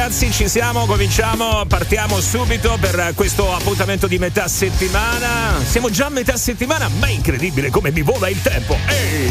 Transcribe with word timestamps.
Ragazzi, 0.00 0.32
ci 0.32 0.48
siamo, 0.48 0.86
cominciamo, 0.86 1.66
partiamo 1.66 2.22
subito 2.22 2.78
per 2.80 3.12
questo 3.14 3.54
appuntamento 3.54 4.06
di 4.06 4.16
metà 4.16 4.48
settimana. 4.48 5.62
Siamo 5.62 5.90
già 5.90 6.06
a 6.06 6.08
metà 6.08 6.38
settimana, 6.38 6.88
ma 6.88 7.08
è 7.08 7.10
incredibile 7.10 7.68
come 7.68 7.92
mi 7.92 8.00
vola 8.00 8.30
il 8.30 8.40
tempo. 8.40 8.78
Ehi! 8.86 9.30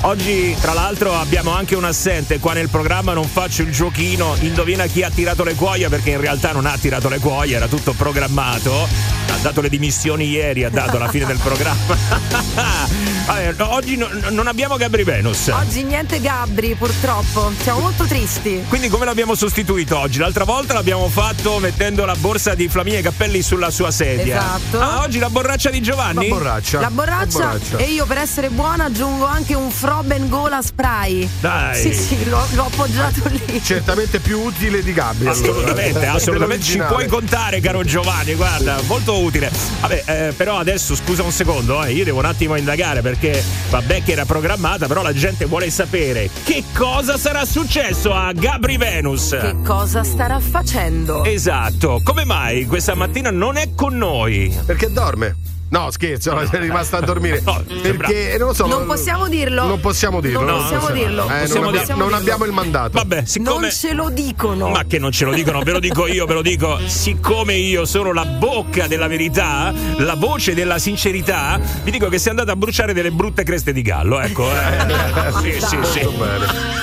Oggi, 0.00 0.56
tra 0.60 0.72
l'altro, 0.72 1.14
abbiamo 1.14 1.54
anche 1.54 1.76
un 1.76 1.84
assente 1.84 2.40
qua 2.40 2.54
nel 2.54 2.68
programma. 2.68 3.12
Non 3.12 3.28
faccio 3.28 3.62
il 3.62 3.70
giochino. 3.70 4.34
Indovina 4.40 4.84
chi 4.86 5.04
ha 5.04 5.10
tirato 5.10 5.44
le 5.44 5.54
cuoia, 5.54 5.88
perché 5.88 6.10
in 6.10 6.20
realtà 6.20 6.50
non 6.50 6.66
ha 6.66 6.76
tirato 6.76 7.08
le 7.08 7.20
cuoia, 7.20 7.58
era 7.58 7.68
tutto 7.68 7.92
programmato. 7.92 9.17
Ha 9.30 9.36
dato 9.40 9.60
le 9.60 9.68
dimissioni 9.68 10.28
ieri, 10.28 10.64
ha 10.64 10.70
dato 10.70 10.96
alla 10.96 11.08
fine 11.08 11.24
del 11.26 11.38
programma. 11.38 11.96
Vabbè, 13.28 13.54
oggi 13.58 13.96
no, 13.96 14.08
non 14.30 14.46
abbiamo 14.46 14.76
Gabri 14.76 15.04
Venus. 15.04 15.48
Oggi 15.48 15.82
niente 15.84 16.18
Gabri, 16.20 16.74
purtroppo. 16.74 17.52
Siamo 17.60 17.80
molto 17.80 18.04
tristi. 18.04 18.64
Quindi, 18.68 18.88
come 18.88 19.04
l'abbiamo 19.04 19.34
sostituito 19.34 19.98
oggi? 19.98 20.18
L'altra 20.18 20.44
volta 20.44 20.72
l'abbiamo 20.72 21.08
fatto 21.08 21.58
mettendo 21.58 22.04
la 22.06 22.14
borsa 22.16 22.54
di 22.54 22.68
Flaminia 22.68 23.02
Cappelli 23.02 23.42
sulla 23.42 23.70
sua 23.70 23.90
sedia. 23.90 24.38
Esatto. 24.38 24.80
Ah, 24.80 25.02
oggi 25.02 25.18
la 25.18 25.28
borraccia 25.28 25.68
di 25.70 25.82
Giovanni? 25.82 26.28
La 26.28 26.34
borraccia. 26.34 26.80
La 26.80 26.90
borraccia, 26.90 27.38
La 27.38 27.44
borraccia. 27.46 27.76
e 27.76 27.84
io 27.90 28.06
per 28.06 28.18
essere 28.18 28.48
buona 28.48 28.84
aggiungo 28.84 29.26
anche 29.26 29.54
un 29.54 29.70
Froben 29.70 30.28
Gola 30.28 30.62
Spray. 30.62 31.28
Dai. 31.40 31.80
Sì, 31.80 31.92
sì, 31.92 32.28
l'ho, 32.28 32.44
l'ho 32.52 32.64
appoggiato 32.64 33.28
lì. 33.28 33.60
Certamente 33.62 34.20
più 34.20 34.40
utile 34.40 34.82
di 34.82 34.92
Gabri. 34.94 35.28
Assolutamente, 35.28 35.98
allora. 35.98 36.12
assolutamente 36.12 36.64
ci 36.64 36.78
puoi 36.78 37.06
contare, 37.06 37.60
caro 37.60 37.84
Giovanni. 37.84 38.34
Guarda, 38.34 38.80
molto 38.86 39.17
utile. 39.18 39.50
Vabbè, 39.80 40.02
eh, 40.06 40.32
però 40.32 40.58
adesso 40.58 40.94
scusa 40.94 41.22
un 41.22 41.32
secondo, 41.32 41.82
eh, 41.84 41.92
io 41.92 42.04
devo 42.04 42.18
un 42.18 42.24
attimo 42.24 42.56
indagare 42.56 43.00
perché 43.00 43.42
vabbè 43.70 44.02
che 44.02 44.12
era 44.12 44.24
programmata, 44.24 44.86
però 44.86 45.02
la 45.02 45.12
gente 45.12 45.44
vuole 45.46 45.70
sapere 45.70 46.30
che 46.44 46.64
cosa 46.74 47.16
sarà 47.18 47.44
successo 47.44 48.12
a 48.12 48.32
Gabri 48.32 48.76
Venus. 48.76 49.36
Che 49.40 49.56
cosa 49.64 50.04
starà 50.04 50.40
facendo? 50.40 51.24
Esatto, 51.24 52.00
come 52.02 52.24
mai 52.24 52.66
questa 52.66 52.94
mattina 52.94 53.30
non 53.30 53.56
è 53.56 53.74
con 53.74 53.96
noi? 53.96 54.56
Perché 54.64 54.90
dorme. 54.90 55.36
No, 55.70 55.90
scherzo, 55.90 56.32
no, 56.32 56.40
è 56.50 56.58
rimasta 56.58 56.96
a 56.98 57.00
dormire. 57.00 57.42
No, 57.44 57.62
perché 57.82 58.36
non 58.38 58.48
lo 58.48 58.54
so. 58.54 58.66
Non 58.66 58.86
possiamo 58.86 59.28
dirlo. 59.28 59.66
Non 59.66 59.80
possiamo 59.80 60.20
dirlo. 60.20 60.40
Non 60.42 60.54
no, 60.54 60.60
possiamo 60.62 60.90
dirlo. 60.90 61.24
Eh, 61.28 61.40
Possiamo 61.40 61.60
non, 61.60 61.68
abbia- 61.74 61.84
dirlo. 61.84 62.04
non 62.04 62.14
abbiamo 62.14 62.44
il 62.46 62.52
mandato. 62.52 62.90
Vabbè, 62.92 63.24
siccome 63.26 63.60
Non 63.60 63.70
ce 63.70 63.92
lo 63.92 64.08
dicono. 64.08 64.68
Ma 64.70 64.84
che 64.84 64.98
non 64.98 65.12
ce 65.12 65.24
lo 65.26 65.32
dicono, 65.32 65.60
ve 65.60 65.72
lo 65.72 65.78
dico 65.80 66.06
io, 66.06 66.24
ve 66.26 66.34
lo 66.34 66.42
dico. 66.42 66.78
Siccome 66.86 67.54
io 67.54 67.84
sono 67.84 68.12
la 68.12 68.24
bocca 68.24 68.86
della 68.86 69.08
verità, 69.08 69.72
la 69.98 70.14
voce 70.14 70.54
della 70.54 70.78
sincerità, 70.78 71.60
vi 71.82 71.90
dico 71.90 72.08
che 72.08 72.18
si 72.18 72.28
è 72.28 72.30
andata 72.30 72.52
a 72.52 72.56
bruciare 72.56 72.92
delle 72.94 73.10
brutte 73.10 73.42
creste 73.42 73.72
di 73.72 73.82
gallo. 73.82 74.20
Ecco, 74.20 74.48
eh. 74.50 75.32
sì, 75.42 75.52
sì, 75.60 75.78
sì. 75.82 76.02
Molto 76.02 76.10
bene. 76.24 76.76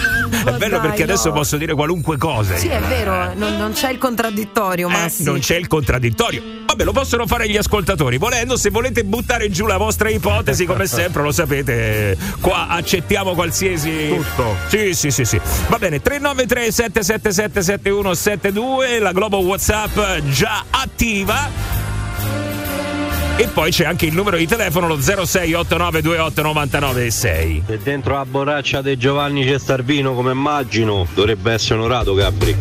È 0.45 0.51
bello 0.57 0.77
dai, 0.77 0.87
perché 0.87 1.03
adesso 1.03 1.29
no. 1.29 1.35
posso 1.35 1.57
dire 1.57 1.73
qualunque 1.73 2.17
cosa. 2.17 2.55
Sì, 2.55 2.67
è 2.67 2.79
vero, 2.81 3.33
non, 3.35 3.57
non 3.57 3.71
c'è 3.73 3.89
il 3.89 3.97
contraddittorio, 3.97 4.87
Eh, 4.89 4.91
Massi. 4.91 5.23
non 5.23 5.39
c'è 5.39 5.55
il 5.55 5.67
contraddittorio. 5.67 6.41
Vabbè, 6.75 6.83
lo 6.83 6.91
possono 6.91 7.25
fare 7.25 7.47
gli 7.47 7.55
ascoltatori. 7.55 8.17
Volendo, 8.17 8.57
se 8.57 8.69
volete 8.69 9.05
buttare 9.05 9.49
giù 9.49 9.65
la 9.65 9.77
vostra 9.77 10.09
ipotesi, 10.09 10.65
come 10.65 10.87
sempre, 10.87 11.23
lo 11.23 11.31
sapete, 11.31 12.17
qua 12.41 12.67
accettiamo 12.67 13.33
qualsiasi. 13.33 14.09
Tutto. 14.09 14.57
Sì, 14.67 14.93
sì, 14.93 15.09
sì, 15.09 15.23
sì. 15.23 15.39
Va 15.69 15.77
bene, 15.77 16.01
393 16.01 16.73
777 16.73 17.61
7172, 17.61 18.99
la 18.99 19.13
Globo 19.13 19.37
WhatsApp 19.37 19.97
già 20.31 20.65
attiva. 20.69 21.49
E 23.37 23.47
poi 23.47 23.71
c'è 23.71 23.85
anche 23.85 24.05
il 24.05 24.13
numero 24.13 24.35
di 24.35 24.45
telefono, 24.45 24.87
lo 24.87 24.97
0689289996. 24.97 27.61
E 27.67 27.79
dentro 27.81 28.15
la 28.15 28.25
borraccia 28.25 28.81
di 28.81 28.97
Giovanni 28.97 29.45
c'è 29.45 29.57
Starvino, 29.57 30.13
come 30.13 30.33
immagino, 30.33 31.07
dovrebbe 31.13 31.53
essere 31.53 31.79
onorato 31.79 32.13
Gabri. 32.13 32.57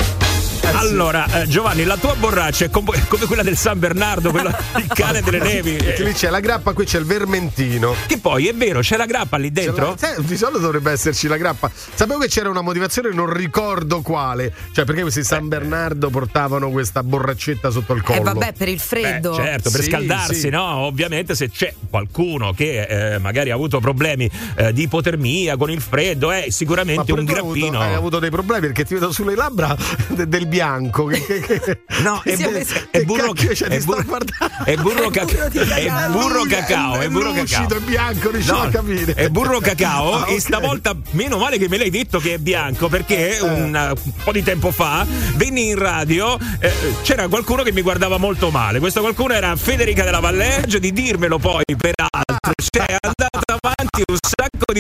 Allora, 0.73 1.43
eh, 1.43 1.47
Giovanni, 1.47 1.85
la 1.85 1.97
tua 1.97 2.15
borraccia 2.15 2.65
è 2.65 2.71
com- 2.71 2.91
come 3.09 3.27
quella 3.27 3.43
del 3.43 3.57
San 3.57 3.79
Bernardo, 3.79 4.31
quella 4.31 4.57
il 4.79 4.87
cane 4.89 5.21
delle 5.23 5.39
nevi. 5.39 5.73
Perché 5.77 6.03
eh, 6.03 6.07
lì 6.07 6.13
c'è 6.13 6.31
la 6.31 6.41
grappa, 6.41 6.73
qui 6.73 6.85
c'è 6.85 6.99
il 6.99 7.05
vermentino. 7.05 7.95
Che 8.07 8.19
poi 8.19 8.49
è 8.49 8.55
vero, 8.55 8.81
c'è 8.81 8.97
la 8.97 9.07
grappa 9.07 9.37
lì 9.37 9.51
dentro? 9.53 9.91
la- 9.91 9.97
sai, 9.97 10.25
di 10.25 10.37
solito 10.37 10.59
dovrebbe 10.59 10.91
esserci 10.93 11.27
la 11.29 11.37
grappa. 11.37 11.71
Sapevo 11.95 12.19
che 12.21 12.29
c'era 12.29 12.49
una 12.49 12.61
motivazione, 12.63 13.11
non 13.13 13.33
ricordo 13.33 14.01
quale. 14.01 14.53
Cioè, 14.73 14.85
perché 14.85 15.03
questi 15.03 15.23
San 15.23 15.49
Bernardo 15.49 16.11
portavano 16.11 16.71
questa 16.71 17.03
borraccetta 17.03 17.71
sotto 17.71 17.93
il 17.93 18.03
collo? 18.03 18.19
Eh 18.21 18.23
vabbè, 18.23 18.53
per 18.55 18.69
il 18.69 18.75
Beh, 18.77 18.81
freddo. 18.81 19.35
certo, 19.35 19.71
per 19.71 19.83
Sì, 19.83 19.91
scaldarsi, 19.91 20.35
sì. 20.35 20.49
no? 20.49 20.63
Ovviamente 20.79 21.35
se 21.35 21.51
c'è 21.51 21.73
qualcuno 21.91 22.53
che 22.53 23.15
eh, 23.15 23.19
magari 23.19 23.51
ha 23.51 23.55
avuto 23.55 23.81
problemi 23.81 24.29
eh, 24.57 24.73
di 24.73 24.83
ipotermia 24.83 25.57
con 25.57 25.71
il 25.71 25.81
freddo, 25.81 26.31
è 26.31 26.47
sicuramente 26.49 27.13
un 27.13 27.19
hai 27.21 27.25
avuto- 27.37 27.53
grappino. 27.55 27.81
hai 27.81 27.95
avuto 27.95 28.19
dei 28.19 28.31
problemi 28.31 28.67
perché 28.67 28.85
ti 28.85 28.95
vedo 28.95 29.13
sulle 29.13 29.35
labbra 29.35 29.77
de- 30.09 30.27
del 30.29 30.47
bianco. 30.54 31.06
Che, 31.06 31.20
che- 31.25 31.60
che- 31.60 31.81
No, 32.03 32.22
è, 32.25 32.37
bu- 32.37 32.65
è 32.91 33.03
burro, 33.03 33.32
cacchio, 33.32 33.54
cioè, 33.54 33.69
è 33.69 33.81
burro- 33.81 34.03
guardando. 34.04 34.65
è 34.65 34.76
burro 34.76 35.10
cacao. 35.10 35.50
È 35.50 36.09
burro 36.10 36.44
cacao, 36.44 37.00
è 37.00 37.09
burro 37.09 37.32
cacao. 37.32 37.69
è 37.76 37.81
bianco, 37.81 38.31
riuscivo 38.31 38.60
a 38.60 38.69
capire. 38.69 39.15
È 39.15 39.28
burro 39.31 39.59
cacao 39.59 40.12
Ah, 40.15 40.28
e 40.28 40.34
ok. 40.34 40.41
stavolta 40.41 40.94
meno 41.12 41.38
male 41.38 41.59
che 41.59 41.69
me 41.69 41.76
l'hai 41.78 41.91
detto 41.91 42.19
che 42.20 42.34
è 42.34 42.38
bianco 42.38 42.88
perché 42.88 43.38
un, 43.41 43.75
uh, 43.75 43.98
un 44.09 44.12
po' 44.22 44.32
di 44.32 44.42
tempo 44.44 44.70
fa 44.70 45.04
venni 45.34 45.69
in 45.69 45.78
radio 45.78 46.38
eh, 46.60 46.72
c'era 47.03 47.26
qualcuno 47.28 47.62
che 47.62 47.72
mi 47.72 47.82
guardava 47.82 48.16
molto 48.19 48.50
male 48.50 48.78
questo 48.78 49.00
qualcuno 49.00 49.32
era 49.34 49.56
Federica 49.56 50.04
della 50.04 50.21
Valleggio 50.21 50.78
di 50.78 50.92
dirmelo 50.92 51.38
poi 51.38 51.65
peraltro 51.76 52.53
cioè 52.71 52.86
è 52.86 52.97
andata 53.00 53.56
avanti 53.60 54.03
un 54.06 54.16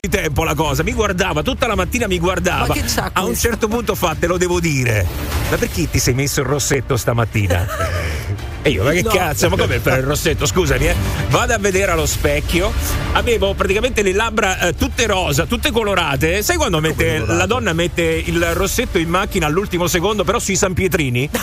di 0.04 0.08
tempo 0.08 0.44
la 0.44 0.54
cosa 0.54 0.82
mi 0.82 0.92
guardava 0.92 1.42
tutta 1.42 1.66
la 1.66 1.74
mattina 1.74 2.06
mi 2.06 2.18
guardava. 2.18 2.66
Ma 2.66 2.74
che 2.74 2.82
c'ha 2.86 3.10
a 3.12 3.24
un 3.24 3.34
certo 3.34 3.68
punto 3.68 3.94
fa 3.94 4.14
te 4.18 4.26
lo 4.26 4.36
devo 4.36 4.60
dire 4.60 5.06
ma 5.50 5.56
perché 5.56 5.88
ti 5.88 5.98
sei 5.98 6.14
messo 6.14 6.40
il 6.40 6.46
rossetto 6.46 6.96
stamattina? 6.96 7.66
E 8.66 8.70
io, 8.70 8.82
ma 8.82 8.92
che 8.92 9.02
No. 9.02 9.10
cazzo, 9.10 9.50
ma 9.50 9.56
come 9.58 9.78
per 9.78 9.98
il 9.98 10.04
rossetto? 10.04 10.46
Scusami, 10.46 10.86
eh. 10.86 10.96
Vado 11.28 11.52
a 11.52 11.58
vedere 11.58 11.92
allo 11.92 12.06
specchio. 12.06 12.72
Avevo 13.12 13.52
praticamente 13.52 14.00
le 14.00 14.12
labbra 14.14 14.58
eh, 14.58 14.74
tutte 14.74 15.06
rosa, 15.06 15.44
tutte 15.44 15.70
colorate. 15.70 16.42
Sai 16.42 16.56
quando 16.56 16.80
mette, 16.80 17.18
la 17.18 17.44
donna 17.44 17.74
mette 17.74 18.02
il 18.02 18.42
rossetto 18.54 18.96
in 18.96 19.10
macchina 19.10 19.46
all'ultimo 19.46 19.86
secondo, 19.86 20.24
però 20.24 20.38
sui 20.38 20.56
San 20.56 20.72
Pietrini? 20.72 21.28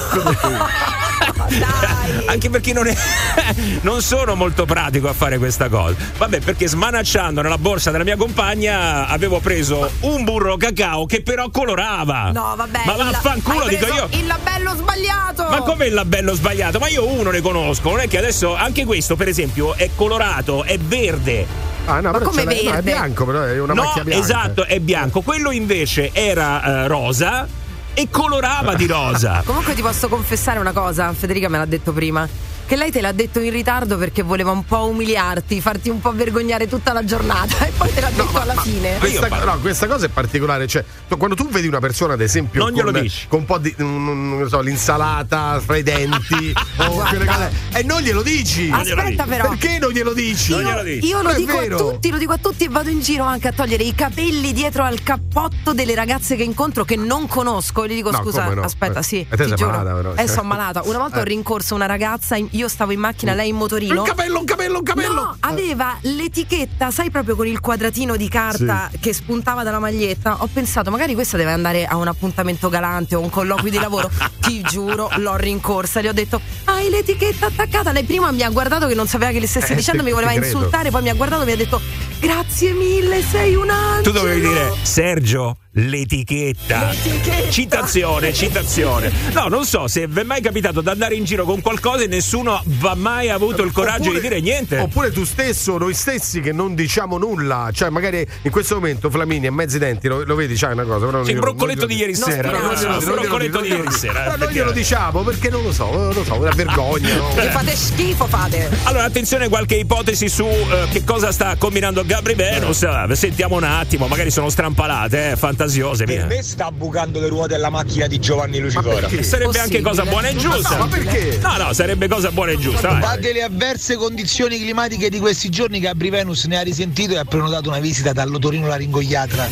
Dai. 1.47 2.25
Anche 2.27 2.49
perché 2.49 2.73
non, 2.73 2.87
è, 2.87 2.95
non 3.81 4.01
sono 4.01 4.35
molto 4.35 4.65
pratico 4.65 5.07
a 5.09 5.13
fare 5.13 5.37
questa 5.37 5.69
cosa. 5.69 5.95
Vabbè, 6.17 6.39
perché 6.39 6.67
smanacciando 6.67 7.41
nella 7.41 7.57
borsa 7.57 7.91
della 7.91 8.03
mia 8.03 8.15
compagna 8.15 9.07
avevo 9.07 9.39
preso 9.39 9.91
un 10.01 10.23
burro 10.23 10.57
cacao 10.57 11.05
che 11.05 11.21
però 11.21 11.49
colorava. 11.49 12.31
No, 12.31 12.53
vabbè. 12.55 12.81
Ma 12.85 12.93
vaffanculo, 12.93 13.67
dico 13.67 13.85
io. 13.87 14.07
Il 14.11 14.25
labello 14.27 14.73
sbagliato. 14.75 15.43
Ma 15.49 15.61
come 15.61 15.87
il 15.87 15.93
labello 15.93 16.33
sbagliato? 16.33 16.79
Ma 16.79 16.87
io 16.87 17.05
uno 17.11 17.31
ne 17.31 17.41
conosco, 17.41 17.89
non 17.89 17.99
è 17.99 18.07
che 18.07 18.17
adesso 18.17 18.55
anche 18.55 18.85
questo, 18.85 19.15
per 19.15 19.27
esempio, 19.27 19.75
è 19.75 19.89
colorato, 19.95 20.63
è 20.63 20.77
verde. 20.77 21.45
Ah, 21.85 21.99
no, 21.99 22.11
Ma 22.11 22.17
però 22.19 22.29
come 22.29 22.43
la- 22.43 22.51
no, 22.51 22.57
è 22.57 22.63
verde? 22.63 22.81
bianco, 22.91 23.25
però 23.25 23.41
è 23.43 23.59
una 23.59 23.73
no, 23.73 23.83
macchia 23.83 24.03
bianca. 24.03 24.23
esatto, 24.23 24.65
è 24.65 24.79
bianco. 24.79 25.21
Quello 25.21 25.51
invece 25.51 26.11
era 26.13 26.63
eh, 26.83 26.87
rosa 26.87 27.47
e 27.93 28.07
colorava 28.09 28.75
di 28.75 28.87
rosa. 28.87 29.41
Comunque 29.45 29.73
ti 29.73 29.81
posso 29.81 30.07
confessare 30.07 30.59
una 30.59 30.71
cosa, 30.71 31.11
Federica 31.13 31.49
me 31.49 31.57
l'ha 31.57 31.65
detto 31.65 31.91
prima. 31.91 32.27
Che 32.71 32.77
lei 32.77 32.89
te 32.89 33.01
l'ha 33.01 33.11
detto 33.11 33.41
in 33.41 33.51
ritardo 33.51 33.97
perché 33.97 34.21
voleva 34.21 34.51
un 34.51 34.63
po' 34.63 34.87
umiliarti, 34.87 35.59
farti 35.59 35.89
un 35.89 35.99
po' 35.99 36.13
vergognare 36.13 36.69
tutta 36.69 36.93
la 36.93 37.03
giornata 37.03 37.65
e 37.67 37.71
poi 37.75 37.93
te 37.93 37.99
l'ha 37.99 38.09
detto 38.11 38.39
alla 38.39 38.55
fine. 38.61 38.97
Ma 38.97 39.07
io 39.07 39.19
Questa, 39.19 39.43
no, 39.43 39.59
questa 39.59 39.87
cosa 39.87 40.05
è 40.05 40.07
particolare. 40.09 40.67
Cioè, 40.67 40.85
quando 41.17 41.35
tu 41.35 41.49
vedi 41.49 41.67
una 41.67 41.79
persona, 41.81 42.13
ad 42.13 42.21
esempio, 42.21 42.63
Non 42.63 42.71
glielo 42.71 42.93
con, 42.93 43.01
dici. 43.01 43.27
con 43.27 43.39
un 43.39 43.45
po' 43.45 43.57
di 43.57 43.75
non 43.79 44.45
so, 44.47 44.61
l'insalata 44.61 45.59
fra 45.59 45.75
i 45.75 45.83
denti 45.83 46.53
o 46.87 46.91
quelle 47.09 47.25
cose, 47.25 47.51
e 47.73 47.83
non 47.83 47.99
glielo 47.99 48.21
dici. 48.21 48.69
Aspetta 48.71 49.25
però. 49.25 49.49
Perché 49.49 49.77
non 49.77 49.89
glielo 49.91 50.13
dici? 50.13 50.51
Non 50.51 50.61
glielo 50.61 50.83
dici. 50.83 51.07
Io 51.07 51.21
lo 51.21 51.33
dico 51.33 51.57
vero. 51.59 51.75
a 51.75 51.77
tutti, 51.91 52.09
lo 52.09 52.17
dico 52.17 52.31
a 52.31 52.37
tutti 52.37 52.63
e 52.63 52.69
vado 52.69 52.89
in 52.89 53.01
giro 53.01 53.25
anche 53.25 53.49
a 53.49 53.51
togliere 53.51 53.83
i 53.83 53.93
capelli 53.93 54.53
dietro 54.53 54.83
al 54.85 55.03
cappotto 55.03 55.73
delle 55.73 55.93
ragazze 55.93 56.37
che 56.37 56.43
incontro 56.43 56.85
che 56.85 56.95
non 56.95 57.27
conosco 57.27 57.83
e 57.83 57.89
gli 57.89 57.95
dico 57.95 58.11
No, 58.11 58.21
scusa, 58.21 58.47
no? 58.53 58.61
aspetta, 58.61 58.99
Eh, 58.99 59.03
sì, 59.03 59.27
ti 59.29 59.55
giuro. 59.55 59.71
malata, 59.71 59.93
però. 59.93 60.13
Eh, 60.15 60.27
sono 60.29 60.47
malata. 60.47 60.83
Una 60.85 60.99
volta 60.99 61.17
ho 61.17 61.23
Eh. 61.23 61.25
rincorso 61.25 61.75
una 61.75 61.85
ragazza, 61.85 62.37
in- 62.37 62.47
io 62.61 62.67
stavo 62.67 62.91
in 62.91 62.99
macchina, 62.99 63.33
lei 63.33 63.49
in 63.49 63.55
motorino. 63.55 64.01
Un 64.01 64.07
capello, 64.07 64.39
un 64.39 64.45
capello, 64.45 64.77
un 64.77 64.83
capello. 64.83 65.13
No, 65.13 65.37
aveva 65.39 65.97
l'etichetta, 66.01 66.91
sai 66.91 67.09
proprio 67.09 67.35
con 67.35 67.47
il 67.47 67.59
quadratino 67.59 68.15
di 68.15 68.29
carta 68.29 68.89
che 68.99 69.13
spuntava 69.13 69.63
dalla 69.63 69.79
maglietta. 69.79 70.43
Ho 70.43 70.49
pensato, 70.51 70.91
magari 70.91 71.15
questa 71.15 71.37
deve 71.37 71.51
andare 71.51 71.85
a 71.85 71.95
un 71.97 72.07
appuntamento 72.07 72.69
galante 72.69 73.15
o 73.15 73.19
un 73.19 73.29
colloquio 73.29 73.71
di 73.71 73.79
lavoro. 73.79 74.09
Ti 74.39 74.61
giuro, 74.61 75.09
l'ho 75.17 75.35
rincorsa, 75.35 76.01
le 76.01 76.09
ho 76.09 76.13
detto: 76.13 76.39
Hai 76.65 76.89
l'etichetta 76.89 77.47
attaccata. 77.47 77.91
Lei 77.91 78.03
prima 78.03 78.31
mi 78.31 78.43
ha 78.43 78.49
guardato 78.49 78.87
che 78.87 78.93
non 78.93 79.07
sapeva 79.07 79.31
che 79.31 79.39
le 79.39 79.47
stessi 79.47 79.71
Eh, 79.71 79.75
dicendo, 79.75 80.03
mi 80.03 80.11
voleva 80.11 80.33
insultare, 80.33 80.91
poi 80.91 81.01
mi 81.01 81.09
ha 81.09 81.15
guardato 81.15 81.41
e 81.41 81.45
mi 81.45 81.51
ha 81.53 81.57
detto: 81.57 81.81
Grazie 82.21 82.71
mille, 82.73 83.23
sei 83.23 83.55
un 83.55 83.67
angelo. 83.69 84.01
Tu 84.03 84.11
dovevi 84.11 84.41
dire 84.41 84.73
Sergio, 84.83 85.57
l'etichetta. 85.71 86.89
L'etichetta. 86.91 87.49
Citazione, 87.49 88.31
citazione. 88.31 89.11
No, 89.33 89.47
non 89.47 89.65
so 89.65 89.87
se 89.87 90.05
vi 90.07 90.19
è 90.19 90.23
mai 90.23 90.39
capitato 90.39 90.81
di 90.81 90.89
andare 90.89 91.15
in 91.15 91.23
giro 91.23 91.45
con 91.45 91.61
qualcosa 91.61 92.03
e 92.03 92.07
nessuno 92.07 92.61
va 92.79 92.93
mai 92.93 93.29
avuto 93.29 93.63
il 93.63 93.71
coraggio 93.71 94.09
Oppure- 94.09 94.19
di 94.21 94.27
dire 94.27 94.39
niente. 94.39 94.77
Oppure 94.77 95.11
tu 95.11 95.23
stesso, 95.25 95.79
noi 95.79 95.95
stessi 95.95 96.41
che 96.41 96.51
non 96.51 96.75
diciamo 96.75 97.17
nulla. 97.17 97.69
Cioè, 97.73 97.89
magari 97.89 98.25
in 98.43 98.51
questo 98.51 98.75
momento 98.75 99.09
Flamini 99.09 99.47
a 99.47 99.51
mezzi 99.51 99.79
denti 99.79 100.07
lo, 100.07 100.23
lo 100.23 100.35
vedi, 100.35 100.53
c'hai 100.55 100.73
una 100.73 100.83
cosa. 100.83 101.07
Però 101.07 101.23
Sì, 101.23 101.31
il 101.31 101.39
broccoletto 101.39 101.87
di 101.87 101.95
ieri 101.95 102.13
sera. 102.13 102.51
il 102.51 102.77
glielo- 102.77 102.99
broccoletto 102.99 103.61
di 103.61 103.67
ieri 103.69 103.91
sera. 103.91 104.21
Però 104.21 104.35
non 104.37 104.49
glielo 104.49 104.71
diciamo 104.71 105.21
perché 105.23 105.49
non 105.49 105.63
lo 105.63 105.71
so, 105.71 105.89
non 105.91 106.13
lo 106.13 106.23
so, 106.23 106.35
una 106.35 106.51
vergogna. 106.51 107.15
no? 107.15 107.29
Fate 107.49 107.75
schifo, 107.75 108.27
fate. 108.27 108.69
Allora, 108.83 109.05
attenzione, 109.05 109.49
qualche 109.49 109.75
ipotesi 109.75 110.29
su 110.29 110.45
eh, 110.45 110.87
che 110.91 111.03
cosa 111.03 111.31
sta 111.31 111.55
combinando 111.57 112.03
Gabri 112.11 112.33
Venus. 112.33 112.83
Eh, 112.83 113.15
Sentiamo 113.15 113.55
un 113.55 113.63
attimo, 113.63 114.07
magari 114.07 114.31
sono 114.31 114.49
strampalate, 114.49 115.31
eh, 115.31 115.35
fantasiose. 115.37 116.03
Per 116.03 116.25
me 116.25 116.43
sta 116.43 116.69
bucando 116.69 117.21
le 117.21 117.29
ruote 117.29 117.55
alla 117.55 117.69
macchina 117.69 118.07
di 118.07 118.19
Giovanni 118.19 118.59
Lucifora. 118.59 119.07
Sarebbe 119.21 119.57
anche 119.59 119.79
cosa 119.79 120.03
buona 120.03 120.27
e 120.27 120.35
giusta. 120.35 120.75
No, 120.75 120.87
ma 120.87 120.87
perché? 120.89 121.39
No, 121.41 121.55
no, 121.55 121.71
sarebbe 121.73 122.09
cosa 122.09 122.29
buona 122.31 122.51
e 122.51 122.57
giusta. 122.57 122.89
vai. 122.89 122.99
Date 122.99 123.31
le 123.31 123.43
avverse 123.43 123.95
condizioni 123.95 124.59
climatiche 124.59 125.09
di 125.09 125.19
questi 125.19 125.47
giorni, 125.47 125.79
Gabri 125.79 126.09
Venus 126.09 126.43
ne 126.45 126.57
ha 126.57 126.61
risentito 126.63 127.13
e 127.13 127.17
ha 127.17 127.23
prenotato 127.23 127.69
una 127.69 127.79
visita 127.79 128.11
dall'otorino 128.11 128.67
laringoiatra. 128.67 129.47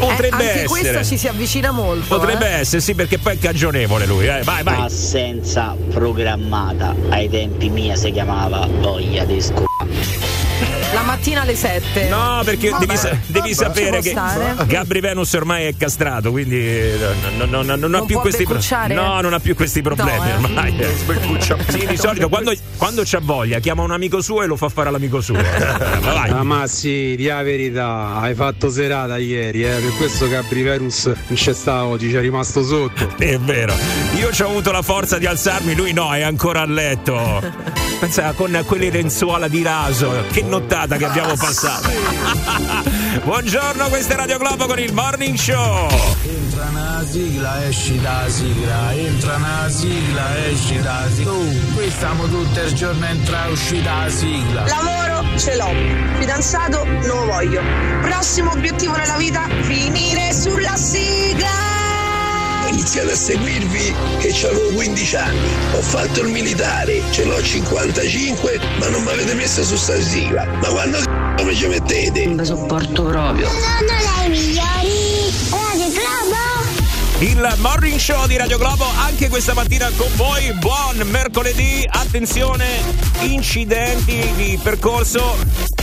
Potrebbe 0.00 0.26
Eh, 0.26 0.30
anche 0.30 0.44
essere. 0.50 0.66
questa 0.66 1.04
ci 1.04 1.16
si 1.16 1.28
avvicina 1.28 1.70
molto. 1.70 2.18
Potrebbe 2.18 2.48
eh. 2.56 2.58
essere, 2.58 2.82
sì, 2.82 2.96
perché 2.96 3.18
poi 3.18 3.34
è 3.34 3.38
cagionevole 3.38 4.04
lui. 4.06 4.26
Eh. 4.26 4.42
Vai, 4.42 4.64
vai. 4.64 4.80
Assenza 4.80 5.76
programmata. 5.92 6.92
Ai 7.10 7.28
tempi 7.30 7.68
mia 7.68 7.94
si 7.94 8.10
chiamava 8.10 8.66
voglia 8.80 9.24
di 9.24 9.40
scu... 9.40 9.62
La 10.92 11.02
mattina 11.02 11.40
alle 11.42 11.56
7. 11.56 12.08
No, 12.08 12.42
perché 12.44 12.68
Vabbè, 12.70 12.84
devi, 12.86 12.98
sa- 12.98 13.16
devi 13.26 13.52
vabbè, 13.52 13.52
sapere 13.54 13.96
ci 13.96 14.02
che 14.02 14.10
stare. 14.10 14.54
Gabri 14.66 15.00
Venus 15.00 15.32
ormai 15.32 15.64
è 15.66 15.74
castrato, 15.76 16.30
quindi 16.30 16.58
eh, 16.58 16.96
non, 17.36 17.48
non- 17.50 17.66
non- 17.66 17.78
non 17.80 17.94
ha 17.94 17.98
Non 17.98 18.06
più 18.06 18.18
questi 18.20 18.44
problemi. 18.44 18.94
No, 18.94 19.20
non 19.20 19.32
ha 19.32 19.38
più 19.40 19.54
questi 19.54 19.80
problemi 19.82 20.18
No, 20.18 20.24
eh. 20.26 20.32
ormai. 20.34 20.86
Sì, 21.68 21.86
di 21.86 21.96
solito 21.96 22.28
quando, 22.28 22.52
quando 22.76 23.02
c'ha 23.04 23.20
voglia 23.22 23.58
chiama 23.58 23.82
un 23.82 23.90
amico 23.90 24.20
suo 24.20 24.42
e 24.42 24.46
lo 24.46 24.56
fa 24.56 24.68
fare 24.68 24.88
all'amico 24.88 25.20
suo. 25.20 25.34
Vai. 26.02 26.30
Ah, 26.30 26.42
ma 26.42 26.66
sì, 26.66 27.14
di 27.16 27.26
la 27.26 27.42
verità, 27.42 28.16
hai 28.20 28.34
fatto 28.34 28.70
serata 28.70 29.16
ieri, 29.16 29.64
eh, 29.64 29.76
per 29.80 29.92
questo 29.96 30.28
Gabri 30.28 30.62
Verus 30.62 31.06
non 31.06 31.16
c'è 31.34 31.54
stato 31.54 31.84
oggi, 31.86 32.10
ci 32.10 32.16
è 32.16 32.20
rimasto 32.20 32.62
sotto. 32.62 33.14
È 33.16 33.38
vero, 33.38 33.74
io 34.18 34.28
ho 34.28 34.48
avuto 34.48 34.70
la 34.72 34.82
forza 34.82 35.18
di 35.18 35.26
alzarmi, 35.26 35.74
lui 35.74 35.92
no, 35.92 36.12
è 36.12 36.20
ancora 36.22 36.60
a 36.62 36.66
letto. 36.66 37.90
Pensa 38.02 38.32
con 38.32 38.64
quelle 38.66 38.90
lenzuola 38.90 39.46
di 39.46 39.62
raso, 39.62 40.24
che 40.32 40.42
nottata 40.42 40.96
che 40.96 41.04
abbiamo 41.04 41.36
passato. 41.36 41.88
Buongiorno, 43.22 43.86
questa 43.90 44.14
è 44.14 44.16
Radio 44.16 44.38
Globo 44.38 44.66
con 44.66 44.80
il 44.80 44.92
Morning 44.92 45.36
Show. 45.38 45.88
Entra 46.24 46.64
una 46.70 47.06
sigla, 47.08 47.64
esci 47.64 48.00
da 48.00 48.24
sigla, 48.26 48.92
entra 48.92 49.36
una 49.36 49.68
sigla, 49.68 50.46
esci 50.46 50.80
da 50.80 51.04
sigla. 51.14 51.30
Oh, 51.30 51.46
qui 51.74 51.90
stiamo 51.90 52.26
tutto 52.26 52.60
il 52.60 52.72
giorno 52.74 53.06
entra 53.06 53.46
e 53.46 53.50
uscita 53.52 53.94
la 53.94 54.10
sigla. 54.10 54.64
Lavoro 54.66 55.38
ce 55.38 55.54
l'ho, 55.54 55.72
fidanzato 56.18 56.84
non 56.84 57.02
lo 57.06 57.24
voglio. 57.26 57.62
Prossimo 58.00 58.50
obiettivo 58.50 58.96
nella 58.96 59.16
vita, 59.16 59.46
finire 59.60 60.32
sulla 60.32 60.74
sigla. 60.74 61.71
Ho 62.62 62.68
iniziato 62.68 63.10
a 63.10 63.14
seguirvi 63.14 63.94
che 64.18 64.46
avevo 64.46 64.74
15 64.74 65.16
anni, 65.16 65.48
ho 65.74 65.82
fatto 65.82 66.20
il 66.20 66.28
militare, 66.28 67.02
ce 67.10 67.24
l'ho 67.24 67.42
55, 67.42 68.60
ma 68.78 68.88
non 68.88 69.02
mi 69.02 69.10
avete 69.10 69.34
messo 69.34 69.62
su 69.62 69.76
sta 69.76 70.00
sigla. 70.00 70.44
Ma 70.44 70.68
quando 70.68 70.98
c***o 70.98 71.44
mi 71.44 71.54
ci 71.54 71.66
mettete? 71.66 72.26
Non 72.26 72.44
sopporto 72.44 73.04
proprio. 73.04 73.48
Sono 73.48 73.60
dei 74.20 74.30
migliori. 74.30 75.22
Radio 75.50 75.88
Globo. 75.88 76.52
Il 77.18 77.54
Morning 77.58 77.98
Show 77.98 78.26
di 78.26 78.36
Radio 78.36 78.58
Globo 78.58 78.84
anche 79.04 79.28
questa 79.28 79.54
mattina 79.54 79.90
con 79.96 80.08
voi. 80.16 80.52
Buon 80.58 80.98
mercoledì. 81.08 81.86
Attenzione, 81.88 82.66
incidenti 83.20 84.32
di 84.36 84.58
percorso 84.62 85.36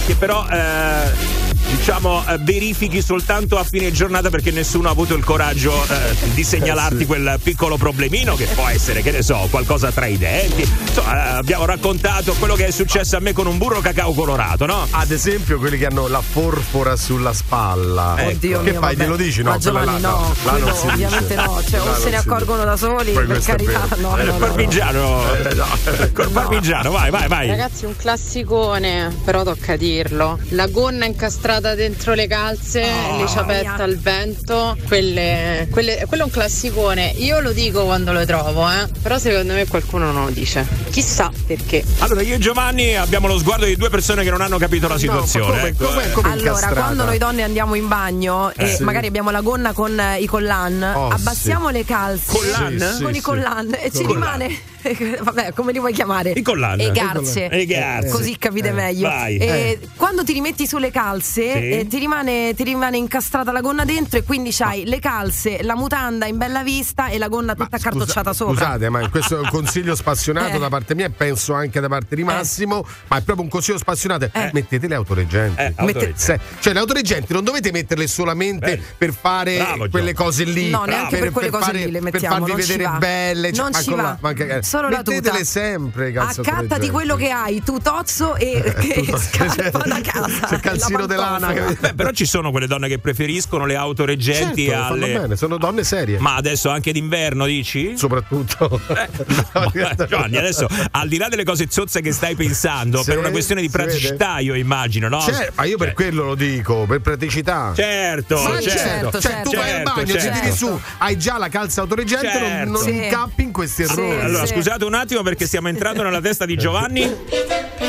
che 0.05 0.15
però 0.15 0.45
eh, 0.47 1.48
diciamo 1.67 2.23
eh, 2.27 2.37
verifichi 2.39 3.01
soltanto 3.01 3.57
a 3.57 3.63
fine 3.63 3.91
giornata 3.91 4.29
perché 4.29 4.51
nessuno 4.51 4.87
ha 4.87 4.91
avuto 4.91 5.13
il 5.15 5.23
coraggio 5.23 5.71
eh, 5.83 6.15
di 6.33 6.43
segnalarti 6.43 7.05
quel 7.05 7.39
piccolo 7.41 7.77
problemino 7.77 8.35
che 8.35 8.45
può 8.55 8.67
essere, 8.67 9.01
che 9.01 9.11
ne 9.11 9.21
so, 9.21 9.47
qualcosa 9.49 9.91
tra 9.91 10.05
i 10.05 10.17
denti. 10.17 10.61
Insomma, 10.61 11.15
eh, 11.35 11.37
abbiamo 11.37 11.65
raccontato 11.65 12.33
quello 12.33 12.55
che 12.55 12.67
è 12.67 12.71
successo 12.71 13.17
a 13.17 13.19
me 13.19 13.33
con 13.33 13.47
un 13.47 13.57
burro 13.57 13.79
cacao 13.81 14.13
colorato, 14.13 14.65
no? 14.65 14.87
Ad 14.91 15.11
esempio, 15.11 15.57
quelli 15.57 15.77
che 15.77 15.85
hanno 15.85 16.07
la 16.07 16.21
porpora 16.33 16.95
sulla 16.95 17.33
spalla. 17.33 18.15
Ecco. 18.17 18.29
Oddio 18.31 18.61
che 18.61 18.71
mio, 18.71 18.79
fai? 18.79 18.95
vabbè. 18.95 19.03
Glielo 19.03 19.15
dici? 19.15 19.41
No, 19.43 19.51
Ma 19.51 19.57
Giovanni, 19.57 20.01
là, 20.01 20.09
no, 20.09 20.33
là 20.43 20.53
si 20.55 20.61
dice. 20.61 20.87
ovviamente 20.91 21.35
no. 21.35 21.61
Cioè, 21.67 21.79
Là 21.79 21.91
o 21.91 21.95
se 21.95 22.09
ne 22.09 22.15
accorgono 22.17 22.63
da 22.63 22.77
soli, 22.77 23.11
Poi 23.11 23.25
per 23.25 23.39
carità. 23.43 23.87
No, 23.97 24.17
Eh, 24.17 24.23
no, 24.23 24.31
no, 24.31 24.37
no. 24.37 24.45
parmigiano, 24.45 25.33
Eh, 25.35 25.53
no. 25.55 25.65
col 26.13 26.29
parmigiano, 26.29 26.91
vai, 26.91 27.09
vai, 27.09 27.27
vai. 27.27 27.47
Ragazzi, 27.47 27.85
un 27.85 27.95
classicone, 27.95 29.15
però 29.23 29.43
tocca 29.43 29.75
dirlo. 29.75 30.39
La 30.49 30.67
gonna 30.67 31.05
incastrata 31.05 31.48
dentro 31.59 32.13
le 32.13 32.27
calze, 32.27 32.81
le 32.81 33.27
ciabatte 33.27 33.61
mia. 33.61 33.73
al 33.75 33.97
vento, 33.97 34.77
quelle, 34.87 35.67
quelle- 35.71 36.05
quello 36.07 36.23
è 36.23 36.25
un 36.25 36.31
classicone. 36.31 37.13
Io 37.17 37.39
lo 37.39 37.51
dico 37.51 37.85
quando 37.85 38.13
lo 38.13 38.23
trovo, 38.25 38.69
eh. 38.69 38.87
Però 39.01 39.17
secondo 39.17 39.53
me 39.53 39.65
qualcuno 39.67 40.11
non 40.11 40.25
lo 40.25 40.29
dice. 40.31 40.65
Chissà 40.91 41.31
perché. 41.47 41.83
Allora, 41.99 42.21
io 42.21 42.35
e 42.35 42.37
Giovanni 42.37 42.95
abbiamo 42.95 43.27
lo 43.27 43.37
sguardo 43.39 43.65
di 43.65 43.75
due 43.75 43.89
persone 43.89 44.23
che 44.23 44.29
non 44.29 44.41
hanno 44.41 44.57
capito 44.59 44.87
la 44.87 44.97
situazione. 44.99 45.47
come- 45.47 45.67
ecco, 45.69 45.85
come- 45.87 46.03
eh. 46.05 46.11
come 46.11 46.27
Allora, 46.31 46.49
incastrata? 46.49 46.81
quando 46.81 47.03
noi 47.05 47.17
donne 47.17 47.41
andiamo 47.43 47.73
in 47.75 47.87
bagno 47.87 48.51
e 48.55 48.75
sì. 48.75 48.83
magari 48.83 49.07
abbiamo 49.07 49.31
la 49.31 49.41
gonna 49.41 49.73
con 49.73 49.99
eh, 49.99 50.19
i 50.19 50.25
collan, 50.27 50.83
Oh, 50.95 51.07
abbassiamo 51.09 51.69
le 51.69 51.83
calze 51.85 52.31
Collan? 52.31 52.93
Sì, 52.97 53.03
con 53.03 53.11
sì, 53.13 53.17
i 53.19 53.21
collan 53.21 53.73
e 53.79 53.91
ci 53.91 54.03
Collan. 54.03 54.37
rimane 54.37 54.59
vabbè, 55.21 55.53
come 55.53 55.71
li 55.71 55.79
vuoi 55.79 55.93
chiamare? 55.93 56.31
I 56.31 56.41
collan. 56.41 56.79
E 56.79 56.91
garze. 56.91 57.47
E 57.49 57.65
garze. 57.65 58.09
Così 58.09 58.37
capite 58.37 58.71
meglio. 58.71 59.07
vai. 59.07 59.37
E 59.37 59.79
Quando 59.95 60.23
ti 60.23 60.33
rimetti 60.33 60.65
sulle 60.67 60.91
calze, 60.91 61.41
Sì. 61.53 61.69
eh, 61.69 61.87
ti, 61.87 61.97
rimane, 61.99 62.53
ti 62.55 62.63
rimane 62.63 62.97
incastrata 62.97 63.51
la 63.51 63.61
gonna 63.61 63.85
dentro 63.85 64.17
e 64.19 64.23
quindi 64.23 64.51
c'hai 64.51 64.85
le 64.85 64.99
calze, 64.99 65.61
la 65.63 65.75
mutanda 65.75 66.25
in 66.25 66.37
bella 66.37 66.63
vista 66.63 67.07
e 67.09 67.17
la 67.17 67.27
gonna 67.27 67.53
tutta 67.53 67.65
scusa- 67.77 67.89
accartocciata 67.89 68.33
sopra. 68.33 68.53
Scusate, 68.55 68.89
ma 68.89 69.09
questo 69.09 69.37
è 69.37 69.39
un 69.41 69.49
consiglio 69.49 69.95
spassionato 69.95 70.55
Eh. 70.55 70.59
da 70.59 70.69
parte 70.69 70.95
mia 70.95 71.05
e 71.07 71.09
penso 71.09 71.53
anche 71.53 71.79
da 71.79 71.87
parte 71.87 72.15
di 72.15 72.23
Massimo, 72.23 72.85
ma 73.07 73.17
è 73.17 73.21
proprio 73.21 73.43
un 73.45 73.49
consiglio 73.49 73.77
spassionato. 73.77 74.29
Eh. 74.31 74.49
Mettete 74.53 74.87
le 74.87 74.95
autoreggenti. 74.95 75.61
Eh, 75.61 75.73
autorizza. 75.75 76.33
Se- 76.33 76.39
cioè, 76.59 76.73
le 76.73 76.79
autoreggenti 76.79 77.33
non 77.33 77.43
dovete 77.43 77.71
metterle 77.71 78.07
solamente 78.07 78.65
Bene. 78.65 78.83
per 78.97 79.13
fare 79.13 79.57
Bravo, 79.57 79.83
Gio. 79.85 79.89
quelle 79.89 80.13
cose 80.13 80.43
lì. 80.43 80.69
No, 80.69 80.83
neanche 80.85 81.17
per 81.17 81.31
quelle 81.31 81.49
cose 81.49 81.63
fare- 81.65 81.77
lì 81.85 81.91
le 81.91 81.99
Per 81.99 82.11
mettiamo, 82.11 82.35
farvi 82.35 82.51
non 82.51 82.61
ci 82.61 82.71
vedere 82.71 82.97
belle. 82.97 83.53
cioè, 83.53 83.61
Non 83.63 83.71
ma 83.73 83.81
ci 83.81 83.89
va. 83.93 84.17
ma 84.19 84.29
anche- 84.29 84.61
Solo 84.69 84.89
la 84.89 84.97
Mettetele 84.97 85.29
tuta. 85.31 85.43
sempre, 85.43 86.11
calze 86.11 86.41
Accattati 86.41 86.59
autoreggenti. 86.61 86.89
quello 86.91 87.15
che 87.15 87.29
hai, 87.31 87.63
tu 87.63 87.79
tozzo 87.79 88.35
e 88.35 88.61
che 88.79 89.03
scarpa 89.17 89.79
da 89.79 89.99
casa. 90.01 90.47
C'è 90.47 90.53
il 90.55 90.59
calzino 90.61 90.99
La 90.99 91.05
di 91.07 91.15
lana. 91.15 91.39
pantofola. 91.47 91.67
che- 91.73 91.77
Beh, 91.79 91.93
però 91.95 92.11
ci 92.11 92.25
sono 92.25 92.51
quelle 92.51 92.67
donne 92.67 92.87
che 92.87 92.99
preferiscono 92.99 93.65
le 93.65 93.75
autoreggenti 93.75 94.65
Certo, 94.67 94.79
fanno 94.81 94.93
alle. 95.05 95.13
bene, 95.19 95.35
sono 95.37 95.57
donne 95.57 95.83
serie. 95.83 96.19
Ma 96.19 96.35
adesso 96.35 96.69
anche 96.69 96.91
d'inverno 96.91 97.45
dici? 97.47 97.97
Soprattutto. 97.97 98.79
Giovanni, 100.07 100.37
adesso 100.37 100.67
al 100.91 101.07
di 101.07 101.17
là 101.17 101.27
delle 101.29 101.43
cose 101.43 101.65
zozze 101.69 102.01
che 102.01 102.11
stai 102.11 102.35
pensando, 102.35 102.99
Sì, 102.99 103.05
per 103.09 103.17
una 103.17 103.31
questione 103.31 103.61
di 103.61 103.69
praticità, 103.69 104.37
io 104.39 104.53
immagino, 104.53 105.07
no? 105.09 105.19
Cioè, 105.21 105.51
ma 105.55 105.63
io 105.63 105.77
per 105.77 105.89
Eh, 105.89 105.93
quello 105.93 106.23
lo 106.25 106.35
dico, 106.35 106.85
per 106.87 107.01
praticità. 107.01 107.73
Certo, 107.75 108.37
Sì, 108.37 108.69
certo. 108.69 108.69
certo, 108.69 109.19
Cioè, 109.21 109.41
tu 109.41 109.51
vai 109.55 109.61
al 109.71 109.75
certo, 109.77 109.93
bagno, 109.93 110.13
certo. 110.13 110.29
ti 110.33 110.39
tiri 110.41 110.55
su, 110.55 110.79
hai 110.99 111.17
già 111.17 111.37
la 111.37 111.49
calza 111.49 111.81
autoreggente, 111.81 112.25
non- 112.39 112.49
Certo. 112.49 112.71
non, 112.71 112.81
Sì. 112.83 113.03
incappi 113.03 113.41
in 113.43 113.51
questi 113.51 113.85
Sì, 113.85 113.91
errori. 113.91 114.19
Allora, 114.21 114.45
sì. 114.45 114.53
Scusate 114.61 114.83
un 114.83 114.93
attimo 114.93 115.21
perché 115.21 115.47
stiamo 115.47 115.69
entrando 115.69 116.03
nella 116.03 116.19
testa 116.19 116.45
di 116.45 116.57
Giovanni. 116.57 117.03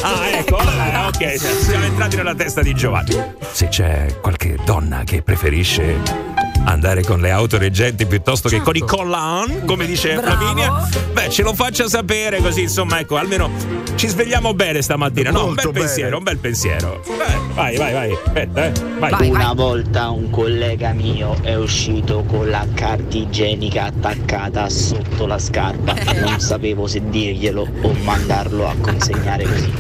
Ah, 0.03 0.29
ecco, 0.29 0.61
eh, 0.61 0.97
ok, 1.07 1.37
siamo 1.37 1.85
entrati 1.85 2.15
nella 2.15 2.35
testa 2.37 2.63
di 2.63 2.73
Giovanni. 2.75 3.21
Se 3.51 3.67
c'è 3.67 4.19
qualche 4.21 4.57
donna 4.65 5.03
che 5.03 5.21
preferisce 5.23 6.40
andare 6.65 7.03
con 7.03 7.21
le 7.21 7.31
autoreggenti 7.31 8.07
piuttosto 8.07 8.49
che 8.49 8.61
con 8.61 8.77
i 8.77 8.81
collan, 8.81 9.65
come 9.65 9.87
dice 9.87 10.15
Bravo. 10.15 10.37
Flaminia, 10.37 10.89
beh, 11.13 11.31
ce 11.31 11.43
lo 11.43 11.55
faccia 11.55 11.89
sapere 11.89 12.41
così, 12.41 12.63
insomma, 12.63 13.01
ecco, 13.01 13.17
almeno 13.17 13.51
ci 13.97 14.09
svegliamo 14.09 14.55
bene 14.55 14.83
stamattina. 14.83 15.31
No, 15.31 15.47
un 15.47 15.55
bel 15.55 15.67
bene. 15.67 15.79
pensiero, 15.81 16.17
un 16.19 16.23
bel 16.23 16.39
pensiero. 16.39 17.03
Eh, 17.05 17.55
vai, 17.55 17.77
vai, 17.77 17.93
vai, 17.93 18.13
aspetta, 18.13 18.65
eh. 18.67 18.73
Vai. 18.99 19.11
Vai. 19.11 19.29
Una 19.29 19.53
volta 19.53 20.11
un 20.11 20.31
collega 20.31 20.93
mio 20.93 21.37
è 21.43 21.55
uscito 21.55 22.25
con 22.25 22.49
la 22.49 22.67
carta 22.75 23.17
igienica 23.17 23.85
attaccata 23.85 24.69
sotto 24.69 25.27
la 25.27 25.39
scarpa. 25.39 25.95
Non 26.21 26.41
sapevo 26.41 26.87
se 26.87 27.03
dirglielo 27.09 27.67
o 27.83 27.93
mandarlo 28.03 28.69
a 28.69 28.75
consegnare 28.81 29.45
così. 29.45 29.73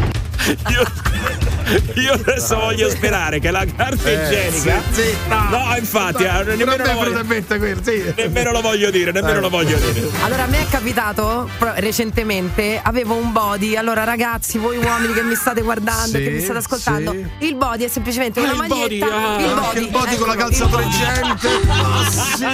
Io- 0.69 1.39
Io 2.00 2.12
adesso 2.12 2.57
voglio 2.57 2.88
sperare 2.90 3.38
che 3.38 3.50
la 3.50 3.64
carta 3.64 4.09
Eh, 4.09 4.25
igienica. 4.26 4.83
sì, 4.90 5.02
sì, 5.02 5.14
no. 5.29 5.49
no, 5.50 5.76
infatti, 5.76 6.25
eh, 6.25 6.43
nemmeno, 6.57 6.76
lo 6.85 6.95
voglio, 6.95 7.25
quello, 7.57 7.81
sì. 7.83 8.12
nemmeno 8.17 8.50
lo 8.52 8.61
voglio 8.61 8.90
dire, 8.90 9.12
nemmeno 9.12 9.38
Eh. 9.38 9.40
lo 9.40 9.49
voglio 9.50 9.76
dire. 9.79 10.09
Allora, 10.23 10.45
a 10.45 10.47
me 10.47 10.61
è 10.61 10.67
capitato 10.69 11.49
recentemente, 11.76 12.81
avevo 12.83 13.14
un 13.14 13.33
body. 13.33 13.76
Allora, 13.76 14.05
ragazzi, 14.05 14.59
voi 14.59 14.76
uomini 14.79 15.12
che 15.12 15.23
mi 15.23 15.35
state 15.35 15.61
guardando, 15.62 16.17
Sì, 16.19 16.23
che 16.25 16.31
mi 16.31 16.40
state 16.40 16.59
ascoltando, 16.59 17.12
sì. 17.12 17.26
il 17.47 17.55
body 17.57 17.85
è 17.85 17.88
semplicemente 17.88 18.40
una 18.40 18.52
il 18.52 18.57
body, 18.67 18.99
maglietta. 18.99 19.07
ah. 19.07 19.38
il 19.40 19.45
Anche 19.47 19.55
body, 19.61 19.81
il 19.85 19.88
body 19.90 20.17
con 20.17 20.26
la 20.29 20.33
eccolo, 20.35 20.49
calza 20.49 20.67
body. 20.67 20.83
torgente. 20.83 21.49
Ah, 21.69 22.11
sì. 22.11 22.45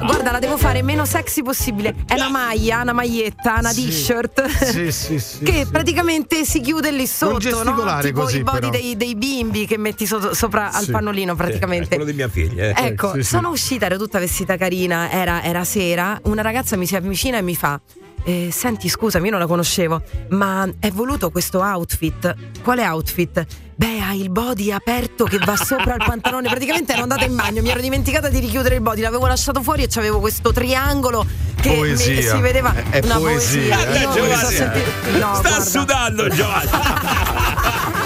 Guarda, 0.06 0.30
la 0.32 0.38
devo 0.38 0.56
fare 0.56 0.82
meno 0.82 1.04
sexy 1.04 1.42
possibile. 1.42 1.94
È 2.06 2.14
una 2.14 2.28
maglia, 2.28 2.80
una 2.82 2.92
maglietta, 2.92 3.56
una 3.58 3.70
Sì. 3.70 3.86
t-shirt. 3.88 4.46
Sì, 4.64 4.92
sì, 4.92 5.18
sì, 5.18 5.38
che 5.44 5.62
sì. 5.64 5.70
praticamente 5.70 6.44
si 6.44 6.60
chiude 6.60 6.90
lì 6.90 7.06
sotto, 7.06 7.32
no? 7.32 7.38
gesticolare 7.38 8.08
Tipo 8.08 8.20
così, 8.22 8.42
i 8.66 8.70
body 8.70 8.78
però. 8.78 8.82
dei, 8.82 8.96
dei 8.96 9.14
bimbi 9.16 9.66
che 9.66 9.76
metti 9.78 10.06
sotto- 10.06 10.34
sopra 10.34 10.70
al 10.72 10.84
Sì. 10.84 10.90
pannolino 10.90 11.34
praticamente. 11.34 11.88
quello 11.88 12.04
di 12.04 12.12
mia 12.12 12.28
figlia. 12.28 12.64
eh. 12.68 12.74
Ecco, 12.86 13.12
sì, 13.14 13.22
sì. 13.22 13.28
sono 13.28 13.50
uscita, 13.50 13.86
ero 13.86 13.96
tutta 13.98 14.18
vestita 14.18 14.56
carina, 14.56 15.10
era, 15.10 15.42
era 15.42 15.64
sera, 15.64 16.18
una 16.24 16.42
ragazza 16.42 16.76
mi 16.76 16.86
si 16.86 16.96
avvicina 16.96 17.38
e 17.38 17.42
mi 17.42 17.54
fa. 17.56 17.80
eh, 18.22 18.50
senti, 18.52 18.90
scusami, 18.90 19.24
io 19.24 19.30
non 19.30 19.40
la 19.40 19.46
conoscevo, 19.46 20.02
ma 20.30 20.68
è 20.78 20.90
voluto 20.90 21.30
questo 21.30 21.60
outfit? 21.60 22.34
Quale 22.62 22.86
outfit? 22.86 23.46
Beh, 23.76 23.98
hai 23.98 24.20
il 24.20 24.28
body 24.28 24.70
aperto 24.72 25.24
che 25.24 25.38
va 25.38 25.56
sopra 25.56 25.94
il 25.94 26.02
pantalone. 26.04 26.46
Praticamente 26.50 26.92
ero 26.92 27.00
andata 27.00 27.24
in 27.24 27.34
bagno, 27.34 27.62
mi 27.62 27.70
ero 27.70 27.80
dimenticata 27.80 28.28
di 28.28 28.38
richiudere 28.38 28.74
il 28.74 28.82
body, 28.82 29.00
l'avevo 29.00 29.26
lasciato 29.26 29.62
fuori 29.62 29.84
e 29.84 29.86
c'avevo 29.88 30.20
questo 30.20 30.52
triangolo 30.52 31.24
che 31.62 31.72
Poesia. 31.72 32.34
si 32.36 32.40
vedeva. 32.42 32.74
È- 32.74 33.00
è 33.00 33.04
una 33.06 33.16
poesia, 33.16 33.74
poesia. 33.76 33.94
eh, 33.94 34.00
Io 34.02 34.12
Giovanni, 34.12 34.28
mi 34.28 34.36
sono 34.36 34.50
sentita- 34.50 35.18
no, 35.26 35.34
Sta 35.36 35.48
guarda. 35.48 35.64
sudando 35.64 36.28
Giovanni. 36.28 36.70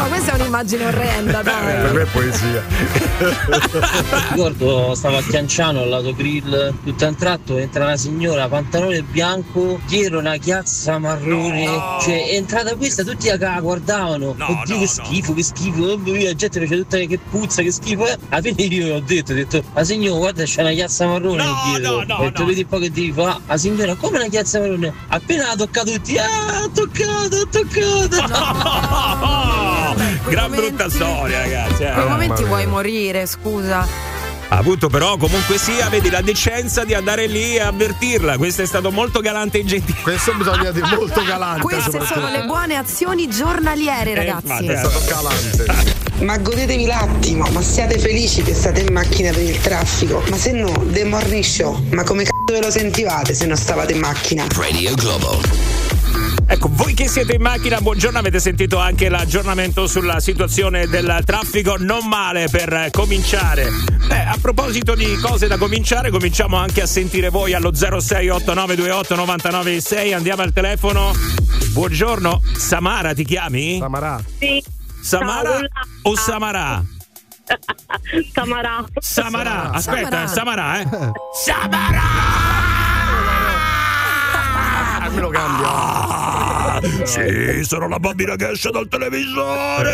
No, 0.00 0.08
questa 0.08 0.32
è 0.32 0.40
un'immagine 0.40 0.86
orrenda, 0.86 1.40
Per 1.40 1.52
dai. 1.52 1.92
me 1.92 2.02
è 2.02 2.06
poesia. 2.06 2.64
Ricordo 4.30 4.94
stavo 4.94 5.18
a 5.18 5.22
Chianciano 5.22 5.82
al 5.82 5.88
lato 5.90 6.14
grill, 6.14 6.72
tutto 6.82 7.04
a 7.04 7.08
un 7.08 7.16
tratto 7.16 7.58
entra 7.58 7.84
una 7.84 7.96
signora, 7.98 8.48
pantalone 8.48 9.02
bianco, 9.02 9.78
dietro 9.86 10.18
una 10.18 10.36
chiazza 10.38 10.96
marrone, 10.98 11.66
cioè 12.00 12.28
è 12.28 12.34
entrata 12.34 12.74
questa, 12.76 13.04
tutti 13.04 13.28
la 13.28 13.60
guardavano, 13.60 14.34
No, 14.36 14.46
oddio 14.60 14.74
no, 14.74 14.74
che 14.78 14.78
no. 14.78 14.86
schifo, 14.86 15.34
che 15.34 15.42
schifo, 15.42 15.82
oh, 15.82 15.98
mia, 15.98 16.28
la 16.28 16.34
gente 16.34 16.60
faceva 16.60 16.80
tutta 16.82 16.96
che 16.96 17.18
puzza, 17.30 17.60
che 17.62 17.70
schifo, 17.70 18.06
eh. 18.06 18.16
alla 18.30 18.40
fine 18.40 18.62
io 18.62 18.94
ho 18.96 19.00
detto, 19.00 19.32
ho 19.32 19.34
detto, 19.34 19.62
la 19.74 19.84
signora 19.84 20.18
guarda 20.18 20.44
c'è 20.44 20.62
una 20.62 20.72
chiazza 20.72 21.06
marrone 21.06 21.44
No, 21.44 21.60
dietro, 21.66 21.96
no, 21.96 22.04
no, 22.06 22.14
ho 22.14 22.22
detto 22.22 22.40
no. 22.40 22.46
vedi 22.48 22.60
un 22.62 22.68
po' 22.68 22.78
che 22.78 22.90
devi 22.90 23.12
fare, 23.12 23.38
la 23.46 23.56
signora 23.58 23.94
come 23.96 24.16
una 24.16 24.28
chiazza 24.28 24.60
marrone, 24.60 24.94
appena 25.08 25.46
l'ha 25.48 25.56
toccato 25.56 25.92
tutti, 25.92 26.16
ah, 26.16 26.62
ho 26.64 26.70
toccato, 26.70 27.36
ho 27.36 27.46
toccato. 27.48 28.28
Gran 29.94 30.50
momenti- 30.50 30.66
brutta 30.68 30.90
storia, 30.90 31.38
ragazzi. 31.40 31.82
eh. 31.82 31.88
In 31.88 31.94
quei 31.94 32.08
momenti 32.08 32.44
vuoi 32.44 32.66
morire, 32.66 33.26
scusa. 33.26 33.86
Ha 34.52 34.56
avuto 34.56 34.88
però 34.88 35.16
comunque 35.16 35.58
sia, 35.58 35.88
vedi, 35.88 36.10
la 36.10 36.22
decenza 36.22 36.84
di 36.84 36.92
andare 36.92 37.26
lì 37.28 37.54
e 37.54 37.60
avvertirla. 37.60 38.36
Questo 38.36 38.62
è 38.62 38.66
stato 38.66 38.90
molto 38.90 39.20
galante 39.20 39.58
e 39.60 39.64
gentile. 39.64 40.00
Questo 40.02 40.32
bisogna 40.34 40.72
dire 40.72 40.86
molto 40.96 41.22
galante. 41.22 41.60
Queste 41.62 42.04
sono 42.04 42.28
le 42.30 42.42
buone 42.46 42.74
azioni 42.76 43.28
giornaliere, 43.28 44.12
ragazzi. 44.14 44.46
infatti, 44.48 44.66
È 44.66 44.76
stato 44.76 45.00
galante. 45.06 45.98
Ma 46.24 46.36
godetevi 46.36 46.84
l'attimo, 46.84 47.46
ma 47.50 47.62
siate 47.62 47.98
felici 47.98 48.42
che 48.42 48.52
state 48.52 48.80
in 48.80 48.92
macchina 48.92 49.30
per 49.32 49.40
il 49.42 49.58
traffico. 49.58 50.22
Ma 50.28 50.36
se 50.36 50.52
no, 50.52 50.70
The 50.88 51.04
Morning 51.04 51.42
Show, 51.42 51.82
ma 51.92 52.02
come 52.04 52.24
c***o 52.24 52.52
ve 52.52 52.60
lo 52.60 52.70
sentivate 52.70 53.32
se 53.32 53.46
non 53.46 53.56
stavate 53.56 53.92
in 53.94 54.00
macchina? 54.00 54.44
Radio 54.54 54.94
Globo. 54.96 55.40
Ecco, 56.52 56.68
voi 56.72 56.94
che 56.94 57.06
siete 57.06 57.34
in 57.34 57.42
macchina, 57.42 57.80
buongiorno, 57.80 58.18
avete 58.18 58.40
sentito 58.40 58.76
anche 58.78 59.08
l'aggiornamento 59.08 59.86
sulla 59.86 60.18
situazione 60.18 60.88
del 60.88 61.20
traffico, 61.24 61.76
non 61.78 62.08
male 62.08 62.48
per 62.50 62.72
eh, 62.72 62.90
cominciare. 62.90 63.68
Beh, 64.08 64.24
a 64.24 64.36
proposito 64.42 64.96
di 64.96 65.16
cose 65.22 65.46
da 65.46 65.56
cominciare, 65.56 66.10
cominciamo 66.10 66.56
anche 66.56 66.82
a 66.82 66.86
sentire 66.86 67.28
voi 67.28 67.54
allo 67.54 67.72
068928 67.72 69.14
996, 69.14 70.12
andiamo 70.12 70.42
al 70.42 70.52
telefono. 70.52 71.12
Buongiorno, 71.70 72.42
Samara 72.56 73.14
ti 73.14 73.24
chiami? 73.24 73.78
Samarà. 73.78 74.20
Sì. 74.40 74.60
Samara 75.00 75.50
Ciao, 75.50 75.68
o 76.02 76.16
Samara? 76.16 76.84
Samarà. 78.34 78.84
Samara, 78.98 79.70
aspetta, 79.70 80.26
Samara, 80.26 80.80
eh. 80.80 80.88
Samara! 81.44 82.49
Me 85.14 85.20
lo 85.20 85.28
cambia. 85.28 85.68
Ah, 85.68 86.80
sì, 87.04 87.64
sono 87.64 87.88
la 87.88 87.98
bambina 87.98 88.36
che 88.36 88.50
esce 88.50 88.70
dal 88.70 88.86
televisore. 88.88 89.90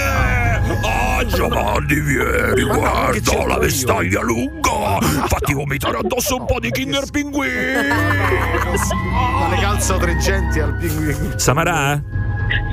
Ah, 0.82 1.25
Giovanni, 1.26 2.00
vieni, 2.00 2.64
Ma 2.64 2.75
guarda 2.76 3.46
la 3.46 3.54
io? 3.54 3.58
vestaglia 3.61 4.20
lunga. 4.23 4.99
Fatti 5.26 5.54
vomitare 5.54 5.99
addosso 5.99 6.37
un 6.37 6.44
po' 6.46 6.61
di 6.61 6.70
Kinder 6.70 7.11
Pinguini. 7.11 7.88
Dalle 7.88 9.61
calze 9.61 9.96
tregenti 9.99 10.61
al 10.61 10.76
pinguino. 10.76 11.38
Samara, 11.38 12.02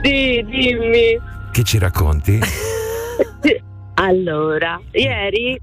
Sì, 0.03 0.43
dimmi. 0.47 1.19
che 1.51 1.63
ci 1.63 1.77
racconti? 1.79 2.39
Allora, 3.95 4.81
ieri 4.91 5.57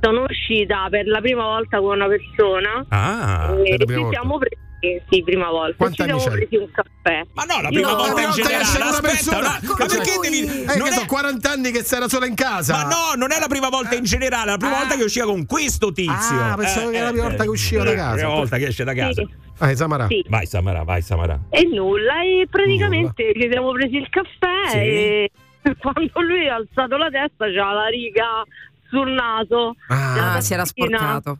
sono 0.00 0.24
uscita 0.28 0.88
per 0.90 1.06
la 1.06 1.20
prima 1.20 1.44
volta 1.44 1.78
con 1.78 1.94
una 1.94 2.06
persona 2.08 2.84
Ah, 2.88 3.54
e 3.64 3.76
ci 3.78 3.94
volta. 3.94 4.10
siamo 4.10 4.36
presi, 4.38 4.56
sì, 5.08 5.22
prima 5.22 5.48
volta, 5.50 5.76
Quanti 5.76 5.96
ci 5.96 6.02
anni 6.02 6.20
siamo 6.20 6.36
presi 6.36 6.56
un 6.56 6.70
caffè. 6.70 7.22
ma 7.32 7.42
no, 7.44 7.60
la 7.62 7.68
prima 7.68 7.90
No, 7.90 7.96
volta 7.96 8.20
in 8.22 8.30
generale. 8.32 8.62
Aspetta, 8.62 9.00
persona. 9.00 9.38
una- 9.38 9.60
ma 9.78 9.86
perché 9.86 10.18
devi. 10.20 10.40
Eh, 10.62 10.76
non 10.76 10.86
è- 10.88 10.92
so, 10.92 11.04
40 11.06 11.50
anni 11.50 11.70
che 11.70 11.82
sei 11.82 12.00
da 12.00 12.08
sola 12.08 12.26
in 12.26 12.34
casa. 12.34 12.74
Ma 12.74 12.82
no, 12.84 13.14
non 13.16 13.32
è 13.32 13.38
la 13.38 13.46
prima 13.48 13.68
volta 13.68 13.94
in 13.94 14.04
generale, 14.04 14.48
è 14.48 14.50
la 14.52 14.56
prima 14.58 14.74
Ah. 14.76 14.78
volta 14.80 14.96
che 14.96 15.04
usciva 15.04 15.26
con 15.26 15.46
questo 15.46 15.92
tizio. 15.92 16.40
Ah, 16.42 16.54
pensavo 16.56 16.90
che 16.90 16.96
era 16.96 17.06
la 17.06 17.12
prima 17.12 17.26
volta 17.28 17.42
che 17.44 17.48
usciva 17.48 17.84
da 17.84 17.90
La 17.90 17.96
casa. 17.96 18.14
prima 18.14 18.28
volta 18.34 18.56
che 18.58 18.66
esce 18.66 18.84
da 18.84 18.94
casa. 18.94 19.22
Sì, 19.22 19.34
Ah, 19.58 19.74
Samarà. 19.74 20.06
sì. 20.08 20.24
Vai 20.28 20.46
Samara, 20.46 20.82
vai 20.82 21.00
Samara. 21.02 21.38
E 21.50 21.64
nulla, 21.72 22.22
e 22.22 22.46
praticamente 22.50 23.32
ci 23.34 23.48
siamo 23.50 23.70
presi 23.72 23.96
il 23.96 24.08
caffè 24.10 24.68
Sì. 24.70 24.76
e 24.78 25.30
quando 25.80 26.20
lui 26.20 26.48
ha 26.48 26.54
alzato 26.56 26.96
la 26.96 27.08
testa 27.10 27.46
c'era 27.46 27.72
la 27.72 27.86
riga 27.86 28.42
sul 28.90 29.10
naso. 29.10 29.74
Ah, 29.88 30.34
Ah, 30.34 30.40
si 30.40 30.52
era 30.52 30.64
sporcato. 30.64 31.38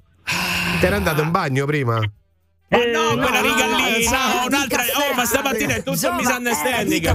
Ti 0.80 0.84
era 0.86 0.96
andato 0.96 1.22
in 1.22 1.30
bagno 1.30 1.64
prima? 1.66 2.00
Ma 2.68 2.82
Eh, 2.82 2.90
no, 2.90 3.10
quella 3.12 3.40
no, 3.40 3.46
riga 3.46 3.66
no, 3.68 3.76
lì, 3.76 4.04
no, 4.06 4.10
no, 4.10 4.46
un'altra. 4.46 4.78
caffè. 4.82 5.10
Oh, 5.10 5.14
ma 5.14 5.24
stamattina 5.24 5.72
è 5.74 5.76
tutto 5.78 5.90
un 5.90 5.96
Giova- 5.96 6.16
misunderstanding. 6.16 7.06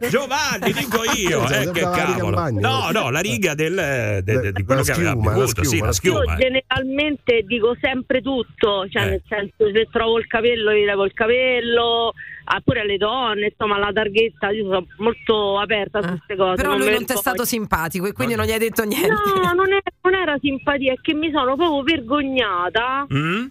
eh. 0.00 0.08
Giovanni, 0.08 0.72
dico 0.72 1.02
io, 1.14 1.46
eh, 1.50 1.70
che 1.72 1.80
cavolo. 1.80 2.36
bagno. 2.36 2.60
No, 2.60 2.90
no, 2.90 3.10
la 3.10 3.20
riga 3.20 3.52
del, 3.54 3.74
de- 3.74 4.22
de- 4.40 4.52
di 4.52 4.62
quello 4.64 4.80
La 4.80 4.86
che 4.86 4.92
aveva 4.92 5.10
schiuma, 5.10 5.30
la 5.30 5.36
bevuto, 5.36 5.64
sì, 5.64 5.78
la 5.78 5.92
schiuma. 5.92 6.22
Io 6.24 6.32
eh. 6.32 6.36
generalmente 6.36 7.42
dico 7.42 7.76
sempre 7.82 8.22
tutto, 8.22 8.88
cioè 8.88 9.02
Eh. 9.02 9.08
nel 9.10 9.22
senso 9.28 9.70
se 9.74 9.88
trovo 9.92 10.18
il 10.18 10.26
capello 10.26 10.72
gli 10.72 10.84
levo 10.86 11.04
il 11.04 11.12
capello, 11.12 12.12
ah, 12.44 12.60
pure 12.64 12.80
alle 12.80 12.96
donne, 12.96 13.48
insomma 13.52 13.76
la 13.78 13.90
targhetta, 13.92 14.48
io 14.52 14.64
sono 14.64 14.86
molto 14.98 15.58
aperta 15.58 16.00
su 16.00 16.08
queste 16.08 16.34
cose. 16.36 16.52
Eh. 16.52 16.56
Però 16.64 16.76
lui 16.78 16.86
me 16.86 16.92
non 16.94 17.04
ti 17.04 17.12
è 17.12 17.16
stato 17.16 17.44
simpatico 17.44 18.06
e 18.06 18.12
quindi 18.12 18.36
non 18.36 18.46
gli 18.46 18.52
hai 18.52 18.58
detto 18.58 18.82
niente. 18.84 19.08
No, 19.08 19.52
non, 19.52 19.70
è- 19.70 19.82
non 20.00 20.14
era 20.14 20.38
simpatia, 20.40 20.92
è 20.94 20.96
che 21.02 21.12
mi 21.12 21.30
sono 21.30 21.56
proprio 21.56 21.82
vergognata 21.82 23.06
Mm? 23.12 23.44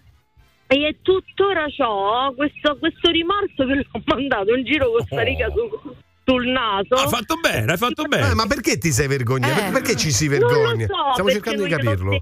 E 0.66 0.96
tuttora 1.02 1.66
ho 1.78 2.34
questo, 2.34 2.76
questo 2.78 3.10
rimorso 3.10 3.64
che 3.66 3.74
l'ho 3.74 4.02
mandato 4.04 4.54
in 4.54 4.64
giro 4.64 4.90
con 4.90 5.04
sta 5.06 5.20
Oh. 5.20 5.22
riga 5.24 5.48
su- 5.50 5.94
sul 6.24 6.46
naso. 6.48 6.94
Hai 6.94 7.08
fatto 7.08 7.34
bene, 7.40 7.72
hai 7.72 7.76
fatto 7.78 8.04
bene. 8.04 8.30
Eh, 8.30 8.34
ma 8.34 8.46
perché 8.46 8.78
ti 8.78 8.90
sei 8.90 9.06
vergognato? 9.08 9.60
Eh. 9.68 9.70
Perché 9.72 9.94
ci 9.96 10.10
si 10.10 10.26
Non 10.26 10.38
vergogna? 10.38 10.86
lo 10.86 10.94
so, 10.94 11.10
Stiamo 11.12 11.30
cercando 11.30 11.62
di 11.64 11.68
capirlo. 11.70 12.18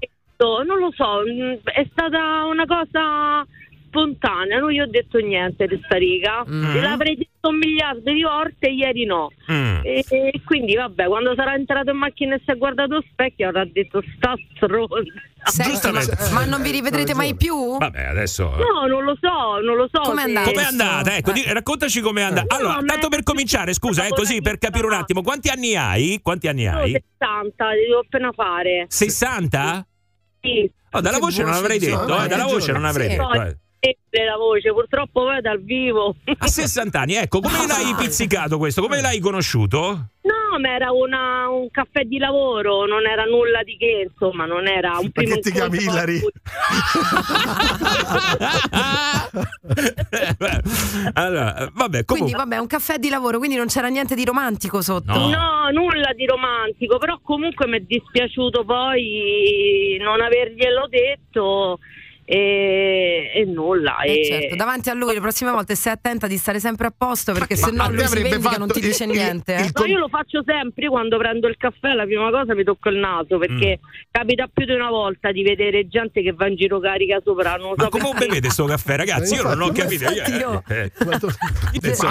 non 0.65 0.77
lo 0.77 0.91
so, 0.93 1.21
mm, 1.25 1.53
è 1.63 1.87
stata 1.91 2.43
una 2.45 2.65
cosa 2.65 3.45
spontanea, 3.93 4.57
non 4.57 4.71
gli 4.71 4.79
ho 4.79 4.87
detto 4.87 5.19
niente 5.19 5.67
di 5.67 5.79
sta 5.85 5.97
riga, 5.97 6.43
Mm. 6.49 6.81
l'avrei 6.81 7.15
detto 7.15 7.49
un 7.49 7.57
miliardo 7.57 8.11
di 8.11 8.23
volte, 8.23 8.67
ieri 8.69 9.05
no. 9.05 9.29
Mm. 9.51 9.77
E, 9.83 10.03
e 10.07 10.41
quindi 10.43 10.75
vabbè, 10.75 11.05
quando 11.05 11.33
sarà 11.35 11.53
entrato 11.53 11.91
in 11.91 11.97
macchina 11.97 12.35
e 12.35 12.41
si 12.43 12.51
è 12.51 12.57
guardato 12.57 12.93
allo 12.93 13.03
specchio 13.11 13.49
avrà 13.49 13.65
detto 13.65 14.01
sta 14.17 14.33
stronza. 14.55 14.95
Senti, 15.43 15.91
ma, 15.91 16.01
ma 16.31 16.45
non 16.45 16.61
vi 16.61 16.71
rivedrete 16.71 17.13
mai 17.13 17.35
più? 17.35 17.77
Vabbè, 17.77 18.03
adesso. 18.05 18.45
No, 18.55 18.87
non 18.87 19.03
lo 19.03 19.17
so, 19.19 19.59
non 19.61 19.75
lo 19.75 19.89
so. 19.91 19.99
Com'è 20.01 20.23
andata? 20.23 20.49
Com'è 20.49 20.63
andata? 20.63 21.15
Ecco, 21.17 21.31
di- 21.33 21.43
raccontaci 21.45 21.99
com'è 21.99 22.21
andata. 22.21 22.55
No, 22.55 22.61
Allora, 22.61 22.81
ma 22.81 22.85
tanto 22.87 23.09
per 23.09 23.23
cominciare, 23.23 23.73
scusa, 23.73 24.05
eh, 24.05 24.09
così 24.09 24.41
per 24.41 24.57
capire 24.57 24.85
un 24.85 24.93
attimo, 24.93 25.21
quanti 25.21 25.49
anni 25.49 25.75
hai? 25.75 26.19
Quanti 26.21 26.47
anni 26.47 26.65
hai? 26.67 26.91
60, 26.91 27.71
li 27.73 27.85
devo 27.87 27.99
appena 27.99 28.31
fare. 28.31 28.85
60? 28.87 29.85
Sì. 30.41 30.71
Oh, 30.91 31.01
dalla 31.01 31.17
voce 31.17 31.43
non 31.43 31.53
avrei 31.53 31.79
detto, 31.79 32.23
eh, 32.23 32.27
dalla 32.27 32.45
voce 32.45 32.71
non 32.71 32.85
avrei 32.85 33.07
detto. 33.09 33.57
La 34.11 34.37
voce, 34.37 34.71
purtroppo 34.71 35.23
poi 35.23 35.41
dal 35.41 35.61
vivo. 35.61 36.15
A 36.37 36.47
60 36.47 36.99
anni, 36.99 37.15
ecco, 37.15 37.41
come 37.41 37.57
l'hai 37.67 37.93
pizzicato 37.97 38.57
questo? 38.57 38.81
Come 38.81 39.01
l'hai 39.01 39.19
conosciuto? 39.19 40.07
No, 40.21 40.57
ma 40.59 40.69
era 40.73 40.91
una- 40.91 41.49
un 41.49 41.69
caffè 41.69 42.03
di 42.03 42.17
lavoro, 42.17 42.85
non 42.85 43.05
era 43.05 43.23
nulla 43.25 43.61
di 43.63 43.75
che, 43.75 44.07
insomma, 44.09 44.45
non 44.45 44.67
era 44.67 44.97
un 44.99 45.11
primo 45.11 45.33
che 45.35 45.41
ti 45.41 45.51
chiami 45.51 45.79
Allora, 51.13 51.69
vabbè, 51.73 52.05
Quindi 52.05 52.05
comunque. 52.05 52.37
vabbè, 52.37 52.57
un 52.57 52.67
caffè 52.67 52.97
di 52.97 53.09
lavoro, 53.09 53.37
quindi 53.37 53.55
non 53.57 53.67
c'era 53.67 53.87
niente 53.87 54.15
di 54.15 54.23
romantico 54.25 54.81
sotto. 54.81 55.11
No. 55.13 55.69
nulla 55.71 56.13
di 56.15 56.25
romantico, 56.25 56.97
però 56.97 57.19
comunque 57.21 57.67
mi 57.67 57.77
è 57.77 57.79
dispiaciuto 57.81 58.63
poi 58.63 59.97
non 59.99 60.21
averglielo 60.21 60.87
detto 60.89 61.79
e, 62.25 63.31
e 63.35 63.45
nulla. 63.45 64.01
Eh, 64.01 64.19
e- 64.19 64.25
certo, 64.25 64.55
davanti 64.55 64.89
a 64.89 64.93
lui 64.93 65.13
le 65.13 65.19
prossime 65.21 65.51
volte 65.51 65.75
stai 65.75 65.93
attenta 65.93 66.27
di 66.27 66.37
stare 66.37 66.59
sempre 66.59 66.87
a 66.87 66.93
posto 66.95 67.33
perché 67.33 67.55
se 67.55 67.71
no 67.71 67.89
lui 67.89 68.05
si 68.07 68.21
vendica 68.21 68.57
non 68.57 68.67
ti 68.69 68.79
il- 68.79 68.85
dice 68.85 69.03
il- 69.03 69.11
niente. 69.11 69.55
eh. 69.55 69.71
No, 69.73 69.85
io 69.85 69.97
lo 69.99 70.07
faccio 70.07 70.41
sempre 70.45 70.83
io 70.85 70.89
quando 70.91 71.17
prendo 71.17 71.47
il 71.47 71.57
caffè, 71.57 71.93
la 71.93 72.05
prima 72.05 72.29
cosa 72.31 72.53
mi 72.55 72.63
tocco 72.63 72.89
il 72.89 72.97
naso 72.97 73.37
perché 73.37 73.79
capita 74.11 74.47
più 74.51 74.65
di 74.65 74.73
una 74.73 74.89
volta 74.89 75.31
di 75.31 75.43
vedere 75.43 75.87
gente 75.87 76.21
che 76.21 76.31
va 76.33 76.47
in 76.47 76.55
giro 76.55 76.79
carica 76.79 77.19
sopra. 77.23 77.55
Non 77.55 77.73
Ma 77.75 77.83
so 77.83 77.89
come 77.89 78.09
bevete 78.17 78.49
sto 78.49 78.65
caffè, 78.65 78.95
ragazzi? 78.97 79.35
Io 79.35 79.43
non 79.43 79.61
ho 79.61 79.71
capito. 79.71 80.05
io- 80.09 80.63
Eh, 80.67 80.91
Ma 81.05 81.13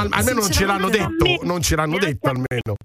al- 0.01 0.09
almeno 0.11 0.41
non 0.41 0.51
ce 0.51 0.65
l'hanno 0.67 0.89
detto, 0.89 1.25
non 1.43 1.63
ce 1.63 1.77
l'hanno 1.77 1.99
detto 1.99 2.29
almeno. 2.29 2.77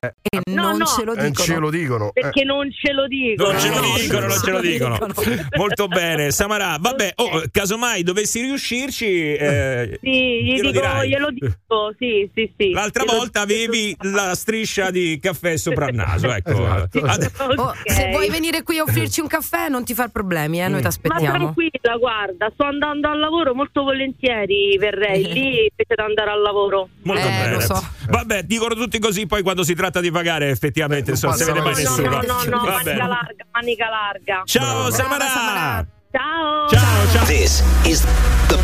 E 0.00 0.40
No, 0.50 0.62
non 0.70 0.78
no. 0.78 0.86
ce 0.86 1.04
lo 1.04 1.14
Eh, 1.14 1.26
dicono. 1.28 1.46
ce 1.46 1.56
lo 1.58 1.70
dicono. 1.70 2.08
eh. 2.12 2.20
Perché 2.20 2.44
non 2.44 2.68
ce 2.72 2.92
lo 2.92 3.06
dicono. 3.06 3.52
Non 3.52 3.60
ce 3.60 3.68
lo 3.68 3.80
No, 3.80 3.94
dicono, 3.96 4.26
non 4.26 4.38
ce 4.42 4.50
lo 4.50 4.60
dicono. 4.60 4.98
Molto 5.56 5.86
bene, 5.88 6.30
Samara. 6.32 6.76
Vabbè, 6.80 7.12
oh, 7.16 7.42
casomai 7.50 8.02
dovessi 8.02 8.40
riuscirci, 8.42 9.06
eh, 9.34 9.98
Sì, 10.02 10.10
gli 10.42 10.54
glielo 10.56 10.70
dico, 10.70 10.84
dirai. 10.84 11.08
glielo 11.08 11.30
dico, 11.30 11.94
sì, 11.98 12.28
sì, 12.34 12.52
sì. 12.58 12.70
L'altra 12.72 13.04
Glielo 13.04 13.18
volta 13.18 13.44
dico. 13.44 13.62
avevi 13.62 13.96
la 14.12 14.34
striscia 14.34 14.90
di 14.90 15.18
caffè 15.22 15.56
sopra 15.56 15.88
il 15.88 15.94
naso, 15.94 16.32
ecco. 16.32 16.50
Esatto. 16.50 17.42
Oh. 17.64 17.72
Se 17.84 18.10
vuoi 18.10 18.28
venire 18.30 18.62
qui 18.62 18.78
a 18.78 18.82
offrirci 18.82 19.20
un 19.20 19.26
caffè, 19.28 19.68
non 19.68 19.84
ti 19.84 19.94
far 19.94 20.10
problemi, 20.10 20.60
eh, 20.60 20.68
noi 20.68 20.78
ti 20.78 20.82
Ma 20.82 20.88
aspettiamo. 20.88 21.36
tranquilla, 21.36 21.96
guarda, 21.98 22.50
sto 22.52 22.64
andando 22.64 23.08
al 23.08 23.18
lavoro 23.18 23.54
molto 23.54 23.82
volentieri, 23.82 24.76
verrei 24.78 25.22
lì 25.32 25.46
invece 25.68 25.94
di 25.94 26.02
andare 26.02 26.30
al 26.30 26.40
lavoro. 26.42 26.88
Molto 27.02 27.26
Eh, 27.26 27.30
bene. 27.30 27.52
lo 27.54 27.60
so. 27.60 27.80
Vabbè, 28.08 28.42
dicono 28.42 28.74
tutti 28.74 28.98
così, 28.98 29.26
poi 29.26 29.42
quando 29.42 29.62
si 29.62 29.74
tratta 29.74 29.82
di 30.00 30.10
pagare, 30.10 30.50
effettivamente, 30.50 31.10
Non 31.10 31.18
si 31.18 31.26
passa 31.26 31.44
vede 31.44 31.60
mai 31.60 31.72
mai 31.74 31.82
No, 31.84 31.90
nessuno. 31.90 32.08
no, 32.10 32.20
no, 32.22 32.42
no, 32.56 32.64
manica 32.64 33.06
larga, 33.06 33.44
manica 33.52 33.88
larga. 33.88 34.42
Ciao 34.44 34.90
Samara! 34.90 35.24
Samara. 35.26 35.86
Ciao. 36.10 36.68
Ciao, 36.68 37.08
ciao. 37.12 37.24
This 37.26 37.62
is 37.84 38.04
the 38.48 38.58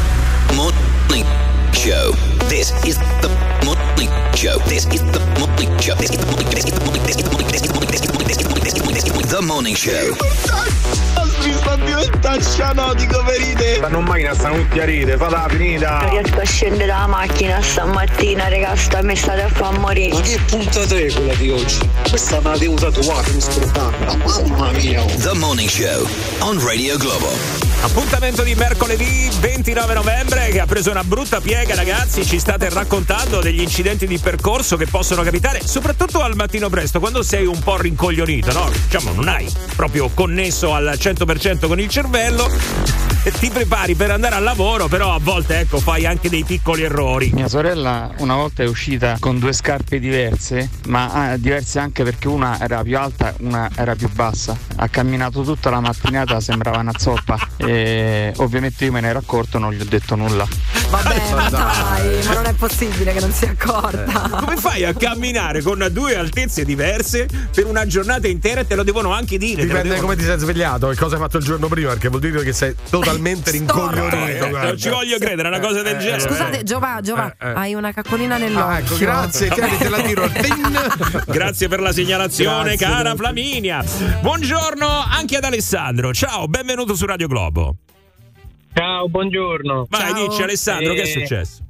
morning 0.54 1.24
show. 1.72 2.14
This 2.48 2.72
is 2.84 2.96
the 3.20 3.30
morning 3.64 4.10
show. 4.34 4.58
This 4.68 4.86
is 4.86 5.02
the 5.10 5.20
morning 5.38 5.49
the 9.40 9.46
morning. 9.46 9.76
Show. 9.76 10.16
Mi 11.42 11.54
sta 11.54 11.76
diventando 11.76 12.44
cianotico 12.44 13.24
ferite. 13.24 13.76
Stanno 13.76 13.98
in 13.98 14.04
macchina, 14.04 14.34
stanno 14.34 14.56
tutti 14.56 14.80
a 14.80 14.84
ride, 14.84 15.16
falla 15.16 15.46
finita. 15.48 16.00
Non 16.00 16.10
riesco 16.10 16.40
a 16.40 16.44
scendere 16.44 16.86
dalla 16.86 17.06
macchina 17.06 17.62
stamattina, 17.62 18.48
raga, 18.48 18.76
sta 18.76 19.02
mi 19.02 19.16
state 19.16 19.42
a 19.42 19.48
far 19.48 19.78
morire. 19.78 20.14
Ma 20.14 20.20
che 20.20 20.38
puntata 20.46 20.96
è 20.96 21.12
quella 21.12 21.34
di 21.34 21.50
oggi? 21.50 21.90
Questa 22.08 22.36
è 22.36 22.38
una 22.40 22.58
tenuta 22.58 22.90
tua, 22.90 23.22
mi 23.32 23.40
sfruttata. 23.40 24.16
Mamma 24.16 24.70
mia. 24.72 25.04
The 25.04 25.34
morning 25.34 25.68
show 25.68 26.06
on 26.40 26.62
Radio 26.62 26.96
Globo. 26.98 27.68
Appuntamento 27.82 28.42
di 28.42 28.54
mercoledì 28.54 29.30
29 29.40 29.94
novembre 29.94 30.50
che 30.50 30.60
ha 30.60 30.66
preso 30.66 30.90
una 30.90 31.02
brutta 31.02 31.40
piega, 31.40 31.74
ragazzi. 31.74 32.26
Ci 32.26 32.38
state 32.38 32.68
raccontando 32.68 33.40
degli 33.40 33.62
incidenti 33.62 34.06
di 34.06 34.18
percorso 34.18 34.76
che 34.76 34.86
possono 34.86 35.22
capitare, 35.22 35.49
soprattutto 35.64 36.22
al 36.22 36.34
mattino 36.34 36.68
presto, 36.68 37.00
quando 37.00 37.22
sei 37.22 37.46
un 37.46 37.58
po' 37.58 37.76
rincoglionito, 37.76 38.52
no? 38.52 38.70
Diciamo, 38.70 39.12
non 39.12 39.28
hai 39.28 39.50
proprio 39.74 40.08
connesso 40.08 40.74
al 40.74 40.96
100% 40.96 41.66
con 41.66 41.80
il 41.80 41.88
cervello. 41.88 42.48
E 43.22 43.30
ti 43.38 43.50
prepari 43.50 43.94
per 43.94 44.10
andare 44.10 44.34
al 44.34 44.42
lavoro, 44.42 44.88
però 44.88 45.12
a 45.14 45.18
volte, 45.20 45.58
ecco, 45.58 45.78
fai 45.78 46.06
anche 46.06 46.30
dei 46.30 46.42
piccoli 46.42 46.84
errori. 46.84 47.30
Mia 47.34 47.48
sorella 47.48 48.10
una 48.18 48.34
volta 48.34 48.62
è 48.62 48.66
uscita 48.66 49.18
con 49.20 49.38
due 49.38 49.52
scarpe 49.52 49.98
diverse, 49.98 50.70
ma 50.86 51.10
ah, 51.10 51.36
diverse 51.36 51.78
anche 51.80 52.02
perché 52.02 52.28
una 52.28 52.58
era 52.58 52.82
più 52.82 52.96
alta, 52.96 53.34
una 53.40 53.68
era 53.76 53.94
più 53.94 54.08
bassa. 54.10 54.56
Ha 54.76 54.88
camminato 54.88 55.42
tutta 55.42 55.68
la 55.68 55.80
mattinata, 55.80 56.40
sembrava 56.40 56.78
una 56.78 56.92
zoppa. 56.96 57.38
E 57.58 58.32
ovviamente 58.38 58.86
io 58.86 58.92
me 58.92 59.00
ne 59.00 59.08
ero 59.08 59.18
accorto, 59.18 59.58
non 59.58 59.74
gli 59.74 59.80
ho 59.82 59.86
detto 59.86 60.14
nulla. 60.14 60.48
Vabbè, 60.88 61.34
ma 61.34 61.50
dai, 61.50 62.24
ma 62.24 62.32
non 62.34 62.46
è 62.46 62.54
possibile 62.54 63.12
che 63.12 63.20
non 63.20 63.32
sia 63.32 63.50
accorta. 63.50 64.30
Come 64.40 64.56
fai 64.56 64.84
a 64.84 64.94
camminare 64.94 65.60
con 65.60 65.86
due 65.92 66.16
altezze 66.16 66.64
diverse 66.64 67.28
per 67.54 67.66
una 67.66 67.86
giornata 67.86 68.28
intera 68.28 68.62
e 68.62 68.66
te 68.66 68.74
lo 68.74 68.82
devono 68.82 69.12
anche 69.12 69.36
dire? 69.36 69.62
Dipende 69.62 69.74
da 69.74 69.82
devono- 69.82 70.00
come 70.00 70.16
ti 70.16 70.24
sei 70.24 70.38
svegliato 70.38 70.90
e 70.90 70.96
cosa 70.96 71.16
hai 71.16 71.20
fatto 71.20 71.36
il 71.36 71.44
giorno 71.44 71.68
prima, 71.68 71.90
perché 71.90 72.08
vuol 72.08 72.22
dire 72.22 72.42
che 72.42 72.54
sei 72.54 72.74
totalmente 72.88 73.09
rincoglionito. 73.16 74.46
Eh, 74.46 74.50
non 74.50 74.78
ci 74.78 74.88
voglio 74.88 75.18
credere, 75.18 75.48
è 75.48 75.50
una 75.56 75.60
cosa 75.66 75.82
del 75.82 75.96
Eh, 75.96 75.98
genere. 75.98 76.20
Scusate, 76.20 76.62
Giova, 76.62 77.00
Giova, 77.02 77.34
Eh, 77.38 77.48
eh. 77.48 77.52
hai 77.54 77.74
una 77.74 77.92
caccolina 77.92 78.36
nell'occhio. 78.38 78.66
Ah, 78.66 78.78
ecco, 78.78 78.96
grazie, 78.96 79.48
tieni, 79.54 79.76
te 79.78 79.88
la 79.88 80.00
tiro. 80.02 80.28
Grazie 81.26 81.68
per 81.68 81.80
la 81.80 81.92
segnalazione, 81.92 82.76
Grazie, 82.76 82.86
cara 82.86 83.00
grazie. 83.02 83.16
Flaminia. 83.18 83.84
Buongiorno 84.20 84.86
anche 85.08 85.36
ad 85.36 85.44
Alessandro. 85.44 86.12
Ciao, 86.12 86.46
benvenuto 86.46 86.94
su 86.94 87.06
Radio 87.06 87.26
Globo. 87.26 87.76
Ciao, 88.74 89.08
buongiorno. 89.08 89.86
Vai, 89.88 90.00
Ciao. 90.12 90.28
dici 90.28 90.42
Alessandro, 90.42 90.92
che 90.94 91.02
è 91.02 91.06
Eh, 91.06 91.06
successo? 91.06 91.62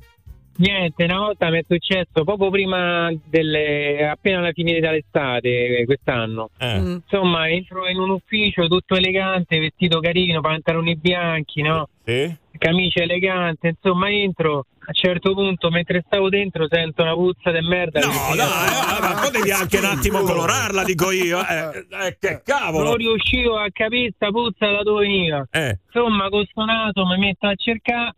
Niente, 0.56 1.04
una 1.04 1.18
volta 1.18 1.48
mi 1.48 1.58
è 1.58 1.64
successo 1.66 2.22
poco 2.24 2.50
prima 2.50 3.10
delle 3.24 4.06
appena 4.06 4.38
alla 4.38 4.52
fine 4.52 4.78
dell'estate 4.78 5.78
eh, 5.78 5.84
quest'anno. 5.86 6.50
Eh. 6.58 6.78
Mm. 6.78 6.92
Insomma, 7.02 7.48
entro 7.48 7.88
in 7.88 7.98
un 7.98 8.10
ufficio 8.10 8.66
tutto 8.66 8.94
elegante, 8.94 9.58
vestito 9.58 10.00
carino, 10.00 10.40
pantaloni 10.40 10.96
bianchi, 10.96 11.62
no? 11.62 11.88
Sì? 12.04 12.36
Camicia 12.58 13.02
elegante, 13.02 13.68
insomma, 13.68 14.10
entro. 14.10 14.66
A 14.80 14.92
un 14.92 14.94
certo 14.94 15.34
punto, 15.34 15.70
mentre 15.70 16.02
stavo 16.04 16.28
dentro, 16.28 16.66
sento 16.68 17.02
una 17.02 17.14
puzza 17.14 17.52
di 17.52 17.60
merda. 17.60 18.00
No, 18.00 18.34
dai, 18.34 18.96
eh, 18.96 19.00
ma 19.00 19.20
potevi 19.22 19.52
anche 19.52 19.78
un 19.78 19.84
attimo 19.84 20.22
colorarla, 20.22 20.82
dico 20.84 21.10
io. 21.10 21.38
Eh, 21.38 21.86
eh, 22.06 22.16
che 22.18 22.42
cavolo. 22.44 22.84
Non 22.84 22.96
riuscivo 22.96 23.56
a 23.56 23.68
capire 23.72 24.12
sta 24.16 24.30
puzza 24.30 24.68
da 24.68 24.82
dove 24.82 25.02
veniva. 25.02 25.46
Eh. 25.50 25.78
Insomma, 25.86 26.28
costonato, 26.28 27.06
mi 27.06 27.18
metto 27.18 27.46
a 27.46 27.54
cercare, 27.54 28.14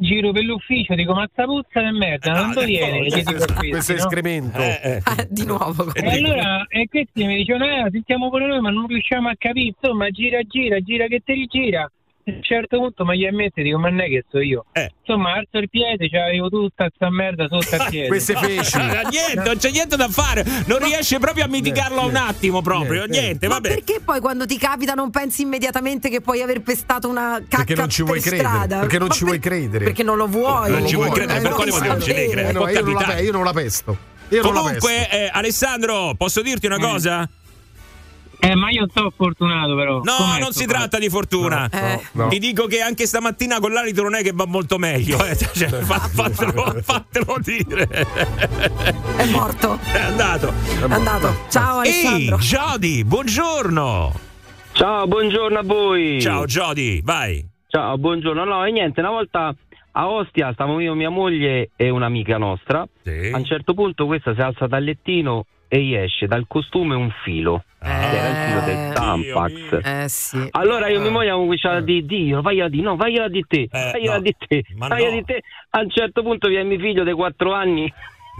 giro 0.00 0.32
per 0.32 0.44
l'ufficio, 0.44 0.94
dico, 0.94 1.12
ma 1.12 1.28
sta 1.30 1.44
puzza 1.44 1.80
di 1.80 1.96
merda, 1.96 2.32
da 2.32 2.50
dove 2.54 2.66
viene? 2.66 3.04
Gli 3.04 3.14
dico 3.14 3.30
a 3.30 3.34
questi, 3.34 3.68
Questo 3.68 3.92
è 3.92 3.94
no? 3.96 4.00
escremento. 4.00 4.58
Eh, 4.58 4.80
eh. 4.82 4.96
Eh, 4.96 5.26
di 5.28 5.44
nuovo. 5.44 5.92
E 6.00 6.08
allora, 6.08 6.66
e 6.68 6.88
questi 6.88 7.26
mi 7.26 7.36
dicono, 7.36 7.64
eh, 7.64 7.88
sentiamo 7.90 8.30
pure 8.30 8.46
noi, 8.46 8.60
ma 8.60 8.70
non 8.70 8.86
riusciamo 8.86 9.28
a 9.28 9.34
capire, 9.36 9.74
insomma, 9.78 10.08
gira, 10.10 10.40
gira, 10.42 10.80
gira 10.80 11.06
che 11.06 11.20
te 11.24 11.34
rigira. 11.34 11.90
A 12.30 12.36
un 12.36 12.42
certo 12.42 12.78
punto 12.78 13.04
mi 13.04 13.18
gli 13.18 13.26
ammette, 13.26 13.62
dico, 13.62 13.78
ma 13.78 13.88
non 13.90 14.00
è 14.00 14.06
che 14.08 14.24
so 14.30 14.38
io. 14.40 14.64
Eh. 14.72 14.90
Insomma, 15.00 15.32
alzo 15.34 15.58
il 15.58 15.68
piede, 15.68 16.08
c'avevo 16.08 16.48
tutta 16.48 16.88
sta 16.94 17.10
merda 17.10 17.48
sotto 17.48 17.74
al 17.82 17.88
piede. 17.90 18.08
Queste 18.08 18.34
feci. 18.34 18.78
Ah, 18.90 19.08
niente, 19.08 19.42
non 19.44 19.56
c'è 19.56 19.70
niente 19.70 19.96
da 19.96 20.08
fare. 20.08 20.44
Non 20.66 20.78
riesce 20.78 21.18
proprio 21.18 21.44
a 21.44 21.48
mitigarlo 21.48 22.06
un 22.06 22.16
attimo 22.16 22.60
proprio. 22.62 23.04
niente. 23.04 23.20
Niente, 23.20 23.46
Ma 23.48 23.54
vabbè. 23.54 23.68
perché 23.68 24.00
poi 24.04 24.20
quando 24.20 24.46
ti 24.46 24.58
capita 24.58 24.94
non 24.94 25.10
pensi 25.10 25.42
immediatamente 25.42 26.08
che 26.08 26.20
puoi 26.20 26.40
aver 26.42 26.60
pestato 26.62 27.08
una 27.08 27.38
cacca 27.48 27.56
Perché 27.64 27.74
non 27.74 27.88
ci 27.88 28.02
vuoi 28.02 28.20
per 28.20 28.28
credere, 28.28 28.48
strada? 28.48 28.78
perché 28.80 28.98
non 28.98 29.08
Ma 29.08 29.14
ci 29.14 29.24
vuoi 29.24 29.38
credere. 29.38 29.84
Perché 29.84 30.02
non 30.02 30.16
lo 30.16 30.26
vuoi. 30.26 30.70
Non 30.70 30.86
ci 30.86 30.94
vuoi 30.96 31.10
credere, 31.10 31.38
eh, 31.38 31.42
per 31.42 31.52
quale 31.52 31.70
motivo 31.70 31.92
non 31.92 32.00
ci 32.02 32.12
devi 32.12 32.30
credere? 32.30 32.48
Eh, 32.50 33.22
io, 33.22 33.32
non 33.32 33.44
la, 33.44 33.52
non 33.52 33.62
pesto. 33.62 33.96
Io 34.28 34.42
non 34.42 34.54
la 34.54 34.60
pesto. 34.62 34.88
Comunque, 34.88 35.10
eh, 35.10 35.30
Alessandro, 35.32 36.14
posso 36.16 36.40
dirti 36.42 36.66
una 36.66 36.78
cosa? 36.78 37.28
Eh, 38.42 38.54
ma 38.54 38.70
io 38.70 38.86
sono 38.92 39.12
fortunato 39.14 39.74
però. 39.76 40.00
No, 40.02 40.14
Com'è 40.16 40.38
non 40.40 40.52
si 40.52 40.64
tratta 40.66 40.98
di 40.98 41.08
fortuna. 41.10 41.68
No, 41.70 41.78
Eh. 41.78 42.00
no. 42.12 42.28
Ti 42.28 42.38
dico 42.38 42.66
che 42.66 42.80
anche 42.80 43.06
stamattina 43.06 43.60
con 43.60 43.72
l'alito 43.72 44.02
non 44.02 44.14
è 44.14 44.22
che 44.22 44.32
va 44.34 44.46
molto 44.46 44.78
meglio. 44.78 45.22
Eh. 45.24 45.36
Cioè, 45.52 45.68
fa- 45.68 45.98
fatelo, 45.98 46.74
fatelo 46.82 47.36
dire. 47.42 47.86
È 49.16 49.26
morto. 49.30 49.78
È 49.82 50.00
andato. 50.00 50.52
È 50.52 50.90
andato. 50.90 51.34
Ciao 51.50 51.82
Ehi, 51.82 52.06
Alessandro. 52.06 52.36
Jody, 52.38 53.04
buongiorno. 53.04 54.12
Ciao, 54.72 55.06
buongiorno 55.06 55.58
a 55.58 55.62
voi. 55.62 56.20
Ciao 56.20 56.46
Jody, 56.46 57.02
vai. 57.02 57.46
Ciao, 57.68 57.98
buongiorno. 57.98 58.44
No, 58.44 58.64
e 58.64 58.70
niente, 58.72 59.00
una 59.00 59.10
volta 59.10 59.54
a 59.92 60.08
Ostia 60.08 60.50
stavo 60.54 60.80
io, 60.80 60.94
mia 60.94 61.10
moglie 61.10 61.70
e 61.76 61.90
un'amica 61.90 62.38
nostra. 62.38 62.86
Sì. 63.04 63.30
A 63.32 63.36
un 63.36 63.44
certo 63.44 63.74
punto 63.74 64.06
questa 64.06 64.32
si 64.34 64.40
alza 64.40 64.66
dal 64.66 64.82
lettino 64.82 65.44
e 65.72 65.82
gli 65.82 65.94
esce 65.94 66.26
dal 66.26 66.46
costume 66.48 66.96
un 66.96 67.10
filo. 67.22 67.62
Era 67.78 68.28
il 68.28 68.36
filo 68.48 68.60
del 68.62 68.92
Tampax. 68.92 69.80
Eh 69.84 70.08
sì. 70.08 70.48
Allora 70.50 70.88
io 70.88 70.98
e 70.98 71.00
mia 71.00 71.10
moglie 71.10 71.28
abbiamo 71.28 71.44
cominciato 71.44 71.76
a 71.76 71.80
dire 71.80 72.04
Dio, 72.04 72.42
vai 72.42 72.60
a 72.60 72.68
di 72.68 72.80
no, 72.80 72.96
vai 72.96 73.16
a 73.18 73.28
di 73.28 73.44
te, 73.46 73.68
vai 73.70 74.08
a 74.08 74.14
no. 74.14 74.20
di 74.20 74.34
te, 74.36 74.64
Ma 74.74 74.88
vai 74.88 75.04
a 75.04 75.10
no. 75.10 75.14
di 75.14 75.24
te. 75.24 75.42
A 75.70 75.78
un 75.78 75.88
certo 75.88 76.22
punto 76.22 76.48
viene 76.48 76.64
mio 76.64 76.78
figlio 76.80 77.04
dei 77.04 77.14
quattro 77.14 77.52
anni. 77.52 77.90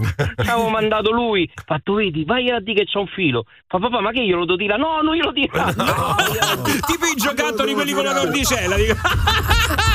Avevo 0.37 0.69
mandato 0.69 1.11
lui, 1.11 1.51
fatto 1.65 1.95
vedi, 1.95 2.25
vai 2.25 2.51
a 2.51 2.61
di 2.61 2.75
che 2.75 2.85
c'è 2.85 2.99
un 2.99 3.07
filo. 3.07 3.45
Fa 3.67 3.79
papà, 3.79 4.01
ma 4.01 4.11
che 4.11 4.21
io 4.21 4.37
lo 4.37 4.45
devo 4.45 4.57
dire? 4.57 4.77
No, 4.77 5.01
non 5.03 5.15
glielo 5.15 5.33
dire. 5.33 5.51
tipo 6.87 7.07
i 7.07 7.17
giocattoli 7.17 7.75
quelli 7.75 7.93
con 7.93 8.05
la 8.05 8.13
nordicella. 8.15 8.77
dico. 8.77 8.95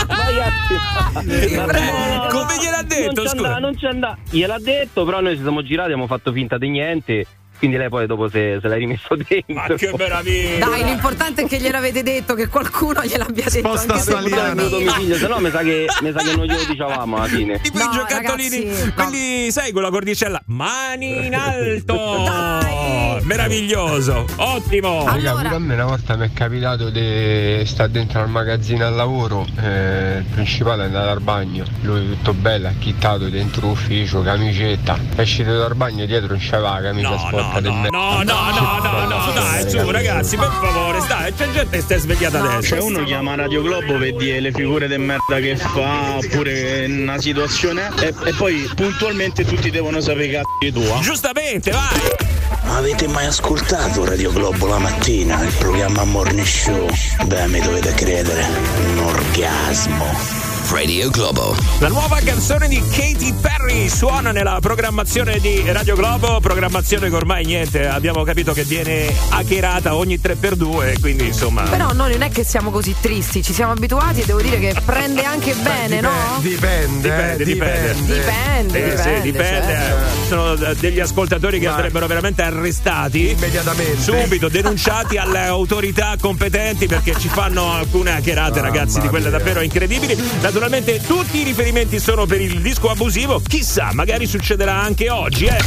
Vai 0.08 0.40
a 0.40 0.52
di. 0.68 1.32
Eh, 1.32 2.28
come 2.30 2.56
gliel'ha 2.62 2.84
detto, 2.84 3.24
Non 3.24 3.74
ci 3.76 3.82
non 3.82 3.88
andà. 3.88 4.18
Gliel'ha 4.30 4.60
detto, 4.60 5.06
però 5.06 5.22
noi 5.22 5.36
ci 5.36 5.42
siamo 5.42 5.64
girati, 5.64 5.92
abbiamo 5.92 6.08
fatto 6.08 6.32
finta 6.32 6.58
di 6.58 6.70
niente 6.70 7.26
quindi 7.58 7.78
lei 7.78 7.90
poi 7.90 8.06
dopo 8.06 8.30
se, 8.30 8.60
se 8.62 8.68
l'hai 8.68 8.80
rimesso 8.80 9.16
dentro. 9.16 9.54
Ma 9.54 9.68
che 9.76 9.92
meraviglia! 9.98 10.66
Dai, 10.66 10.84
l'importante 10.84 11.44
è 11.44 11.48
che 11.48 11.58
gliel'avete 11.58 12.04
detto, 12.04 12.34
che 12.36 12.48
qualcuno 12.48 13.04
gliel'abbia 13.04 13.46
detto. 13.50 13.76
Sposta 13.76 13.94
anche 13.94 15.18
se 15.18 15.28
no 15.28 15.40
mi 15.40 15.50
sa 15.50 15.60
che, 15.60 15.88
mi 16.02 16.12
sa 16.12 16.20
che 16.20 16.36
non 16.36 16.46
glielo 16.46 16.66
dicevamo 16.66 17.18
alla 17.18 17.28
fine. 17.28 17.60
Tipo 17.62 17.78
i 17.80 17.90
giocattolini, 17.92 18.94
quelli, 18.94 19.52
sai, 19.52 19.72
con 19.72 19.82
la 19.82 19.90
cordicella. 19.90 20.42
Mani 20.48 21.26
in 21.26 21.36
alto! 21.36 23.24
Meraviglioso, 23.24 24.26
ottimo! 24.36 25.06
Raga, 25.06 25.34
pure 25.34 25.48
a 25.48 25.60
me 25.60 25.74
una 25.74 25.86
volta 25.86 26.16
mi 26.16 26.28
è 26.28 26.34
capitato 26.34 26.90
di 26.90 27.62
stare 27.66 27.92
dentro 27.92 28.22
al 28.22 28.30
magazzino 28.30 28.86
al 28.86 28.94
lavoro, 28.94 29.46
eh, 29.62 30.18
il 30.18 30.26
principale 30.26 30.84
è 30.84 30.86
andato 30.86 31.10
al 31.10 31.22
bagno, 31.22 31.66
lui 31.82 32.08
tutto 32.10 32.34
bello, 32.34 32.68
acchittato 32.68 33.30
dentro 33.30 33.68
l'ufficio, 33.68 34.22
camicetta, 34.22 34.98
è 35.16 35.22
uscito 35.22 35.58
dal 35.58 35.76
bagno 35.76 36.06
dietro 36.06 36.28
non 36.30 36.40
c'aveva 36.40 36.74
la 36.74 36.82
camicia 36.82 37.18
sporca 37.18 37.45
me. 37.54 37.90
No, 37.90 38.24
no, 38.24 38.24
no, 38.24 38.80
no, 38.82 39.06
no, 39.08 39.32
dai, 39.34 39.70
su, 39.70 39.90
ragazzi, 39.90 40.38
per 40.38 40.52
favore, 40.62 41.00
dai, 41.08 41.34
c'è 41.34 41.52
gente 41.52 41.78
che 41.78 41.82
sta 41.82 41.98
svegliata 41.98 42.40
adesso. 42.42 42.76
Cioè 42.76 42.80
uno 42.80 43.04
chiama 43.04 43.36
Radio 43.36 43.62
Globo 43.62 43.98
per 43.98 44.16
dire 44.16 44.40
le 44.40 44.52
figure 44.52 44.88
di 44.88 44.98
merda 44.98 45.40
che 45.40 45.56
fa 45.56 46.18
oppure 46.18 46.86
una 46.86 47.20
situazione 47.20 47.92
e, 48.00 48.14
e 48.24 48.34
poi 48.34 48.70
puntualmente 48.76 49.46
tutti 49.46 49.70
devono 49.70 50.00
sapere 50.00 50.28
che 50.28 50.34
cazzo 50.34 50.80
tua. 50.80 51.00
Giustamente, 51.00 51.72
vai! 51.72 52.34
Avete 52.68 53.08
mai 53.08 53.26
ascoltato 53.26 54.06
Radio 54.06 54.32
Globo 54.32 54.68
la 54.68 54.80
mattina, 54.80 55.44
il 55.44 55.54
programma 55.58 56.04
Morning 56.04 56.46
Show? 56.46 56.88
Beh, 57.26 57.48
mi 57.48 57.60
dovete 57.60 57.94
credere, 57.94 58.46
un 58.92 59.00
orgasmo. 59.00 60.45
Radio 60.70 61.10
Globo. 61.10 61.56
La 61.80 61.88
nuova 61.88 62.20
canzone 62.24 62.68
di 62.68 62.80
Katy 62.82 63.34
Perry 63.40 63.88
suona 63.88 64.32
nella 64.32 64.58
programmazione 64.60 65.40
di 65.40 65.64
Radio 65.68 65.96
Globo, 65.96 66.40
programmazione 66.42 67.08
che 67.10 67.16
ormai 67.16 67.46
niente, 67.46 67.88
abbiamo 67.88 68.24
capito 68.24 68.52
che 68.52 68.64
viene 68.64 69.14
hackerata 69.30 69.96
ogni 69.96 70.20
3x2, 70.22 71.00
quindi 71.00 71.28
insomma... 71.28 71.64
Però 71.64 71.94
noi 71.94 72.12
non 72.12 72.24
è 72.24 72.30
che 72.30 72.44
siamo 72.44 72.72
così 72.72 72.94
tristi, 73.00 73.42
ci 73.44 73.54
siamo 73.54 73.72
abituati 73.72 74.22
e 74.22 74.26
devo 74.26 74.42
dire 74.42 74.60
che 74.60 74.76
prende 74.84 75.24
anche 75.24 75.54
bene, 75.54 76.02
no? 76.02 76.12
Dipende, 76.40 77.36
Dipende, 77.38 77.42
eh, 77.42 77.46
dipende. 77.46 78.14
Dipende, 78.20 78.94
Eh, 78.94 78.98
sì, 78.98 79.04
dipende, 79.04 79.32
dipende. 79.32 79.74
certo. 79.74 80.22
Ci 80.22 80.28
Sono 80.28 80.54
eh, 80.54 80.76
degli 80.76 81.00
ascoltatori 81.00 81.60
che 81.60 81.68
Ma- 81.68 81.74
andrebbero 81.76 82.08
veramente 82.08 82.42
arrestati 82.42 83.30
immediatamente 83.32 84.02
subito 84.02 84.50
denunciati 84.50 85.18
alle 85.18 85.46
autorità 85.46 86.16
competenti 86.20 86.88
perché 86.88 87.16
ci 87.18 87.30
fanno 87.30 87.72
alcune 87.72 88.12
hackerate, 88.12 88.60
ragazzi, 88.62 89.00
di 89.00 89.08
quelle 89.08 89.30
mia. 89.30 89.38
davvero 89.38 89.62
incredibili. 89.62 90.16
Naturalmente 90.56 91.02
tutti 91.02 91.42
i 91.42 91.44
riferimenti 91.44 92.00
sono 92.00 92.26
per 92.26 92.40
il 92.40 92.62
disco 92.62 92.90
abusivo. 92.90 93.42
Chissà, 93.46 93.90
magari 93.92 94.26
succederà 94.26 94.74
anche 94.74 95.10
oggi, 95.10 95.48
eh. 95.48 95.60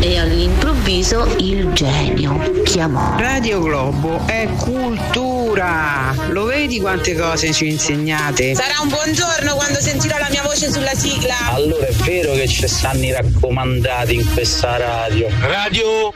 E 0.00 0.18
all'improvviso 0.18 1.34
il 1.38 1.72
genio 1.72 2.62
chiamò. 2.62 3.16
Radio 3.16 3.58
Globo 3.62 4.20
è 4.26 4.46
cultura. 4.58 6.14
Lo 6.28 6.44
vedi 6.44 6.78
quante 6.78 7.14
cose 7.14 7.54
ci 7.54 7.68
insegnate? 7.68 8.54
Sarà 8.54 8.80
un 8.82 8.90
buongiorno 8.90 9.54
quando 9.54 9.80
sentirò 9.80 10.18
la 10.18 10.28
mia 10.28 10.42
voce 10.42 10.70
sulla 10.70 10.94
sigla. 10.94 11.54
Allora 11.54 11.86
è 11.86 11.92
vero 11.92 12.34
che 12.34 12.46
ci 12.48 12.68
stanno 12.68 13.04
i 13.04 13.12
raccomandati 13.12 14.12
in 14.12 14.30
questa 14.34 14.76
radio. 14.76 15.28
Radio 15.40 16.12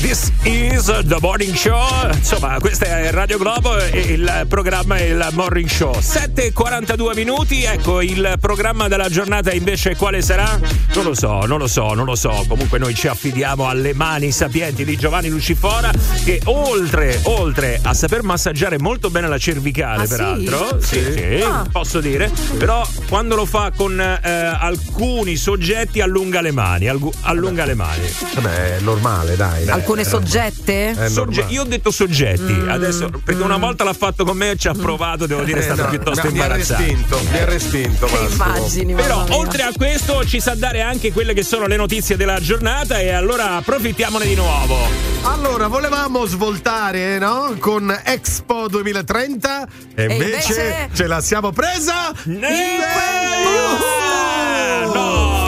This 0.00 0.30
is 0.44 0.84
the 0.84 1.18
morning 1.20 1.54
show. 1.54 1.82
Insomma, 2.12 2.58
questa 2.60 2.84
è 2.86 3.10
Radio 3.10 3.36
Globo 3.36 3.76
e 3.78 3.98
il 3.98 4.44
programma 4.48 4.96
è 4.96 5.02
il 5.02 5.26
morning 5.32 5.68
show. 5.68 5.90
7.42 5.92 7.14
minuti. 7.16 7.64
Ecco, 7.64 8.00
il 8.00 8.36
programma 8.38 8.86
della 8.86 9.08
giornata 9.08 9.50
invece 9.52 9.96
quale 9.96 10.22
sarà? 10.22 10.56
Non 10.94 11.02
lo 11.04 11.14
so, 11.14 11.40
non 11.46 11.58
lo 11.58 11.66
so, 11.66 11.94
non 11.94 12.04
lo 12.04 12.14
so. 12.14 12.44
Comunque 12.46 12.78
noi 12.78 12.94
ci 12.94 13.08
affidiamo 13.08 13.66
alle 13.68 13.92
mani 13.92 14.30
sapienti 14.30 14.84
di 14.84 14.96
Giovanni 14.96 15.28
Lucifora 15.30 15.90
che 16.24 16.40
oltre, 16.44 17.18
oltre 17.24 17.80
a 17.82 17.92
saper 17.92 18.22
massaggiare 18.22 18.78
molto 18.78 19.10
bene 19.10 19.26
la 19.26 19.38
cervicale, 19.38 20.04
Ah, 20.04 20.06
peraltro, 20.06 20.80
sì, 20.80 21.02
Sì. 21.02 21.12
sì, 21.12 21.40
Ah. 21.42 21.66
posso 21.72 21.98
dire, 22.00 22.30
però 22.56 22.86
quando 23.08 23.34
lo 23.34 23.46
fa 23.46 23.72
con 23.74 23.98
eh, 24.00 24.20
alcuni 24.30 25.34
soggetti 25.36 26.00
allunga 26.00 26.40
le 26.40 26.52
mani, 26.52 26.86
allunga 27.22 27.64
le 27.64 27.74
mani. 27.74 28.06
Vabbè, 28.34 28.76
è 28.76 28.80
normale, 28.80 29.22
dai. 29.36 29.68
Alcune 29.68 30.04
soggette? 30.04 30.94
Sogge- 30.94 31.14
normale. 31.40 31.52
io 31.52 31.62
ho 31.62 31.64
detto 31.64 31.90
soggetti 31.90 32.52
Mm. 32.52 32.68
adesso 32.68 33.10
perché 33.24 33.42
una 33.42 33.56
volta 33.56 33.82
l'ha 33.84 33.92
fatto 33.92 34.24
con 34.24 34.36
me 34.36 34.50
e 34.50 34.56
ci 34.56 34.68
ha 34.68 34.72
provato 34.74 35.26
devo 35.26 35.42
dire 35.42 35.58
è 35.58 35.62
Eh, 35.62 35.64
stato 35.64 35.82
no, 35.82 35.88
piuttosto 35.88 36.26
mi- 36.26 36.32
mi 36.34 36.40
ha 36.40 36.46
respinto, 36.48 37.20
mi 37.30 37.38
ha 37.38 37.44
respinto. 37.44 38.06
Che 38.06 38.12
Massimo. 38.36 38.44
immagini, 38.44 38.94
però 38.94 39.24
oltre 39.30 39.62
a 39.62 39.70
questo 39.76 40.24
ci 40.26 40.40
sa 40.40 40.54
dare 40.54 40.82
anche 40.82 41.12
quelle 41.12 41.32
che 41.34 41.42
sono 41.42 41.66
le 41.66 41.76
notizie 41.76 42.16
della 42.16 42.38
giornata 42.40 42.98
e 42.98 43.10
allora 43.10 43.56
approfittiamone 43.56 44.26
di 44.26 44.34
nuovo 44.34 44.76
Allora, 45.22 45.68
volevamo 45.68 46.26
svoltare, 46.26 47.18
no? 47.18 47.54
Con 47.58 47.98
Expo 48.04 48.68
2030 48.68 49.66
e 49.94 50.02
E 50.04 50.12
invece, 50.12 50.52
invece- 50.52 50.88
ce 50.92 51.06
la 51.06 51.20
siamo 51.22 51.50
presa 51.50 52.08
Ah, 52.08 52.12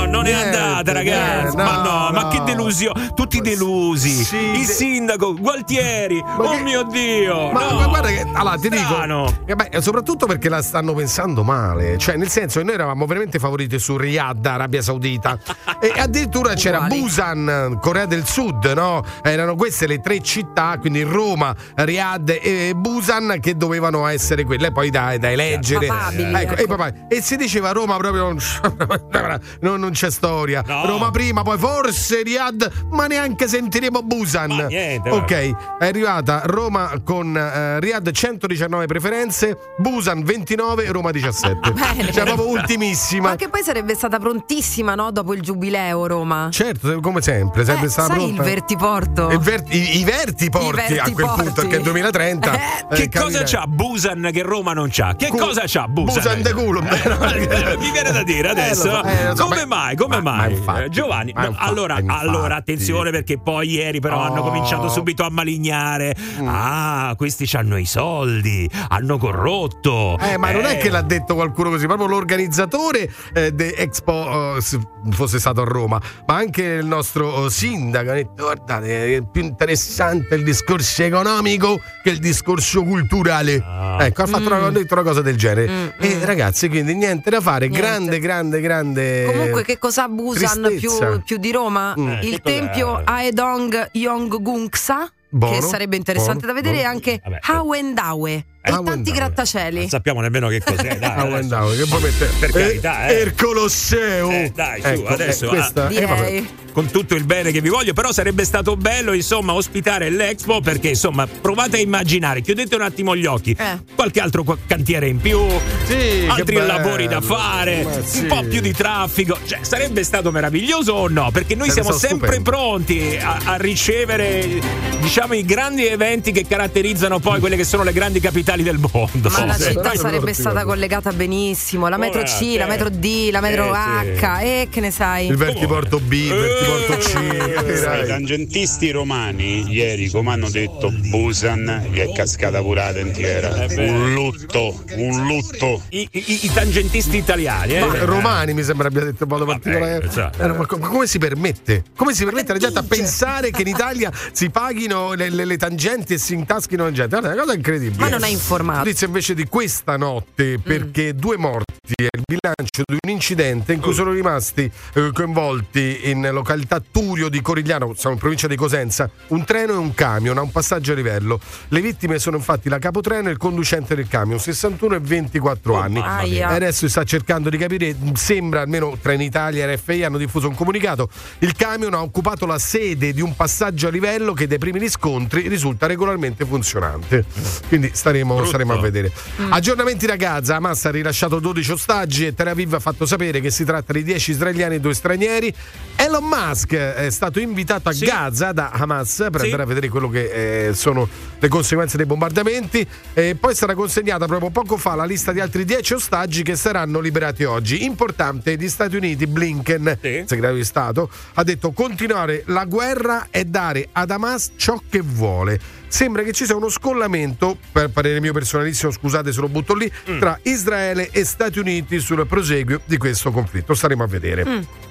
no 0.06 0.14
non 0.16 0.26
è 0.26 0.32
Niente, 0.32 0.56
andata 0.56 0.92
ragazzi 0.92 1.56
niente, 1.56 1.56
ma 1.62 1.82
no, 1.82 1.82
no, 1.82 2.10
ma 2.12 2.28
che 2.28 2.42
delusione 2.44 3.12
tutti 3.14 3.40
delusi 3.40 4.10
Sì, 4.24 4.36
il 4.36 4.64
sindaco 4.64 5.34
Gualtieri 5.34 6.18
oh 6.38 6.50
che- 6.50 6.60
mio 6.62 6.82
dio 6.84 7.50
Ma, 7.52 7.68
no. 7.70 7.78
ma 7.80 7.86
guarda 7.86 8.08
che 8.08 8.24
allora 8.32 8.56
ti 8.56 8.68
Strano. 8.74 9.24
dico, 9.26 9.42
eh 9.46 9.54
beh, 9.54 9.80
soprattutto 9.80 10.26
perché 10.26 10.48
la 10.48 10.62
stanno 10.62 10.94
pensando 10.94 11.42
male, 11.42 11.98
cioè 11.98 12.16
nel 12.16 12.28
senso 12.28 12.58
che 12.60 12.64
noi 12.64 12.74
eravamo 12.74 13.04
veramente 13.06 13.38
favoriti 13.38 13.78
su 13.78 13.96
Riyadh, 13.96 14.44
Arabia 14.46 14.80
Saudita 14.82 15.38
e 15.80 15.92
addirittura 15.96 16.54
c'era. 16.54 16.80
Busan, 16.86 17.78
Corea 17.80 18.06
del 18.06 18.24
Sud, 18.26 18.64
no? 18.74 19.02
Erano 19.22 19.54
queste 19.56 19.86
le 19.86 20.00
tre 20.00 20.20
città, 20.20 20.76
quindi 20.80 21.02
Roma, 21.02 21.54
Riyadh 21.74 22.38
e 22.42 22.72
Busan 22.76 23.38
che 23.40 23.56
dovevano 23.56 24.06
essere 24.06 24.44
quelle 24.44 24.70
poi 24.72 24.90
da, 24.90 25.16
da 25.18 25.30
eleggere. 25.30 25.86
Papabili, 25.86 26.34
Ecco, 26.34 26.52
ecco. 26.52 26.62
E, 26.62 26.66
papà- 26.66 26.92
e 27.08 27.20
si 27.22 27.36
diceva 27.36 27.72
Roma 27.72 27.96
proprio 27.96 28.34
non- 29.60 29.80
non 29.80 29.92
c'è 29.96 30.10
storia. 30.10 30.62
No. 30.66 30.84
Roma 30.86 31.10
prima, 31.10 31.42
poi 31.42 31.58
forse 31.58 32.22
Riyadh, 32.22 32.70
ma 32.90 33.06
neanche 33.06 33.48
sentiremo 33.48 34.02
Busan. 34.02 34.50
Ma 34.52 34.66
niente, 34.66 35.08
ok, 35.10 35.78
è 35.78 35.86
arrivata 35.86 36.42
Roma 36.44 36.92
con 37.02 37.36
eh, 37.36 37.80
Riyadh 37.80 38.10
119 38.10 38.86
preferenze, 38.86 39.56
Busan 39.78 40.22
29, 40.22 40.90
Roma 40.92 41.10
17. 41.10 41.72
Bene. 41.72 42.12
Cioè 42.12 42.24
proprio 42.24 42.48
ultimissima. 42.48 43.30
Ma 43.30 43.36
che 43.36 43.48
poi 43.48 43.62
sarebbe 43.62 43.94
stata 43.94 44.18
prontissima, 44.18 44.94
no? 44.94 45.10
Dopo 45.10 45.32
il 45.34 45.40
giubileo 45.40 46.06
Roma. 46.06 46.48
Certo, 46.52 47.00
come 47.00 47.22
sempre, 47.22 47.64
sempre 47.64 47.86
Eh, 47.86 47.90
stata 47.90 48.08
sai 48.08 48.16
pronta. 48.18 48.42
il 48.42 48.48
vertiporto? 48.48 49.30
Il 49.30 49.38
ver- 49.38 49.72
i, 49.72 49.98
i 50.00 50.04
vertiporti 50.04 50.92
I 50.92 50.98
a 50.98 51.10
quel 51.10 51.26
punto, 51.34 51.52
perché 51.62 51.74
è 51.76 51.78
il 51.78 51.84
2030. 51.84 52.34
Eh, 52.88 53.02
eh, 53.02 53.08
che 53.08 53.18
cosa 53.18 53.38
capirei. 53.38 53.44
c'ha 53.44 53.66
Busan 53.66 54.30
che 54.32 54.42
Roma 54.42 54.72
non 54.72 54.88
c'ha? 54.90 55.14
Che 55.16 55.28
Cu- 55.28 55.38
cosa 55.38 55.62
c'ha 55.66 55.86
Busan? 55.88 56.14
Busan 56.22 56.42
de 56.42 56.52
culo. 56.52 56.80
Mi 57.78 57.90
viene 57.90 58.12
da 58.12 58.22
dire 58.22 58.48
adesso. 58.50 58.88
Eh, 59.04 59.26
lo 59.28 59.34
so, 59.36 59.42
eh, 59.44 59.46
come 59.48 59.66
beh, 59.66 59.85
mai? 59.86 59.96
Come 59.96 60.20
ma- 60.20 60.30
mai? 60.36 60.38
ma 60.50 60.56
infatti, 60.56 60.82
Eh, 60.82 60.88
Giovanni, 60.88 61.32
ma 61.34 61.40
no, 61.42 61.46
infatti, 61.48 61.68
allora, 61.68 61.98
infatti. 62.00 62.26
allora, 62.26 62.56
attenzione 62.56 63.10
perché 63.10 63.38
poi 63.38 63.70
ieri 63.70 64.00
però 64.00 64.20
hanno 64.20 64.40
Oh. 64.40 64.44
cominciato 64.44 64.88
subito 64.88 65.22
a 65.24 65.30
malignare. 65.30 66.14
Mm. 66.40 66.46
Ah, 66.48 67.14
questi 67.16 67.48
hanno 67.56 67.76
i 67.78 67.84
soldi, 67.86 68.68
hanno 68.88 69.18
corrotto. 69.18 70.18
Eh, 70.18 70.36
ma 70.36 70.50
non 70.52 70.64
è 70.64 70.78
che 70.78 70.90
l'ha 70.90 71.02
detto 71.02 71.34
qualcuno 71.34 71.70
così, 71.70 71.86
proprio 71.86 72.06
l'organizzatore 72.06 73.10
eh, 73.34 73.54
di 73.54 73.72
Expo 73.76 74.56
eh, 74.56 74.60
se 74.60 74.78
fosse 75.10 75.38
stato 75.38 75.60
a 75.62 75.64
Roma, 75.64 76.00
ma 76.26 76.34
anche 76.34 76.62
il 76.62 76.86
nostro 76.86 77.46
eh, 77.46 77.50
sindaco 77.50 78.10
ha 78.10 78.14
detto 78.14 78.44
guardate, 78.44 79.16
è 79.16 79.22
più 79.30 79.42
interessante 79.42 80.34
il 80.34 80.42
discorso 80.44 81.02
economico 81.02 81.80
che 82.02 82.10
il 82.10 82.18
discorso 82.18 82.82
culturale. 82.82 83.62
Ah. 83.64 83.98
Ecco, 84.04 84.22
ha 84.22 84.26
fatto 84.26 84.46
una, 84.46 84.66
ha 84.66 84.70
detto 84.70 84.94
una 84.94 85.02
cosa 85.02 85.22
del 85.22 85.36
genere. 85.36 85.68
Mm, 85.68 85.86
e 86.00 86.18
ragazzi, 86.24 86.68
quindi 86.68 86.94
niente 86.94 87.30
da 87.30 87.40
fare, 87.40 87.68
Niente. 87.68 87.86
grande, 87.86 88.18
grande, 88.18 88.60
grande. 88.60 89.24
Comunque, 89.26 89.62
che 89.64 89.75
cosa 89.78 90.08
Busan 90.08 90.74
più, 90.78 90.90
più 91.24 91.36
di 91.36 91.52
Roma? 91.52 91.94
Mm. 91.98 92.08
Eh, 92.08 92.20
il 92.26 92.40
tempio 92.40 93.00
Aedong 93.04 93.90
Yonggungsa, 93.92 95.10
Buono, 95.28 95.54
che 95.54 95.62
sarebbe 95.62 95.96
interessante 95.96 96.46
buono, 96.46 96.54
da 96.54 96.60
vedere, 96.60 96.78
e 96.78 96.82
buono. 96.82 96.94
anche 96.94 97.20
Vabbè. 97.22 97.38
Hawendawe 97.42 98.46
e 98.66 98.70
Hawendawe. 98.72 98.96
tanti 98.96 99.10
grattacieli. 99.12 99.78
Non 99.80 99.88
sappiamo 99.88 100.20
nemmeno 100.20 100.48
che 100.48 100.60
cos'è. 100.64 100.98
Dai, 100.98 101.10
Ah, 101.16 101.36
andavo, 101.36 101.70
che 101.70 101.84
mette 102.00 102.30
Per 102.40 102.50
carità, 102.50 103.06
eh, 103.06 103.14
eh. 103.14 103.22
il 103.22 103.34
Colosseo. 103.34 104.30
Eh, 104.30 104.52
dai, 104.54 104.80
su, 104.80 104.86
Ecco, 104.88 105.06
adesso, 105.08 105.44
eh, 105.46 105.48
questa- 105.48 105.82
ah, 105.86 105.86
eh, 105.86 105.88
Direi. 105.88 106.06
vabbè. 106.06 106.42
con 106.76 106.90
tutto 106.90 107.14
il 107.14 107.24
bene 107.24 107.52
che 107.52 107.62
vi 107.62 107.70
voglio, 107.70 107.94
però 107.94 108.12
sarebbe 108.12 108.44
stato 108.44 108.76
bello, 108.76 109.14
insomma, 109.14 109.54
ospitare 109.54 110.10
l'Expo 110.10 110.60
perché, 110.60 110.88
insomma, 110.90 111.26
provate 111.26 111.78
a 111.78 111.80
immaginare, 111.80 112.42
chiudete 112.42 112.74
un 112.74 112.82
attimo 112.82 113.16
gli 113.16 113.24
occhi, 113.24 113.56
Eh. 113.58 113.78
qualche 113.94 114.20
altro 114.20 114.44
cantiere 114.66 115.08
in 115.08 115.16
più, 115.18 115.40
Sì, 115.86 116.26
altri 116.28 116.56
lavori 116.56 117.06
da 117.08 117.22
fare, 117.22 118.02
sì. 118.04 118.18
un 118.20 118.26
po' 118.26 118.42
più 118.42 118.60
di 118.60 118.72
traffico, 118.74 119.38
cioè 119.46 119.60
sarebbe 119.62 120.04
stato 120.04 120.30
meraviglioso 120.30 120.92
o 120.92 121.08
no? 121.08 121.30
Perché 121.30 121.54
noi 121.54 121.70
Sarebbe 121.70 121.92
siamo 121.94 121.98
sempre 121.98 122.34
stupendo. 122.34 122.50
pronti 122.50 123.16
a, 123.22 123.38
a 123.44 123.56
ricevere, 123.56 124.60
diciamo, 125.00 125.32
i 125.32 125.46
grandi 125.46 125.86
eventi 125.86 126.30
che 126.30 126.44
caratterizzano 126.46 127.20
poi 127.20 127.40
quelle 127.40 127.56
che 127.56 127.64
sono 127.64 127.84
le 127.84 127.92
grandi 127.94 128.20
capitali 128.20 128.55
capitali 128.56 128.62
del 128.62 128.78
mondo. 128.78 129.28
Ma 129.30 129.44
la 129.46 129.54
Sì. 129.54 129.70
città 129.70 129.94
sarebbe 129.94 130.32
stata 130.32 130.64
collegata 130.64 131.12
benissimo, 131.12 131.88
la 131.88 131.96
metro 131.96 132.22
C, 132.22 132.54
la 132.56 132.66
metro 132.66 132.88
D, 132.88 133.28
la 133.30 133.40
metro 133.40 133.64
Eh, 133.74 134.16
sì. 134.16 134.24
H, 134.24 134.40
e 134.42 134.68
che 134.70 134.80
ne 134.80 134.90
sai? 134.90 135.26
Il 135.26 135.36
vertiporto 135.36 135.98
B, 136.00 136.12
il 136.12 136.34
vertiporto 136.34 136.96
C. 136.98 137.14
I 137.14 137.52
capirai? 137.52 138.06
tangentisti 138.06 138.90
romani 138.90 139.70
ieri, 139.70 140.08
come 140.08 140.32
hanno 140.32 140.48
detto, 140.50 140.90
Busan 140.90 141.88
gli 141.90 141.98
è 141.98 142.12
cascata 142.12 142.60
purata 142.60 142.98
intera. 142.98 143.66
Un 143.76 144.12
lutto, 144.14 144.82
un 144.96 145.26
lutto. 145.26 145.82
I, 145.90 146.08
i- 146.12 146.44
i 146.44 146.50
tangentisti 146.52 147.16
italiani, 147.16 147.74
eh? 147.76 147.80
Ma 147.80 148.04
romani 148.04 148.54
mi 148.54 148.62
sembra 148.62 148.88
abbia 148.88 149.04
detto 149.04 149.24
in 149.24 149.28
modo 149.28 149.44
particolare. 149.44 150.08
Eh, 150.38 150.46
ma 150.48 150.66
co- 150.66 150.78
come 150.78 151.06
si 151.06 151.18
permette? 151.18 151.84
Come 151.96 152.14
si 152.14 152.24
permette 152.24 152.52
alla 152.52 152.60
gente 152.60 152.78
a 152.78 152.82
pensare 152.82 153.50
che 153.50 153.62
in 153.62 153.68
Italia 153.68 154.10
si 154.32 154.50
paghino 154.50 155.12
le, 155.14 155.30
le- 155.30 155.44
le 155.44 155.56
tangenti 155.56 156.14
e 156.14 156.18
si 156.18 156.34
intaschino 156.34 156.84
la 156.84 156.92
gente? 156.92 157.08
Guarda, 157.18 157.30
è 157.30 157.32
una 157.34 157.42
cosa 157.42 157.54
incredibile. 157.54 158.00
Ma 158.02 158.08
non 158.08 158.22
hai 158.22 158.32
informato. 158.46 158.78
Notizia 158.78 159.06
invece 159.08 159.34
di 159.34 159.46
questa 159.46 159.96
notte, 159.96 160.58
perché 160.62 161.14
due 161.14 161.36
morti 161.36 161.94
è 161.94 162.06
il 162.16 162.22
bilancio 162.24 162.82
di 162.86 162.98
un 163.04 163.10
incidente 163.10 163.72
in 163.72 163.80
cui 163.80 163.92
sono 163.92 164.12
rimasti 164.12 164.70
eh, 164.94 165.10
coinvolti 165.12 166.10
in 166.10 166.28
località 166.32 166.80
Turio 166.80 167.28
di 167.28 167.40
Corigliano, 167.42 167.92
siamo 167.94 168.14
in 168.14 168.20
provincia 168.20 168.46
di 168.46 168.56
Cosenza, 168.56 169.10
un 169.28 169.44
treno 169.44 169.72
e 169.72 169.76
un 169.76 169.94
camion 169.94 170.38
a 170.38 170.42
un 170.42 170.50
passaggio 170.50 170.92
a 170.92 170.94
livello. 170.94 171.40
Le 171.68 171.80
vittime 171.80 172.18
sono 172.18 172.36
infatti 172.36 172.68
la 172.68 172.78
capotreno 172.78 173.28
e 173.28 173.32
il 173.32 173.38
conducente 173.38 173.94
del 173.94 174.08
camion, 174.08 174.38
61 174.38 174.94
e 174.94 175.00
24 175.00 175.74
anni. 175.74 176.00
Aia. 176.00 176.48
Adesso 176.48 176.86
si 176.86 176.88
sta 176.88 177.04
cercando 177.04 177.50
di 177.50 177.56
capire, 177.56 177.96
sembra 178.14 178.60
almeno 178.60 178.96
Trenitalia 179.00 179.66
e 179.66 179.74
RFI 179.74 180.04
hanno 180.04 180.18
diffuso 180.18 180.48
un 180.48 180.54
comunicato, 180.54 181.08
il 181.38 181.54
camion 181.54 181.94
ha 181.94 182.02
occupato 182.02 182.46
la 182.46 182.58
sede 182.58 183.12
di 183.12 183.20
un 183.20 183.34
passaggio 183.34 183.88
a 183.88 183.90
livello 183.90 184.32
che 184.32 184.46
dai 184.46 184.58
primi 184.58 184.78
riscontri 184.78 185.48
risulta 185.48 185.86
regolarmente 185.86 186.44
funzionante. 186.44 187.24
Quindi 187.68 187.90
staremo, 187.92 188.25
staremo 188.46 188.72
a 188.72 188.80
vedere. 188.80 189.12
Aggiornamenti 189.50 190.06
da 190.06 190.16
Gaza, 190.16 190.56
Hamas 190.56 190.84
ha 190.86 190.90
rilasciato 190.90 191.38
12 191.38 191.72
ostaggi 191.72 192.26
e 192.26 192.34
Tel 192.34 192.48
Aviv 192.48 192.74
ha 192.74 192.80
fatto 192.80 193.06
sapere 193.06 193.40
che 193.40 193.50
si 193.50 193.64
tratta 193.64 193.92
di 193.92 194.02
10 194.02 194.30
israeliani 194.32 194.74
e 194.76 194.80
2 194.80 194.94
stranieri. 194.94 195.54
Elon 195.96 196.24
Musk 196.24 196.74
è 196.74 197.10
stato 197.10 197.40
invitato 197.40 197.88
a 197.88 197.92
Gaza 197.92 198.52
da 198.52 198.70
Hamas 198.70 199.26
per 199.30 199.38
Sì. 199.40 199.44
andare 199.46 199.62
a 199.62 199.66
vedere 199.66 199.88
quello 199.88 200.08
che 200.08 200.68
eh, 200.68 200.74
sono 200.74 201.08
le 201.38 201.48
conseguenze 201.48 201.96
dei 201.96 202.06
bombardamenti. 202.06 202.86
E 203.14 203.36
poi 203.38 203.54
sarà 203.54 203.74
consegnata 203.74 204.26
proprio 204.26 204.50
poco 204.50 204.76
fa 204.76 204.94
la 204.94 205.04
lista 205.04 205.32
di 205.32 205.40
altri 205.40 205.64
10 205.64 205.94
ostaggi 205.94 206.42
che 206.42 206.56
saranno 206.56 207.00
liberati 207.00 207.44
oggi. 207.44 207.84
Importante, 207.84 208.56
gli 208.56 208.68
Stati 208.68 208.96
Uniti, 208.96 209.26
Blinken, 209.26 209.98
segretario 210.26 210.56
di 210.56 210.64
Stato, 210.64 211.08
ha 211.34 211.42
detto 211.42 211.72
continuare 211.72 212.42
la 212.46 212.64
guerra 212.64 213.28
e 213.30 213.44
dare 213.44 213.88
ad 213.92 214.10
Hamas 214.10 214.52
ciò 214.56 214.80
che 214.88 215.00
vuole. 215.00 215.58
Sembra 215.88 216.22
che 216.22 216.32
ci 216.32 216.44
sia 216.44 216.56
uno 216.56 216.68
scollamento, 216.68 217.56
per 217.72 217.90
parere 217.90 218.20
mio 218.20 218.32
personalissimo, 218.32 218.90
scusate 218.90 219.32
se 219.32 219.40
lo 219.40 219.48
butto 219.48 219.74
lì, 219.74 219.90
tra 220.18 220.38
Israele 220.42 221.10
e 221.10 221.24
Stati 221.24 221.58
Uniti 221.58 221.98
sul 222.00 222.26
proseguio 222.26 222.80
di 222.84 222.96
questo 222.96 223.30
conflitto. 223.30 223.74
Staremo 223.74 224.02
a 224.02 224.06
vedere. 224.06 224.84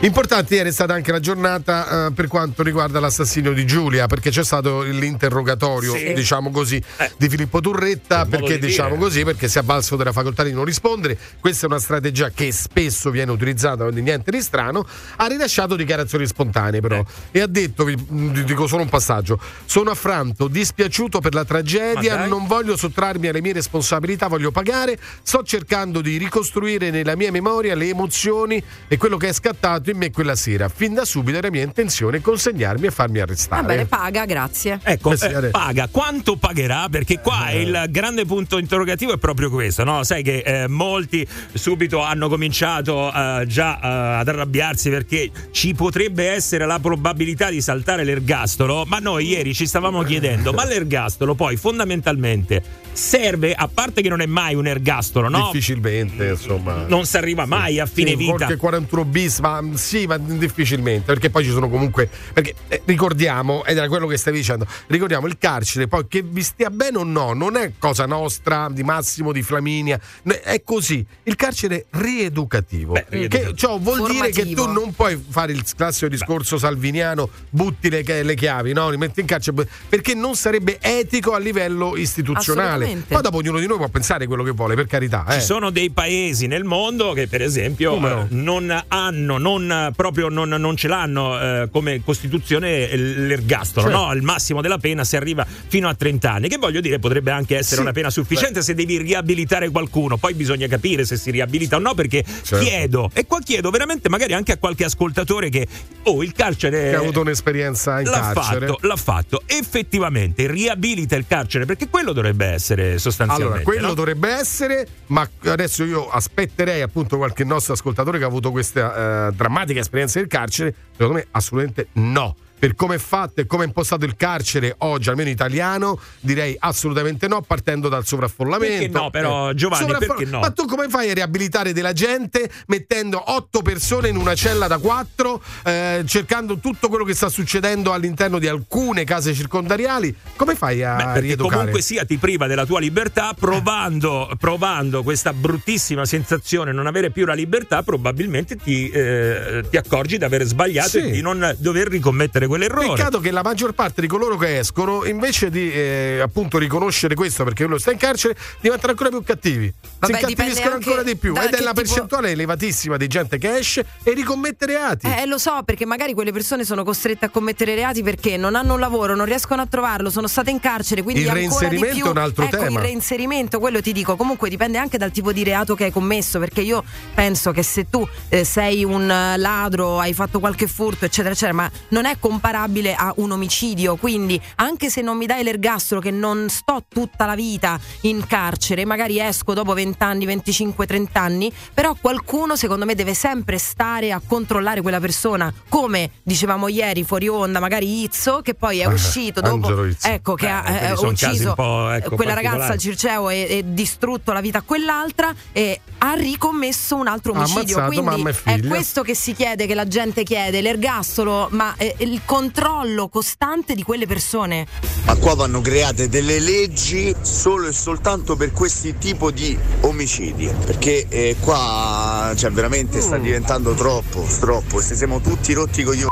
Importante 0.00 0.54
ieri 0.54 0.68
è 0.68 0.72
stata 0.72 0.92
anche 0.92 1.10
la 1.10 1.20
giornata 1.20 2.06
eh, 2.06 2.12
per 2.12 2.28
quanto 2.28 2.62
riguarda 2.62 3.00
l'assassinio 3.00 3.54
di 3.54 3.66
Giulia, 3.66 4.06
perché 4.06 4.28
c'è 4.28 4.44
stato 4.44 4.82
l'interrogatorio, 4.82 5.94
Sì. 5.96 6.12
diciamo 6.12 6.50
così, 6.50 6.80
di 7.16 7.28
Filippo 7.30 7.60
Turretta, 7.60 8.26
perché 8.26 8.58
di 8.58 8.66
diciamo 8.66 8.96
così, 8.96 9.24
perché 9.24 9.48
si 9.48 9.56
è 9.56 9.62
avvalso 9.62 9.96
della 9.96 10.12
facoltà 10.12 10.42
di 10.42 10.52
non 10.52 10.64
rispondere. 10.64 11.18
Questa 11.40 11.64
è 11.64 11.68
una 11.68 11.78
strategia 11.78 12.28
che 12.28 12.52
spesso 12.52 13.10
viene 13.10 13.32
utilizzata, 13.32 13.84
quindi 13.84 14.02
niente 14.02 14.30
di 14.30 14.42
strano. 14.42 14.86
Ha 15.16 15.26
rilasciato 15.26 15.74
dichiarazioni 15.76 16.26
spontanee, 16.26 16.80
però, 16.80 17.02
e 17.30 17.40
ha 17.40 17.46
detto: 17.46 17.84
vi 17.84 17.96
dico 18.44 18.66
solo 18.66 18.82
un 18.82 18.90
passaggio. 18.90 19.40
Sono 19.64 19.90
affranto, 19.90 20.46
dispiaciuto 20.46 21.20
per 21.20 21.32
la 21.32 21.44
tragedia, 21.46 22.26
non 22.26 22.46
voglio 22.46 22.76
sottrarmi 22.76 23.28
alle 23.28 23.40
mie 23.40 23.54
responsabilità, 23.54 24.28
voglio 24.28 24.50
pagare. 24.50 24.98
Sto 25.22 25.42
cercando 25.42 26.02
di 26.02 26.18
ricostruire 26.18 26.90
nella 26.90 27.16
mia 27.16 27.32
memoria 27.32 27.74
le 27.74 27.88
emozioni 27.88 28.62
e 28.86 28.96
quello 28.98 29.16
che 29.16 29.28
è 29.28 29.32
scattato 29.46 29.90
in 29.90 29.96
me 29.96 30.10
quella 30.10 30.34
sera. 30.34 30.68
Fin 30.68 30.94
da 30.94 31.04
subito 31.04 31.38
era 31.38 31.50
mia 31.50 31.62
intenzione 31.62 32.20
consegnarmi 32.20 32.86
e 32.86 32.90
farmi 32.90 33.18
Va 33.18 33.22
arrestare. 33.24 33.62
bene, 33.64 33.86
paga, 33.86 34.24
grazie. 34.24 34.80
Ecco, 34.82 35.12
Eh 35.12 35.18
eh, 35.20 35.34
adesso. 35.34 35.50
paga. 35.52 35.88
Quanto 35.88 36.36
pagherà? 36.36 36.88
Perché 36.90 37.20
qua 37.20 37.50
il 37.52 37.86
grande 37.90 38.24
punto 38.24 38.58
interrogativo 38.58 39.12
è 39.12 39.18
proprio 39.18 39.48
questo, 39.50 39.84
no? 39.84 40.02
Sai 40.02 40.22
che 40.24 40.38
eh, 40.38 40.66
molti 40.68 41.26
subito 41.52 42.02
hanno 42.02 42.28
cominciato 42.28 43.12
eh, 43.12 43.44
già 43.46 43.76
eh, 43.76 44.18
ad 44.20 44.28
arrabbiarsi 44.28 44.90
perché 44.90 45.30
ci 45.52 45.74
potrebbe 45.74 46.28
essere 46.28 46.66
la 46.66 46.80
probabilità 46.80 47.48
di 47.50 47.60
saltare 47.60 48.02
l'ergastolo, 48.02 48.84
ma 48.86 48.98
noi 48.98 49.28
ieri 49.28 49.54
ci 49.54 49.66
stavamo 49.66 50.02
chiedendo, 50.02 50.52
ma 50.52 50.64
l'ergastolo 50.64 51.34
poi 51.34 51.56
fondamentalmente 51.56 52.62
serve, 52.96 53.52
a 53.52 53.68
parte 53.68 54.00
che 54.00 54.08
non 54.08 54.20
è 54.20 54.26
mai 54.26 54.54
un 54.54 54.66
ergastolo, 54.66 55.28
no? 55.28 55.50
Difficilmente, 55.52 56.28
insomma. 56.28 56.86
Non 56.86 57.04
si 57.04 57.16
arriva 57.16 57.44
mai 57.44 57.78
a 57.78 57.86
fine 57.86 58.10
Sì, 58.10 58.16
vita. 58.16 58.34
Qualche 58.34 58.56
41 58.56 59.04
bis, 59.04 59.38
ma 59.40 59.60
mm, 59.60 59.74
sì, 59.74 60.06
ma 60.06 60.16
difficilmente. 60.16 61.04
Perché 61.04 61.30
poi 61.30 61.44
ci 61.44 61.50
sono 61.50 61.68
comunque. 61.68 62.08
Perché 62.32 62.54
eh, 62.68 62.82
ricordiamo, 62.86 63.64
ed 63.64 63.76
era 63.76 63.86
quello 63.88 64.06
che 64.06 64.16
stavi 64.16 64.38
dicendo, 64.38 64.66
ricordiamo 64.86 65.26
il 65.26 65.36
carcere, 65.38 65.88
poi 65.88 66.06
che 66.08 66.22
vi 66.22 66.42
stia 66.42 66.70
bene 66.70 66.98
o 66.98 67.04
no, 67.04 67.34
non 67.34 67.56
è 67.56 67.72
cosa 67.78 68.06
nostra, 68.06 68.68
di 68.70 68.82
Massimo, 68.82 69.32
di 69.32 69.42
Flaminia, 69.42 70.00
è 70.42 70.62
così. 70.64 71.04
Il 71.24 71.36
carcere 71.36 71.86
rieducativo. 71.90 72.94
rieducativo. 73.08 73.50
Che 73.50 73.56
ciò 73.56 73.78
vuol 73.78 74.10
dire 74.10 74.30
che 74.30 74.42
Formativo. 74.42 74.64
tu 74.64 74.72
non 74.72 74.94
puoi 74.94 75.22
fare 75.28 75.52
il 75.52 75.62
classico 75.76 76.08
discorso 76.08 76.56
salviniano, 76.56 77.28
butti 77.50 77.90
le, 77.90 78.22
le 78.22 78.34
chiavi, 78.34 78.72
no? 78.72 78.88
Li 78.88 78.96
metti 78.96 79.20
in 79.20 79.26
carcere, 79.26 79.68
perché 79.88 80.14
non 80.14 80.34
sarebbe 80.34 80.78
etico 80.80 81.34
a 81.34 81.38
livello 81.38 81.94
istituzionale. 81.96 82.85
Assolutamente. 82.86 83.14
Poi 83.14 83.22
dopo 83.22 83.36
ognuno 83.38 83.58
di 83.58 83.66
noi 83.66 83.76
può 83.78 83.88
pensare 83.88 84.26
quello 84.26 84.42
che 84.42 84.50
vuole, 84.52 84.74
per 84.74 84.86
carità. 84.86 85.24
eh. 85.28 85.32
Ci 85.34 85.40
sono 85.40 85.70
dei 85.70 85.90
paesi 85.90 86.46
nel 86.46 86.64
mondo 86.64 87.12
che, 87.12 87.26
per 87.28 87.42
esempio, 87.42 87.98
no? 87.98 88.22
eh, 88.22 88.26
non 88.30 88.84
hanno, 88.88 89.38
non 89.38 89.92
proprio 89.94 90.28
non, 90.28 90.48
non 90.48 90.76
ce 90.76 90.88
l'hanno 90.88 91.40
eh, 91.40 91.68
come 91.70 92.02
costituzione 92.04 92.88
eh, 92.88 92.96
l'ergastolo, 92.96 93.88
Certo. 93.88 94.04
no? 94.04 94.12
Il 94.12 94.22
massimo 94.22 94.60
della 94.60 94.78
pena 94.78 95.04
si 95.04 95.16
arriva 95.16 95.44
fino 95.46 95.88
a 95.88 95.94
30 95.94 96.32
anni, 96.32 96.48
che 96.48 96.56
voglio 96.58 96.80
dire 96.80 96.98
potrebbe 96.98 97.30
anche 97.30 97.56
essere 97.56 97.76
Sì. 97.76 97.82
una 97.82 97.92
pena 97.92 98.10
sufficiente 98.10 98.62
se 98.62 98.74
devi 98.74 98.98
riabilitare 98.98 99.70
qualcuno. 99.70 100.16
Poi 100.16 100.34
bisogna 100.34 100.66
capire 100.66 101.04
se 101.04 101.16
si 101.16 101.30
riabilita 101.30 101.76
o 101.76 101.78
no, 101.78 101.94
perché 101.94 102.24
Certo. 102.24 102.64
chiedo, 102.64 103.10
e 103.12 103.26
qua 103.26 103.40
chiedo 103.40 103.70
veramente 103.70 104.08
magari 104.08 104.32
anche 104.34 104.52
a 104.52 104.56
qualche 104.58 104.84
ascoltatore 104.84 105.48
che, 105.48 105.66
oh, 106.04 106.22
il 106.22 106.32
carcere. 106.32 106.90
Che 106.90 106.96
ha 106.96 106.98
avuto 107.00 107.20
un'esperienza 107.20 108.00
in 108.00 108.06
L'ha 108.08 108.32
carcere. 108.32 108.66
fatto, 108.66 108.86
l'ha 108.86 108.96
fatto. 108.96 109.42
Effettivamente 109.46 110.46
riabilita 110.46 111.16
il 111.16 111.24
carcere 111.26 111.64
perché 111.64 111.88
quello 111.88 112.12
dovrebbe 112.12 112.46
essere 112.46 112.75
sostanzialmente. 112.98 113.44
Allora, 113.44 113.62
quello 113.62 113.86
no? 113.88 113.94
dovrebbe 113.94 114.28
essere, 114.28 114.86
ma 115.06 115.28
adesso 115.44 115.84
io 115.84 116.08
aspetterei 116.08 116.82
appunto 116.82 117.16
qualche 117.16 117.44
nostro 117.44 117.72
ascoltatore 117.74 118.18
che 118.18 118.24
ha 118.24 118.28
avuto 118.28 118.50
questa 118.50 119.28
eh, 119.28 119.32
drammatica 119.32 119.80
esperienza 119.80 120.18
del 120.18 120.28
carcere. 120.28 120.74
Secondo 120.92 121.14
me, 121.14 121.26
assolutamente 121.30 121.88
no. 121.94 122.36
Per 122.58 122.74
come 122.74 122.94
è 122.94 122.98
fatto 122.98 123.40
e 123.42 123.46
come 123.46 123.64
è 123.64 123.66
impostato 123.66 124.04
il 124.04 124.16
carcere 124.16 124.74
oggi, 124.78 125.08
almeno 125.10 125.28
italiano, 125.28 125.98
direi 126.20 126.56
assolutamente 126.58 127.28
no, 127.28 127.42
partendo 127.42 127.88
dal 127.88 128.06
sovraffollamento. 128.06 128.74
Perché 128.76 128.98
no, 128.98 129.10
però, 129.10 129.52
Giovanni, 129.52 129.82
Sovraffoll- 129.82 130.16
perché 130.18 130.30
no? 130.30 130.40
Ma 130.40 130.50
tu 130.50 130.64
come 130.64 130.88
fai 130.88 131.10
a 131.10 131.14
riabilitare 131.14 131.72
della 131.72 131.92
gente 131.92 132.50
mettendo 132.68 133.22
otto 133.32 133.60
persone 133.62 134.08
in 134.08 134.16
una 134.16 134.34
cella 134.34 134.66
da 134.66 134.78
quattro, 134.78 135.42
eh, 135.64 136.02
cercando 136.06 136.58
tutto 136.58 136.88
quello 136.88 137.04
che 137.04 137.14
sta 137.14 137.28
succedendo 137.28 137.92
all'interno 137.92 138.38
di 138.38 138.48
alcune 138.48 139.04
case 139.04 139.34
circondariali? 139.34 140.14
Come 140.36 140.54
fai 140.54 140.82
a 140.82 141.12
Beh, 141.12 141.20
rieducare? 141.20 141.56
comunque 141.56 141.82
sia 141.82 142.04
ti 142.04 142.16
priva 142.16 142.46
della 142.46 142.64
tua 142.64 142.80
libertà, 142.80 143.34
provando, 143.38 144.30
provando 144.38 145.02
questa 145.02 145.32
bruttissima 145.32 146.04
sensazione 146.06 146.72
non 146.72 146.86
avere 146.86 147.10
più 147.10 147.26
la 147.26 147.34
libertà, 147.34 147.82
probabilmente 147.82 148.56
ti, 148.56 148.88
eh, 148.88 149.64
ti 149.68 149.76
accorgi 149.76 150.18
di 150.18 150.24
aver 150.24 150.44
sbagliato 150.44 150.88
Sì. 150.88 150.98
e 150.98 151.10
di 151.10 151.20
non 151.20 151.54
dover 151.58 151.88
ricommettere 151.88 152.45
quell'errore. 152.46 152.88
Peccato 152.88 153.20
che 153.20 153.30
la 153.30 153.42
maggior 153.42 153.72
parte 153.72 154.00
di 154.00 154.06
coloro 154.06 154.36
che 154.36 154.58
escono, 154.58 155.04
invece 155.04 155.50
di 155.50 155.72
eh, 155.72 156.20
appunto 156.22 156.58
riconoscere 156.58 157.14
questo 157.14 157.44
perché 157.44 157.64
uno 157.64 157.78
sta 157.78 157.92
in 157.92 157.98
carcere, 157.98 158.36
diventano 158.60 158.92
ancora 158.92 159.10
più 159.10 159.22
cattivi. 159.22 159.72
Vabbè, 159.98 160.18
si 160.18 160.30
incattiviscono 160.30 160.74
ancora 160.74 161.02
di 161.02 161.16
più. 161.16 161.34
Ed 161.36 161.54
è 161.54 161.60
la 161.60 161.72
tipo- 161.72 161.72
percentuale 161.74 162.30
elevatissima 162.30 162.96
di 162.96 163.06
gente 163.06 163.38
che 163.38 163.56
esce 163.56 163.84
e 164.02 164.12
ricommette 164.12 164.66
reati. 164.66 165.06
Eh, 165.06 165.26
lo 165.26 165.38
so, 165.38 165.62
perché 165.64 165.86
magari 165.86 166.14
quelle 166.14 166.32
persone 166.32 166.64
sono 166.64 166.84
costrette 166.84 167.26
a 167.26 167.28
commettere 167.28 167.74
reati 167.74 168.02
perché 168.02 168.36
non 168.36 168.54
hanno 168.54 168.74
un 168.74 168.80
lavoro, 168.80 169.14
non 169.14 169.26
riescono 169.26 169.62
a 169.62 169.66
trovarlo, 169.66 170.10
sono 170.10 170.28
state 170.28 170.50
in 170.50 170.60
carcere, 170.60 171.02
quindi 171.02 171.22
Il 171.22 171.28
ancora 171.28 171.68
di 171.68 171.76
reinserimento 171.76 171.94
più. 171.96 172.04
è 172.06 172.10
un 172.10 172.18
altro 172.18 172.44
ecco, 172.44 172.56
tema. 172.56 172.80
Il 172.80 172.86
reinserimento, 172.86 173.58
quello 173.58 173.80
ti 173.80 173.92
dico, 173.92 174.16
comunque 174.16 174.48
dipende 174.48 174.78
anche 174.78 174.98
dal 174.98 175.10
tipo 175.10 175.32
di 175.32 175.44
reato 175.44 175.74
che 175.74 175.84
hai 175.84 175.92
commesso, 175.92 176.38
perché 176.38 176.60
io 176.60 176.84
penso 177.14 177.52
che 177.52 177.62
se 177.62 177.88
tu 177.88 178.06
eh, 178.28 178.44
sei 178.44 178.84
un 178.84 179.10
eh, 179.10 179.36
ladro, 179.36 179.98
hai 179.98 180.12
fatto 180.12 180.38
qualche 180.38 180.66
furto, 180.66 181.04
eccetera, 181.04 181.32
eccetera, 181.32 181.52
ma 181.52 181.70
non 181.88 182.04
è 182.04 182.16
comunque 182.18 182.35
comparabile 182.40 182.94
a 182.94 183.12
un 183.16 183.30
omicidio, 183.32 183.96
quindi 183.96 184.38
anche 184.56 184.90
se 184.90 185.00
non 185.00 185.16
mi 185.16 185.24
dai 185.24 185.42
l'ergastolo 185.42 186.00
che 186.02 186.10
non 186.10 186.48
sto 186.50 186.84
tutta 186.86 187.24
la 187.24 187.34
vita 187.34 187.78
in 188.02 188.26
carcere, 188.26 188.84
magari 188.84 189.18
esco 189.18 189.54
dopo 189.54 189.72
20 189.72 190.02
anni, 190.02 190.26
25, 190.26 190.86
30 190.86 191.20
anni, 191.20 191.52
però 191.72 191.96
qualcuno 191.98 192.54
secondo 192.54 192.84
me 192.84 192.94
deve 192.94 193.14
sempre 193.14 193.56
stare 193.58 194.12
a 194.12 194.20
controllare 194.24 194.82
quella 194.82 195.00
persona, 195.00 195.52
come 195.68 196.10
dicevamo 196.22 196.68
ieri 196.68 197.04
fuori 197.04 197.26
onda, 197.28 197.58
magari 197.58 198.02
Izzo 198.02 198.40
che 198.42 198.54
poi 198.54 198.80
è 198.80 198.84
Ah, 198.84 198.88
uscito 198.92 199.40
dopo 199.40 199.84
Izzo. 199.86 200.06
ecco 200.06 200.34
che 200.34 200.46
Beh, 200.46 200.52
ha 200.52 200.88
eh, 200.88 200.92
ucciso 200.92 201.54
ecco, 201.92 202.16
quella 202.16 202.34
ragazza 202.34 202.76
Circeo 202.76 203.30
e, 203.30 203.46
e 203.48 203.64
distrutto 203.66 204.32
la 204.32 204.40
vita 204.40 204.58
a 204.58 204.62
quell'altra 204.62 205.34
e 205.52 205.80
ha 205.98 206.12
ricommesso 206.12 206.96
un 206.96 207.06
altro 207.06 207.32
omicidio. 207.32 207.78
ammazzato 207.78 208.02
Quindi 208.12 208.38
è 208.44 208.60
questo 208.66 209.02
che 209.02 209.14
si 209.14 209.32
chiede, 209.32 209.66
che 209.66 209.74
la 209.74 209.88
gente 209.88 210.22
chiede, 210.22 210.60
l'ergastolo, 210.60 211.48
ma 211.52 211.74
eh, 211.78 211.94
il 211.98 212.20
controllo 212.26 213.08
costante 213.08 213.74
di 213.74 213.82
quelle 213.82 214.06
persone. 214.06 214.66
Ma 215.06 215.14
qua 215.14 215.34
vanno 215.34 215.62
create 215.62 216.10
delle 216.10 216.38
leggi 216.38 217.14
solo 217.22 217.68
e 217.68 217.72
soltanto 217.72 218.36
per 218.36 218.52
questi 218.52 218.98
tipo 218.98 219.30
di 219.30 219.56
omicidi. 219.80 220.52
Perché 220.66 221.06
eh, 221.08 221.36
qua 221.40 222.34
cioè, 222.36 222.50
veramente 222.50 223.00
sta 223.00 223.16
diventando 223.16 223.72
troppo, 223.72 224.26
troppo. 224.38 224.82
Se 224.82 224.94
siamo 224.94 225.20
tutti 225.20 225.54
rotti 225.54 225.82
con 225.82 225.94
gli 225.94 226.04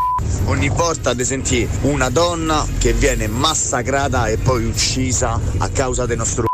Ogni 0.46 0.68
volta 0.68 1.14
di 1.14 1.24
sentire 1.24 1.68
una 1.82 2.10
donna 2.10 2.66
che 2.78 2.92
viene 2.92 3.26
massacrata 3.26 4.28
e 4.28 4.36
poi 4.36 4.64
uccisa 4.64 5.40
a 5.58 5.68
causa 5.70 6.04
del 6.04 6.18
nostro 6.18 6.44
c***o. 6.44 6.53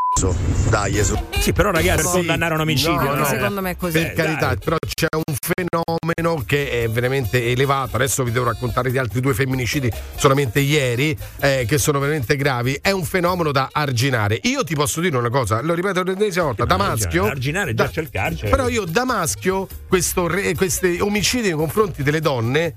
Dai, 0.68 1.02
su. 1.04 1.16
Sì, 1.38 1.52
però 1.52 1.70
ragazzi, 1.70 2.02
per 2.02 2.10
Sì. 2.10 2.16
condannare 2.18 2.54
un 2.54 2.60
omicidio, 2.60 3.00
No, 3.00 3.14
no? 3.14 3.24
Secondo 3.24 3.60
me 3.62 3.70
è 3.70 3.76
così. 3.76 3.92
Per 4.00 4.12
carità, 4.12 4.56
però 4.56 4.76
c'è 4.86 5.06
un 5.16 5.34
fenomeno 5.38 6.42
che 6.44 6.82
è 6.82 6.88
veramente 6.90 7.50
elevato. 7.50 7.96
Adesso 7.96 8.24
vi 8.24 8.32
devo 8.32 8.44
raccontare 8.46 8.90
di 8.90 8.98
altri 8.98 9.20
due 9.20 9.32
femminicidi 9.34 9.90
solamente 10.16 10.58
ieri, 10.60 11.16
eh, 11.38 11.64
che 11.66 11.78
sono 11.78 12.00
veramente 12.00 12.36
gravi. 12.36 12.76
È 12.82 12.90
un 12.90 13.04
fenomeno 13.04 13.50
da 13.52 13.68
arginare. 13.72 14.38
Io 14.42 14.62
ti 14.64 14.74
posso 14.74 15.00
dire 15.00 15.16
una 15.16 15.30
cosa, 15.30 15.62
lo 15.62 15.72
ripeto 15.74 16.02
l'ennesima 16.02 16.44
volta: 16.46 16.64
da 16.66 16.76
maschio. 16.76 17.24
Arginare 17.24 17.72
già 17.72 17.84
da- 17.84 17.90
c'è 17.90 18.00
il 18.02 18.10
carcere. 18.10 18.50
Però 18.50 18.68
io 18.68 18.84
da 18.84 19.04
maschio, 19.04 19.68
questo 19.88 20.26
re- 20.26 20.54
questi 20.54 20.98
omicidi 21.00 21.48
nei 21.48 21.56
confronti 21.56 22.02
delle 22.02 22.20
donne. 22.20 22.74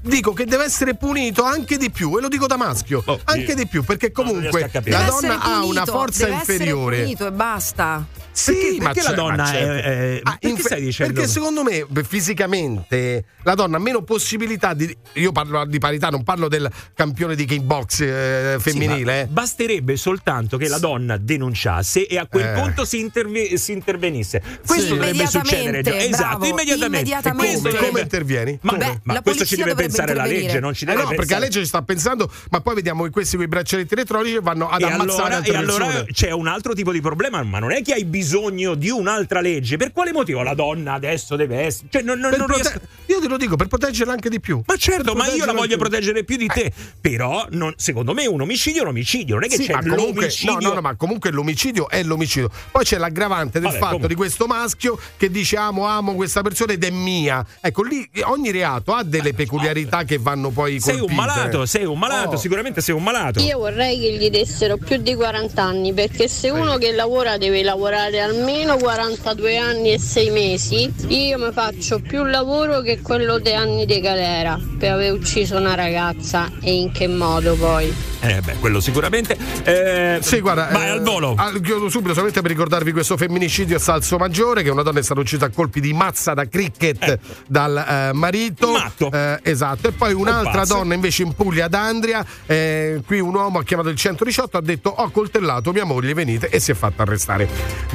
Dico 0.00 0.32
che 0.32 0.44
deve 0.44 0.64
essere 0.64 0.94
punito 0.94 1.44
anche 1.44 1.76
di 1.76 1.90
più, 1.90 2.16
e 2.16 2.20
lo 2.20 2.28
dico 2.28 2.46
da 2.46 2.56
maschio, 2.56 3.02
anche 3.24 3.54
di 3.54 3.66
più, 3.66 3.84
perché 3.84 4.12
comunque 4.12 4.70
la 4.84 5.04
donna 5.04 5.06
essere 5.06 5.32
ha 5.32 5.38
punito, 5.38 5.66
una 5.68 5.84
forza 5.86 6.24
deve 6.24 6.36
inferiore. 6.36 6.94
Essere 6.96 7.04
punito 7.04 7.26
e 7.26 7.32
basta. 7.32 8.06
Sì, 8.38 8.52
Perché- 8.52 8.76
ma 8.78 8.92
perché 8.92 9.08
la 9.08 9.14
donna 9.16 9.36
ma 9.36 9.46
certo. 9.46 9.72
è- 9.72 9.82
è- 9.82 10.20
Ah, 10.22 10.36
perché 10.38 10.60
stai 10.62 10.80
dicendo? 10.80 11.12
Perché 11.14 11.28
secondo 11.28 11.62
me 11.64 11.84
fisicamente 12.04 13.24
la 13.42 13.54
donna 13.54 13.76
ha 13.78 13.80
meno 13.80 14.02
possibilità 14.02 14.74
di. 14.74 14.96
Io 15.14 15.32
parlo 15.32 15.64
di 15.66 15.78
parità, 15.78 16.08
non 16.08 16.22
parlo 16.22 16.46
del 16.48 16.70
campione 16.94 17.34
di 17.34 17.44
kickbox 17.46 18.00
eh, 18.00 18.56
femminile. 18.60 19.12
Sì, 19.12 19.18
eh. 19.22 19.26
Basterebbe 19.26 19.96
soltanto 19.96 20.56
che 20.56 20.68
la 20.68 20.78
donna 20.78 21.16
denunciasse 21.16 22.06
e 22.06 22.16
a 22.16 22.26
quel 22.26 22.46
Eh. 22.46 22.52
punto 22.60 22.84
si, 22.84 23.00
interve- 23.00 23.56
si 23.56 23.72
intervenisse. 23.72 24.40
Questo 24.64 24.84
Sì. 24.84 24.88
dovrebbe 24.90 25.26
succedere. 25.26 25.82
già. 25.82 25.90
Immediatamente, 25.90 26.08
Esatto, 26.08 26.28
bravo, 26.38 26.46
immediatamente. 26.46 26.96
immediatamente. 26.98 27.46
Questo 27.48 27.58
Come, 27.58 27.70
dovrebbe- 27.72 27.88
come 27.88 28.00
intervieni? 28.02 28.58
Ma, 28.62 28.72
Beh, 28.74 29.00
ma 29.02 29.12
la 29.14 29.22
questo 29.22 29.44
ci 29.44 29.56
deve 29.56 29.74
pensare 29.74 30.14
la 30.14 30.24
legge, 30.26 30.60
non 30.60 30.74
ci 30.74 30.84
Eh 30.84 30.86
deve 30.86 31.02
no, 31.02 31.08
perché 31.08 31.14
la 31.14 31.26
pensare. 31.26 31.40
legge 31.44 31.60
ci 31.60 31.66
sta 31.66 31.82
pensando, 31.82 32.30
ma 32.50 32.60
poi 32.60 32.74
vediamo 32.76 33.02
che 33.02 33.10
questi 33.10 33.34
con 33.36 33.44
i 33.46 33.48
braccialetti 33.48 33.94
elettronici 33.94 34.38
vanno 34.40 34.68
ad 34.68 34.80
E 34.80 34.84
ammazzare 34.84 35.10
allora, 35.22 35.36
altre 35.36 35.52
e 35.52 35.56
allora 35.56 35.84
persone. 35.86 36.06
c'è 36.12 36.30
un 36.30 36.46
altro 36.46 36.72
tipo 36.74 36.92
di 36.92 37.00
problema, 37.00 37.42
ma 37.42 37.58
non 37.58 37.72
è 37.72 37.82
che 37.82 37.94
hai 37.94 38.04
bisogno 38.04 38.26
di 38.76 38.90
un'altra 38.90 39.40
legge. 39.40 39.76
Per 39.76 39.92
quale 39.92 40.12
motivo 40.12 40.42
la 40.42 40.54
donna 40.54 40.92
adesso 40.94 41.36
deve 41.36 41.60
essere? 41.60 41.88
Cioè, 41.90 42.02
non, 42.02 42.18
non- 42.18 42.30
non 42.36 42.46
prote- 42.46 42.62
riesco- 42.62 42.80
Io 43.06 43.20
te 43.20 43.28
lo 43.28 43.36
dico, 43.38 43.56
per 43.56 43.68
proteggerla 43.68 44.12
anche 44.12 44.28
di 44.28 44.38
più. 44.40 44.60
Ma 44.66 44.76
certo, 44.76 45.14
ma 45.14 45.26
io 45.28 45.44
la 45.46 45.52
voglio 45.52 45.68
più. 45.68 45.78
proteggere 45.78 46.24
più 46.24 46.36
di 46.36 46.46
te. 46.46 46.70
Però, 47.00 47.46
non- 47.50 47.72
secondo 47.76 48.12
me, 48.12 48.26
un 48.26 48.40
omicidio 48.40 48.80
è 48.80 48.82
un 48.84 48.90
omicidio. 48.90 49.34
Non 49.36 49.44
è 49.44 49.48
che 49.48 49.56
Sì, 49.56 49.66
c'è 49.66 49.72
ma 49.72 49.80
comunque, 49.80 50.20
l'omicidio. 50.22 50.52
no, 50.54 50.68
no, 50.68 50.74
no, 50.74 50.80
ma 50.80 50.94
comunque 50.96 51.30
l'omicidio 51.30 51.88
è 51.88 52.02
l'omicidio. 52.02 52.50
Poi 52.70 52.84
c'è 52.84 52.98
l'aggravante 52.98 53.52
del 53.60 53.62
Vabbè, 53.68 53.74
fatto 53.76 53.84
comunque. 53.86 54.08
di 54.08 54.14
questo 54.14 54.46
maschio 54.46 54.98
che 55.16 55.30
dice 55.30 55.56
amo, 55.56 55.86
amo 55.86 56.14
questa 56.14 56.42
persona 56.42 56.72
ed 56.72 56.84
è 56.84 56.90
mia. 56.90 57.44
Ecco, 57.60 57.82
lì 57.82 58.08
ogni 58.24 58.50
reato 58.50 58.92
ha 58.92 59.02
delle 59.02 59.32
peculiarità 59.32 60.04
che 60.04 60.18
vanno 60.18 60.50
poi 60.50 60.78
Sei 60.80 60.94
un 60.94 61.00
colpite. 61.06 61.20
malato, 61.20 61.66
sei 61.66 61.84
un 61.86 61.98
malato, 61.98 62.30
Oh. 62.34 62.36
sicuramente 62.36 62.80
sei 62.82 62.94
un 62.94 63.02
malato. 63.02 63.40
Io 63.40 63.58
vorrei 63.58 63.98
che 63.98 64.12
gli 64.16 64.28
dessero 64.30 64.76
più 64.76 64.98
di 64.98 65.14
40 65.14 65.62
anni 65.62 65.92
perché 65.94 66.28
se 66.28 66.50
uno 66.50 66.76
che 66.76 66.92
lavora 66.92 67.38
deve 67.38 67.62
lavorare 67.62 68.07
almeno 68.16 68.76
42 68.76 69.56
anni 69.58 69.92
e 69.92 69.98
6 69.98 70.30
mesi, 70.30 70.92
io 71.08 71.38
mi 71.38 71.52
faccio 71.52 72.00
più 72.00 72.24
lavoro 72.24 72.80
che 72.80 73.00
quello 73.00 73.38
dei 73.38 73.54
anni 73.54 73.84
di 73.86 74.00
galera 74.00 74.58
per 74.78 74.92
aver 74.92 75.12
ucciso 75.12 75.56
una 75.56 75.74
ragazza 75.74 76.50
e 76.62 76.74
in 76.74 76.90
che 76.92 77.06
modo 77.08 77.54
poi. 77.56 77.94
Eh 78.20 78.40
beh, 78.40 78.54
quello 78.54 78.80
sicuramente. 78.80 79.36
Eh, 79.62 80.18
Sì, 80.22 80.40
guarda, 80.40 80.68
vai 80.72 80.86
eh, 80.86 80.90
al 80.90 81.02
volo. 81.02 81.34
al- 81.36 81.60
chiudo 81.60 81.88
subito 81.88 82.12
solamente 82.14 82.40
per 82.40 82.50
ricordarvi 82.50 82.90
questo 82.90 83.16
femminicidio 83.16 83.76
a 83.76 83.78
Salso 83.78 84.16
Maggiore, 84.18 84.64
che 84.64 84.70
una 84.70 84.82
donna 84.82 84.98
è 84.98 85.02
stata 85.04 85.20
uccisa 85.20 85.46
a 85.46 85.50
colpi 85.50 85.80
di 85.80 85.92
mazza 85.92 86.34
da 86.34 86.48
cricket 86.48 87.18
dal 87.46 87.76
eh, 87.76 88.12
marito. 88.14 88.74
Eh, 89.12 89.38
esatto. 89.42 89.86
E 89.88 89.92
poi 89.92 90.14
un'altra 90.14 90.64
donna 90.64 90.94
invece 90.94 91.22
in 91.22 91.32
Puglia 91.34 91.66
ad 91.66 91.74
Andria. 91.74 92.24
eh, 92.46 93.00
qui 93.06 93.20
un 93.20 93.34
uomo 93.34 93.60
ha 93.60 93.62
chiamato 93.62 93.88
il 93.88 93.96
118, 93.96 94.56
ha 94.56 94.62
detto 94.62 94.88
ho 94.90 95.10
coltellato 95.10 95.70
mia 95.72 95.84
moglie, 95.84 96.12
venite, 96.12 96.48
e 96.48 96.58
si 96.58 96.72
è 96.72 96.74
fatta 96.74 97.02
arrestare. 97.02 97.48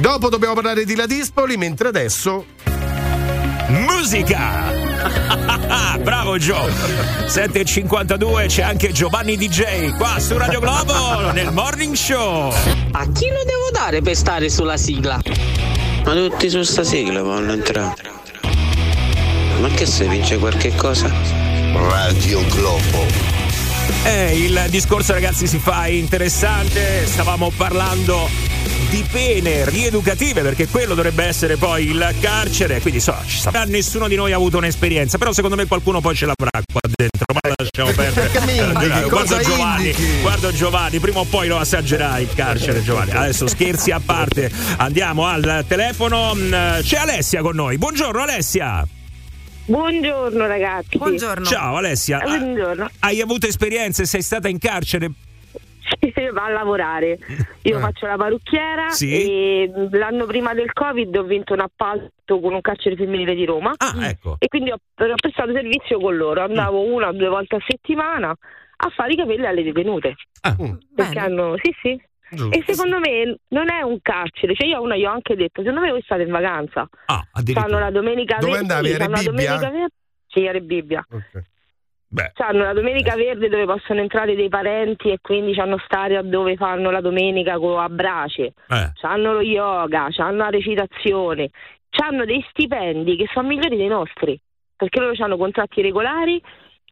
Dopo 0.04 0.28
dobbiamo 0.28 0.52
parlare 0.52 0.84
di 0.84 0.96
Ladispoli, 0.96 1.56
mentre 1.56 1.88
adesso. 1.88 2.44
Musica! 3.68 4.70
Bravo 6.02 6.36
Gio! 6.36 6.58
7.52 6.58 8.46
c'è 8.46 8.60
anche 8.60 8.92
Giovanni 8.92 9.38
DJ 9.38 9.96
qua 9.96 10.18
su 10.18 10.36
Radio 10.36 10.60
Globo 10.60 11.32
nel 11.32 11.50
Morning 11.52 11.94
Show. 11.94 12.52
A 12.92 13.08
chi 13.12 13.30
lo 13.30 13.44
devo 13.46 13.70
dare 13.72 14.02
per 14.02 14.14
stare 14.14 14.50
sulla 14.50 14.76
sigla? 14.76 15.18
Ma 16.04 16.12
tutti 16.12 16.50
su 16.50 16.60
sta 16.60 16.84
sigla 16.84 17.22
vogliono 17.22 17.54
entrare. 17.54 18.02
Ma 19.58 19.68
che 19.68 19.86
se 19.86 20.06
vince 20.06 20.36
qualche 20.36 20.74
cosa? 20.74 21.10
Radio 21.72 22.46
Globo. 22.48 23.06
Eh, 24.04 24.36
il 24.36 24.66
discorso 24.68 25.14
ragazzi 25.14 25.46
si 25.46 25.58
fa 25.58 25.86
interessante, 25.86 27.06
stavamo 27.06 27.50
parlando 27.56 28.53
di 28.90 29.04
pene 29.10 29.68
rieducative 29.68 30.42
perché 30.42 30.68
quello 30.68 30.94
dovrebbe 30.94 31.24
essere 31.24 31.56
poi 31.56 31.86
il 31.88 32.14
carcere, 32.20 32.80
quindi 32.80 33.00
so, 33.00 33.16
ci 33.26 33.38
sa- 33.38 33.64
nessuno 33.66 34.08
di 34.08 34.14
noi 34.14 34.32
ha 34.32 34.36
avuto 34.36 34.56
un'esperienza, 34.58 35.18
però 35.18 35.32
secondo 35.32 35.56
me 35.56 35.66
qualcuno 35.66 36.00
poi 36.00 36.14
ce 36.14 36.26
l'avrà 36.26 36.50
qua 36.50 36.80
dentro, 36.94 37.24
ma 37.32 37.52
lasciamo 37.56 37.90
perdere. 37.92 38.40
Mi 38.44 38.56
indichi? 38.58 38.98
Eh, 39.04 39.08
guarda 39.08 39.38
Giovanni, 39.40 39.94
guarda 40.20 40.52
Giovanni, 40.52 40.98
prima 41.00 41.18
o 41.20 41.24
poi 41.24 41.48
lo 41.48 41.58
assaggerà 41.58 42.18
il 42.18 42.28
carcere 42.34 42.82
Giovanni. 42.82 43.10
Adesso 43.12 43.46
scherzi 43.46 43.90
a 43.90 44.00
parte, 44.04 44.50
andiamo 44.76 45.26
al 45.26 45.64
telefono, 45.66 46.34
Mm, 46.34 46.52
c'è 46.82 46.96
Alessia 46.98 47.40
con 47.42 47.54
noi. 47.54 47.78
Buongiorno 47.78 48.22
Alessia. 48.22 48.86
Buongiorno 49.66 50.46
ragazzi. 50.46 50.98
Ciao 51.44 51.76
Alessia. 51.76 52.18
Buongiorno. 52.18 52.90
Hai 53.00 53.20
avuto 53.20 53.46
esperienze? 53.46 54.04
Sei 54.04 54.20
stata 54.22 54.48
in 54.48 54.58
carcere? 54.58 55.10
Va 56.32 56.44
a 56.44 56.48
lavorare. 56.50 57.18
Io 57.62 57.76
Eh. 57.76 57.80
faccio 57.80 58.06
la 58.06 58.16
parrucchiera 58.16 58.90
Sì. 58.90 59.12
e 59.12 59.70
l'anno 59.92 60.26
prima 60.26 60.54
del 60.54 60.72
Covid 60.72 61.14
ho 61.16 61.22
vinto 61.24 61.52
un 61.52 61.60
appalto 61.60 62.40
con 62.40 62.54
un 62.54 62.60
carcere 62.60 62.96
femminile 62.96 63.34
di 63.34 63.44
Roma. 63.44 63.72
Ah, 63.76 64.08
ecco. 64.08 64.36
E 64.38 64.48
quindi 64.48 64.70
ho, 64.70 64.74
ho 64.76 65.14
prestato 65.16 65.52
servizio 65.52 65.98
con 66.00 66.16
loro. 66.16 66.42
Andavo 66.42 66.80
una 66.82 67.08
o 67.08 67.12
due 67.12 67.28
volte 67.28 67.56
a 67.56 67.60
settimana 67.66 68.30
a 68.76 68.88
fare 68.90 69.12
i 69.12 69.16
capelli 69.16 69.46
alle 69.46 69.62
detenute. 69.62 70.14
Perché 70.94 71.18
hanno. 71.18 71.54
Sì, 71.62 71.74
sì. 71.80 72.02
Giusto. 72.30 72.56
E 72.56 72.64
secondo 72.66 72.98
me 72.98 73.36
non 73.48 73.70
è 73.70 73.82
un 73.82 73.98
carcere, 74.02 74.54
cioè 74.54 74.66
io 74.66 74.78
a 74.78 74.80
una 74.80 74.96
gli 74.96 75.04
ho 75.04 75.10
anche 75.10 75.36
detto, 75.36 75.60
secondo 75.60 75.80
me 75.82 75.90
voi 75.90 76.02
state 76.02 76.22
in 76.22 76.30
vacanza. 76.30 76.88
Ah, 77.06 77.22
Fanno 77.52 77.78
la 77.78 77.90
domenica 77.90 78.38
Dove 78.40 78.56
andavi? 78.58 78.88
sì, 78.88 78.94
A 78.94 78.98
fanno 78.98 79.16
la 79.16 79.22
domenica 79.22 79.70
verde. 79.70 79.88
Sì, 80.26 80.46
a 80.48 80.50
Rebibbia. 80.52 81.06
Beh. 82.14 82.30
Hanno 82.36 82.62
la 82.62 82.72
domenica 82.72 83.16
verde 83.16 83.48
dove 83.48 83.64
possono 83.64 83.98
entrare 83.98 84.36
dei 84.36 84.48
parenti 84.48 85.10
e 85.10 85.18
quindi 85.20 85.58
hanno 85.58 85.78
stare 85.84 86.16
a 86.16 86.22
dove 86.22 86.54
fanno 86.54 86.92
la 86.92 87.00
domenica 87.00 87.54
a 87.54 87.88
brace. 87.88 88.52
Eh. 88.68 88.92
Hanno 89.00 89.32
lo 89.32 89.40
yoga, 89.40 90.08
hanno 90.18 90.36
la 90.36 90.50
recitazione, 90.50 91.50
hanno 91.90 92.24
dei 92.24 92.44
stipendi 92.50 93.16
che 93.16 93.26
sono 93.32 93.48
migliori 93.48 93.76
dei 93.76 93.88
nostri, 93.88 94.38
perché 94.76 95.00
loro 95.00 95.12
hanno 95.18 95.36
contratti 95.36 95.82
regolari, 95.82 96.40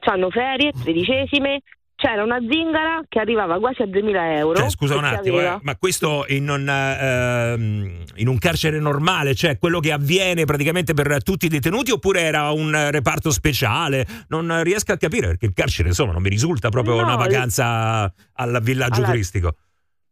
hanno 0.06 0.28
ferie, 0.28 0.72
tredicesime. 0.72 1.60
C'era 2.02 2.24
una 2.24 2.40
zingara 2.40 3.00
che 3.08 3.20
arrivava 3.20 3.60
quasi 3.60 3.82
a 3.82 3.86
2000 3.86 4.36
euro. 4.36 4.56
Cioè, 4.56 4.70
scusa 4.70 4.96
un 4.96 5.04
attimo, 5.04 5.38
eh, 5.38 5.58
ma 5.62 5.76
questo 5.76 6.24
in 6.26 6.50
un, 6.50 6.68
ehm, 6.68 8.04
in 8.16 8.26
un 8.26 8.38
carcere 8.38 8.80
normale, 8.80 9.36
cioè 9.36 9.56
quello 9.56 9.78
che 9.78 9.92
avviene 9.92 10.44
praticamente 10.44 10.94
per 10.94 11.22
tutti 11.22 11.46
i 11.46 11.48
detenuti 11.48 11.92
oppure 11.92 12.22
era 12.22 12.50
un 12.50 12.90
reparto 12.90 13.30
speciale? 13.30 14.04
Non 14.30 14.64
riesco 14.64 14.90
a 14.90 14.96
capire 14.96 15.28
perché 15.28 15.46
il 15.46 15.52
carcere 15.54 15.90
insomma 15.90 16.10
non 16.10 16.22
mi 16.22 16.28
risulta 16.28 16.70
proprio 16.70 16.96
No, 16.96 17.02
una 17.02 17.12
le- 17.16 17.18
vacanza 17.18 18.12
al 18.32 18.58
villaggio 18.62 18.94
Allora, 18.96 19.10
turistico. 19.12 19.54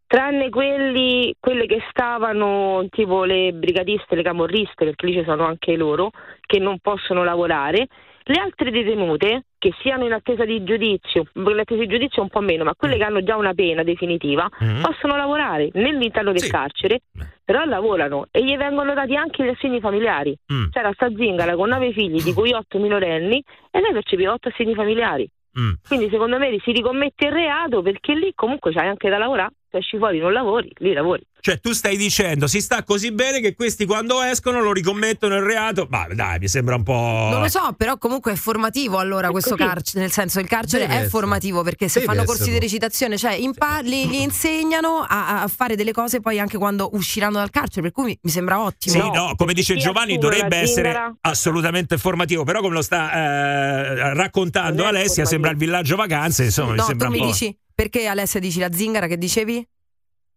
Tranne 0.07 0.49
quelli, 0.49 1.35
quelle 1.41 1.67
che 1.67 1.81
stavano 1.91 2.87
tipo 2.91 3.25
le 3.25 3.53
brigatiste, 3.53 4.15
le 4.15 4.23
camorriste, 4.23 4.85
perché 4.85 5.07
lì 5.07 5.15
ci 5.15 5.25
sono 5.25 5.45
anche 5.45 5.75
loro, 5.75 6.11
che 6.47 6.61
non 6.61 6.79
possono 6.81 7.25
lavorare, 7.25 7.89
le 8.23 8.41
altre 8.41 8.71
detenute 8.71 9.47
che 9.61 9.75
siano 9.83 10.07
in 10.07 10.13
attesa 10.13 10.47
di 10.47 10.65
giudizio, 10.65 11.27
in 11.35 11.59
attesa 11.59 11.81
di 11.81 11.87
giudizio 11.87 12.23
un 12.23 12.31
po' 12.31 12.41
meno, 12.41 12.65
ma 12.65 12.75
quelle 12.75 12.97
che 12.97 13.05
hanno 13.05 13.23
già 13.23 13.37
una 13.37 13.53
pena 13.53 13.83
definitiva 13.83 14.49
Mm. 14.65 14.81
possono 14.83 15.17
lavorare 15.17 15.69
all'interno 15.75 16.33
del 16.33 16.49
carcere, 16.49 17.01
però 17.45 17.65
lavorano 17.67 18.27
e 18.31 18.43
gli 18.43 18.57
vengono 18.57 18.95
dati 18.95 19.15
anche 19.17 19.45
gli 19.45 19.49
assegni 19.49 19.79
familiari. 19.79 20.35
Mm. 20.53 20.71
C'era 20.71 20.91
sta 20.95 21.09
zingara 21.15 21.55
con 21.57 21.69
nove 21.69 21.93
figli, 21.93 22.23
di 22.23 22.33
cui 22.33 22.53
otto 22.53 22.79
minorenni, 22.79 23.43
e 23.71 23.81
lei 23.81 23.93
percepiva 23.93 24.33
otto 24.33 24.49
assegni 24.49 24.75
familiari. 24.75 25.29
Mm. 25.59 25.73
Quindi 25.87 26.09
secondo 26.11 26.39
me 26.39 26.59
si 26.65 26.73
ricommette 26.73 27.27
il 27.27 27.33
reato 27.33 27.83
perché 27.83 28.15
lì 28.15 28.33
comunque 28.35 28.73
c'hai 28.73 28.89
anche 28.89 29.11
da 29.11 29.19
lavorare, 29.19 29.53
se 29.71 29.79
esci 29.79 29.97
fuori 29.99 30.19
non 30.19 30.33
lavori, 30.33 30.71
lì 30.79 30.93
lavori. 30.93 31.23
Cioè, 31.43 31.59
tu 31.59 31.73
stai 31.73 31.97
dicendo 31.97 32.47
si 32.47 32.61
sta 32.61 32.85
così 32.85 33.13
bene 33.13 33.41
che 33.41 33.55
questi 33.55 33.87
quando 33.87 34.21
escono 34.21 34.61
lo 34.61 34.75
ricommettono 34.75 35.37
il 35.37 35.43
reato. 35.43 35.87
Ma 35.89 36.07
dai, 36.13 36.39
mi 36.39 36.49
sembra 36.49 36.75
un 36.75 36.83
po'. 36.83 37.29
Non 37.33 37.41
lo 37.41 37.49
so, 37.49 37.73
però 37.79 37.97
comunque 37.97 38.33
è 38.33 38.35
formativo 38.35 38.99
allora 38.99 39.31
questo 39.31 39.57
carcere, 39.57 40.01
nel 40.01 40.11
senso 40.11 40.39
il 40.39 40.47
carcere 40.47 40.83
Deve 40.83 40.93
è 40.93 40.97
essere. 40.97 41.11
formativo 41.11 41.63
perché 41.63 41.89
se 41.89 42.01
Deve 42.01 42.13
fanno 42.13 42.25
corsi 42.27 42.43
esserlo. 42.43 42.59
di 42.59 42.65
recitazione, 42.67 43.17
cioè 43.17 43.33
impa- 43.33 43.81
li, 43.81 44.07
li 44.07 44.21
insegnano 44.23 44.99
a, 45.09 45.41
a 45.43 45.49
fare 45.49 45.77
delle 45.77 45.93
cose 45.93 46.21
poi 46.21 46.39
anche 46.39 46.59
quando 46.59 46.91
usciranno 46.93 47.39
dal 47.39 47.49
carcere, 47.51 47.81
per 47.83 47.93
cui 47.93 48.19
mi 48.21 48.31
sembra 48.31 48.61
ottimo. 48.61 49.03
Sì, 49.03 49.11
no, 49.11 49.33
come 49.35 49.55
dice 49.55 49.77
Giovanni, 49.77 50.19
dovrebbe 50.19 50.57
essere 50.59 51.15
assolutamente 51.23 51.97
formativo, 51.97 52.45
però 52.45 52.61
come 52.61 52.75
lo 52.75 52.83
sta 52.83 53.13
eh, 53.15 54.15
raccontando 54.15 54.85
Alessia, 54.85 55.25
sembra 55.25 55.51
il 55.53 55.57
villaggio 55.57 55.97
vacanze, 55.97 56.45
insomma, 56.45 56.73
mi 56.73 56.77
No, 56.77 56.85
sembra 56.85 57.07
tu 57.07 57.13
un 57.15 57.19
mi 57.19 57.25
po'. 57.25 57.31
dici 57.33 57.57
perché 57.81 58.07
Alessia 58.07 58.41
dici 58.41 58.59
la 58.61 58.71
zingara 58.71 59.07
che 59.07 59.17
dicevi? 59.17 59.67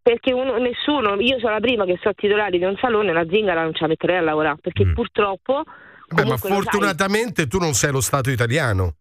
Perché 0.00 0.32
uno- 0.32 0.56
nessuno, 0.56 1.20
io 1.20 1.38
sono 1.38 1.52
la 1.52 1.60
prima 1.60 1.84
che 1.84 1.98
so 2.02 2.10
titolare 2.14 2.56
di 2.56 2.64
un 2.64 2.74
salone, 2.80 3.12
la 3.12 3.26
zingara 3.28 3.62
non 3.62 3.74
ce 3.74 3.82
la 3.82 3.88
metterei 3.88 4.16
a 4.16 4.22
lavorare, 4.22 4.56
perché 4.62 4.90
purtroppo... 4.94 5.62
Beh, 6.08 6.22
ma 6.24 6.30
lo 6.30 6.36
sai- 6.38 6.52
fortunatamente 6.52 7.46
tu 7.46 7.58
non 7.58 7.74
sei 7.74 7.92
lo 7.92 8.00
Stato 8.00 8.30
italiano. 8.30 8.94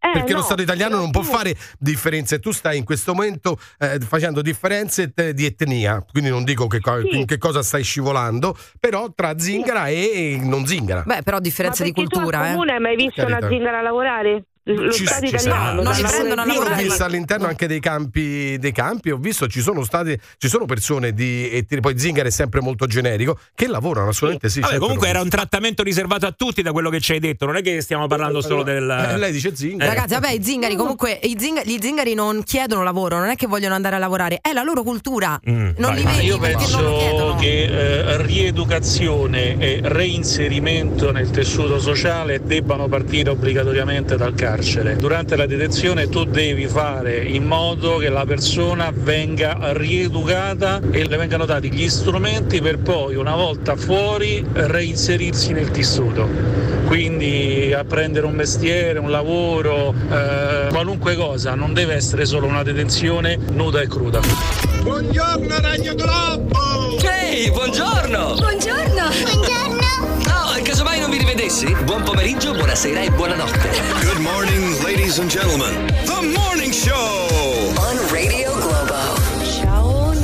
Eh, 0.00 0.10
Perché 0.12 0.32
lo 0.32 0.38
no, 0.38 0.44
Stato 0.44 0.62
italiano 0.62 0.96
non 0.96 1.10
può 1.10 1.22
fare 1.22 1.54
differenze. 1.78 2.38
Tu 2.38 2.52
stai 2.52 2.78
in 2.78 2.84
questo 2.84 3.12
momento 3.12 3.58
eh, 3.78 3.98
facendo 3.98 4.40
differenze 4.40 5.12
te- 5.12 5.34
di 5.34 5.44
etnia, 5.44 6.02
quindi 6.10 6.30
non 6.30 6.44
dico 6.44 6.68
che 6.68 6.80
co- 6.80 7.00
in 7.00 7.26
che 7.26 7.36
cosa 7.36 7.62
stai 7.62 7.82
scivolando, 7.82 8.56
però 8.80 9.12
tra 9.14 9.38
zingara 9.38 9.88
e 9.88 10.38
non 10.42 10.64
zingara. 10.64 11.02
Beh, 11.04 11.22
però 11.22 11.38
differenza 11.40 11.82
di 11.84 11.92
perché 11.92 12.08
tu 12.08 12.14
cultura, 12.14 12.38
al 12.38 12.46
eh. 12.46 12.50
comune 12.52 12.72
hai 12.72 12.80
mai 12.80 12.96
visto 12.96 13.20
Carità. 13.22 13.38
una 13.38 13.48
zingara 13.48 13.82
lavorare? 13.82 14.44
Lo 14.74 14.92
Ci- 14.92 15.06
Stato 15.06 15.26
ci 15.26 15.34
italiano. 15.34 15.82
Non 15.82 15.92
li 15.94 16.02
dalla 16.02 16.14
prendono 16.14 16.44
Io 16.52 16.62
l'ho 16.68 16.74
vista 16.76 17.04
all'interno 17.06 17.46
anche 17.46 17.66
dei 17.66 17.80
campi, 17.80 18.58
dei 18.58 18.72
campi, 18.72 19.10
ho 19.10 19.16
visto 19.16 19.46
ci 19.46 19.60
sono 19.60 19.82
state, 19.84 20.20
ci 20.36 20.48
sono 20.48 20.66
persone 20.66 21.12
di 21.12 21.48
etnia, 21.50 21.80
poi 21.80 21.98
zingara 21.98 22.28
è 22.28 22.30
sempre 22.30 22.60
molto 22.60 22.86
generico, 22.86 23.38
che 23.54 23.66
lavorano 23.66 24.08
assolutamente 24.08 24.48
sì. 24.50 24.60
Vabbè, 24.60 24.72
certo, 24.72 24.84
comunque 24.86 25.08
era 25.08 25.20
un 25.22 25.28
trattamento 25.28 25.82
riservato 25.82 26.26
a 26.26 26.32
tutti 26.32 26.60
da 26.62 26.72
quello 26.72 26.90
che 26.90 27.00
ci 27.00 27.12
hai 27.12 27.18
detto, 27.18 27.46
non 27.46 27.56
è 27.56 27.62
che 27.62 27.80
stiamo 27.80 28.06
parlando 28.06 28.40
solo 28.42 28.62
del. 28.62 28.88
Eh, 28.90 29.16
lei 29.16 29.32
dice 29.32 29.54
zingara. 29.56 29.92
Ragazzi, 29.94 30.14
vabbè, 30.14 30.30
i 30.32 30.42
zingari 30.42 30.76
comunque 30.76 31.18
i 31.22 31.36
zinga- 31.38 31.62
gli 31.64 31.78
zingari 31.80 32.14
non 32.14 32.42
chiedono 32.44 32.82
lavoro, 32.82 33.18
non 33.18 33.28
è 33.28 33.36
che 33.36 33.46
vogliono 33.46 33.74
andare 33.74 33.96
a 33.96 33.98
lavorare, 33.98 34.38
è 34.42 34.52
la 34.52 34.62
loro 34.62 34.82
cultura. 34.82 35.40
Mm, 35.48 35.70
non 35.78 35.94
li 35.94 36.02
vedi 36.02 36.26
Io 36.26 36.38
perché 36.38 36.66
non 36.70 36.82
lo 36.82 36.90
penso 36.90 36.98
chiedono. 36.98 37.36
che 37.36 37.62
eh, 37.62 38.22
rieducazione 38.22 39.56
e 39.58 39.80
reinserimento 39.82 41.10
nel 41.10 41.30
tessuto 41.30 41.78
sociale 41.78 42.42
debbano 42.42 42.88
partire 42.88 43.30
obbligatoriamente 43.30 44.16
dal 44.16 44.34
carcere. 44.58 44.96
Durante 44.96 45.36
la 45.36 45.46
detenzione 45.46 46.08
tu 46.08 46.24
devi 46.24 46.66
fare 46.66 47.18
in 47.18 47.44
modo 47.44 47.98
che 47.98 48.08
la 48.08 48.24
persona 48.24 48.90
venga 48.92 49.72
rieducata 49.72 50.80
e 50.90 51.06
le 51.06 51.16
vengano 51.16 51.44
dati 51.44 51.70
gli 51.70 51.88
strumenti 51.88 52.60
per 52.60 52.78
poi, 52.78 53.14
una 53.14 53.36
volta 53.36 53.76
fuori, 53.76 54.44
reinserirsi 54.52 55.52
nel 55.52 55.70
tessuto. 55.70 56.28
Quindi 56.86 57.72
apprendere 57.72 58.26
un 58.26 58.34
mestiere, 58.34 58.98
un 58.98 59.10
lavoro, 59.10 59.94
eh, 60.10 60.68
qualunque 60.70 61.14
cosa, 61.14 61.54
non 61.54 61.72
deve 61.72 61.94
essere 61.94 62.24
solo 62.24 62.46
una 62.46 62.62
detenzione 62.62 63.38
nuda 63.52 63.80
e 63.80 63.86
cruda. 63.86 64.77
Buongiorno 64.88 65.60
Ragno 65.60 65.94
Globo! 65.94 66.96
Ehi, 67.02 67.50
buongiorno! 67.50 68.36
Buongiorno! 68.36 69.08
Buongiorno! 69.34 69.86
No, 70.24 70.62
casomai 70.62 71.00
non 71.00 71.10
vi 71.10 71.18
rivedessi? 71.18 71.70
Buon 71.84 72.02
pomeriggio, 72.04 72.52
buonasera 72.54 73.02
e 73.02 73.10
buonanotte. 73.10 73.68
Good 74.00 74.20
morning, 74.20 74.82
ladies 74.82 75.18
and 75.18 75.28
gentlemen. 75.28 75.92
The 76.06 76.22
morning 76.34 76.72
show. 76.72 76.94
On 77.76 77.98
Radio 78.10 78.50
Globo. 78.54 79.20
Ciao, 79.44 80.14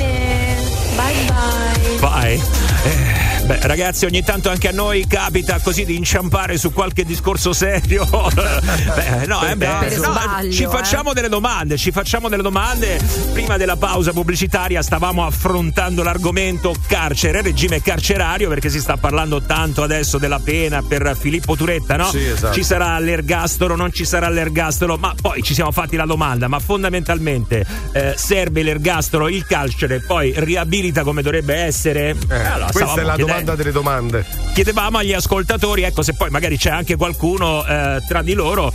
bye 0.95 1.25
bye. 1.27 1.97
Vai. 1.99 2.41
Eh, 2.85 3.14
Beh, 3.45 3.59
ragazzi, 3.61 4.05
ogni 4.05 4.23
tanto 4.23 4.49
anche 4.49 4.69
a 4.69 4.71
noi 4.71 5.05
capita 5.05 5.59
così 5.59 5.85
di 5.85 5.95
inciampare 5.95 6.57
su 6.57 6.73
qualche 6.73 7.05
discorso 7.05 7.53
serio. 7.53 8.03
Beh, 8.35 9.27
no, 9.27 9.47
eh, 9.47 9.55
beh, 9.55 9.95
no, 9.97 10.03
sbaglio, 10.03 10.51
ci 10.51 10.63
eh. 10.63 10.67
facciamo 10.67 11.13
delle 11.13 11.29
domande, 11.29 11.77
ci 11.77 11.91
facciamo 11.91 12.27
delle 12.27 12.41
domande. 12.41 12.99
Prima 13.33 13.57
della 13.57 13.75
pausa 13.75 14.13
pubblicitaria 14.13 14.81
stavamo 14.81 15.23
affrontando 15.25 16.01
l'argomento 16.01 16.73
carcere, 16.87 17.41
regime 17.43 17.81
carcerario, 17.81 18.49
perché 18.49 18.69
si 18.69 18.79
sta 18.79 18.97
parlando 18.97 19.41
tanto 19.43 19.83
adesso 19.83 20.17
della 20.17 20.39
pena 20.39 20.81
per 20.81 21.15
Filippo 21.15 21.55
Turetta, 21.55 21.97
no? 21.97 22.09
Sì, 22.09 22.25
esatto. 22.25 22.53
Ci 22.53 22.63
sarà 22.63 22.97
l'ergastolo, 22.97 23.75
non 23.75 23.91
ci 23.93 24.05
sarà 24.05 24.27
l'ergastolo, 24.29 24.97
ma 24.97 25.13
poi 25.19 25.43
ci 25.43 25.53
siamo 25.53 25.71
fatti 25.71 25.95
la 25.95 26.05
domanda, 26.05 26.47
ma 26.47 26.57
fondamentalmente 26.57 27.63
eh, 27.91 28.13
serve 28.17 28.63
l'ergastolo, 28.63 29.27
il 29.27 29.45
carcere, 29.45 29.99
poi 29.99 30.33
riabilita 30.35 31.03
come 31.03 31.21
dovrebbe 31.21 31.55
essere? 31.55 32.15
Eh, 32.27 32.35
Allora, 32.35 32.71
questa 32.71 33.01
è 33.01 33.03
la 33.03 33.15
chiedendo- 33.15 33.34
domanda 33.35 33.55
delle 33.55 33.71
domande. 33.71 34.25
chiedevamo 34.53 34.97
agli 34.99 35.13
ascoltatori, 35.13 35.83
ecco, 35.83 36.01
se 36.01 36.13
poi 36.13 36.29
magari 36.29 36.57
c'è 36.57 36.69
anche 36.69 36.95
qualcuno 36.95 37.65
eh, 37.65 38.01
tra 38.07 38.21
di 38.21 38.33
loro 38.33 38.71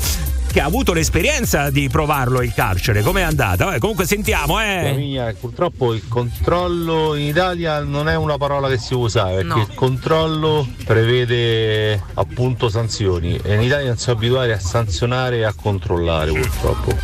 che 0.53 0.61
ha 0.61 0.65
avuto 0.65 0.93
l'esperienza 0.93 1.71
di 1.71 1.89
provarlo 1.89 2.43
il 2.43 2.53
carcere, 2.53 3.03
com'è 3.03 3.23
andata? 3.23 3.67
Vabbè, 3.67 3.79
comunque 3.79 4.05
sentiamo, 4.05 4.61
eh. 4.61 4.93
Mia, 4.97 5.33
purtroppo 5.39 5.95
il 5.95 6.03
controllo 6.09 7.15
in 7.15 7.27
Italia 7.27 7.81
non 7.85 8.09
è 8.09 8.17
una 8.17 8.37
parola 8.37 8.69
che 8.69 8.77
si 8.77 8.93
usa 8.95 9.27
perché 9.27 9.45
No. 9.45 9.61
il 9.61 9.75
controllo 9.75 10.67
prevede 10.85 12.03
appunto 12.15 12.69
sanzioni 12.69 13.39
e 13.43 13.55
in 13.55 13.63
Italia 13.63 13.87
non 13.87 13.97
siamo 13.97 14.19
abituati 14.19 14.51
a 14.51 14.59
sanzionare 14.59 15.37
e 15.39 15.45
a 15.45 15.55
controllare 15.55 16.33
purtroppo. 16.33 16.97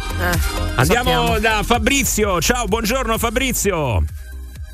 Andiamo 0.75 0.85
sappiamo. 0.85 1.39
da 1.39 1.63
Fabrizio. 1.63 2.41
Ciao, 2.41 2.67
buongiorno 2.67 3.17
Fabrizio. 3.17 4.03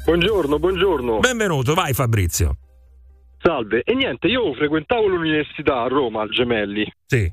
Buongiorno, 0.04 0.58
buongiorno. 0.58 1.18
Benvenuto, 1.18 1.74
vai 1.74 1.92
Fabrizio. 1.92 2.56
Salve. 3.43 3.82
E 3.84 3.95
niente, 3.95 4.28
io 4.28 4.53
frequentavo 4.55 5.07
l'università 5.07 5.82
a 5.82 5.88
Roma, 5.88 6.22
al 6.22 6.30
Gemelli. 6.30 6.90
Sì. 7.07 7.32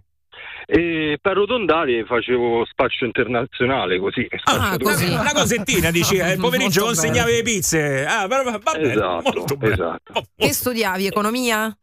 E 0.72 1.18
per 1.22 1.32
arrotondare 1.32 2.05
facevo 2.05 2.64
spaccio 2.66 3.05
internazionale 3.05 3.99
così. 3.99 4.28
Ah, 4.43 4.76
spacciatore. 4.78 5.05
una, 5.12 5.22
una 5.22 5.32
cosettina, 5.34 5.89
dici, 5.91 6.18
eh, 6.18 6.34
il 6.34 6.39
pomeriggio 6.39 6.86
Molto 6.86 7.01
consegnavi 7.01 7.32
le 7.32 7.41
pizze. 7.41 8.05
Ah, 8.05 8.28
va, 8.28 8.43
va- 8.43 8.60
va 8.62 8.72
bene, 8.74 8.91
Esatto, 8.91 9.32
molto 9.34 9.55
bene. 9.57 9.74
esatto. 9.74 10.24
Che 10.36 10.53
studiavi? 10.53 11.07
Economia? 11.07 11.76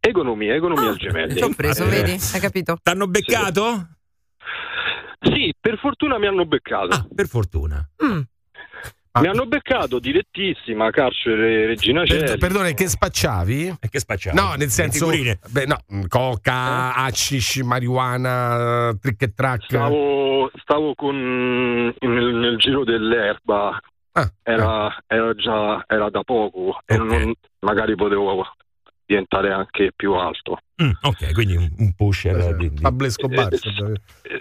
Economia, 0.00 0.54
economia 0.54 0.88
al 0.90 0.96
Gemelli. 0.96 1.34
Ti 1.34 1.42
ho 1.42 1.50
preso, 1.56 1.84
Eh, 1.84 1.88
vedi? 1.88 2.12
Hai 2.32 2.40
capito? 2.40 2.78
T'hanno 2.80 3.08
beccato? 3.08 3.88
Sì, 5.20 5.52
per 5.58 5.76
fortuna 5.78 6.18
mi 6.18 6.26
hanno 6.28 6.46
beccato. 6.46 6.94
Ah, 6.94 7.06
per 7.12 7.26
fortuna. 7.26 7.84
Mi 9.20 9.28
hanno 9.28 9.46
beccato 9.46 9.98
direttissima, 9.98 10.90
carcere 10.90 11.66
Regina 11.66 12.04
Coeli. 12.04 12.38
perdone, 12.38 12.74
che 12.74 12.88
spacciavi? 12.88 13.76
E 13.80 13.88
che 13.88 13.98
spacciavi? 13.98 14.36
No, 14.36 14.54
nel 14.54 14.68
senso. 14.68 15.08
Beh, 15.08 15.66
no, 15.66 15.78
mm, 15.92 16.02
coca, 16.08 16.94
hashish, 16.94 17.56
marijuana, 17.62 18.96
trick 19.00 19.22
e 19.22 19.32
track. 19.34 19.64
Stavo, 19.64 20.50
stavo 20.62 20.94
con 20.94 21.14
nel, 21.98 22.34
nel 22.34 22.56
giro 22.58 22.84
dell'erba. 22.84 23.78
Ah, 24.12 24.30
era, 24.42 24.96
era 25.06 25.32
già 25.34 25.84
era 25.86 26.10
da 26.10 26.22
poco 26.24 26.80
e 26.84 26.96
non- 26.96 27.32
magari 27.60 27.94
potevo 27.94 28.30
diventare 29.08 29.50
anche 29.50 29.90
più 29.96 30.12
alto. 30.12 30.58
Mm, 30.82 30.90
ok, 31.00 31.32
quindi 31.32 31.56
un, 31.56 31.92
pusher 31.96 32.54
di, 32.56 32.68
di- 32.68 32.80
Pablo 32.82 33.06
Escobar. 33.06 33.50
Eh, 33.50 33.58
sì, 33.58 33.70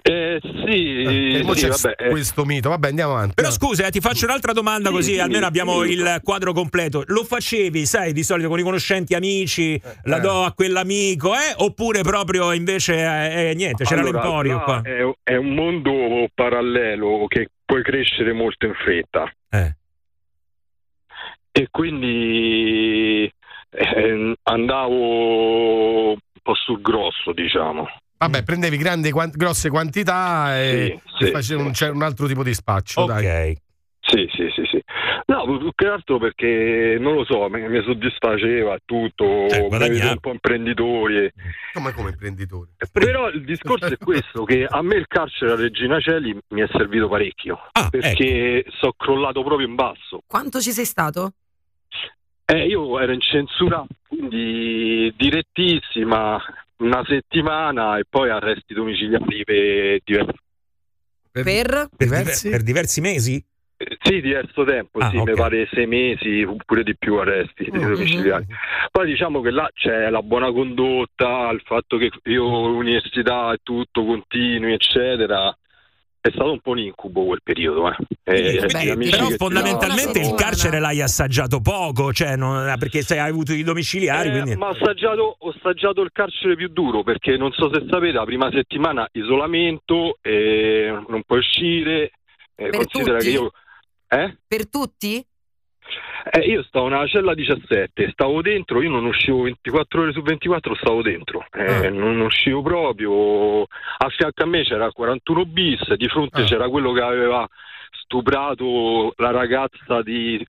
Eh, 0.01 0.39
sì, 0.41 1.51
c'è 1.53 1.69
vabbè, 1.69 1.95
eh. 1.97 2.09
questo 2.09 2.43
mito. 2.43 2.69
Vabbè, 2.69 2.89
andiamo 2.89 3.13
avanti. 3.13 3.33
Però 3.35 3.49
scusa, 3.49 3.87
eh, 3.87 3.91
ti 3.91 4.01
faccio 4.01 4.25
un'altra 4.25 4.51
domanda 4.51 4.91
così 4.91 5.13
sì, 5.13 5.19
almeno 5.19 5.45
abbiamo 5.45 5.83
sì. 5.83 5.93
il 5.93 6.19
quadro 6.21 6.51
completo. 6.51 7.03
Lo 7.07 7.23
facevi, 7.23 7.85
sai, 7.85 8.11
di 8.11 8.23
solito 8.23 8.49
con 8.49 8.59
i 8.59 8.63
conoscenti 8.63 9.15
amici, 9.15 9.81
la 10.03 10.17
eh. 10.17 10.19
do 10.19 10.43
a 10.43 10.51
quell'amico, 10.51 11.33
eh? 11.33 11.53
Oppure 11.55 12.01
proprio 12.01 12.51
invece 12.51 12.95
eh, 12.95 13.49
eh, 13.49 13.53
niente, 13.55 13.85
c'era 13.85 14.01
Allora, 14.01 14.19
l'emporio 14.19 14.59
qua. 14.59 14.81
È, 14.81 15.31
è 15.31 15.35
un 15.37 15.53
mondo 15.53 16.27
parallelo 16.33 17.25
che 17.29 17.47
puoi 17.63 17.83
crescere 17.83 18.33
molto 18.33 18.65
in 18.65 18.73
fretta. 18.73 19.31
Eh. 19.49 19.75
E 21.53 21.67
quindi 21.71 23.31
eh, 23.77 24.35
andavo 24.43 26.11
un 26.11 26.17
po' 26.41 26.55
sul 26.55 26.81
grosso, 26.81 27.31
diciamo. 27.33 27.87
Vabbè, 28.17 28.43
prendevi 28.43 28.77
grandi, 28.77 29.11
quan- 29.11 29.29
grosse 29.31 29.69
quantità 29.69 30.57
e, 30.59 30.99
Sì, 31.17 31.23
e 31.23 31.25
sì, 31.27 31.31
facevi 31.31 31.61
un, 31.61 31.71
c'era 31.71 31.91
un 31.91 32.01
altro 32.01 32.25
tipo 32.27 32.43
di 32.43 32.53
spaccio. 32.53 33.01
Ok. 33.01 33.21
Dai. 33.21 33.57
Sì, 33.99 34.25
sì, 34.33 34.47
sì, 34.55 34.63
sì. 34.71 34.81
No, 35.25 35.43
più 35.57 35.69
che 35.75 35.85
altro 35.85 36.17
perché 36.17 36.95
non 36.97 37.13
lo 37.15 37.25
so, 37.25 37.49
mi, 37.49 37.67
mi 37.67 37.83
soddisfaceva 37.83 38.77
tutto, 38.85 39.25
mi 39.25 39.89
vedo 39.89 40.07
un 40.11 40.19
po' 40.19 40.31
imprenditori. 40.31 41.17
e- 41.25 41.33
Come 41.73 41.91
come 41.91 42.09
imprenditori? 42.11 42.69
Però 42.91 43.27
il 43.29 43.43
discorso 43.43 43.85
è 43.87 43.97
questo, 43.97 44.45
che 44.45 44.65
a 44.67 44.81
me 44.81 44.95
il 44.95 45.07
carcere 45.07 45.51
a 45.51 45.55
Regina 45.55 45.99
Celi 45.99 46.35
mi 46.49 46.61
è 46.61 46.67
servito 46.71 47.09
parecchio, 47.09 47.59
perché 47.89 48.63
sono 48.79 48.93
crollato 48.97 49.43
proprio 49.43 49.67
in 49.67 49.75
basso. 49.75 50.21
Quanto 50.25 50.61
ci 50.61 50.71
sei 50.71 50.85
stato? 50.85 51.33
Eh, 52.49 52.65
io 52.65 52.97
ero 52.97 53.11
in 53.11 53.19
censura, 53.19 53.85
quindi 54.07 55.13
direttissima, 55.17 56.41
una 56.77 57.03
settimana 57.05 57.97
e 57.97 58.05
poi 58.09 58.29
arresti 58.29 58.73
domiciliari 58.73 59.43
per 59.43 59.99
diversi 60.05 60.39
Per? 61.29 61.43
Per, 61.43 61.89
diver- 61.97 62.49
per 62.49 62.63
diversi 62.63 63.01
mesi? 63.01 63.45
Sì, 64.01 64.21
diverso 64.21 64.63
tempo, 64.63 64.99
Ah, 64.99 65.09
sì, 65.09 65.17
ok. 65.17 65.27
mi 65.27 65.35
pare 65.35 65.67
sei 65.71 65.85
mesi, 65.87 66.41
oppure 66.41 66.83
di 66.83 66.95
più 66.97 67.15
arresti 67.17 67.69
Mm-hmm. 67.69 67.89
domiciliari. 67.91 68.45
Poi 68.91 69.05
diciamo 69.05 69.41
che 69.41 69.51
là 69.51 69.69
c'è 69.73 70.09
la 70.09 70.21
buona 70.23 70.51
condotta, 70.51 71.49
il 71.51 71.61
fatto 71.65 71.97
che 71.97 72.09
io 72.23 72.47
università 72.47 73.51
e 73.51 73.57
tutto 73.61 74.05
continui, 74.05 74.71
eccetera. 74.73 75.55
È 76.19 76.29
stato 76.31 76.51
un 76.51 76.59
po' 76.61 76.71
un 76.71 76.79
incubo 76.79 77.25
quel 77.25 77.41
periodo, 77.43 77.91
eh. 77.91 77.97
Eh, 78.29 78.67
gli 78.83 78.89
amici 78.89 79.11
però 79.11 79.29
fondamentalmente 79.37 80.19
il 80.19 80.33
carcere 80.35 80.79
l'hai 80.79 81.01
assaggiato 81.01 81.61
poco, 81.61 82.11
cioè 82.11 82.35
non- 82.35 82.75
perché 82.77 83.01
se 83.01 83.17
hai 83.17 83.29
avuto 83.29 83.53
i 83.53 83.63
domiciliari, 83.63 84.27
Eh, 84.27 84.31
quindi... 84.31 84.55
ma 84.57 84.67
ho 84.67 84.71
assaggiato, 84.71 85.37
ho 85.39 85.49
assaggiato 85.49 86.01
il 86.01 86.09
carcere 86.11 86.55
più 86.57 86.67
duro 86.67 87.03
perché 87.03 87.37
non 87.37 87.53
so 87.53 87.73
se 87.73 87.85
sapete, 87.89 88.11
la 88.17 88.25
prima 88.25 88.49
settimana 88.51 89.07
isolamento, 89.13 90.17
eh, 90.21 90.91
non 91.07 91.23
puoi 91.25 91.39
uscire. 91.39 92.11
eh, 92.55 92.69
Per 92.69 92.75
considera 92.75 93.17
tutti? 93.19 93.31
che 93.31 93.37
io. 93.37 93.51
Eh? 94.09 94.37
Per 94.45 94.69
tutti? 94.69 95.25
Eh, 96.29 96.39
io 96.49 96.63
stavo 96.63 96.89
nella 96.89 97.07
cella 97.07 97.33
17, 97.33 98.09
stavo 98.11 98.41
dentro, 98.41 98.81
io 98.81 98.89
non 98.89 99.05
uscivo 99.05 99.43
24 99.43 100.01
ore 100.01 100.11
su 100.11 100.21
24, 100.21 100.75
stavo 100.75 101.01
dentro, 101.01 101.45
eh, 101.53 101.89
non 101.89 102.19
uscivo 102.19 102.61
proprio. 102.61 103.61
A 103.61 104.09
fianco 104.09 104.43
a 104.43 104.45
me 104.47 104.63
c'era 104.63 104.91
41 104.91 105.45
bis, 105.45 105.93
di 105.93 106.07
fronte 106.09 106.43
c'era 106.43 106.67
quello 106.67 106.91
che 106.91 107.01
aveva 107.01 107.47
stuprato 108.07 109.13
la 109.17 109.31
ragazza 109.31 110.01
di 110.01 110.43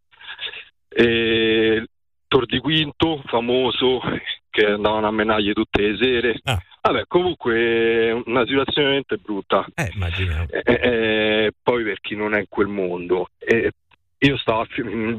eh, 0.89 1.87
Tor 2.29 2.47
di 2.47 2.59
Quinto, 2.61 3.23
famoso, 3.27 4.01
che 4.49 4.67
andavano 4.67 5.09
a 5.09 5.11
menaglie 5.11 5.53
tutte 5.53 5.83
le 5.83 5.97
sere. 5.97 6.41
Vabbè, 6.81 7.05
comunque 7.07 8.13
una 8.13 8.47
situazione 8.47 8.87
veramente 8.87 9.17
brutta. 9.17 9.67
Eh, 9.75 9.91
immagino. 9.93 10.47
Eh, 10.49 10.73
eh, 10.73 11.53
poi 11.61 11.83
per 11.83 12.01
chi 12.01 12.15
non 12.15 12.35
è 12.35 12.39
in 12.39 12.47
quel 12.49 12.69
mondo. 12.69 13.31
Io 14.21 14.37
stavo 14.37 14.67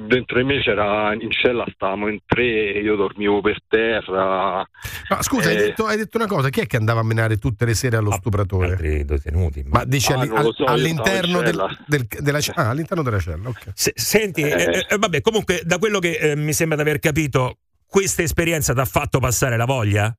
dentro 0.07 0.37
di 0.39 0.43
me 0.43 0.59
c'era 0.61 1.13
in 1.13 1.31
cella 1.31 1.65
stavamo 1.73 2.09
in 2.09 2.19
tre, 2.25 2.71
io 2.71 2.97
dormivo 2.97 3.39
per 3.39 3.57
terra. 3.65 4.67
Ma 5.07 5.21
scusa, 5.21 5.47
hai, 5.49 5.55
Eh, 5.55 5.59
detto, 5.59 5.85
hai 5.85 5.95
detto 5.95 6.17
una 6.17 6.27
cosa, 6.27 6.49
chi 6.49 6.59
è 6.59 6.65
che 6.67 6.75
andava 6.75 6.99
a 6.99 7.03
menare 7.03 7.37
tutte 7.37 7.63
le 7.63 7.75
sere 7.75 7.95
allo 7.95 8.11
stupratore? 8.11 8.71
Altri 8.71 9.05
detenuti. 9.05 9.63
Ma 9.67 9.85
dici 9.85 10.11
Ah, 10.11 10.25
lo 10.25 10.51
so, 10.51 10.65
all'interno 10.65 11.41
del- 11.41 11.77
del- 11.87 12.07
della 12.19 12.41
cella? 12.41 12.57
Ah, 12.57 12.69
all'interno 12.71 13.01
della 13.03 13.19
cella, 13.19 13.47
ok. 13.47 13.71
Se- 13.73 13.93
senti, 13.95 14.41
eh, 14.41 14.85
eh, 14.89 14.97
vabbè, 14.97 15.21
comunque 15.21 15.61
da 15.63 15.77
quello 15.77 15.99
che 15.99 16.17
eh, 16.17 16.35
mi 16.35 16.51
sembra 16.51 16.75
di 16.75 16.81
aver 16.83 16.99
capito, 16.99 17.59
questa 17.87 18.21
esperienza 18.21 18.73
ti 18.73 18.81
ha 18.81 18.85
fatto 18.85 19.19
passare 19.19 19.55
la 19.55 19.65
voglia? 19.65 20.13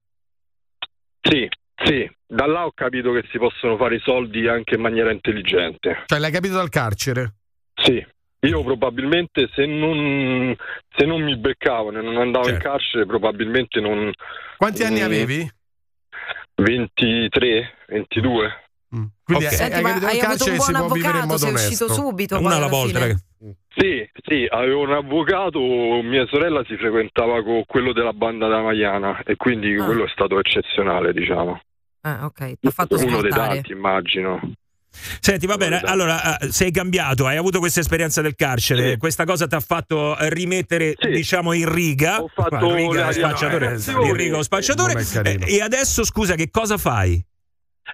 Sì, 1.21 1.47
sì, 1.85 2.11
da 2.27 2.47
là 2.47 2.65
ho 2.65 2.73
capito 2.73 3.13
che 3.13 3.25
si 3.31 3.37
possono 3.37 3.77
fare 3.77 3.97
i 3.97 4.01
soldi 4.01 4.49
anche 4.49 4.77
in 4.77 4.81
maniera 4.81 5.13
intelligente. 5.13 6.05
Cioè, 6.07 6.19
l'hai 6.19 6.31
capito 6.33 6.55
dal 6.55 6.71
carcere? 6.71 7.35
Sì, 7.75 8.05
io 8.43 8.63
probabilmente 8.65 9.49
se 9.55 9.67
non, 9.67 10.57
se 10.97 11.05
non 11.05 11.23
mi 11.23 11.37
beccavano 11.37 11.99
e 11.99 12.03
non 12.03 12.17
andavo 12.17 12.49
in 12.49 12.59
carcere 12.59 13.05
probabilmente 13.07 13.81
non... 13.81 14.05
Certo. 14.05 14.25
Quanti 14.57 14.83
anni 14.85 15.01
Mm, 15.01 15.05
avevi? 15.05 15.51
23, 16.55 17.73
22. 17.89 18.65
Quindi 19.23 19.45
Ok. 19.47 19.51
hai- 19.53 19.57
Senti, 19.57 19.75
hai 19.75 19.85
hai 19.85 20.19
dal 20.19 20.31
avuto 20.31 20.51
un 20.51 20.57
buon 20.57 20.75
avvocato, 20.75 21.37
sei 21.39 21.53
uscito 21.53 21.85
onesto. 21.85 22.03
subito. 22.03 22.39
Una 22.41 22.57
alla 22.57 22.67
volta, 22.67 23.01
fine. 23.01 23.21
Sì, 23.69 24.11
sì, 24.27 24.47
avevo 24.51 24.83
un 24.83 24.93
avvocato, 24.93 25.61
mia 26.03 26.27
sorella 26.27 26.65
si 26.65 26.77
frequentava 26.77 27.43
con 27.43 27.63
quello 27.67 27.93
della 27.93 28.13
banda 28.13 28.49
da 28.49 28.61
Maiana 28.63 29.23
e 29.25 29.37
quindi 29.37 29.75
Ah. 29.77 29.85
quello 29.85 30.05
è 30.05 30.09
stato 30.09 30.39
eccezionale, 30.39 31.13
diciamo. 31.13 31.61
Ah, 32.03 32.25
ok, 32.25 32.59
ti 32.59 32.67
ha 32.67 32.71
fatto 32.71 32.97
Uno 32.97 33.21
dei 33.23 33.31
scartare. 33.31 33.55
tanti, 33.55 33.73
immagino. 33.73 34.41
Senti, 34.93 35.47
va 35.47 35.57
bene, 35.57 35.81
allora 35.81 36.39
eh, 36.39 36.51
sei 36.51 36.71
cambiato, 36.71 37.27
hai 37.27 37.37
avuto 37.37 37.59
questa 37.59 37.81
esperienza 37.81 38.21
del 38.21 38.35
carcere, 38.35 38.97
questa 38.97 39.25
cosa 39.25 39.47
ti 39.47 39.55
ha 39.55 39.61
fatto 39.61 40.17
eh, 40.19 40.29
rimettere, 40.31 40.95
diciamo, 41.01 41.53
in 41.53 41.73
riga. 41.73 42.23
Ho 42.23 42.29
fatto 42.29 42.75
riga, 42.75 43.07
le 43.07 43.13
spacciatore, 43.13 43.69
reazioni. 43.69 44.09
in 44.09 44.17
riga 44.17 44.37
o 44.39 44.43
spacciatore. 44.43 44.95
Eh, 45.25 45.57
e 45.57 45.61
adesso, 45.61 46.05
scusa, 46.05 46.35
che 46.35 46.51
cosa 46.51 46.77
fai? 46.77 47.25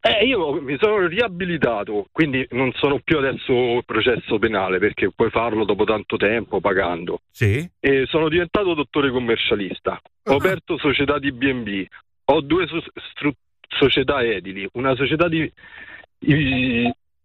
Eh, 0.01 0.27
io 0.27 0.61
mi 0.61 0.77
sono 0.79 1.07
riabilitato, 1.07 2.07
quindi 2.13 2.47
non 2.51 2.73
sono 2.75 3.01
più 3.03 3.19
adesso 3.19 3.83
processo 3.85 4.39
penale 4.39 4.79
perché 4.79 5.11
puoi 5.15 5.31
farlo 5.31 5.65
dopo 5.65 5.85
tanto 5.85 6.17
tempo 6.17 6.61
pagando. 6.61 7.21
Sì. 7.31 7.69
E 7.81 8.05
sono 8.07 8.29
diventato 8.29 8.75
dottore 8.75 9.11
commercialista. 9.11 10.01
Ho 10.25 10.37
aperto 10.37 10.77
società 10.79 11.19
di 11.19 11.33
B&B, 11.33 11.87
ho 12.27 12.41
due 12.41 12.67
so- 12.67 12.83
stru- 13.13 13.35
società 13.69 14.23
edili, 14.23 14.69
una 14.73 14.95
società 14.95 15.29
di 15.29 15.51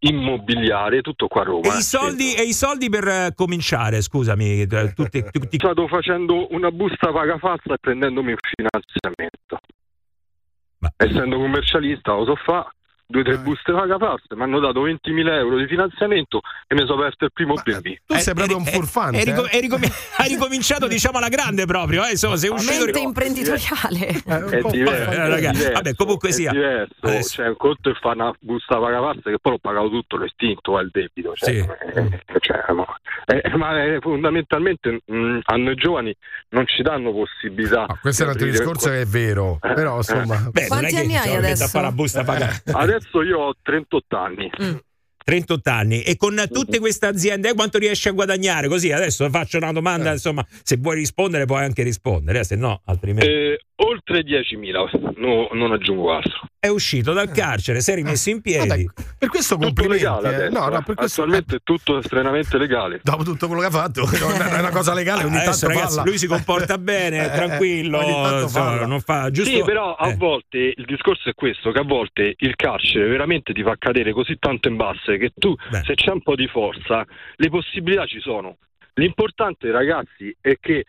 immobiliare, 0.03 1.01
tutto 1.01 1.27
qua 1.27 1.41
a 1.41 1.45
Roma. 1.45 1.73
E 1.73 1.77
i 1.77 1.81
soldi, 1.81 2.33
e 2.33 2.43
i 2.43 2.53
soldi 2.53 2.89
per 2.89 3.07
eh, 3.07 3.33
cominciare, 3.35 4.01
scusami, 4.01 4.61
eh, 4.61 4.93
tutti, 4.93 5.23
tutti- 5.31 5.57
Stavo 5.57 5.87
facendo 5.87 6.47
una 6.53 6.71
busta 6.71 7.11
paga 7.11 7.37
falsa 7.37 7.73
e 7.73 7.77
prendendomi 7.79 8.31
un 8.31 8.37
finanziamento. 8.39 9.59
Essendo 10.97 11.37
commercialista, 11.37 12.13
lo 12.13 12.25
so 12.25 12.35
fa, 12.35 12.73
due 13.11 13.21
o 13.21 13.23
tre 13.23 13.37
buste 13.37 13.71
paga 13.71 13.97
false, 13.97 14.25
mi 14.35 14.41
hanno 14.41 14.59
dato 14.59 14.83
20.000 14.87 15.27
euro 15.33 15.57
di 15.57 15.67
finanziamento 15.67 16.41
e 16.67 16.73
mi 16.75 16.81
sono 16.87 17.01
aperto 17.01 17.25
il 17.25 17.31
primo 17.33 17.53
B&B. 17.53 17.95
Tu 18.07 18.15
sei 18.15 18.33
proprio 18.33 18.57
un 18.57 18.65
furfante. 18.65 19.17
hai, 19.19 19.25
ricom- 19.25 19.47
eh? 19.51 19.55
hai 19.55 19.61
ricom- 19.61 19.83
hai 20.17 20.27
ricominciato, 20.29 20.87
diciamo, 20.87 21.17
alla 21.19 21.27
grande 21.29 21.65
proprio, 21.65 22.03
eh, 22.05 22.11
insomma, 22.11 22.37
sei 22.37 22.49
uscito... 22.49 22.83
Mente 22.85 22.99
imprenditoriale. 22.99 24.07
È 24.25 24.61
diverso, 24.71 25.11
Eh, 25.11 25.35
è 25.35 25.51
diverso, 25.51 25.71
vabbè, 25.71 25.93
comunque 25.95 26.29
è 26.29 26.31
sia. 26.31 26.51
diverso. 26.51 26.95
Adesso- 27.01 27.29
Cioè, 27.35 27.47
un 27.47 27.57
conto 27.57 27.89
è 27.89 27.93
fare 27.99 28.15
una 28.21 28.33
busta 28.39 28.79
paga 28.79 28.99
falsa 28.99 29.29
che 29.29 29.37
poi 29.41 29.51
l'ho 29.53 29.57
pagato 29.59 29.89
tutto, 29.89 30.15
l'ho 30.17 30.25
estinto, 30.25 30.79
è 30.79 30.81
il 30.83 30.89
debito. 30.91 31.33
Cioè, 31.35 31.49
Sì. 31.49 31.57
eh, 31.57 32.19
cioè, 32.39 32.73
ma, 32.73 32.85
eh, 33.25 33.57
ma, 33.57 33.83
eh, 33.83 33.99
fondamentalmente 33.99 35.01
mh, 35.05 35.39
a 35.43 35.55
noi 35.57 35.75
giovani 35.75 36.15
non 36.49 36.65
ci 36.67 36.81
danno 36.81 37.11
possibilità. 37.11 37.85
Questo 38.01 38.23
è 38.23 38.25
un 38.25 38.31
altro 38.31 38.47
discorso 38.47 38.89
che 38.89 39.01
è 39.01 39.05
vero, 39.05 39.57
però 39.59 39.97
insomma... 39.97 40.49
Beh, 40.51 40.51
non 40.51 40.63
è 40.63 40.67
Quanti 40.67 40.93
che 40.93 40.99
anni 41.01 41.15
hai 41.15 41.21
ci 41.23 41.29
mette 41.29 41.35
a 41.35 41.37
adesso? 41.39 41.67
Adesso 43.01 43.23
io 43.23 43.39
ho 43.39 43.55
38 43.61 44.17
anni. 44.17 44.49
38 45.23 45.69
anni. 45.69 46.01
E 46.03 46.15
con 46.15 46.43
tutte 46.51 46.79
queste 46.79 47.07
aziende 47.07 47.49
eh, 47.49 47.53
quanto 47.53 47.77
riesci 47.77 48.07
a 48.07 48.11
guadagnare? 48.11 48.67
Così 48.67 48.91
adesso 48.91 49.29
faccio 49.29 49.57
una 49.57 49.71
domanda 49.71 50.11
insomma 50.11 50.45
se 50.63 50.77
vuoi 50.77 50.95
rispondere 50.95 51.45
puoi 51.45 51.63
anche 51.63 51.83
rispondere 51.83 52.39
eh, 52.39 52.43
se 52.43 52.55
no 52.55 52.81
altrimenti. 52.85 53.27
Eh, 53.27 53.59
oltre 53.83 54.21
10.000, 54.21 55.13
no, 55.17 55.49
non 55.53 55.71
aggiungo 55.71 56.13
altro. 56.13 56.41
è 56.59 56.67
uscito 56.67 57.13
dal 57.13 57.31
carcere 57.31 57.81
si 57.81 57.91
è 57.91 57.95
rimesso 57.95 58.29
in 58.29 58.41
piedi 58.41 58.89
Per 59.17 59.29
questo 59.29 59.55
Tutto 59.55 59.65
complimenti. 59.67 60.03
legale 60.03 60.29
eh. 60.29 60.35
adesso, 60.35 60.59
No, 60.59 60.67
no, 60.69 60.77
eh. 60.79 60.83
per 60.83 60.95
questo... 60.95 61.21
Attualmente 61.21 61.55
è 61.55 61.59
tutto 61.63 61.97
estremamente 61.97 62.57
legale. 62.57 62.99
Dopo 63.03 63.23
tutto 63.23 63.47
quello 63.47 63.61
che 63.61 63.67
ha 63.67 63.71
fatto, 63.71 64.01
è 64.07 64.59
una 64.59 64.69
cosa 64.69 64.93
legale, 64.93 65.23
ogni 65.23 65.37
Adesso, 65.37 65.65
tanto 65.65 65.79
ragazzi, 65.79 66.01
lui 66.05 66.17
si 66.17 66.27
comporta 66.27 66.77
bene, 66.77 67.25
Eh, 67.31 67.35
tranquillo, 67.35 67.97
tanto 67.99 68.41
insomma, 68.43 68.65
falla. 68.65 68.85
non 68.85 68.99
fa 69.01 69.29
giusto. 69.31 69.51
Sì, 69.55 69.63
però 69.63 69.95
a 69.95 70.09
eh. 70.09 70.15
volte 70.15 70.57
il 70.75 70.85
discorso 70.85 71.29
è 71.29 71.33
questo, 71.33 71.71
che 71.71 71.79
a 71.79 71.83
volte 71.83 72.33
il 72.37 72.55
carcere 72.55 73.07
veramente 73.07 73.53
ti 73.53 73.63
fa 73.63 73.75
cadere 73.77 74.11
così 74.13 74.37
tanto 74.39 74.67
in 74.67 74.75
basse 74.75 75.17
che 75.17 75.31
tu, 75.35 75.55
se 75.85 75.93
c'è 75.95 76.11
un 76.11 76.21
po' 76.21 76.35
di 76.35 76.47
forza, 76.47 77.05
le 77.35 77.49
possibilità 77.49 78.05
ci 78.05 78.19
sono. 78.19 78.57
L'importante, 78.95 79.71
ragazzi, 79.71 80.35
è 80.41 80.55
che 80.59 80.83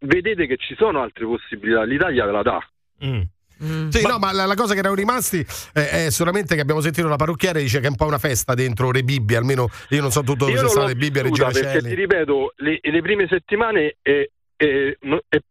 vedete 0.00 0.46
che 0.46 0.56
ci 0.56 0.74
sono 0.76 1.02
altre 1.02 1.24
possibilità, 1.24 1.82
l'Italia 1.84 2.24
ve 2.24 2.32
la 2.32 2.42
dà. 2.42 2.58
Mm. 3.04 3.88
Sì, 3.88 4.06
no, 4.06 4.18
ma 4.20 4.30
la, 4.32 4.46
la 4.46 4.54
cosa 4.54 4.72
che 4.74 4.78
erano 4.78 4.94
rimasti 4.94 5.44
eh, 5.74 6.06
è 6.06 6.10
solamente 6.10 6.54
che 6.54 6.60
abbiamo 6.60 6.80
sentito 6.80 7.08
la 7.08 7.16
parrucchiere 7.16 7.60
dice 7.60 7.80
che 7.80 7.86
è 7.86 7.90
un 7.90 7.96
po' 7.96 8.06
una 8.06 8.18
festa 8.18 8.54
dentro 8.54 8.92
le 8.92 9.02
Bibbie, 9.02 9.36
almeno 9.36 9.68
io 9.88 10.00
non 10.00 10.12
so 10.12 10.20
tutto 10.22 10.44
dove 10.44 10.56
sono 10.58 10.68
state 10.68 10.86
le 10.86 10.94
Bibbie 10.94 11.20
a 11.20 11.24
Regina 11.24 11.50
perché 11.50 11.82
ti 11.82 11.94
ripeto, 11.94 12.52
le, 12.58 12.78
le 12.80 13.02
prime 13.02 13.26
settimane 13.28 13.96
è- 14.00 14.30
è- 14.54 14.96
no- 15.00 15.22
è- 15.28 15.36
è- 15.36 15.42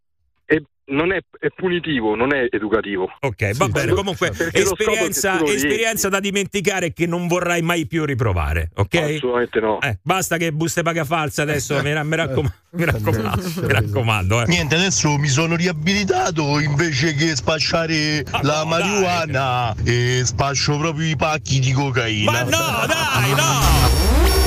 non 0.89 1.11
è, 1.11 1.19
è 1.39 1.47
punitivo, 1.55 2.15
non 2.15 2.33
è 2.33 2.47
educativo. 2.49 3.09
Ok, 3.19 3.55
va 3.57 3.67
bene. 3.67 3.91
Comunque, 3.93 4.31
esperienza, 4.51 5.43
esperienza 5.43 6.09
da 6.09 6.19
dimenticare 6.19 6.93
che 6.93 7.05
non 7.05 7.27
vorrai 7.27 7.61
mai 7.61 7.87
più 7.87 8.05
riprovare, 8.05 8.71
ok? 8.75 8.95
Assolutamente 8.95 9.59
no. 9.59 9.81
Eh, 9.81 9.97
basta 10.01 10.37
che 10.37 10.51
buste 10.51 10.83
paga 10.83 11.03
falsa 11.03 11.41
adesso, 11.41 11.81
mi, 11.81 11.91
ra- 11.93 12.03
mi 12.03 12.15
raccom- 12.15 12.51
mi 12.71 12.85
raccomando, 12.85 13.51
mi 13.61 13.67
raccomando. 13.73 14.41
eh. 14.43 14.45
Niente, 14.47 14.75
adesso 14.75 15.17
mi 15.17 15.27
sono 15.27 15.55
riabilitato 15.55 16.59
invece 16.59 17.13
che 17.15 17.35
spacciare 17.35 18.23
la 18.41 18.63
marijuana 18.65 19.75
e 19.83 20.21
spaccio 20.23 20.77
proprio 20.77 21.07
i 21.09 21.15
pacchi 21.15 21.59
di 21.59 21.71
cocaina. 21.71 22.31
Ma 22.31 22.41
no, 22.43 22.85
dai, 22.87 23.31
no! 23.31 24.45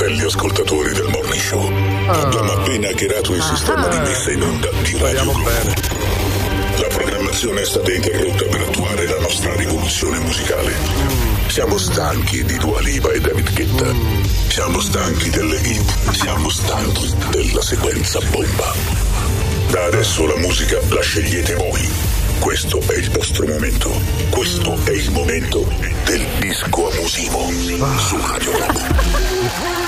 fratelli 0.00 0.22
ascoltatori 0.22 0.92
del 0.94 1.08
Morning 1.08 1.42
Show. 1.42 1.70
Abbiamo 2.06 2.52
appena 2.52 2.88
hackerato 2.88 3.34
il 3.34 3.42
sistema 3.42 3.86
di 3.86 3.98
messa 3.98 4.30
in 4.30 4.42
onda 4.42 4.70
di 4.82 4.96
Radio 4.96 5.24
Globo. 5.24 5.50
La 6.80 6.86
programmazione 6.88 7.60
è 7.60 7.64
stata 7.66 7.92
interrotta 7.92 8.44
per 8.44 8.60
attuare 8.62 9.06
la 9.06 9.18
nostra 9.20 9.54
rivoluzione 9.56 10.18
musicale. 10.20 10.72
Siamo 11.48 11.76
stanchi 11.76 12.42
di 12.44 12.56
Dua 12.56 12.80
Lipa 12.80 13.10
e 13.10 13.20
David 13.20 13.52
Guetta. 13.52 13.92
Siamo 14.48 14.80
stanchi 14.80 15.28
delle 15.28 15.58
hit. 15.58 16.12
Siamo 16.12 16.48
stanchi 16.48 17.14
della 17.28 17.60
sequenza 17.60 18.20
bomba. 18.30 18.72
Da 19.68 19.84
adesso 19.84 20.24
la 20.24 20.38
musica 20.38 20.78
la 20.88 21.02
scegliete 21.02 21.54
voi. 21.56 21.88
Questo 22.40 22.80
è 22.88 22.96
il 22.96 23.10
vostro 23.10 23.46
momento. 23.46 23.90
Questo 24.30 24.76
è 24.84 24.90
il 24.90 25.10
momento 25.12 25.68
del 26.04 26.26
disco 26.40 26.88
abusivo 26.90 27.48
su 27.98 28.18
Radio 28.26 28.50
Globo. 28.52 28.80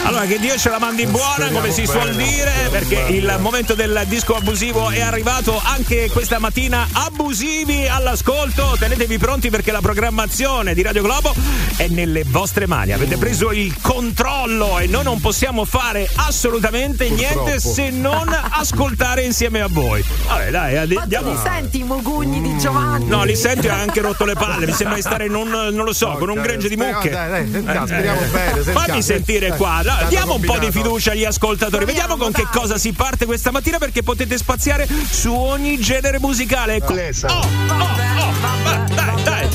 Allora, 0.04 0.24
che 0.26 0.38
Dio 0.40 0.56
ce 0.58 0.68
la 0.68 0.80
mandi 0.80 1.06
buona, 1.06 1.48
come 1.52 1.70
si 1.70 1.86
suol 1.86 2.12
dire, 2.14 2.50
perché 2.70 3.06
il 3.10 3.36
momento 3.38 3.74
del 3.74 4.02
disco 4.08 4.34
abusivo 4.34 4.90
è 4.90 5.00
arrivato 5.00 5.60
anche 5.62 6.10
questa 6.10 6.38
mattina. 6.40 6.88
Abusivi 6.92 7.86
all'ascolto, 7.86 8.74
tenetevi 8.78 9.16
pronti 9.18 9.48
perché 9.48 9.70
la 9.70 9.80
programmazione 9.80 10.74
di 10.74 10.82
Radio 10.82 11.02
Globo 11.02 11.32
è 11.76 11.86
nelle 11.86 12.24
vostre 12.26 12.66
mani. 12.66 12.92
Avete 12.92 13.16
preso 13.16 13.52
il 13.52 13.74
controllo 13.80 14.78
e 14.80 14.88
noi 14.88 15.04
non 15.04 15.20
possiamo 15.20 15.64
fare 15.64 16.08
assolutamente 16.16 17.08
niente 17.08 17.60
se 17.60 17.90
non 17.90 18.28
ascoltare 18.50 19.22
insieme 19.22 19.60
a 19.60 19.68
voi. 19.68 20.04
Vabbè, 20.26 20.50
dai, 20.50 20.74
Ma 20.74 20.86
tu 20.86 20.98
andiamo. 20.98 21.30
li 21.30 21.38
senti 21.42 21.78
i 21.78 21.84
mogugni 21.84 22.40
di 22.42 22.58
Giovanni? 22.58 23.06
No, 23.06 23.24
li 23.24 23.36
senti 23.36 23.68
ha 23.68 23.78
anche 23.78 24.00
rotto 24.00 24.24
le 24.24 24.34
palle. 24.34 24.66
Mi 24.66 24.72
sembra 24.72 24.96
di 24.96 25.02
stare 25.02 25.26
in 25.26 25.34
un, 25.34 25.48
non 25.48 25.84
lo 25.84 25.92
so, 25.92 26.16
con 26.18 26.28
un 26.28 26.40
gregge 26.40 26.68
di 26.68 26.76
mucche. 26.76 27.10
Dai, 27.10 27.30
dai, 27.30 27.50
sentiamo, 27.50 27.84
Eh, 27.84 27.86
speriamo 27.86 28.20
eh. 28.20 28.26
bene, 28.26 28.54
sentiamo. 28.54 28.78
Fammi 28.80 29.02
sentire 29.02 29.48
Dai, 29.48 29.58
qua. 29.58 29.80
tanto 29.84 30.08
Diamo 30.08 30.34
un 30.34 30.40
po' 30.42 30.58
di 30.58 30.70
fiducia 30.70 31.12
agli 31.12 31.24
ascoltatori. 31.24 31.84
Vediamo 31.84 32.16
con 32.16 32.32
che 32.32 32.46
cosa 32.50 32.78
si 32.78 32.92
parte 32.92 33.24
questa 33.26 33.50
mattina 33.50 33.78
perché 33.78 34.02
potete 34.02 34.36
spaziare 34.36 34.86
su 35.10 35.32
ogni 35.32 35.78
genere 35.78 36.18
musicale. 36.18 36.74
Ecco. 36.76 36.92
Oh, 36.92 36.96
oh, 36.98 37.82
oh, 38.18 38.32
va, 38.62 38.84
dai, 38.94 39.22
dai. 39.22 39.48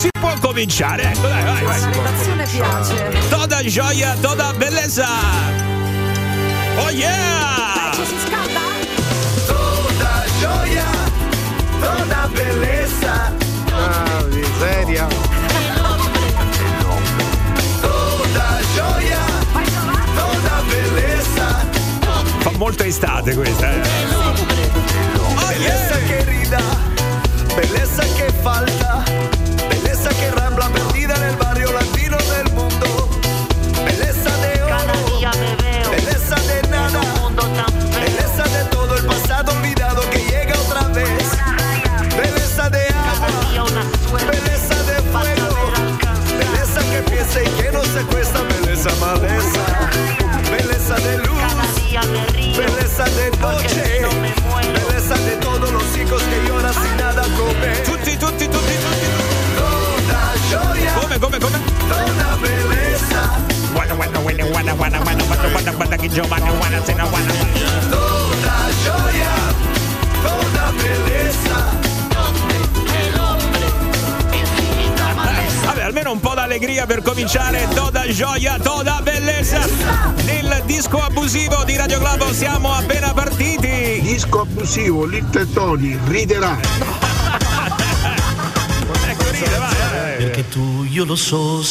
Si 0.00 0.08
può 0.18 0.32
cominciare, 0.40 1.02
ecco, 1.12 1.26
dai, 1.26 1.42
vai, 1.44 1.64
vai. 1.64 1.80
La 1.80 1.90
redazione 1.90 2.46
piace. 2.46 3.08
Toda 3.28 3.62
gioia, 3.64 4.16
toda 4.20 4.52
bellezza. 4.52 5.06
Oh 6.76 6.90
yeah! 6.90 7.90
Toda 11.80 12.28
bellezza. 12.34 13.32
Ah, 13.72 14.22
miseria. 14.30 15.06
Toda 17.80 18.58
gioia, 18.74 19.24
toda 20.14 20.62
bellezza. 20.68 21.66
Fa 22.40 22.50
molto 22.56 22.82
estate 22.84 23.34
questa, 23.34 23.70
eh. 23.72 23.80
Bellezza 25.48 25.98
que 26.06 26.24
rida, 26.24 26.60
bellezza 27.56 28.02
que 28.16 28.32
falta, 28.42 29.02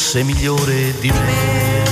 sei 0.08 0.24
migliore 0.24 0.98
di 1.00 1.10
me. 1.10 1.82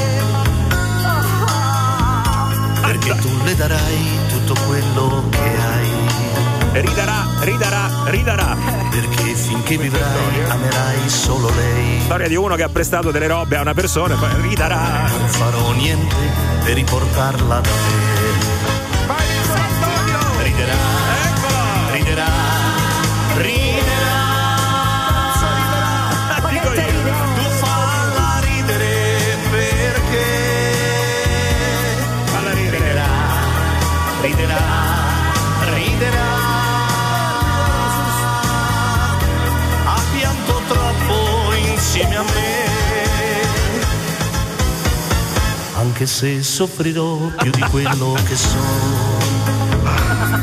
Perché 2.81 3.15
tu 3.17 3.29
le 3.45 3.55
darai 3.55 4.09
tutto 4.31 4.55
quello 4.67 5.25
che 5.29 5.39
hai. 5.39 6.81
Ridarà, 6.81 7.27
ridarà, 7.41 7.91
ridarà. 8.07 8.57
Perché 8.89 9.35
finché 9.35 9.77
vivrai 9.77 10.49
amerai 10.49 11.11
solo 11.11 11.51
lei. 11.51 12.01
Storia 12.05 12.27
di 12.27 12.37
uno 12.37 12.55
che 12.55 12.63
ha 12.63 12.71
prestato 12.71 13.11
delle 13.11 13.27
robe 13.27 13.59
a 13.59 13.61
una 13.61 13.75
persona 13.75 14.15
e 14.15 14.17
poi 14.17 14.49
ridarà. 14.49 15.09
Non 15.11 15.29
farò 15.29 15.73
niente 15.73 16.17
per 16.65 16.73
riportarla 16.73 17.61
da 17.61 17.71
me. 17.71 18.06
Anche 46.07 46.19
se 46.19 46.43
soffrirò 46.45 47.17
più 47.37 47.51
di 47.51 47.61
quello 47.63 48.17
che 48.25 48.37
so. 48.37 48.57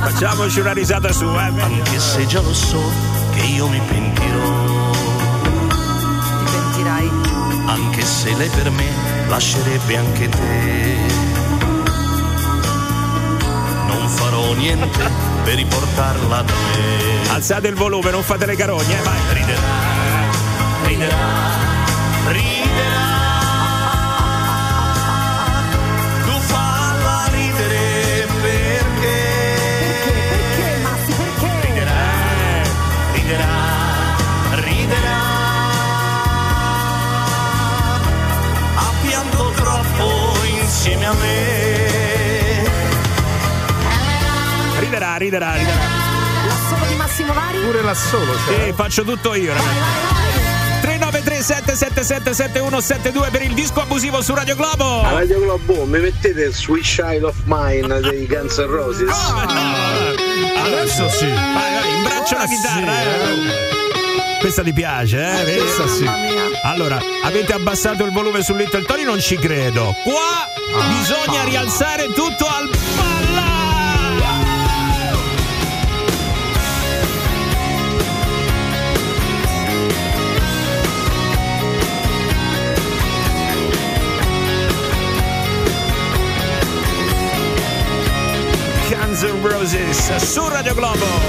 Facciamoci 0.01 0.59
una 0.59 0.73
risata 0.73 1.09
su, 1.13 1.23
eh. 1.23 1.61
Anche 1.61 1.99
se 2.01 2.25
già 2.25 2.41
lo 2.41 2.53
so 2.53 2.81
che 3.33 3.45
io 3.45 3.69
mi 3.69 3.79
pentirò. 3.79 4.91
Ti 6.43 6.51
pentirai. 6.51 7.09
Anche 7.65 8.01
se 8.01 8.35
lei 8.35 8.49
per 8.49 8.71
me 8.71 8.87
lascerebbe 9.29 9.95
anche 9.95 10.27
te. 10.27 10.97
Non 13.87 14.09
farò 14.09 14.53
niente 14.55 15.09
per 15.45 15.55
riportarla 15.55 16.41
da 16.41 16.53
me. 16.53 17.29
Alzate 17.29 17.69
il 17.69 17.75
volume, 17.75 18.11
non 18.11 18.21
fate 18.21 18.45
le 18.45 18.57
carogne, 18.57 18.99
eh, 18.99 19.01
vai. 19.01 19.19
Riderà, 19.31 19.61
riderà, 20.87 21.42
Riderà, 45.17 45.53
riderà, 45.53 45.53
riderà. 45.53 46.11
L'assolo 46.47 46.85
di 46.87 46.95
Massimo 46.95 47.33
Vari? 47.33 47.57
Pure 47.59 47.81
là 47.81 47.93
solo, 47.93 48.33
cioè. 48.45 48.65
Sì, 48.65 48.73
faccio 48.73 49.03
tutto 49.03 49.33
io, 49.35 49.53
ragazzi. 49.53 50.01
393 50.81 51.41
777 51.41 52.33
7172 52.33 53.29
per 53.29 53.41
il 53.43 53.53
disco 53.53 53.81
abusivo 53.81 54.21
su 54.21 54.33
Radio 54.33 54.55
Globo. 54.55 55.01
A 55.03 55.11
Radio 55.11 55.39
Globo 55.39 55.85
mi 55.85 55.99
mettete 55.99 56.41
il 56.41 56.53
Sweet 56.53 56.83
Child 56.83 57.23
of 57.23 57.35
Mine 57.45 57.99
dei 58.01 58.27
Guns 58.27 58.57
N' 58.57 58.67
Roses? 58.67 59.09
Adesso 60.65 61.09
sì. 61.09 61.27
Vai, 61.27 61.73
vai, 61.73 61.95
imbraccia 61.97 62.37
la 62.37 62.45
chitarra. 62.45 63.01
eh. 63.01 63.81
Questa 64.39 64.61
ti 64.61 64.73
piace, 64.73 65.17
eh? 65.39 65.43
Vedi? 65.45 65.59
Questa 65.59 65.87
sì. 65.87 66.09
Allora, 66.63 66.99
avete 67.23 67.53
abbassato 67.53 68.03
il 68.03 68.11
volume 68.11 68.43
su 68.43 68.53
Little 68.53 68.83
Tony? 68.83 69.03
Non 69.03 69.21
ci 69.21 69.37
credo. 69.37 69.95
Qua 70.03 70.49
bisogna 70.99 71.43
rialzare 71.43 72.07
tutto 72.13 72.45
al 72.47 72.69
Radio 90.63 90.75
Globo. 90.75 91.22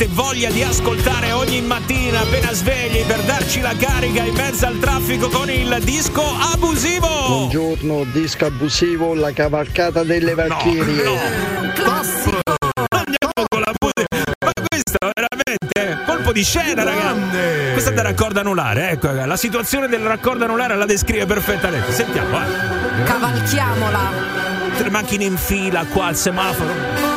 Avete 0.00 0.08
voglia 0.14 0.50
di 0.50 0.62
ascoltare 0.62 1.32
ogni 1.32 1.60
mattina 1.60 2.20
appena 2.20 2.52
svegli 2.52 3.04
per 3.04 3.20
darci 3.20 3.60
la 3.60 3.74
carica 3.76 4.22
in 4.22 4.34
mezzo 4.34 4.66
al 4.66 4.78
traffico 4.78 5.28
con 5.28 5.50
il 5.50 5.78
disco 5.82 6.22
abusivo. 6.22 7.06
Buongiorno, 7.26 8.04
disco 8.10 8.46
abusivo, 8.46 9.14
la 9.14 9.32
cavalcata 9.32 10.02
delle 10.02 10.34
Valchirie. 10.34 11.04
Andiamo 12.88 13.44
con 13.48 13.60
la 13.60 13.72
musica. 13.78 14.32
Ma 14.38 14.52
questo 14.68 14.98
veramente 15.14 15.74
è 15.74 16.04
colpo 16.06 16.32
di 16.32 16.44
scena, 16.44 16.82
ragazzi. 16.82 17.72
Questa 17.72 17.90
è 17.90 17.92
da 17.92 18.02
raccordo 18.02 18.40
anulare, 18.40 18.90
ecco, 18.90 19.10
la 19.10 19.36
situazione 19.36 19.88
del 19.88 20.00
raccordo 20.00 20.44
anulare 20.44 20.76
la 20.76 20.86
descrive 20.86 21.26
perfettamente. 21.26 21.92
Sentiamo, 21.92 22.38
eh. 22.40 23.02
Cavalchiamola. 23.04 24.38
Tre 24.78 24.90
macchine 24.90 25.24
in 25.24 25.36
fila 25.36 25.84
qua 25.84 26.06
al 26.06 26.16
semaforo. 26.16 27.09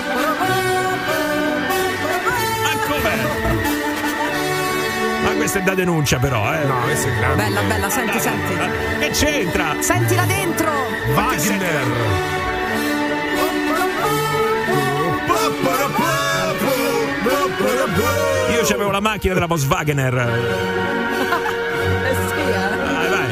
Questa 5.53 5.59
è 5.59 5.75
da 5.75 5.75
denuncia 5.75 6.17
però, 6.17 6.51
eh. 6.51 6.65
No, 6.65 6.81
questa 6.81 7.07
è 7.09 7.15
grande. 7.15 7.43
Bella, 7.43 7.61
bella, 7.61 7.89
senti, 7.89 8.19
senti. 8.19 8.55
Che 8.99 9.09
c'entra? 9.11 9.75
Sentila 9.79 10.25
dentro. 10.25 10.71
Wagner. 11.13 11.85
Io 18.51 18.63
c'avevo 18.63 18.89
la 18.89 18.99
macchina 18.99 19.33
della 19.35 19.45
Volkswagener. 19.45 20.13
Eh 22.03 22.15
sì, 22.27 22.41
eh. 22.41 22.75
Vai, 22.75 23.09
vai. 23.09 23.31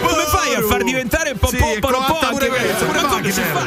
Come 0.00 0.24
fai 0.26 0.54
a 0.54 0.62
far 0.62 0.82
diventare 0.82 1.30
un 1.30 1.38
po' 1.38 1.48
Sì, 1.48 1.56
po' 1.56 1.88
po' 2.06 2.18
anche 2.20 3.30
fa? 3.42 3.60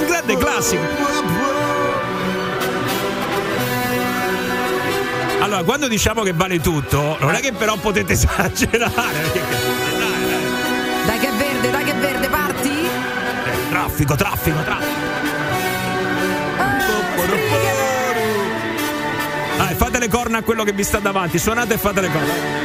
Un 0.00 0.06
grande 0.06 0.36
classico. 0.36 1.59
Allora, 5.60 5.64
quando 5.76 5.88
diciamo 5.88 6.22
che 6.22 6.32
vale 6.32 6.58
tutto, 6.58 7.18
non 7.20 7.34
è 7.34 7.40
che 7.40 7.52
però 7.52 7.76
potete 7.76 8.14
esagerare. 8.14 8.92
Dai 11.04 11.18
che 11.18 11.28
è 11.28 11.32
verde, 11.32 11.70
dai 11.70 11.84
che 11.84 11.90
è 11.90 11.96
verde, 11.96 12.28
parti? 12.28 12.70
eh, 12.70 13.68
Traffico, 13.68 14.14
traffico, 14.14 14.62
traffico. 14.62 15.08
Dai, 19.58 19.74
fate 19.74 19.98
le 19.98 20.08
corna 20.08 20.38
a 20.38 20.42
quello 20.42 20.64
che 20.64 20.72
vi 20.72 20.82
sta 20.82 20.98
davanti, 20.98 21.38
suonate 21.38 21.74
e 21.74 21.78
fate 21.78 22.00
le 22.00 22.10
corna. 22.10 22.59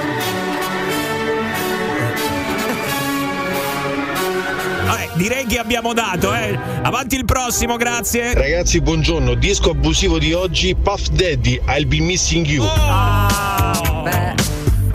Direi 5.15 5.45
che 5.45 5.57
abbiamo 5.59 5.93
dato, 5.93 6.33
eh. 6.33 6.57
Avanti 6.81 7.15
il 7.15 7.25
prossimo, 7.25 7.77
grazie. 7.77 8.33
Ragazzi, 8.33 8.81
buongiorno. 8.81 9.33
Disco 9.35 9.71
abusivo 9.71 10.17
di 10.19 10.33
oggi, 10.33 10.75
Puff 10.75 11.07
Daddy, 11.09 11.59
I'll 11.67 11.85
be 11.87 11.99
missing 11.99 12.45
you. 12.45 12.65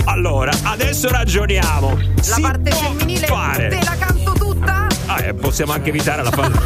Allora, 0.04 0.52
adesso 0.62 1.08
ragioniamo. 1.08 1.96
La 2.16 2.22
Si 2.22 2.40
parte 2.40 2.70
può 2.70 2.78
femminile 2.80 3.26
fare. 3.26 3.68
te 3.68 3.80
la 3.84 3.96
canto 3.98 4.32
tutta? 4.32 4.86
Ah, 5.06 5.24
eh, 5.24 5.34
possiamo 5.34 5.72
anche 5.72 5.88
evitare 5.90 6.22
la 6.22 6.30
fase. 6.30 6.58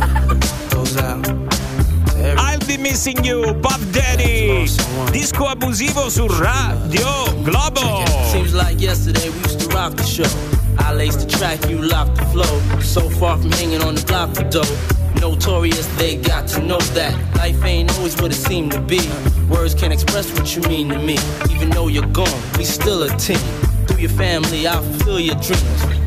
I'll 2.36 2.64
be 2.66 2.78
missing 2.78 3.22
you, 3.24 3.54
Pop 3.60 3.78
Daddy. 3.90 4.64
Disco 5.10 5.46
abusivo 5.46 6.08
su 6.08 6.26
Radio 6.26 7.34
Globo. 7.42 8.02
Seems 8.30 8.52
like 8.54 8.80
yesterday 8.82 9.28
we 9.28 9.36
used 9.44 9.60
to 9.60 9.68
rock 9.76 9.94
the 9.94 10.04
show. 10.04 10.26
I 10.78 10.92
laced 10.94 11.20
the 11.20 11.26
track, 11.26 11.68
you 11.68 11.78
locked 11.78 12.16
the 12.16 12.24
flow. 12.26 12.80
So 12.80 13.08
far 13.08 13.38
from 13.38 13.50
hanging 13.52 13.82
on 13.82 13.94
the 13.94 14.04
block 14.04 14.34
for 14.34 14.44
dough. 14.44 14.64
Notorious, 15.20 15.86
they 15.96 16.16
got 16.16 16.48
to 16.48 16.60
know 16.60 16.80
that 16.98 17.14
life 17.36 17.64
ain't 17.64 17.96
always 17.96 18.20
what 18.20 18.30
it 18.30 18.34
seemed 18.34 18.72
to 18.72 18.80
be. 18.80 19.00
Words 19.48 19.74
can't 19.74 19.92
express 19.92 20.32
what 20.38 20.54
you 20.54 20.62
mean 20.62 20.88
to 20.90 20.98
me. 20.98 21.16
Even 21.50 21.70
though 21.70 21.88
you're 21.88 22.06
gone, 22.06 22.40
we 22.58 22.64
still 22.64 23.02
a 23.02 23.08
team. 23.16 23.38
Through 23.86 24.00
your 24.00 24.10
family, 24.10 24.66
I'll 24.66 24.82
fulfill 24.82 25.20
your 25.20 25.36
dreams. 25.36 26.03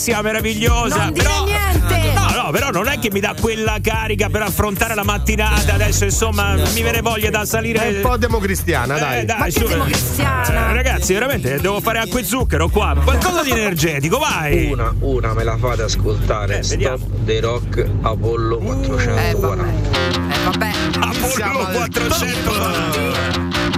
Bellissima, 0.00 0.22
meravigliosa. 0.22 0.96
Non 0.96 1.12
dire 1.12 1.28
però, 1.28 1.44
niente. 1.44 2.12
No, 2.14 2.42
no, 2.42 2.50
però 2.50 2.70
non 2.70 2.88
è 2.88 2.98
che 2.98 3.10
mi 3.10 3.20
dà 3.20 3.34
quella 3.38 3.78
carica 3.82 4.28
per 4.28 4.42
affrontare 4.42 4.94
la 4.94 5.04
mattinata. 5.04 5.74
Adesso, 5.74 6.04
insomma, 6.04 6.54
mi 6.54 6.82
viene 6.82 7.02
voglia 7.02 7.30
da 7.30 7.44
salire. 7.44 7.82
È 7.82 7.96
un 7.96 8.00
po' 8.00 8.16
democristiana, 8.16 8.98
dai. 8.98 9.20
Eh, 9.20 9.24
dai, 9.24 9.50
su. 9.50 9.64
Eh, 9.64 10.72
ragazzi, 10.72 11.12
veramente 11.12 11.60
devo 11.60 11.80
fare 11.80 11.98
acqua 11.98 12.20
e 12.20 12.24
zucchero 12.24 12.68
qua. 12.68 12.96
Qualcosa 13.02 13.42
di 13.42 13.50
energetico, 13.50 14.18
vai. 14.18 14.70
Una, 14.72 14.94
una 15.00 15.34
me 15.34 15.44
la 15.44 15.56
fate 15.58 15.82
ascoltare. 15.82 16.62
Stop 16.62 17.00
dei 17.20 17.40
rock 17.40 17.86
Apollo 18.00 18.58
440. 18.58 19.18
Eh 19.20 20.44
vabbè. 20.44 20.70
Apollo 20.98 21.66
400. 21.72 22.52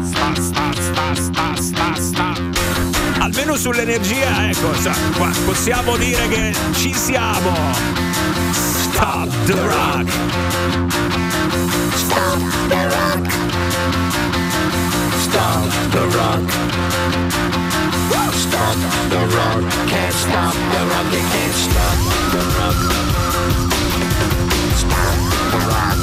Sta, 0.03 0.35
sta, 0.35 0.73
sta, 0.73 1.15
sta, 1.15 1.55
sta, 1.57 1.95
sta. 1.95 2.82
Almeno 3.35 3.57
sull'energia, 3.57 4.51
ecco, 4.51 4.75
sa, 4.75 4.95
qua 5.17 5.31
possiamo 5.47 5.97
dire 5.97 6.29
che 6.29 6.55
ci 6.73 6.93
siamo. 6.93 7.55
Stop 8.53 9.31
the 9.47 9.55
rock. 9.55 10.11
Stop 11.95 12.39
the 12.69 12.89
rock. 12.89 13.33
Stop 15.17 15.71
the 15.93 16.01
rock. 16.15 16.51
Stop 18.35 18.77
the 19.09 19.27
rock. 19.35 19.63
Can't 19.89 20.13
stop 20.13 20.53
the 20.53 20.85
rock. 20.93 21.11
You 21.11 21.25
can't 21.33 21.55
stop 21.55 21.97
the 22.33 22.43
rock. 22.59 22.77
Stop 24.77 25.17
the 25.51 25.59
rock. 25.73 25.99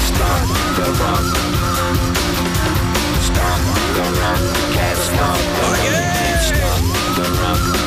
Stop 0.00 0.46
the 0.76 0.86
rock. 1.02 1.45
stop. 5.16 5.38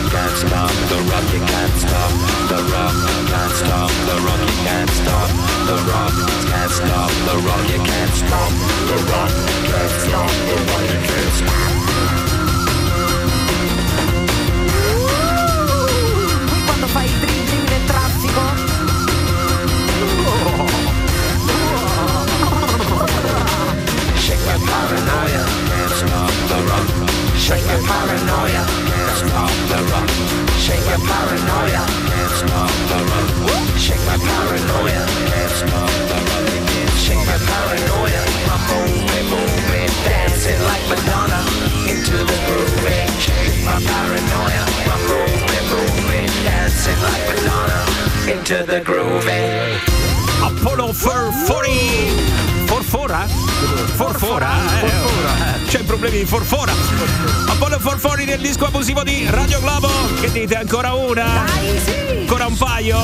Can't 0.09 0.37
stop. 0.37 0.71
The 0.89 0.97
rock 1.09 1.25
you 1.33 1.41
can't 1.45 1.75
stop. 1.77 2.11
The 2.49 2.59
rock 2.73 2.95
can't 3.29 3.53
stop. 3.61 3.89
The 4.07 4.15
rock 4.25 4.41
you 4.41 4.57
can't 4.65 4.89
stop. 4.89 5.29
The 5.69 5.75
rock 5.89 6.13
can't 6.49 6.71
stop. 6.71 7.09
The 7.27 7.35
rock 7.45 7.63
you 7.69 7.79
can't 7.89 8.13
stop. 8.21 8.51
The 8.89 8.97
rock 9.11 9.31
can't 9.69 9.93
stop. 10.05 10.31
The 10.49 10.55
rock 10.69 10.85
you 10.89 10.99
can't 11.07 11.33
stop. 11.39 12.58
Shake 27.49 27.65
your 27.65 27.81
paranoia, 27.81 28.63
can't 28.85 29.17
stop 29.17 29.49
the 29.69 29.81
run. 29.89 30.05
Shake 30.61 30.85
your 30.85 31.01
paranoia, 31.01 31.81
can't 32.05 32.31
stop 32.37 32.69
the 32.89 32.99
run. 33.09 33.25
Shake 33.73 34.05
my 34.05 34.17
paranoia, 34.21 35.01
can't 35.25 35.49
stop 35.57 35.89
the 36.09 36.17
run. 36.29 36.45
Shake 37.01 37.25
my 37.25 37.37
paranoia, 37.49 38.21
I'm 38.53 38.61
moving, 38.69 39.25
moving, 39.33 39.89
dancing 40.05 40.61
like 40.61 40.85
Madonna 40.93 41.41
into 41.89 42.21
the 42.21 42.37
groove. 42.45 42.85
Shake 43.17 43.65
my 43.65 43.81
paranoia, 43.81 44.63
I'm 44.93 45.01
moving, 45.09 45.65
moving, 45.73 46.29
dancing 46.45 47.01
like 47.01 47.23
Madonna 47.33 47.81
into 48.29 48.61
the 48.61 48.79
groove. 48.85 49.25
Apollo 50.45 50.93
Forfori. 50.93 52.58
Forfora? 53.95 54.49
Forfora? 54.79 55.55
Eh, 55.55 55.65
C'è 55.67 55.83
problemi 55.83 56.19
di 56.19 56.25
forfora. 56.25 56.71
Apollo 57.47 57.79
Forfori 57.79 58.25
nel 58.25 58.39
disco 58.39 58.65
abusivo 58.65 59.03
di 59.03 59.25
Radio 59.29 59.59
Globo. 59.59 59.89
Che 60.21 60.31
dite? 60.31 60.55
Ancora 60.55 60.93
una? 60.93 61.43
Dai, 61.45 61.79
sì. 61.79 62.17
Ancora 62.19 62.45
un 62.45 62.57
paio? 62.57 62.99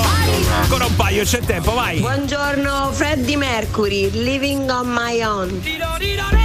Ancora 0.62 0.86
un 0.86 0.96
paio, 0.96 1.24
c'è 1.24 1.40
tempo, 1.40 1.74
vai. 1.74 2.00
Buongiorno 2.00 2.92
Freddie 2.94 3.38
Mercury, 3.38 4.10
Living 4.12 4.70
on 4.70 4.88
My 4.88 5.22
Own. 5.24 5.62
Brava. 5.62 6.45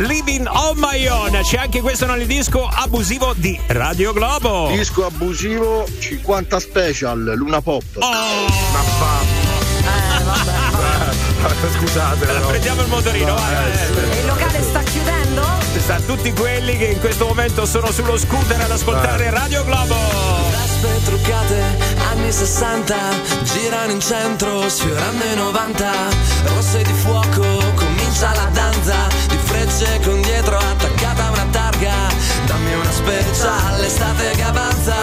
Living 0.06 0.46
on 0.48 0.74
my 0.78 1.06
own. 1.06 1.38
C'è 1.42 1.58
anche 1.58 1.80
questo 1.80 2.06
nel 2.06 2.26
disco 2.26 2.66
abusivo 2.66 3.34
di 3.36 3.58
Radio 3.68 4.12
Globo. 4.12 4.68
Disco 4.74 5.06
abusivo 5.06 5.86
50 5.98 6.60
special, 6.60 7.32
Luna 7.36 7.60
Pop. 7.60 7.84
Scusate, 11.78 12.24
Eh, 12.24 12.40
Prendiamo 12.46 12.82
il 12.82 12.88
motorino, 12.88 13.34
vai. 13.34 13.54
E 14.12 14.18
il 14.20 14.26
locale 14.26 14.62
sta 14.62 14.80
chiudendo? 14.82 15.42
Sta 15.78 15.98
tutti 16.06 16.32
quelli 16.32 16.76
che 16.76 16.86
in 16.86 17.00
questo 17.00 17.26
momento 17.26 17.66
sono 17.66 17.90
sullo 17.90 18.16
scooter 18.16 18.60
ad 18.60 18.70
ascoltare 18.70 19.30
Radio 19.30 19.64
Globo. 19.64 20.51
Vespe 20.82 21.02
truccate, 21.04 21.62
anni 22.10 22.32
60, 22.32 22.96
girano 23.42 23.92
in 23.92 24.00
centro, 24.00 24.68
sfiorando 24.68 25.24
i 25.24 25.34
90. 25.36 25.92
Rosse 26.46 26.82
di 26.82 26.92
fuoco, 26.92 27.44
comincia 27.76 28.34
la 28.34 28.48
danza, 28.52 29.06
di 29.28 29.36
frecce 29.36 30.00
con 30.02 30.20
dietro 30.22 30.56
attaccata 30.56 31.30
una 31.30 31.46
targa. 31.52 31.94
Dammi 32.46 32.74
una 32.74 32.90
special, 32.90 33.84
estate 33.84 34.30
che 34.34 34.42
avanza, 34.42 34.94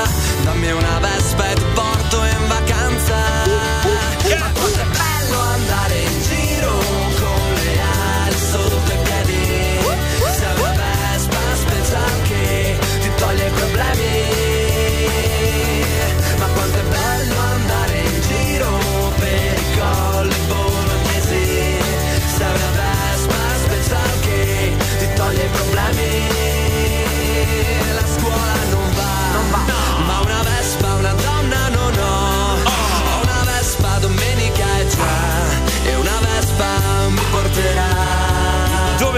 dammi 0.43 0.71
una 0.71 0.99
vespa 0.99 1.49
e 1.49 1.53
ti 1.53 1.65
porto 1.73 2.25
in 2.25 2.47
vacanza. 2.47 2.68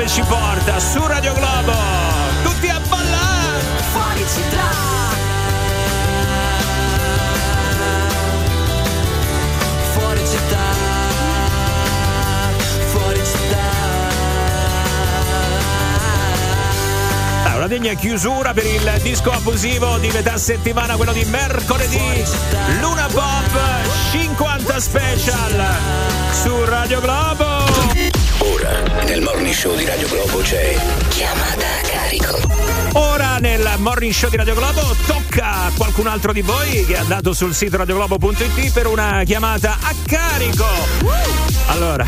Dove 0.02 0.14
ci 0.14 0.24
porta? 0.24 0.80
Su 0.80 1.06
Radio 1.06 1.32
Globo. 1.34 1.74
Tutti 2.42 2.68
a 2.70 2.80
ballare. 2.90 3.60
Fuori 3.92 4.26
città. 4.28 4.70
Fuori 9.94 10.20
città. 10.26 10.58
Fuori 12.88 13.24
città. 13.24 13.58
Ah, 17.46 17.56
una 17.58 17.68
degna 17.68 17.94
chiusura 17.94 18.54
per 18.54 18.66
il 18.66 19.00
disco 19.04 19.30
abusivo 19.30 20.00
di 20.00 20.10
metà 20.10 20.36
settimana, 20.38 20.96
quello 20.96 21.14
di 21.14 21.26
mercoledì. 21.26 22.24
Luna 22.80 23.06
Pop 23.06 23.60
50 24.10 24.80
Special 24.80 25.66
su 26.32 26.64
Radio 26.66 27.00
Globo. 27.02 27.51
Ora, 28.64 29.04
nel 29.06 29.22
morning 29.22 29.54
show 29.56 29.76
di 29.76 29.86
Radio 29.86 30.08
Globo 30.08 30.38
c'è 30.42 30.76
chiamata 31.10 31.66
a 31.66 31.82
carico. 31.82 32.40
Ora 32.94 33.38
nel 33.40 33.68
morning 33.80 34.14
show 34.14 34.30
di 34.30 34.38
Radio 34.38 34.54
Globo 34.54 34.96
tocca 35.08 35.66
a 35.66 35.72
qualcun 35.76 36.06
altro 36.06 36.32
di 36.32 36.42
voi 36.42 36.86
che 36.86 36.94
è 36.94 36.98
andato 36.98 37.34
sul 37.34 37.56
sito 37.56 37.78
radioglobo.it 37.78 38.72
per 38.72 38.86
una 38.86 39.24
chiamata 39.26 39.78
a 39.82 39.96
carico. 40.06 40.68
Allora, 41.70 42.06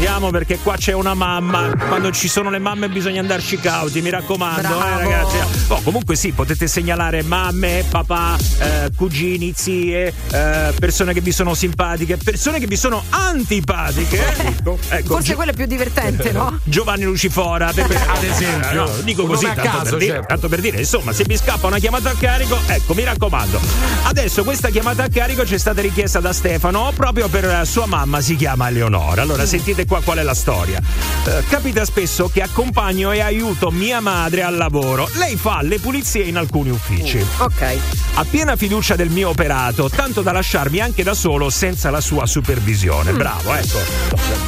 andiamo 0.00 0.30
perché 0.30 0.58
qua 0.62 0.76
c'è 0.78 0.92
una 0.92 1.12
mamma. 1.12 1.76
Quando 1.76 2.10
ci 2.10 2.26
sono 2.26 2.48
le 2.48 2.58
mamme 2.58 2.88
bisogna 2.88 3.20
andarci 3.20 3.58
cauti, 3.60 4.00
mi 4.00 4.08
raccomando, 4.08 4.66
eh, 4.66 4.98
ragazzi. 4.98 5.36
Oh, 5.68 5.82
comunque 5.82 6.16
sì, 6.16 6.32
potete 6.32 6.66
segnalare 6.66 7.22
mamme, 7.22 7.84
papà, 7.86 8.34
eh, 8.60 8.90
cugini, 8.96 9.52
zie, 9.54 10.06
eh, 10.32 10.72
persone 10.78 11.12
che 11.12 11.20
vi 11.20 11.32
sono 11.32 11.52
simpatiche, 11.52 12.16
persone 12.16 12.58
che 12.58 12.66
vi 12.66 12.76
sono 12.76 13.04
antipatiche. 13.10 14.36
Ecco, 14.38 14.78
ecco, 14.88 15.14
Forse 15.14 15.28
Gio- 15.28 15.34
quello 15.34 15.50
è 15.50 15.54
più 15.54 15.66
divertente, 15.66 16.32
no? 16.32 16.58
Giovanni 16.64 17.04
Lucifora, 17.04 17.70
per- 17.70 17.84
ad 18.08 18.24
esempio. 18.24 18.84
No, 18.84 18.90
dico 19.02 19.26
così, 19.26 19.44
tanto, 19.44 19.60
caso, 19.60 19.82
per 19.82 19.98
dire, 19.98 20.12
certo. 20.12 20.26
tanto 20.28 20.48
per 20.48 20.60
dire, 20.60 20.78
insomma, 20.78 21.12
se 21.12 21.24
vi 21.24 21.36
scappa 21.36 21.66
una 21.66 21.78
chiamata 21.78 22.08
a 22.08 22.14
carico, 22.18 22.58
ecco, 22.66 22.94
mi 22.94 23.04
raccomando. 23.04 23.60
Adesso 24.04 24.44
questa 24.44 24.70
chiamata 24.70 25.04
a 25.04 25.08
carico 25.10 25.44
ci 25.44 25.56
è 25.56 25.58
stata 25.58 25.82
richiesta 25.82 26.20
da 26.20 26.32
Stefano 26.32 26.90
proprio 26.96 27.28
per 27.28 27.66
sua 27.66 27.84
mamma, 27.84 28.22
si 28.22 28.34
chiama 28.34 28.68
Eleonora. 28.68 29.20
Allora, 29.20 29.44
sentite 29.44 29.88
qua 29.90 30.00
qual 30.02 30.18
è 30.18 30.22
la 30.22 30.34
storia. 30.34 30.80
Eh, 31.26 31.42
capita 31.48 31.84
spesso 31.84 32.30
che 32.32 32.42
accompagno 32.42 33.10
e 33.10 33.20
aiuto 33.20 33.72
mia 33.72 33.98
madre 33.98 34.44
al 34.44 34.54
lavoro. 34.56 35.08
Lei 35.14 35.34
fa 35.36 35.62
le 35.62 35.80
pulizie 35.80 36.22
in 36.22 36.36
alcuni 36.36 36.70
uffici. 36.70 37.18
Ok. 37.38 37.76
Ha 38.14 38.24
piena 38.24 38.54
fiducia 38.54 38.94
del 38.94 39.08
mio 39.10 39.30
operato, 39.30 39.90
tanto 39.90 40.20
da 40.22 40.30
lasciarmi 40.30 40.78
anche 40.78 41.02
da 41.02 41.12
solo 41.14 41.50
senza 41.50 41.90
la 41.90 42.00
sua 42.00 42.24
supervisione. 42.26 43.10
Bravo, 43.12 43.52
ecco. 43.52 43.80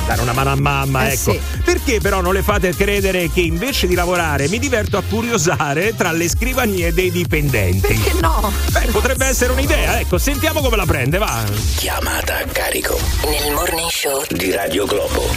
Dare 0.06 0.20
una 0.20 0.32
mano 0.32 0.52
a 0.52 0.54
mamma, 0.56 1.08
Eh, 1.08 1.12
ecco. 1.14 1.32
sì. 1.32 1.40
Perché 1.64 1.98
però 2.00 2.20
non 2.20 2.34
le 2.34 2.42
fate 2.42 2.72
credere 2.76 3.28
che 3.28 3.40
invece 3.40 3.88
di 3.88 3.94
lavorare 3.96 4.46
mi 4.48 4.60
diverto 4.60 4.96
a 4.96 5.02
curiosare 5.02 5.96
tra 5.96 6.12
le 6.12 6.28
scrivanie 6.28 6.92
dei 6.92 7.10
dipendenti? 7.10 7.80
Perché 7.88 8.12
no? 8.20 8.52
Beh, 8.70 8.86
potrebbe 8.92 9.26
essere 9.26 9.50
un'idea, 9.52 9.98
ecco, 9.98 10.18
sentiamo 10.18 10.60
come 10.60 10.76
la 10.76 10.86
prende, 10.86 11.18
va. 11.18 11.42
Chiamata 11.76 12.38
a 12.38 12.44
carico 12.44 12.96
Nel 13.24 13.52
morning 13.54 13.88
show 13.90 14.22
di 14.30 14.52
Radio 14.52 14.86
Globo. 14.86 15.31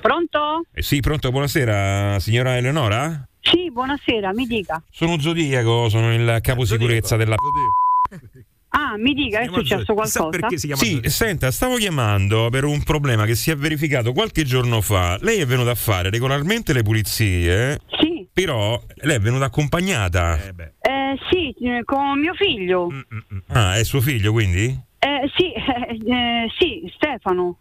Pronto? 0.00 0.64
Eh, 0.72 0.82
sì, 0.82 1.00
pronto, 1.00 1.30
buonasera, 1.30 2.18
signora 2.20 2.56
Eleonora? 2.56 3.26
Sì, 3.40 3.70
buonasera, 3.70 4.32
mi 4.32 4.46
dica. 4.46 4.82
Sono 4.90 5.18
Zodiaco, 5.18 5.88
sono 5.88 6.12
il 6.14 6.38
capo 6.42 6.64
sicurezza 6.64 7.16
della... 7.16 7.34
Ah, 8.68 8.96
mi 8.98 9.14
dica, 9.14 9.40
è 9.40 9.46
successo 9.46 9.94
qualcosa? 9.94 10.48
Sì, 10.74 11.00
senta, 11.04 11.50
stavo 11.50 11.76
chiamando 11.76 12.50
per 12.50 12.64
un 12.64 12.82
problema 12.82 13.24
che 13.24 13.34
si 13.34 13.50
è 13.50 13.56
verificato 13.56 14.12
qualche 14.12 14.44
giorno 14.44 14.80
fa. 14.80 15.18
Lei 15.22 15.40
è 15.40 15.46
venuta 15.46 15.70
a 15.70 15.74
fare 15.74 16.10
regolarmente 16.10 16.72
le 16.72 16.82
pulizie? 16.82 17.80
Sì. 17.98 18.26
Però 18.32 18.80
lei 18.96 19.16
è 19.16 19.20
venuta 19.20 19.46
accompagnata. 19.46 20.38
Eh, 20.80 21.18
sì, 21.30 21.54
eh, 21.64 21.84
con 21.84 22.20
mio 22.20 22.34
figlio. 22.34 22.88
Ah, 23.48 23.76
è 23.76 23.84
suo 23.84 24.02
figlio 24.02 24.32
quindi? 24.32 24.78
Eh, 24.98 25.30
sì, 25.34 25.52
eh, 25.52 25.96
eh, 26.12 26.50
sì, 26.58 26.92
Stefano. 26.94 27.56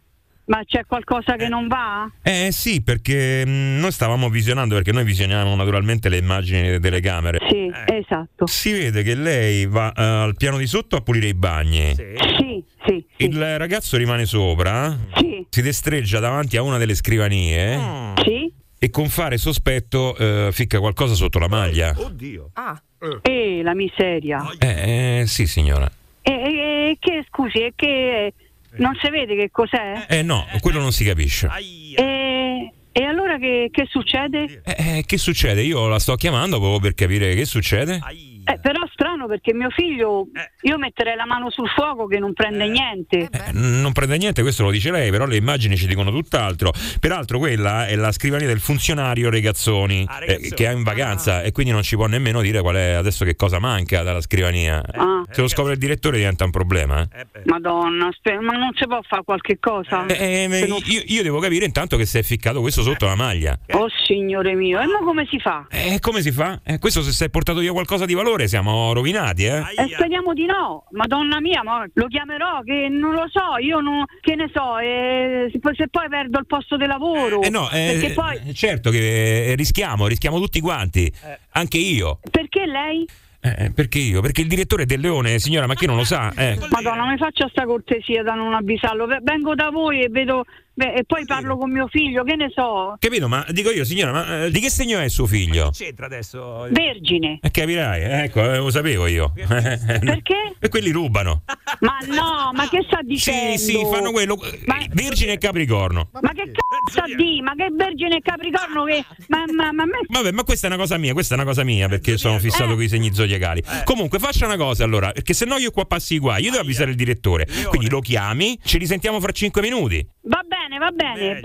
Ma 0.47 0.61
c'è 0.63 0.85
qualcosa 0.85 1.35
che 1.37 1.47
non 1.47 1.67
va? 1.67 2.07
Eh 2.21 2.49
sì, 2.51 2.83
perché 2.83 3.43
mh, 3.45 3.79
noi 3.79 3.91
stavamo 3.91 4.29
visionando, 4.29 4.75
perché 4.75 4.91
noi 4.91 5.03
visioniamo 5.03 5.55
naturalmente 5.55 6.07
le 6.07 6.17
immagini 6.17 6.61
delle 6.61 6.79
telecamere. 6.79 7.39
Sì, 7.49 7.71
esatto. 7.93 8.45
Si 8.45 8.71
vede 8.71 9.01
che 9.01 9.15
lei 9.15 9.65
va 9.65 9.91
eh, 9.91 10.03
al 10.03 10.35
piano 10.37 10.57
di 10.57 10.67
sotto 10.67 10.95
a 10.97 11.01
pulire 11.01 11.27
i 11.27 11.33
bagni. 11.33 11.95
Sì, 11.95 12.63
sì. 12.85 13.05
Il 13.17 13.57
ragazzo 13.57 13.97
rimane 13.97 14.25
sopra, 14.25 14.95
Sì. 15.15 15.45
si 15.49 15.61
destreggia 15.63 16.19
davanti 16.19 16.57
a 16.57 16.61
una 16.61 16.77
delle 16.77 16.93
scrivanie 16.93 18.13
Sì. 18.23 18.51
e 18.77 18.89
con 18.91 19.07
fare 19.09 19.37
sospetto 19.37 20.15
eh, 20.15 20.49
ficca 20.51 20.77
qualcosa 20.79 21.15
sotto 21.15 21.39
la 21.39 21.47
maglia. 21.47 21.91
Oddio. 21.97 22.51
Ah. 22.53 22.79
Eh, 23.23 23.61
la 23.63 23.73
miseria. 23.73 24.43
Eh, 24.59 25.21
eh, 25.21 25.27
sì 25.27 25.47
signora. 25.47 25.89
E, 26.21 26.31
e- 26.31 26.89
e 26.91 26.97
che, 26.99 27.25
scusi, 27.27 27.59
e 27.59 27.73
che 27.75 28.33
non 28.77 28.95
si 28.95 29.09
vede 29.09 29.35
che 29.35 29.49
cos'è? 29.51 30.05
Eh 30.09 30.21
no, 30.21 30.45
quello 30.61 30.79
non 30.79 30.91
si 30.91 31.03
capisce. 31.03 31.47
E, 31.95 32.71
e 32.97 33.03
allora 33.03 33.37
che, 33.37 33.67
che 33.71 33.87
succede? 33.89 34.61
Eh, 34.63 35.03
che 35.05 35.17
succede? 35.17 35.61
Io 35.63 35.85
la 35.89 35.99
sto 35.99 36.15
chiamando 36.15 36.59
proprio 36.59 36.79
per 36.79 36.93
capire 36.93 37.35
che 37.35 37.43
succede. 37.43 37.99
Eh, 38.47 38.59
però 38.59 38.87
strano 38.93 39.27
perché 39.27 39.53
mio 39.53 39.69
figlio, 39.71 40.27
io 40.61 40.77
metterei 40.77 41.15
la 41.15 41.25
mano 41.25 41.49
sul 41.49 41.67
fuoco 41.67 42.05
che 42.05 42.19
non 42.19 42.31
prende 42.31 42.69
niente. 42.69 43.27
Eh, 43.29 43.51
non 43.51 43.91
prende 43.91 44.17
niente, 44.17 44.43
questo 44.43 44.63
lo 44.63 44.71
dice 44.71 44.91
lei, 44.91 45.09
però 45.09 45.25
le 45.25 45.35
immagini 45.35 45.75
ci 45.75 45.87
dicono 45.87 46.09
tutt'altro. 46.11 46.71
Peraltro 46.99 47.39
quella 47.39 47.87
è 47.87 47.95
la 47.95 48.13
scrivania 48.13 48.47
del 48.47 48.59
funzionario 48.59 49.29
Regazzoni, 49.29 50.07
eh, 50.27 50.51
che 50.53 50.67
è 50.67 50.71
in 50.71 50.83
vacanza 50.83 51.41
e 51.41 51.51
quindi 51.51 51.73
non 51.73 51.81
ci 51.81 51.95
può 51.95 52.05
nemmeno 52.05 52.39
dire 52.41 52.61
qual 52.61 52.75
è 52.75 52.91
adesso 52.91 53.25
che 53.25 53.35
cosa 53.35 53.59
manca 53.59 54.03
dalla 54.03 54.21
scrivania. 54.21 54.81
Ah. 54.91 55.23
Se 55.31 55.41
lo 55.41 55.47
scopre 55.47 55.73
il 55.73 55.79
direttore 55.79 56.17
diventa 56.17 56.45
un 56.45 56.51
problema. 56.51 57.01
eh. 57.01 57.25
Madonna, 57.45 58.09
spe- 58.13 58.39
ma 58.39 58.53
non 58.53 58.69
si 58.75 58.85
può 58.85 59.01
fare 59.01 59.23
qualche 59.23 59.57
cosa? 59.59 60.05
Eh, 60.05 60.47
eh, 60.49 60.65
io, 60.85 61.01
io 61.03 61.23
devo 61.23 61.39
capire 61.39 61.65
intanto 61.65 61.97
che 61.97 62.05
si 62.05 62.19
è 62.19 62.23
ficcato 62.23 62.61
questo 62.61 62.83
sotto 62.85 63.05
la 63.05 63.15
maglia. 63.15 63.57
Oh 63.71 63.87
signore 64.05 64.53
mio, 64.53 64.79
e 64.79 64.85
ma 64.85 64.99
come 64.99 65.25
si 65.29 65.39
fa? 65.39 65.65
E 65.69 65.99
come 65.99 66.21
si 66.21 66.31
fa? 66.31 66.59
Eh, 66.63 66.79
questo 66.79 67.01
se 67.01 67.11
si 67.11 67.23
è 67.23 67.29
portato 67.29 67.59
via 67.59 67.71
qualcosa 67.71 68.05
di 68.05 68.13
valore 68.13 68.47
siamo 68.47 68.93
rovinati, 68.93 69.45
eh? 69.45 69.63
Eh, 69.75 69.87
speriamo 69.89 70.33
di 70.33 70.45
no, 70.45 70.85
madonna 70.91 71.39
mia, 71.39 71.63
ma 71.63 71.85
lo 71.93 72.07
chiamerò 72.07 72.61
che 72.61 72.87
non 72.89 73.13
lo 73.13 73.25
so, 73.29 73.57
io 73.59 73.79
non, 73.79 74.05
che 74.21 74.35
ne 74.35 74.49
so, 74.53 74.77
eh, 74.77 75.49
se, 75.51 75.59
poi, 75.59 76.09
perdo 76.09 76.39
il 76.39 76.45
posto 76.45 76.77
di 76.77 76.85
lavoro. 76.85 77.41
Eh 77.41 77.49
no, 77.49 77.69
eh, 77.71 78.11
poi, 78.13 78.39
eh, 78.45 78.53
certo 78.53 78.89
che 78.91 79.51
eh, 79.51 79.55
rischiamo, 79.55 80.07
rischiamo 80.07 80.39
tutti 80.39 80.59
quanti, 80.59 81.11
anche 81.51 81.77
io. 81.77 82.19
perché 82.29 82.65
lei? 82.65 83.05
Eh, 83.45 83.71
perché 83.71 83.99
io? 83.99 84.21
Perché 84.21 84.41
il 84.41 84.47
direttore 84.47 84.87
del 84.87 84.99
Leone, 84.99 85.37
signora, 85.37 85.67
ma 85.67 85.75
chi 85.75 85.85
non 85.85 85.97
lo 85.97 86.03
sa? 86.03 86.33
Eh. 86.35 86.57
Madonna, 86.71 87.05
mi 87.05 87.17
faccia 87.17 87.47
sta 87.47 87.65
cortesia 87.65 88.23
da 88.23 88.33
non 88.33 88.55
avvisarlo. 88.55 89.05
Vengo 89.21 89.53
da 89.53 89.69
voi 89.69 90.01
e 90.01 90.09
vedo 90.09 90.45
beh, 90.75 90.93
e 90.93 91.03
poi 91.05 91.25
parlo 91.25 91.57
con 91.57 91.71
mio 91.71 91.87
figlio, 91.87 92.23
che 92.23 92.35
ne 92.35 92.51
so. 92.53 92.95
Capito? 92.99 93.27
Ma 93.27 93.45
dico 93.49 93.71
io, 93.71 93.83
signora, 93.83 94.11
ma 94.11 94.43
eh, 94.45 94.51
di 94.51 94.59
che 94.59 94.69
segno 94.69 94.99
è 94.99 95.07
suo 95.09 95.25
figlio? 95.25 95.71
C'entra 95.71 96.05
adesso. 96.05 96.67
Vergine. 96.69 97.39
Eh, 97.41 97.49
capirai, 97.51 98.01
eh, 98.03 98.23
ecco, 98.25 98.41
eh, 98.41 98.57
lo 98.57 98.69
sapevo 98.69 99.07
io. 99.07 99.31
Perché? 99.35 100.55
E 100.59 100.69
quelli 100.69 100.91
rubano. 100.91 101.43
Ma 101.79 101.97
no, 102.07 102.51
ma 102.53 102.67
che 102.69 102.83
sta 102.87 102.99
dicendo? 103.01 103.57
Sì, 103.57 103.71
sì, 103.71 103.79
fanno 103.91 104.11
quello. 104.11 104.37
eh, 104.43 104.89
Vergine 104.91 105.33
e 105.33 105.37
Capricorno. 105.37 106.09
Ma 106.13 106.31
che 106.33 106.51
cazzo 106.51 106.91
sta 106.91 107.03
di? 107.15 107.41
Ma 107.41 107.53
che 107.55 107.67
vergine 107.71 108.17
e 108.17 108.21
capricorno 108.21 108.83
che. 108.85 109.03
Ma, 109.27 109.43
ma, 109.55 109.71
ma 109.71 109.83
a 109.83 109.85
me 109.85 109.99
Vabbè, 110.07 110.31
ma 110.31 110.43
questa 110.43 110.67
è 110.67 110.69
una 110.69 110.79
cosa 110.79 110.97
mia, 110.97 111.13
questa 111.13 111.35
è 111.35 111.37
una 111.37 111.45
cosa 111.47 111.63
mia 111.63 111.87
perché 111.87 112.17
sono 112.17 112.37
fissato 112.39 112.73
con 112.73 112.81
i 112.83 112.87
segni 112.87 113.13
zodiacali. 113.13 113.63
Comunque, 113.83 114.19
faccia 114.19 114.45
una 114.45 114.57
cosa 114.57 114.83
allora, 114.83 115.11
perché 115.11 115.33
se 115.33 115.45
no 115.45 115.57
io 115.57 115.71
qua 115.71 115.85
passi 115.85 116.17
qua, 116.19 116.37
io 116.37 116.49
devo 116.51 116.61
avvisare 116.63 116.89
il 116.91 116.95
direttore. 116.95 117.47
Quindi 117.69 117.89
lo 117.89 117.99
chiami, 117.99 118.57
ci 118.63 118.77
risentiamo 118.77 119.19
fra 119.19 119.31
5 119.31 119.61
minuti. 119.61 120.05
Va 120.23 120.41
bene, 120.47 120.64
va 120.77 120.91
bene. 120.91 121.39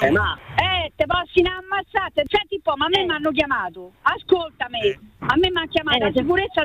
Eh, 0.00 0.10
ma... 0.10 0.38
Eh, 0.56 0.92
te 0.96 1.04
posso 1.06 1.40
ammazzate. 1.42 2.22
Senti 2.28 2.56
un 2.56 2.62
po', 2.62 2.74
ma 2.76 2.86
a 2.86 2.88
me 2.88 3.04
mi 3.04 3.10
hanno 3.12 3.30
chiamato. 3.30 3.92
Ascoltami. 4.02 4.98
A 5.26 5.34
me 5.36 5.50
mi 5.50 5.60
ha 5.60 5.66
chiamato 5.68 5.98
la 5.98 6.12
sicurezza 6.14 6.62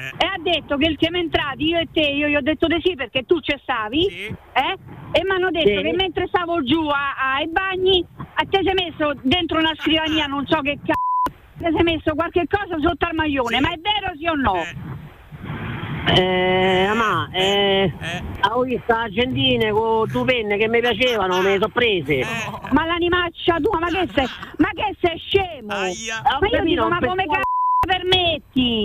e 0.00 0.26
ha 0.26 0.38
detto 0.40 0.76
che 0.76 0.86
il 0.86 0.96
siamo 0.98 1.16
entrati 1.16 1.64
io 1.64 1.78
e 1.80 1.88
te, 1.92 2.00
io 2.02 2.28
gli 2.28 2.36
ho 2.36 2.40
detto 2.40 2.66
di 2.68 2.80
sì 2.84 2.94
perché 2.94 3.24
tu 3.24 3.40
ci 3.40 3.52
stavi, 3.62 4.06
eh? 4.06 4.76
E 5.10 5.24
mi 5.24 5.30
hanno 5.30 5.50
detto 5.50 5.66
Sì. 5.76 5.82
che 5.82 5.92
mentre 5.92 6.26
stavo 6.28 6.62
giù 6.62 6.86
a- 6.86 7.34
ai 7.34 7.48
bagni, 7.48 8.04
a 8.16 8.44
te 8.48 8.60
sei 8.62 8.74
messo 8.74 9.12
dentro 9.22 9.58
una 9.58 9.74
scrivania, 9.76 10.26
non 10.26 10.46
so 10.46 10.60
che 10.60 10.78
cazzo, 10.84 11.36
ti 11.58 11.64
sei 11.74 11.82
messo 11.82 12.14
qualche 12.14 12.46
cosa 12.48 12.76
sotto 12.80 13.06
al 13.06 13.14
maglione, 13.14 13.58
ma 13.60 13.70
è 13.72 13.78
vero 13.78 14.12
sì 14.16 14.26
o 14.28 14.34
no? 14.36 14.62
Eh, 16.06 16.90
ma 16.94 17.28
eh, 17.32 17.92
ho 18.50 18.62
visto 18.62 18.92
agendine 18.92 19.70
con 19.70 20.08
due 20.10 20.24
penne 20.24 20.56
che 20.56 20.68
mi 20.68 20.80
piacevano, 20.80 21.40
me 21.42 21.50
le 21.52 21.58
sono 21.58 21.68
prese. 21.72 22.24
Ma 22.70 22.84
l'animaccia 22.86 23.56
tua, 23.60 23.78
ma 23.78 23.86
che 23.88 24.08
sei? 24.14 24.26
Ma 24.58 24.68
che 24.74 24.96
sei 25.00 25.18
scemo? 25.18 25.66
Ma 25.68 25.88
io 25.88 26.62
dico, 26.64 26.88
ma 26.88 26.98
come 26.98 27.24
cazzo 27.26 27.86
permetti? 27.86 28.84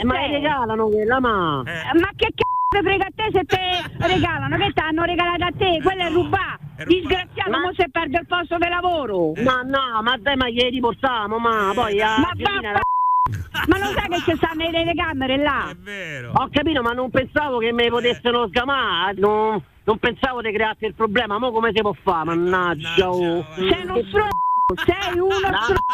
Eh, 0.00 0.04
ma 0.04 0.20
le 0.20 0.26
regalano 0.32 0.86
quella, 0.88 1.20
ma. 1.20 1.62
Ma 1.62 2.10
che 2.16 2.28
cazzo 2.34 2.82
frega 2.84 3.06
a 3.06 3.10
te 3.14 3.30
se 3.32 3.44
te 3.44 3.82
regalano? 4.06 4.56
Che 4.56 4.72
ti 4.74 4.80
hanno 4.82 5.04
regalato 5.04 5.44
a 5.44 5.52
te? 5.56 5.80
Quello 5.82 6.02
è 6.02 6.10
rubà. 6.10 6.58
Disgraziato, 6.86 7.50
Ma- 7.50 7.60
mo 7.60 7.70
se 7.76 7.88
perde 7.90 8.18
il 8.18 8.26
posto 8.26 8.56
di 8.58 8.68
lavoro. 8.68 9.32
Ma 9.36 9.62
no, 9.62 10.02
ma 10.02 10.16
dai, 10.18 10.36
ma 10.36 10.48
glieli 10.48 10.80
portiamo, 10.80 11.38
ma 11.38 11.70
poi 11.74 12.00
a 12.02 12.18
Ma 12.18 12.30
vaffa- 12.36 12.80
Ma 13.68 13.78
lo 13.78 13.86
sai 13.92 14.08
che 14.08 14.18
ci 14.30 14.36
stanno 14.36 14.64
le 14.64 14.70
telecamere 14.70 15.36
là? 15.38 15.74
Ho 16.34 16.48
capito, 16.50 16.82
ma 16.82 16.92
non 16.92 17.10
pensavo 17.10 17.56
che 17.58 17.72
mi 17.72 17.88
potessero 17.88 18.46
sgamare, 18.48 19.14
non, 19.18 19.62
non 19.84 19.98
pensavo 19.98 20.42
di 20.42 20.52
crearti 20.52 20.84
il 20.84 20.94
problema, 20.94 21.38
ma 21.38 21.50
come 21.50 21.70
si 21.74 21.80
può 21.80 21.94
fare, 22.02 22.26
mannaggia, 22.26 23.10
oh. 23.10 23.46
Sei 23.54 23.82
uno 23.84 24.02
stronzo, 24.04 24.84
sei 24.84 25.18
uno 25.18 25.30
stronzo. 25.30 25.84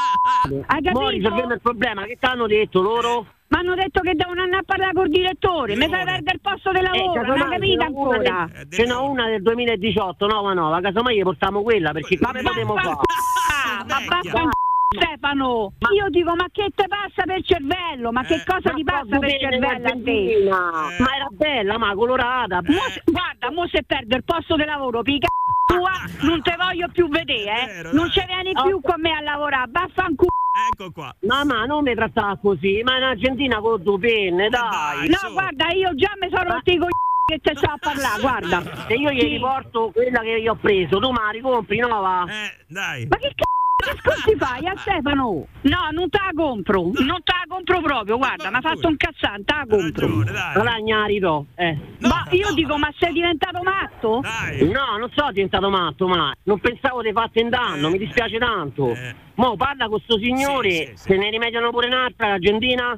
Hai 0.67 0.81
Mo 0.83 1.01
capito? 1.01 1.09
risolviamo 1.09 1.53
il 1.53 1.61
problema, 1.61 2.03
che 2.05 2.17
ti 2.19 2.27
hanno 2.27 2.47
detto 2.49 2.81
loro? 2.81 3.27
Mi 3.47 3.59
hanno 3.59 3.75
detto 3.75 4.01
che 4.01 4.15
devono 4.15 4.43
andare 4.43 4.63
a 4.63 4.65
parlare 4.65 4.93
col 4.93 5.09
direttore, 5.09 5.77
mi 5.77 5.89
fai 5.89 6.05
perdere 6.05 6.35
il 6.35 6.41
posto 6.41 6.73
di 6.73 6.81
lavoro, 6.81 7.23
non 7.27 7.41
hai 7.43 7.51
capito 7.51 7.83
ancora? 7.85 8.49
Ce 8.69 8.85
n'ho 8.87 9.09
una 9.09 9.27
del 9.27 9.43
2018, 9.43 10.27
nuova 10.27 10.53
nuova, 10.53 10.81
casomai 10.81 11.17
gli 11.17 11.23
portiamo 11.23 11.63
quella 11.63 11.93
perché 11.93 12.19
come 12.19 12.43
potremmo 12.43 12.75
fare? 12.75 12.89
Ah, 12.91 13.85
ma 13.85 13.85
vaffanculo, 13.87 14.51
Stefano, 14.93 15.75
io 15.95 16.09
dico 16.09 16.35
ma 16.35 16.47
che 16.51 16.67
ti 16.75 16.85
passa 16.89 17.23
per 17.25 17.41
cervello? 17.45 18.11
Ma 18.11 18.25
che 18.25 18.43
cosa 18.45 18.71
Ma 18.71 18.75
ti 18.75 18.83
passa 18.83 19.19
per 19.21 19.31
cervello 19.39 19.67
a 19.67 19.71
te? 19.71 19.87
Argentina? 19.87 20.59
Ma 20.99 21.15
era 21.15 21.29
bella, 21.31 21.79
ma 21.79 21.95
colorata. 21.95 22.61
Mo 22.61 22.81
se- 22.91 23.03
guarda, 23.05 23.53
mo 23.53 23.69
se 23.69 23.85
perdo 23.85 24.17
il 24.17 24.25
posto 24.25 24.57
di 24.57 24.65
lavoro, 24.65 25.03
pica 25.03 25.29
tua, 25.65 25.93
non 26.29 26.43
te 26.43 26.57
voglio 26.59 26.89
più 26.93 27.09
vedere, 27.09 27.83
eh? 27.89 27.93
Non 27.93 28.11
ci 28.11 28.21
vieni 28.27 28.51
più 28.53 28.81
con 28.81 29.01
me 29.01 29.13
a 29.13 29.21
lavorare, 29.21 29.71
vaffanculo. 29.71 30.29
Ecco 30.73 30.91
qua. 30.91 31.15
Mamma, 31.21 31.67
non 31.67 31.85
mi 31.85 31.95
trattava 31.95 32.37
così, 32.43 32.81
ma 32.83 32.97
in 32.97 33.05
Argentina 33.05 33.61
con 33.61 33.81
due 33.85 33.99
penne, 34.01 34.49
dai. 34.49 35.07
No, 35.09 35.31
guarda, 35.33 35.69
io 35.71 35.95
già 35.95 36.11
mi 36.21 36.29
sono 36.35 36.51
rotti 36.51 36.71
i 36.73 36.79
coglioni 36.79 36.91
che 37.27 37.39
te 37.39 37.53
sto 37.55 37.71
a 37.71 37.77
parlare, 37.79 38.19
guarda. 38.51 38.87
Se 38.89 38.95
io 38.95 39.13
gli 39.13 39.21
Sì. 39.21 39.29
riporto 39.29 39.93
quella 39.95 40.19
che 40.23 40.41
gli 40.43 40.49
ho 40.49 40.57
preso, 40.57 40.99
tu 40.99 41.11
me 41.13 41.23
la 41.23 41.31
ricompri, 41.31 41.79
no 41.79 42.01
va? 42.01 42.25
Eh, 42.29 42.65
dai. 42.67 43.07
Ma 43.07 43.17
che 43.19 43.29
cazzo 43.37 43.49
che 43.81 43.97
sconti 44.01 44.37
fai 44.39 44.67
a 44.67 44.75
Stefano? 44.77 45.47
No, 45.63 45.89
non 45.93 46.09
te 46.09 46.19
la 46.19 46.33
compro, 46.35 46.83
non 46.83 47.23
te 47.23 47.33
la 47.33 47.45
compro 47.49 47.81
proprio, 47.81 48.17
guarda, 48.17 48.51
mi 48.51 48.57
ha 48.57 48.61
fatto 48.61 48.89
un 48.89 48.97
cazzante, 48.97 49.43
te 49.45 49.55
la 49.55 49.67
compro. 49.69 50.07
Allora 50.55 50.77
la 50.79 51.05
ridò, 51.07 51.45
eh. 51.55 51.79
Ma 52.01 52.27
io 52.31 52.53
dico, 52.55 52.77
ma 52.79 52.93
sei 52.99 53.13
diventato 53.13 53.63
matto? 53.63 54.21
No, 54.21 54.97
non 54.99 55.11
sono 55.15 55.33
diventato 55.33 55.69
matto, 55.71 56.07
ma 56.07 56.33
non 56.45 56.59
pensavo 56.61 57.03
di 57.03 57.13
farti 57.13 57.41
in 57.41 57.49
danno, 57.49 57.91
mi 57.91 57.99
dispiace 57.99 58.39
tanto. 58.39 58.95
Mo 59.41 59.57
parla 59.57 59.89
con 59.89 59.99
sto 60.01 60.19
signore, 60.19 60.93
se 60.97 61.17
ne 61.17 61.31
rimediano 61.31 61.71
pure 61.71 61.87
un'altra, 61.87 62.29
l'Argentina? 62.29 62.93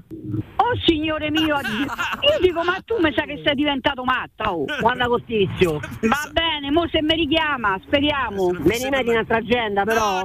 Oh 0.57 0.77
signore 0.85 1.31
mio, 1.31 1.55
io 1.63 2.39
dico, 2.41 2.65
ma 2.65 2.83
tu 2.85 2.97
mi 3.01 3.13
sa 3.15 3.23
che 3.23 3.41
sei 3.45 3.55
diventato 3.55 4.03
matta, 4.03 4.53
oh. 4.53 4.65
Guarda 4.81 5.07
col 5.07 5.25
tizio. 5.25 5.79
Va 5.79 6.29
bene, 6.33 6.73
mo 6.73 6.89
se 6.89 7.01
mi 7.01 7.15
richiama, 7.15 7.81
speriamo. 7.87 8.51
Me 8.59 8.77
ne 8.77 8.91
metti 8.91 9.11
un'altra 9.11 9.37
agenda 9.37 9.85
però? 9.85 10.23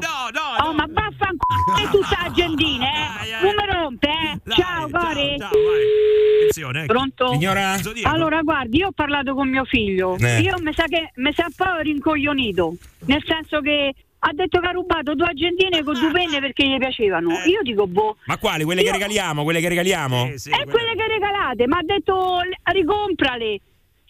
Oh, 0.64 0.74
ma 0.74 0.88
vaffanculo 0.90 1.58
è 1.86 1.90
tutta 1.92 2.18
agendina, 2.26 2.88
eh? 2.90 3.44
Non 3.44 3.54
mi 3.56 3.72
rompe, 3.72 4.08
eh? 4.08 4.52
Ciao, 4.54 4.90
Cori. 4.90 5.36
Attenzione. 5.36 6.84
ecco. 6.84 6.94
Pronto? 6.94 7.28
Signora? 7.34 7.76
Allora, 8.06 8.42
guardi, 8.42 8.78
io 8.78 8.88
ho 8.88 8.92
parlato 8.92 9.36
con 9.36 9.48
mio 9.50 9.66
figlio. 9.66 10.18
Eh. 10.18 10.40
Io 10.40 10.56
mi 10.62 10.74
sa 10.74 10.86
che 10.86 11.12
mi 11.16 11.32
sa 11.32 11.46
un 11.46 11.54
po' 11.56 11.78
rincoglionito. 11.80 12.76
Nel 13.06 13.24
senso 13.24 13.62
che 13.62 13.94
ha 14.28 14.34
detto 14.34 14.60
che 14.60 14.68
ha 14.68 14.72
rubato 14.72 15.16
due 15.16 15.28
argentine 15.28 15.84
con 15.84 15.94
due 16.00 16.12
penne 16.12 16.40
perché 16.40 16.68
gli 16.68 16.78
piacevano. 16.78 17.30
Io 17.46 17.62
dico, 17.64 17.88
boh. 17.88 18.18
Ma 18.26 18.38
quali? 18.38 18.64
Quelle 18.66 18.82
che 18.82 18.88
Io- 18.88 18.94
regaliamo? 18.94 19.44
Quelle 19.44 19.62
che 19.62 19.70
regaliamo? 19.70 20.26
e 20.26 20.36
quelle 20.70 20.96
che 20.96 21.08
regalate, 21.08 21.68
ma 21.68 21.78
ha 21.78 21.84
detto 21.84 22.40
"Le- 22.44 22.60
ricomprale. 22.74 23.60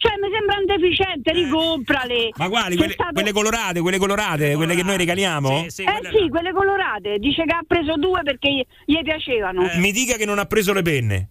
Cioè, 0.00 0.12
mi 0.22 0.28
sembra 0.32 0.58
un 0.58 0.66
deficiente, 0.66 1.32
ricomprale. 1.32 2.30
Ma 2.36 2.48
quali? 2.48 2.76
Quelle, 2.76 2.92
stato- 2.92 3.12
quelle 3.14 3.32
colorate, 3.32 3.80
quelle 3.80 3.98
colorate, 3.98 4.54
quelle 4.54 4.74
che 4.76 4.82
noi 4.84 4.96
regaliamo? 4.96 5.64
eh 5.64 5.70
sì, 5.70 5.84
quelle 6.28 6.52
colorate. 6.52 7.18
Dice 7.18 7.44
che 7.44 7.52
ha 7.54 7.62
preso 7.66 7.96
due 7.96 8.22
perché 8.22 8.48
gli, 8.48 8.64
gli 8.84 9.02
piacevano. 9.02 9.68
Mi 9.76 9.90
dica 9.90 10.16
che 10.16 10.24
non 10.24 10.38
ha 10.38 10.44
preso 10.44 10.72
le 10.72 10.82
penne. 10.82 11.28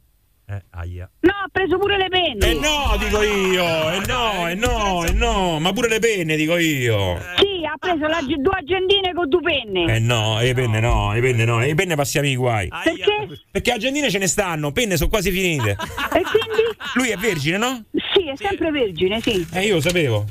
Eh, 0.49 0.61
aia. 0.69 1.09
No, 1.19 1.31
ha 1.43 1.49
preso 1.51 1.77
pure 1.77 1.97
le 1.97 2.07
penne. 2.07 2.51
Eh 2.51 2.53
no, 2.53 2.95
dico 2.97 3.21
io. 3.21 3.91
Eh 3.91 3.99
no, 4.07 4.47
eh 4.47 4.55
no, 4.55 5.03
eh 5.05 5.11
no. 5.11 5.59
Ma 5.59 5.73
pure 5.73 5.89
le 5.89 5.99
penne, 5.99 6.37
dico 6.37 6.55
io. 6.55 7.17
Sì, 7.35 7.65
ha 7.65 7.75
preso 7.77 8.07
la- 8.07 8.21
due 8.25 8.53
argentine 8.55 9.11
con 9.13 9.27
due 9.27 9.41
penne. 9.41 9.93
Eh 9.95 9.99
no, 9.99 10.39
le 10.39 10.53
penne 10.53 10.79
no, 10.79 11.11
le 11.13 11.19
penne 11.19 11.43
no. 11.43 11.59
Le 11.59 11.75
penne 11.75 11.95
passiamo 11.95 12.27
i 12.27 12.35
guai. 12.37 12.69
Perché? 12.69 13.41
Perché 13.51 13.71
argentine 13.73 14.09
ce 14.09 14.19
ne 14.19 14.27
stanno, 14.27 14.71
penne 14.71 14.95
sono 14.95 15.09
quasi 15.09 15.31
finite. 15.31 15.71
E 15.71 16.21
quindi? 16.21 16.63
Lui 16.93 17.09
è 17.09 17.17
vergine, 17.17 17.57
no? 17.57 17.83
Sì, 18.13 18.29
è 18.29 18.35
sempre 18.37 18.71
vergine, 18.71 19.19
sì. 19.19 19.45
Eh, 19.51 19.65
io 19.65 19.73
lo 19.75 19.81
sapevo. 19.81 20.25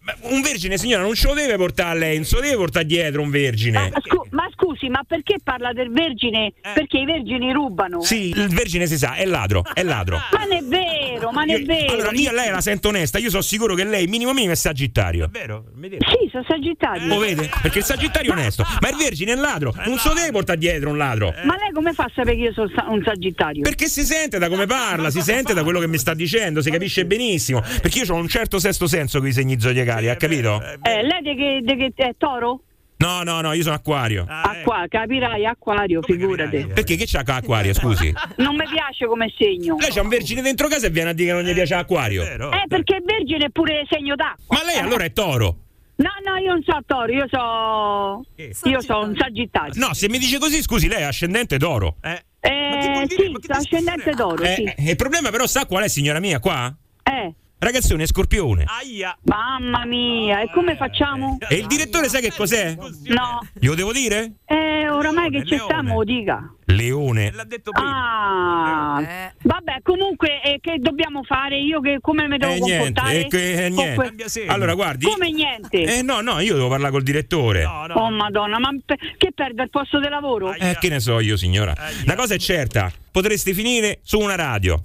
Ma 0.00 0.14
un 0.28 0.42
vergine, 0.42 0.76
signora, 0.76 1.02
non 1.02 1.14
ce 1.14 1.28
lo 1.28 1.32
deve 1.32 1.56
portare 1.56 1.88
a 1.88 1.94
lei, 1.98 2.16
non 2.16 2.26
se 2.26 2.34
lo 2.34 2.42
deve 2.42 2.56
portare 2.56 2.84
dietro 2.84 3.22
un 3.22 3.30
vergine. 3.30 3.88
Ma, 3.88 4.00
scu- 4.02 4.26
ma 4.32 4.43
scusi, 4.64 4.88
ma 4.88 5.02
perché 5.06 5.36
parla 5.42 5.72
del 5.72 5.90
vergine? 5.90 6.52
Perché 6.60 6.98
i 6.98 7.04
vergini 7.04 7.52
rubano. 7.52 8.00
Sì, 8.00 8.30
il 8.30 8.48
vergine 8.48 8.86
si 8.86 8.96
sa, 8.96 9.14
è 9.14 9.26
ladro, 9.26 9.62
è 9.74 9.82
ladro. 9.82 10.16
Ma 10.32 10.44
non 10.44 10.52
è 10.52 10.62
vero, 10.62 11.30
ma 11.30 11.44
non 11.44 11.54
è 11.54 11.62
vero. 11.62 11.92
Allora, 11.92 12.10
io 12.12 12.32
lei 12.32 12.50
la 12.50 12.60
sento 12.60 12.88
onesta, 12.88 13.18
io 13.18 13.28
sono 13.28 13.42
sicuro 13.42 13.74
che 13.74 13.84
lei 13.84 14.06
minimo 14.06 14.32
minimo 14.32 14.52
è 14.52 14.56
sagittario. 14.56 15.28
Vero? 15.30 15.66
Sì, 15.80 16.28
sono 16.30 16.44
sagittario. 16.48 17.06
Lo 17.06 17.18
vede? 17.18 17.50
Perché 17.60 17.78
il 17.78 17.84
sagittario 17.84 18.30
è 18.30 18.34
onesto, 18.34 18.64
ma 18.80 18.88
il 18.88 18.96
vergine 18.96 19.32
è 19.32 19.36
ladro, 19.36 19.74
non 19.86 19.98
se 19.98 20.08
lo 20.08 20.14
deve 20.14 20.30
portare 20.30 20.58
dietro 20.58 20.90
un 20.90 20.96
ladro. 20.96 21.34
Ma 21.44 21.56
lei 21.56 21.72
come 21.72 21.92
fa 21.92 22.04
a 22.04 22.10
sapere 22.14 22.36
che 22.36 22.42
io 22.42 22.52
sono 22.52 22.70
sa- 22.74 22.86
un 22.88 23.02
sagittario? 23.04 23.62
Perché 23.62 23.86
si 23.86 24.02
sente 24.04 24.38
da 24.38 24.48
come 24.48 24.66
parla, 24.66 25.10
si 25.10 25.20
sente 25.20 25.52
da 25.52 25.62
quello 25.62 25.80
che 25.80 25.88
mi 25.88 25.98
sta 25.98 26.14
dicendo, 26.14 26.62
si 26.62 26.70
capisce 26.70 27.04
benissimo. 27.04 27.60
Perché 27.60 28.00
io 28.00 28.14
ho 28.14 28.16
un 28.16 28.28
certo 28.28 28.58
sesto 28.58 28.86
senso 28.86 29.18
con 29.18 29.28
i 29.28 29.32
segni 29.32 29.60
zodiacali, 29.60 30.08
ha 30.08 30.16
capito? 30.16 30.62
Eh, 30.82 31.02
lei 31.02 31.22
di 31.22 31.34
che, 31.34 31.60
di 31.62 31.76
che 31.76 31.92
è 31.94 32.14
toro? 32.16 32.60
No, 33.04 33.22
no, 33.22 33.40
no, 33.42 33.52
io 33.52 33.62
sono 33.62 33.74
acquario. 33.74 34.24
Acqua, 34.26 34.86
capirai, 34.88 35.44
acquario, 35.44 36.00
figurati. 36.00 36.66
Perché 36.72 36.96
che 36.96 37.04
c'ha 37.06 37.22
con 37.22 37.34
acquario, 37.34 37.74
scusi? 37.74 38.10
Non 38.36 38.56
mi 38.56 38.64
piace 38.66 39.06
come 39.06 39.30
segno. 39.36 39.76
Lei 39.78 39.90
c'ha 39.90 40.00
un 40.00 40.08
vergine 40.08 40.40
dentro 40.40 40.68
casa 40.68 40.86
e 40.86 40.90
viene 40.90 41.10
a 41.10 41.12
dire 41.12 41.28
che 41.34 41.42
non 41.42 41.50
gli 41.50 41.52
piace 41.54 41.74
acquario. 41.74 42.22
Eh, 42.22 42.64
perché 42.66 43.02
vergine 43.04 43.46
è 43.46 43.50
pure 43.50 43.84
segno 43.90 44.14
d'acqua. 44.14 44.56
Ma 44.56 44.64
lei 44.64 44.78
allora 44.78 45.04
è 45.04 45.12
toro. 45.12 45.58
No, 45.96 46.10
no, 46.24 46.36
io 46.38 46.52
non 46.52 46.62
so 46.64 46.78
toro, 46.86 47.12
io 47.12 47.26
so. 47.28 48.24
Io 48.68 48.80
sono 48.80 49.06
un 49.06 49.16
sagittario. 49.16 49.72
No, 49.76 49.92
se 49.94 50.08
mi 50.08 50.18
dice 50.18 50.38
così, 50.38 50.62
scusi, 50.62 50.88
lei 50.88 51.00
è 51.00 51.04
ascendente 51.04 51.56
d'oro. 51.58 51.96
Eh, 52.02 52.22
sì, 53.08 53.16
sono 53.42 53.58
ascendente 53.58 54.10
d'oro, 54.12 54.42
Eh, 54.42 54.54
sì. 54.54 54.62
eh, 54.64 54.90
il 54.90 54.96
problema 54.96 55.30
però 55.30 55.46
sa 55.46 55.66
qual 55.66 55.84
è, 55.84 55.88
signora 55.88 56.18
mia, 56.20 56.40
qua? 56.40 56.74
Eh. 57.02 57.32
Ragazzone 57.58 58.02
è 58.02 58.06
scorpione. 58.06 58.64
Aia. 58.66 59.16
Mamma 59.22 59.86
mia, 59.86 60.40
e 60.40 60.50
come 60.52 60.76
facciamo? 60.76 61.38
E 61.48 61.54
il 61.54 61.66
direttore 61.66 62.08
sa 62.10 62.18
che 62.20 62.30
cos'è? 62.30 62.76
No. 63.04 63.40
Glielo 63.58 63.74
devo 63.74 63.92
dire? 63.92 64.32
Eh, 64.44 64.90
oramai 64.90 65.30
che 65.30 65.46
ci 65.46 65.56
stiamo, 65.58 66.04
dica. 66.04 66.52
Leone. 66.66 67.32
Ah, 67.72 69.32
vabbè, 69.42 69.78
comunque, 69.82 70.42
eh, 70.42 70.58
che 70.60 70.76
dobbiamo 70.78 71.22
fare? 71.22 71.58
Io 71.58 71.80
che 71.80 71.98
come 72.02 72.28
mi 72.28 72.36
devo 72.36 72.52
Eh, 72.52 72.58
niente, 72.58 72.84
comportare? 72.84 73.20
eh, 73.20 73.28
che- 73.28 73.52
eh, 73.66 73.68
Con 73.70 73.76
niente. 73.84 74.14
que- 74.30 74.46
Allora, 74.46 74.74
guardi. 74.74 75.06
Come 75.06 75.30
niente? 75.30 75.82
Eh 75.98 76.02
no, 76.02 76.20
no, 76.20 76.40
io 76.40 76.54
devo 76.54 76.68
parlare 76.68 76.92
col 76.92 77.02
direttore. 77.02 77.64
Oh 77.64 78.10
madonna, 78.10 78.58
ma 78.58 78.70
pe- 78.84 78.98
che 79.16 79.30
perde 79.34 79.62
il 79.62 79.70
posto 79.70 80.00
di 80.00 80.08
lavoro? 80.08 80.52
Eh, 80.52 80.76
che 80.78 80.88
ne 80.90 81.00
so 81.00 81.18
io, 81.20 81.36
signora. 81.38 81.72
Una 82.04 82.14
cosa 82.14 82.34
è 82.34 82.38
certa, 82.38 82.90
potresti 83.10 83.54
finire 83.54 84.00
su 84.02 84.18
una 84.18 84.34
radio. 84.34 84.82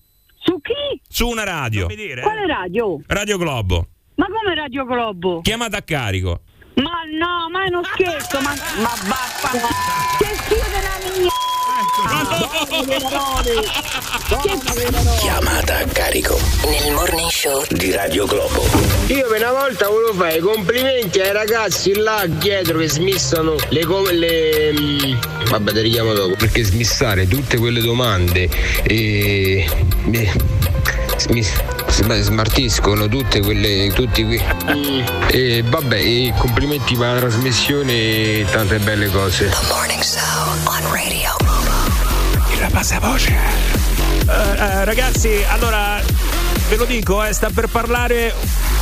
Su 0.49 0.59
chi? 0.61 0.99
Su 1.07 1.27
una 1.27 1.43
radio. 1.43 1.85
Quale 1.85 2.47
radio? 2.47 2.99
Radio 3.05 3.37
Globo. 3.37 3.87
Ma 4.15 4.25
come 4.25 4.55
Radio 4.55 4.83
Globo? 4.83 5.41
Chiamata 5.41 5.77
a 5.77 5.81
carico. 5.83 6.41
Ma 6.77 7.03
no, 7.19 7.49
ma 7.51 7.65
è 7.65 7.67
uno 7.67 7.83
scherzo, 7.83 8.41
ma, 8.41 8.49
ma 8.81 8.89
vaffanculo. 8.89 9.67
Che 10.17 10.25
schifo 10.25 10.69
della 10.71 11.19
mia. 11.19 11.58
Chiamata 15.19 15.77
a 15.79 15.83
carico 15.91 16.39
Nel 16.65 16.93
morning 16.93 17.29
show 17.29 17.63
di 17.69 17.91
Radio 17.91 18.25
Globo. 18.25 18.63
Io 19.07 19.27
per 19.27 19.41
una 19.41 19.51
volta 19.51 19.87
volevo 19.89 20.13
fare 20.13 20.37
i 20.37 20.39
complimenti 20.39 21.19
ai 21.19 21.33
ragazzi 21.33 21.93
là 21.95 22.25
dietro 22.27 22.77
che 22.77 22.87
smissano 22.89 23.55
le, 23.69 23.85
co- 23.85 24.09
le 24.09 24.71
mm, 24.79 25.13
vabbè 25.49 25.71
te 25.73 25.81
richiamo 25.81 26.13
dopo 26.13 26.35
perché 26.37 26.63
smissare 26.63 27.27
tutte 27.27 27.57
quelle 27.57 27.81
domande 27.81 28.47
e 28.83 29.67
eh, 30.11 30.31
smis- 31.17 31.61
sm- 31.87 32.21
smartiscono 32.21 33.07
tutte 33.07 33.41
quelle 33.41 33.91
tutti 33.93 34.23
qui 34.23 34.41
e 35.31 35.63
vabbè 35.65 35.97
e 35.97 36.33
complimenti 36.37 36.95
per 36.95 37.13
la 37.13 37.19
trasmissione 37.19 37.91
e 37.93 38.45
tante 38.51 38.77
belle 38.77 39.09
cose 39.09 39.51
Morning 39.69 40.01
show 40.01 40.47
on 40.65 40.91
radio. 40.91 41.58
La 42.69 42.77
passavoce. 42.77 43.35
Eh, 44.27 44.85
ragazzi, 44.85 45.43
allora 45.47 45.99
ve 46.67 46.75
lo 46.75 46.85
dico, 46.85 47.23
eh, 47.23 47.33
sta 47.33 47.49
per 47.51 47.67
parlare 47.67 48.31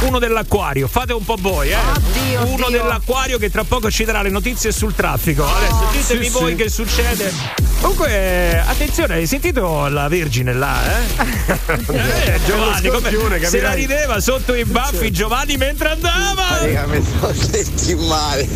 uno 0.02 0.20
dell'acquario. 0.20 0.90
Fate 0.90 1.14
un 1.14 1.24
po' 1.24 1.38
voi, 1.40 1.70
eh. 1.70 2.38
uno 2.44 2.70
dell'acquario 2.70 3.38
che 3.38 3.50
tra 3.50 3.64
poco 3.64 3.90
ci 3.90 4.04
darà 4.04 4.22
le 4.22 4.30
notizie 4.30 4.74
sul 4.74 4.94
traffico. 4.94 5.46
Adesso 5.46 5.88
ditemi 5.94 6.26
sì, 6.26 6.32
voi 6.32 6.52
sì. 6.52 6.56
che 6.58 6.70
succede. 6.70 7.32
Comunque, 7.80 8.10
eh, 8.10 8.58
attenzione, 8.58 9.14
hai 9.14 9.26
sentito 9.26 9.88
la 9.88 10.10
Vergine 10.10 10.52
là, 10.52 10.80
eh? 10.84 11.54
eh 12.36 12.40
Giovanni, 12.46 12.90
come 12.90 13.48
se 13.48 13.62
la 13.62 13.74
rideva 13.74 14.20
sotto 14.20 14.54
i 14.54 14.66
baffi 14.66 15.12
Giovanni 15.12 15.56
mentre 15.56 15.92
andava. 15.92 16.60
mi 16.88 17.02
sono 17.20 17.34
senti 17.34 17.96
male. 17.96 18.48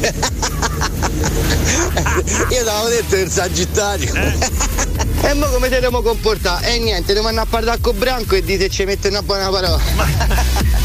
Io 2.51 2.63
l'avevo 2.63 2.89
detto 2.89 3.15
del 3.15 3.29
Sagittario. 3.29 4.13
E 4.13 5.33
mo 5.33 5.45
come 5.47 5.67
te 5.69 5.75
dobbiamo 5.75 6.01
comportare? 6.01 6.73
E 6.73 6.79
niente, 6.79 7.07
dobbiamo 7.07 7.27
andare 7.29 7.47
a 7.47 7.49
parlare 7.49 7.79
con 7.79 7.97
Branco 7.97 8.35
e 8.35 8.43
dite 8.43 8.69
ci 8.69 8.83
mette 8.85 9.07
una 9.09 9.21
buona 9.21 9.49
parola. 9.49 9.79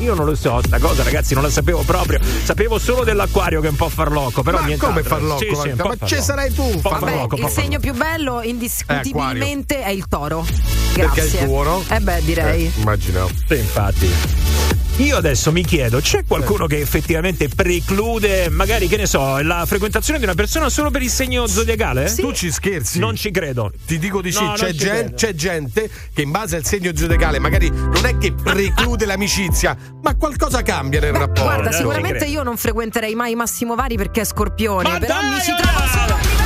Io 0.00 0.12
non 0.14 0.26
lo 0.26 0.34
so, 0.34 0.60
sta 0.62 0.78
cosa, 0.78 1.02
ragazzi, 1.02 1.32
non 1.32 1.42
la 1.42 1.48
sapevo 1.50 1.80
proprio. 1.82 2.18
Sapevo 2.44 2.78
solo 2.78 3.04
dell'acquario 3.04 3.62
che 3.62 3.68
è 3.68 3.70
un 3.70 3.76
po' 3.76 3.88
farlocco, 3.88 4.42
però 4.42 4.58
Ma 4.58 4.66
niente. 4.66 4.84
come 4.84 5.02
farlocco, 5.02 5.38
Sì, 5.38 5.46
sì, 5.46 5.52
Ma 5.54 5.62
ci 5.64 5.76
farlocco. 5.76 6.22
sarai 6.22 6.52
tu, 6.52 6.80
po' 6.82 6.90
farlocco. 6.90 7.36
Il 7.36 7.48
segno 7.48 7.78
più 7.78 7.94
bello 7.94 8.42
indiscutibilmente 8.42 9.82
è 9.82 9.88
il 9.88 10.06
toro. 10.06 10.44
Perché 10.92 11.10
è 11.10 11.14
Grazie. 11.14 11.40
il 11.40 11.46
tuo, 11.46 11.62
no? 11.62 11.82
Eh 11.88 12.00
beh, 12.00 12.20
direi. 12.22 12.64
Eh, 12.66 12.80
immaginavo. 12.80 13.30
Sì, 13.48 13.56
infatti. 13.56 14.43
Io 14.98 15.16
adesso 15.16 15.50
mi 15.50 15.64
chiedo, 15.64 15.98
c'è 15.98 16.24
qualcuno 16.24 16.66
che 16.66 16.78
effettivamente 16.78 17.48
preclude, 17.48 18.48
magari, 18.48 18.86
che 18.86 18.96
ne 18.96 19.06
so, 19.06 19.42
la 19.42 19.64
frequentazione 19.66 20.20
di 20.20 20.24
una 20.24 20.36
persona 20.36 20.68
solo 20.68 20.92
per 20.92 21.02
il 21.02 21.10
segno 21.10 21.48
zodiacale? 21.48 22.14
Tu 22.14 22.32
ci 22.32 22.52
scherzi? 22.52 23.00
Non 23.00 23.16
ci 23.16 23.32
credo. 23.32 23.72
Ti 23.84 23.98
dico 23.98 24.22
di 24.22 24.30
sì, 24.30 24.44
No, 24.44 24.52
c'è, 24.52 24.70
gen- 24.70 25.14
c'è 25.14 25.34
gente 25.34 25.90
che 26.14 26.22
in 26.22 26.30
base 26.30 26.54
al 26.54 26.64
segno 26.64 26.92
zodiacale 26.94 27.40
magari 27.40 27.70
non 27.70 28.06
è 28.06 28.16
che 28.18 28.32
preclude 28.32 29.04
l'amicizia, 29.04 29.76
ma 30.00 30.14
qualcosa 30.14 30.62
cambia 30.62 31.00
nel 31.00 31.12
rapporto. 31.12 31.42
Guarda, 31.42 31.72
sicuramente 31.72 32.26
io 32.26 32.44
non 32.44 32.56
frequenterei 32.56 33.16
mai 33.16 33.34
Massimo 33.34 33.74
Vari 33.74 33.96
perché 33.96 34.20
è 34.20 34.24
scorpione, 34.24 35.00
però 35.00 35.20
mi 35.22 35.40
ci 35.40 35.52
trovo 35.60 35.78
solo 35.88 36.14
a 36.14 36.18
livello 36.20 36.43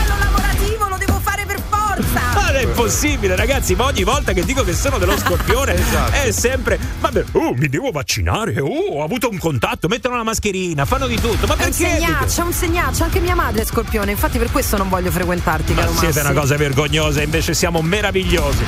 è 2.58 2.62
impossibile, 2.62 3.36
ragazzi, 3.36 3.74
ma 3.74 3.84
ogni 3.86 4.02
volta 4.04 4.32
che 4.32 4.44
dico 4.44 4.62
che 4.64 4.72
sono 4.74 4.98
dello 4.98 5.16
scorpione 5.18 5.74
Esatto. 5.74 6.12
è 6.12 6.30
sempre. 6.32 6.78
Vabbè, 7.00 7.24
oh, 7.32 7.54
mi 7.54 7.68
devo 7.68 7.90
vaccinare, 7.90 8.60
oh, 8.60 8.94
ho 8.98 9.02
avuto 9.04 9.28
un 9.28 9.38
contatto, 9.38 9.88
mettono 9.88 10.16
la 10.16 10.22
mascherina, 10.24 10.84
fanno 10.84 11.06
di 11.06 11.16
tutto. 11.20 11.46
Ma 11.46 11.54
È 11.56 11.64
un 11.64 11.70
perché? 11.70 11.72
segnaccio, 11.72 12.40
è 12.40 12.44
un 12.44 12.52
segnaccio, 12.52 13.04
anche 13.04 13.20
mia 13.20 13.34
madre 13.34 13.62
è 13.62 13.64
scorpione, 13.64 14.10
infatti 14.10 14.38
per 14.38 14.50
questo 14.50 14.76
non 14.76 14.88
voglio 14.88 15.10
frequentarti, 15.10 15.72
Ma 15.74 15.86
siete 15.88 16.06
Massi. 16.06 16.30
una 16.30 16.40
cosa 16.40 16.56
vergognosa, 16.56 17.22
invece 17.22 17.54
siamo 17.54 17.80
meravigliosi. 17.82 18.64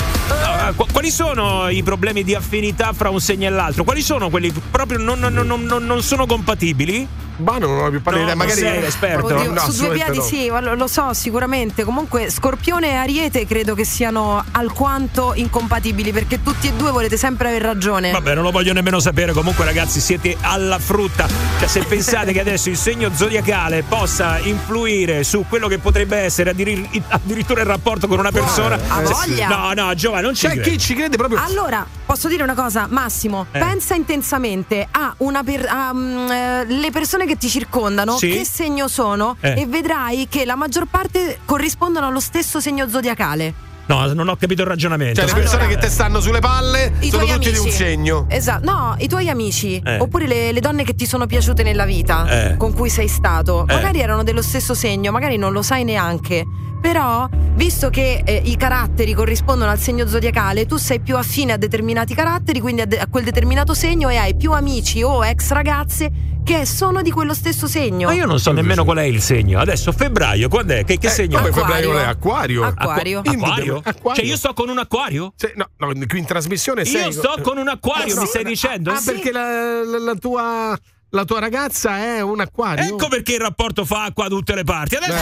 Qu- 0.76 0.93
quali 0.93 1.11
sono 1.11 1.68
i 1.68 1.82
problemi 1.82 2.22
di 2.24 2.34
affinità 2.34 2.93
fra 2.93 3.09
un 3.11 3.20
segno 3.20 3.47
e 3.49 3.51
l'altro? 3.51 3.84
Quali 3.84 4.03
sono 4.03 4.30
quelli 4.30 4.53
proprio 4.70 4.99
non, 4.99 5.18
non- 5.18 5.32
non- 5.32 5.64
non- 5.64 5.84
non 5.84 6.03
sono 6.03 6.26
compatibili? 6.26 7.07
Ma 7.41 7.58
non 7.58 7.79
ho 7.84 7.91
più 7.91 8.00
parlato 8.03 8.29
No, 8.29 8.34
magari 8.37 8.61
sei 8.61 8.84
esperto. 8.84 9.26
Oddio, 9.26 9.53
No, 9.53 9.61
su 9.71 9.84
due 9.84 9.95
piedi 9.95 10.17
no. 10.18 10.22
sì, 10.22 10.46
lo, 10.49 10.75
lo 10.75 10.87
so 10.87 11.12
sicuramente. 11.12 11.84
Comunque 11.84 12.30
Scorpione 12.30 12.91
e 12.91 12.95
Ariete 12.95 13.46
credo 13.46 13.75
che 13.75 13.84
siano 13.84 14.45
alquanto 14.53 15.33
incompatibili 15.34 16.12
perché 16.12 16.42
tutti 16.42 16.68
e 16.68 16.72
due 16.72 16.91
volete 16.91 17.17
sempre 17.17 17.49
aver 17.49 17.62
ragione. 17.62 18.11
Vabbè, 18.11 18.34
non 18.34 18.45
lo 18.45 18.50
voglio 18.50 18.72
nemmeno 18.72 19.00
sapere. 19.00 19.33
Comunque, 19.33 19.64
ragazzi, 19.64 20.00
siete 20.00 20.37
alla 20.41 20.79
frutta. 20.79 21.26
Cioè, 21.58 21.68
se 21.68 21.83
pensate 21.84 22.33
che 22.33 22.41
adesso 22.41 22.68
il 22.68 22.76
segno 22.76 23.11
zodiacale 23.14 23.83
possa 23.83 24.38
influire 24.38 25.25
su 25.25 25.45
quello 25.49 25.68
che 25.68 25.79
potrebbe 25.79 26.17
essere 26.18 26.50
addir- 26.50 27.03
addirittura 27.08 27.61
il 27.61 27.67
rapporto 27.67 28.07
con 28.07 28.18
una 28.18 28.30
persona. 28.30 28.75
Ha 28.88 29.04
se- 29.04 29.12
voglia. 29.12 29.49
No, 29.49 29.72
no, 29.75 29.95
Giovanni, 29.95 30.22
non 30.25 30.34
ci 30.34 30.46
C'è 30.46 30.53
credo. 30.54 30.68
chi 30.71 30.79
ci 30.79 30.95
crede 30.95 31.17
proprio. 31.17 31.41
Allora, 31.42 31.84
posso 32.07 32.29
dire 32.29 32.42
una 32.42 32.54
cosa, 32.54 32.87
Massimo? 32.88 33.46
Eh. 33.53 33.58
Pensa 33.58 33.95
intensamente 33.95 34.87
a 34.91 35.14
una 35.18 35.42
per- 35.42 35.67
a, 35.68 35.92
eh, 36.33 36.64
le 36.67 36.91
persone 36.91 37.26
che 37.26 37.29
ti 37.36 37.48
circondano, 37.48 38.16
Sì. 38.16 38.28
che 38.30 38.44
segno 38.44 38.88
sono, 38.88 39.36
Eh. 39.40 39.61
e 39.62 39.66
vedrai 39.66 40.26
che 40.28 40.44
la 40.44 40.54
maggior 40.57 40.86
parte 40.86 41.38
corrispondono 41.44 42.07
allo 42.07 42.20
stesso 42.20 42.61
segno 42.61 42.88
zodiacale. 42.88 43.68
No, 43.86 44.07
non 44.12 44.28
ho 44.28 44.36
capito 44.36 44.62
il 44.62 44.68
ragionamento. 44.68 45.20
Cioè, 45.20 45.26
le 45.34 45.40
persone 45.40 45.66
che 45.66 45.76
te 45.76 45.88
stanno 45.88 46.20
sulle 46.20 46.38
palle 46.38 46.92
sono 47.00 47.22
tutti 47.24 47.32
amici. 47.32 47.50
di 47.52 47.58
un 47.58 47.70
segno. 47.70 48.26
Esatto, 48.28 48.64
no, 48.70 48.94
i 48.98 49.08
tuoi 49.08 49.28
amici, 49.28 49.82
Eh. 49.84 49.98
oppure 49.98 50.28
le, 50.28 50.52
le 50.52 50.61
donne 50.61 50.84
che 50.84 50.94
ti 50.94 51.07
sono 51.07 51.26
piaciute 51.26 51.64
nella 51.64 51.84
vita, 51.84 52.50
Eh. 52.52 52.57
con 52.57 52.72
cui 52.72 52.88
sei 52.88 53.08
stato, 53.08 53.66
Eh. 53.68 53.74
magari 53.74 54.00
erano 54.00 54.22
dello 54.22 54.42
stesso 54.42 54.74
segno, 54.74 55.11
magari 55.11 55.38
non 55.38 55.52
lo 55.52 55.62
sai 55.62 55.82
neanche. 55.82 56.46
Però, 56.80 57.28
visto 57.54 57.90
che 57.90 58.22
eh, 58.24 58.40
i 58.44 58.57
caratteri 58.57 59.12
corrispondono 59.12 59.70
al 59.70 59.78
segno 59.78 60.07
zodiacale, 60.07 60.64
tu 60.66 60.76
sei 60.76 61.00
più 61.00 61.16
affine 61.16 61.52
a 61.52 61.57
determinati 61.57 62.14
caratteri, 62.14 62.61
quindi 62.61 62.80
a, 62.82 62.86
de- 62.86 62.98
a 62.98 63.07
quel 63.08 63.24
determinato 63.24 63.74
segno, 63.74 64.08
e 64.08 64.16
hai 64.16 64.34
più 64.34 64.52
amici 64.52 65.02
o 65.02 65.24
ex 65.24 65.50
ragazze 65.50 66.11
che 66.42 66.64
sono 66.64 67.02
di 67.02 67.11
quello 67.11 67.34
stesso 67.34 67.66
segno. 67.66 68.08
Ma 68.08 68.14
io 68.14 68.24
non 68.24 68.38
so 68.40 68.50
nemmeno 68.50 68.82
qual 68.84 68.96
è 68.96 69.02
il 69.02 69.20
segno. 69.20 69.61
Adesso 69.61 69.92
febbraio, 69.92 70.48
quando 70.48 70.72
è? 70.72 70.84
Che, 70.84 70.96
che 70.96 71.08
segno 71.11 71.36
Come 71.36 71.50
è? 71.50 71.52
febbraio 71.52 71.98
è 71.98 72.02
acquario? 72.04 72.64
Acquario. 72.64 73.18
Acqua- 73.18 73.32
acquario? 73.34 73.82
Cioè, 74.14 74.24
io 74.24 74.36
sto 74.36 74.54
con 74.54 74.68
un 74.70 74.78
acquario? 74.78 75.34
Sì, 75.36 75.50
no, 75.57 75.68
no, 75.76 75.92
qui 76.08 76.18
in 76.18 76.24
trasmissione 76.24 76.84
sei. 76.86 77.04
Io 77.04 77.11
sto 77.12 77.34
con 77.42 77.58
un 77.58 77.68
acquario, 77.68 78.14
Eh, 78.14 78.18
mi 78.18 78.22
sì. 78.24 78.26
stai 78.26 78.44
dicendo? 78.44 78.90
Ah, 78.90 78.96
Sì. 78.96 79.12
perché 79.12 79.30
la, 79.32 79.84
la- 79.84 79.98
la 79.98 80.14
tua, 80.14 80.76
la 81.11 81.24
tua 81.24 81.41
ragazza 81.41 81.99
è 81.99 82.20
un 82.20 82.41
acquario? 82.41 82.84
Ecco 82.84 83.08
perché 83.08 83.34
il 83.34 83.41
rapporto 83.41 83.84
fa 83.84 84.04
acqua 84.04 84.24
da 84.28 84.30
tutte 84.30 84.54
le 84.54 84.64
parti. 84.64 84.96
Adesso. 84.96 85.12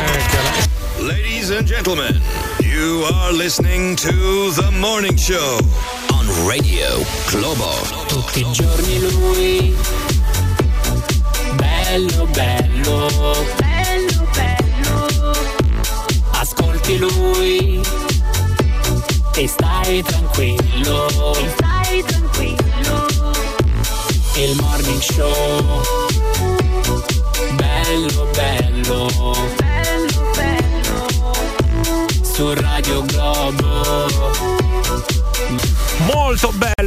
Ladies 1.00 1.50
and 1.50 1.64
gentlemen, 1.64 2.20
you 2.60 3.04
are 3.04 3.32
listening 3.32 3.96
to 3.96 4.50
the 4.54 4.70
morning 4.78 5.16
show 5.16 5.58
on 6.10 6.26
Radio 6.46 7.04
Globo. 7.30 8.06
Tutti 8.06 8.40
i 8.40 8.52
giorni 8.52 9.00
lui 9.00 9.76
Bello 11.54 12.26
bello 12.26 13.46
Bello 13.56 14.28
bello 14.34 15.32
Ascolti 16.32 16.98
lui 16.98 17.80
E 19.34 19.48
stai 19.48 20.02
tranquillo 20.02 21.56
Il 24.40 24.54
morning 24.60 25.00
show. 25.00 25.82
Bello 27.56 28.28
bello. 28.32 29.32
Bello 29.56 30.30
bello. 30.36 32.12
Su 32.22 32.54
Radio 32.54 33.02
Globo. 33.02 34.06
Molto 36.12 36.52
bello, 36.52 36.77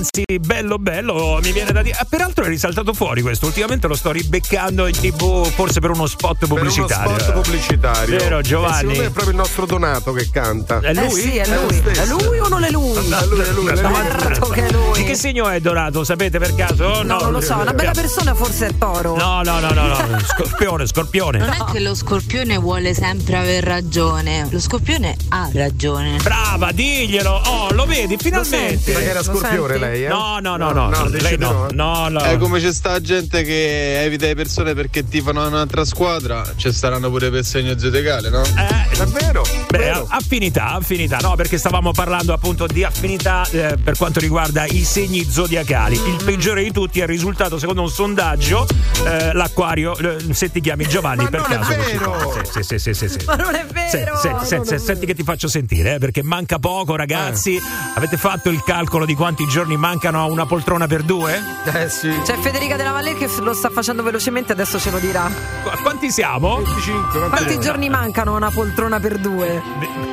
Anzi, 0.00 0.24
bello, 0.40 0.78
bello, 0.78 1.40
mi 1.42 1.52
viene 1.52 1.72
da 1.72 1.82
dire. 1.82 1.94
Ah, 2.00 2.06
Peraltro 2.08 2.44
è 2.44 2.48
risaltato 2.48 2.94
fuori 2.94 3.20
questo. 3.20 3.44
Ultimamente 3.44 3.86
lo 3.86 3.94
sto 3.94 4.10
ribeccando 4.12 4.86
in 4.86 4.94
tv, 4.94 5.46
forse 5.50 5.80
per 5.80 5.90
uno 5.90 6.06
spot 6.06 6.46
pubblicitario. 6.46 7.02
Per 7.02 7.10
uno 7.10 7.18
spot 7.18 7.42
pubblicitario. 7.42 8.16
Vero, 8.16 8.38
Eh, 8.38 8.42
Giovanni? 8.42 8.96
me 8.96 9.04
è 9.04 9.10
proprio 9.10 9.28
il 9.32 9.36
nostro 9.36 9.66
Donato 9.66 10.12
che 10.12 10.30
canta. 10.32 10.80
È 10.80 10.94
lui? 10.94 11.04
Eh 11.04 11.10
sì, 11.10 11.36
è 11.36 11.46
lo 11.46 11.60
lui. 11.66 11.76
È 11.76 11.92
stesso. 11.94 12.16
lui 12.16 12.38
o 12.38 12.48
non 12.48 12.64
è 12.64 12.70
lui? 12.70 12.92
È 12.92 13.26
lui, 13.26 13.40
è 13.40 13.50
lui, 13.52 13.66
è 13.68 13.82
lui. 13.82 13.94
Certo 14.20 14.46
che 14.48 14.66
è 14.66 14.70
lui. 14.72 14.89
Che 15.10 15.16
segno 15.16 15.48
è 15.48 15.58
Donato? 15.58 16.04
Sapete 16.04 16.38
per 16.38 16.54
caso? 16.54 17.02
No, 17.02 17.18
non 17.18 17.32
lo 17.32 17.40
so, 17.40 17.56
una 17.56 17.72
bella 17.72 17.90
persona 17.90 18.32
forse 18.32 18.68
è 18.68 18.78
toro. 18.78 19.16
No, 19.16 19.42
no, 19.42 19.58
no, 19.58 19.72
no, 19.72 19.88
no. 19.88 20.20
Scorpione, 20.20 20.86
scorpione. 20.86 21.38
Non 21.38 21.48
è 21.48 21.64
che 21.72 21.80
lo 21.80 21.96
scorpione 21.96 22.56
vuole 22.58 22.94
sempre 22.94 23.36
aver 23.36 23.64
ragione, 23.64 24.46
lo 24.48 24.60
scorpione 24.60 25.16
ha 25.30 25.50
ragione. 25.52 26.18
Brava, 26.22 26.70
diglielo. 26.70 27.28
Oh, 27.44 27.72
lo 27.72 27.86
vedi, 27.86 28.16
finalmente. 28.18 28.92
Ma 28.92 29.02
era 29.02 29.20
scorpione 29.20 29.78
lei, 29.78 30.04
eh? 30.04 30.08
No, 30.08 30.38
no, 30.40 30.56
no, 30.56 30.70
no. 30.70 30.88
No, 30.90 31.02
lei 31.08 31.10
decide 31.10 31.38
no. 31.38 31.66
no. 31.72 32.06
No, 32.06 32.08
no. 32.08 32.20
È 32.20 32.36
come 32.38 32.60
c'è 32.60 32.72
sta 32.72 33.00
gente 33.00 33.42
che 33.42 34.04
evita 34.04 34.26
le 34.26 34.36
persone 34.36 34.74
perché 34.74 35.08
tifano 35.08 35.44
un'altra 35.44 35.84
squadra, 35.84 36.44
ci 36.54 36.70
saranno 36.72 37.10
pure 37.10 37.30
per 37.30 37.44
segno 37.44 37.76
zodiacale, 37.76 38.30
no? 38.30 38.44
Eh, 38.44 38.96
È 38.96 39.04
vero. 39.06 39.44
Beh, 39.70 40.04
affinità, 40.06 40.74
affinità, 40.74 41.18
no, 41.18 41.34
perché 41.34 41.58
stavamo 41.58 41.90
parlando 41.90 42.32
appunto 42.32 42.68
di 42.68 42.84
affinità 42.84 43.44
eh, 43.50 43.76
per 43.82 43.96
quanto 43.96 44.20
riguarda 44.20 44.66
i 44.66 44.84
segni 44.84 44.99
zodiacali. 45.08 45.94
Il 45.96 46.22
peggiore 46.24 46.62
di 46.62 46.70
tutti 46.72 46.98
è 47.00 47.02
il 47.02 47.08
risultato, 47.08 47.58
secondo 47.58 47.82
un 47.82 47.88
sondaggio, 47.88 48.66
eh, 49.04 49.32
l'acquario, 49.32 49.96
eh, 49.96 50.18
se 50.34 50.50
ti 50.50 50.60
chiami 50.60 50.86
Giovanni 50.86 51.24
Ma 51.24 51.30
per 51.30 51.40
non 51.40 51.50
è 51.52 51.54
caso. 51.56 51.74
vero! 51.76 52.42
Sì, 52.50 52.62
sì, 52.62 52.78
sì, 52.78 52.94
sì, 52.94 53.08
sì. 53.08 53.24
Ma 53.24 53.34
non 53.36 53.54
è 53.54 53.64
Sì, 53.88 53.96
vero. 53.96 54.16
sì, 54.16 54.28
sì, 54.44 54.60
sì, 54.64 54.78
senti 54.78 55.06
che 55.06 55.14
ti 55.14 55.22
faccio 55.22 55.48
sentire, 55.48 55.94
eh, 55.94 55.98
perché 55.98 56.22
manca 56.22 56.58
poco, 56.58 56.96
ragazzi. 56.96 57.58
Avete 57.94 58.16
fatto 58.16 58.50
il 58.50 58.62
calcolo 58.62 59.04
di 59.06 59.14
quanti 59.14 59.46
giorni 59.46 59.76
mancano 59.76 60.20
a 60.20 60.26
una 60.26 60.44
poltrona 60.46 60.86
per 60.86 61.02
due? 61.02 61.40
Eh 61.64 61.88
sì. 61.88 62.12
C'è 62.24 62.36
Federica 62.38 62.76
Della 62.76 62.90
Valle 62.92 63.14
che 63.14 63.28
lo 63.40 63.54
sta 63.54 63.70
facendo 63.70 64.02
velocemente, 64.02 64.52
adesso 64.52 64.78
ce 64.78 64.90
lo 64.90 64.98
dirà. 64.98 65.30
Qu- 65.62 65.80
Quanti 65.82 66.10
siamo? 66.10 66.56
25. 66.56 67.28
Quanti 67.28 67.58
giorni 67.60 67.88
mancano 67.88 68.32
a 68.34 68.36
una 68.36 68.50
poltrona 68.50 69.00
per 69.00 69.16
due? 69.18 69.62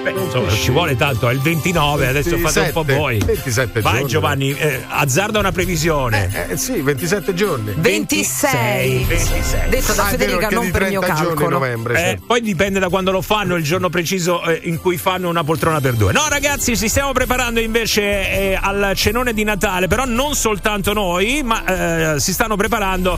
Beh, 0.04 0.12
insomma, 0.12 0.50
ci 0.52 0.72
vuole 0.72 0.96
tanto, 0.96 1.28
è 1.30 1.34
il 1.34 1.42
29, 1.42 2.08
adesso 2.08 2.38
fate 2.38 2.60
un 2.60 2.72
po' 2.72 2.84
27. 2.84 2.98
voi. 2.98 3.18
27 3.20 3.82
Vai 3.82 3.92
giorni. 3.94 4.08
Giovanni, 4.08 4.52
eh, 4.58 4.77
azzarda 4.88 5.40
una 5.40 5.52
previsione. 5.52 6.50
Eh 6.50 6.58
sì, 6.58 6.82
27 6.82 7.34
giorni. 7.34 7.74
26. 7.76 9.06
26. 9.08 9.70
Detto 9.70 9.94
da 9.94 10.04
Ah, 10.06 10.10
Federica, 10.10 10.50
non 10.50 10.72
per 10.72 10.88
mio 10.88 11.00
30 11.02 11.16
giorni 11.22 11.36
calcolo. 11.36 11.50
novembre. 11.60 11.94
Eh, 11.94 11.98
certo. 11.98 12.24
poi 12.28 12.42
dipende 12.42 12.80
da 12.80 12.90
quando 12.90 13.12
lo 13.12 13.22
fanno, 13.22 13.56
il 13.56 13.64
giorno 13.64 13.90
preciso 13.90 14.44
eh, 14.44 14.60
in 14.64 14.80
cui 14.80 14.98
fanno 14.98 15.30
una 15.30 15.44
poltrona 15.44 15.80
per 15.82 15.94
due. 15.96 16.12
No, 16.14 16.28
ragazzi, 16.30 16.78
ci 16.78 16.88
stiamo 16.88 17.12
preparando 17.12 17.60
invece 17.60 18.02
eh, 18.02 18.60
al 18.62 18.92
cenone 18.96 19.34
di 19.34 19.44
Natale, 19.44 19.88
però 19.88 20.06
non 20.06 20.36
soltanto 20.36 20.94
noi, 20.94 21.42
ma 21.44 22.14
eh, 22.16 22.20
si 22.20 22.32
stanno 22.34 22.56
preparando 22.56 23.18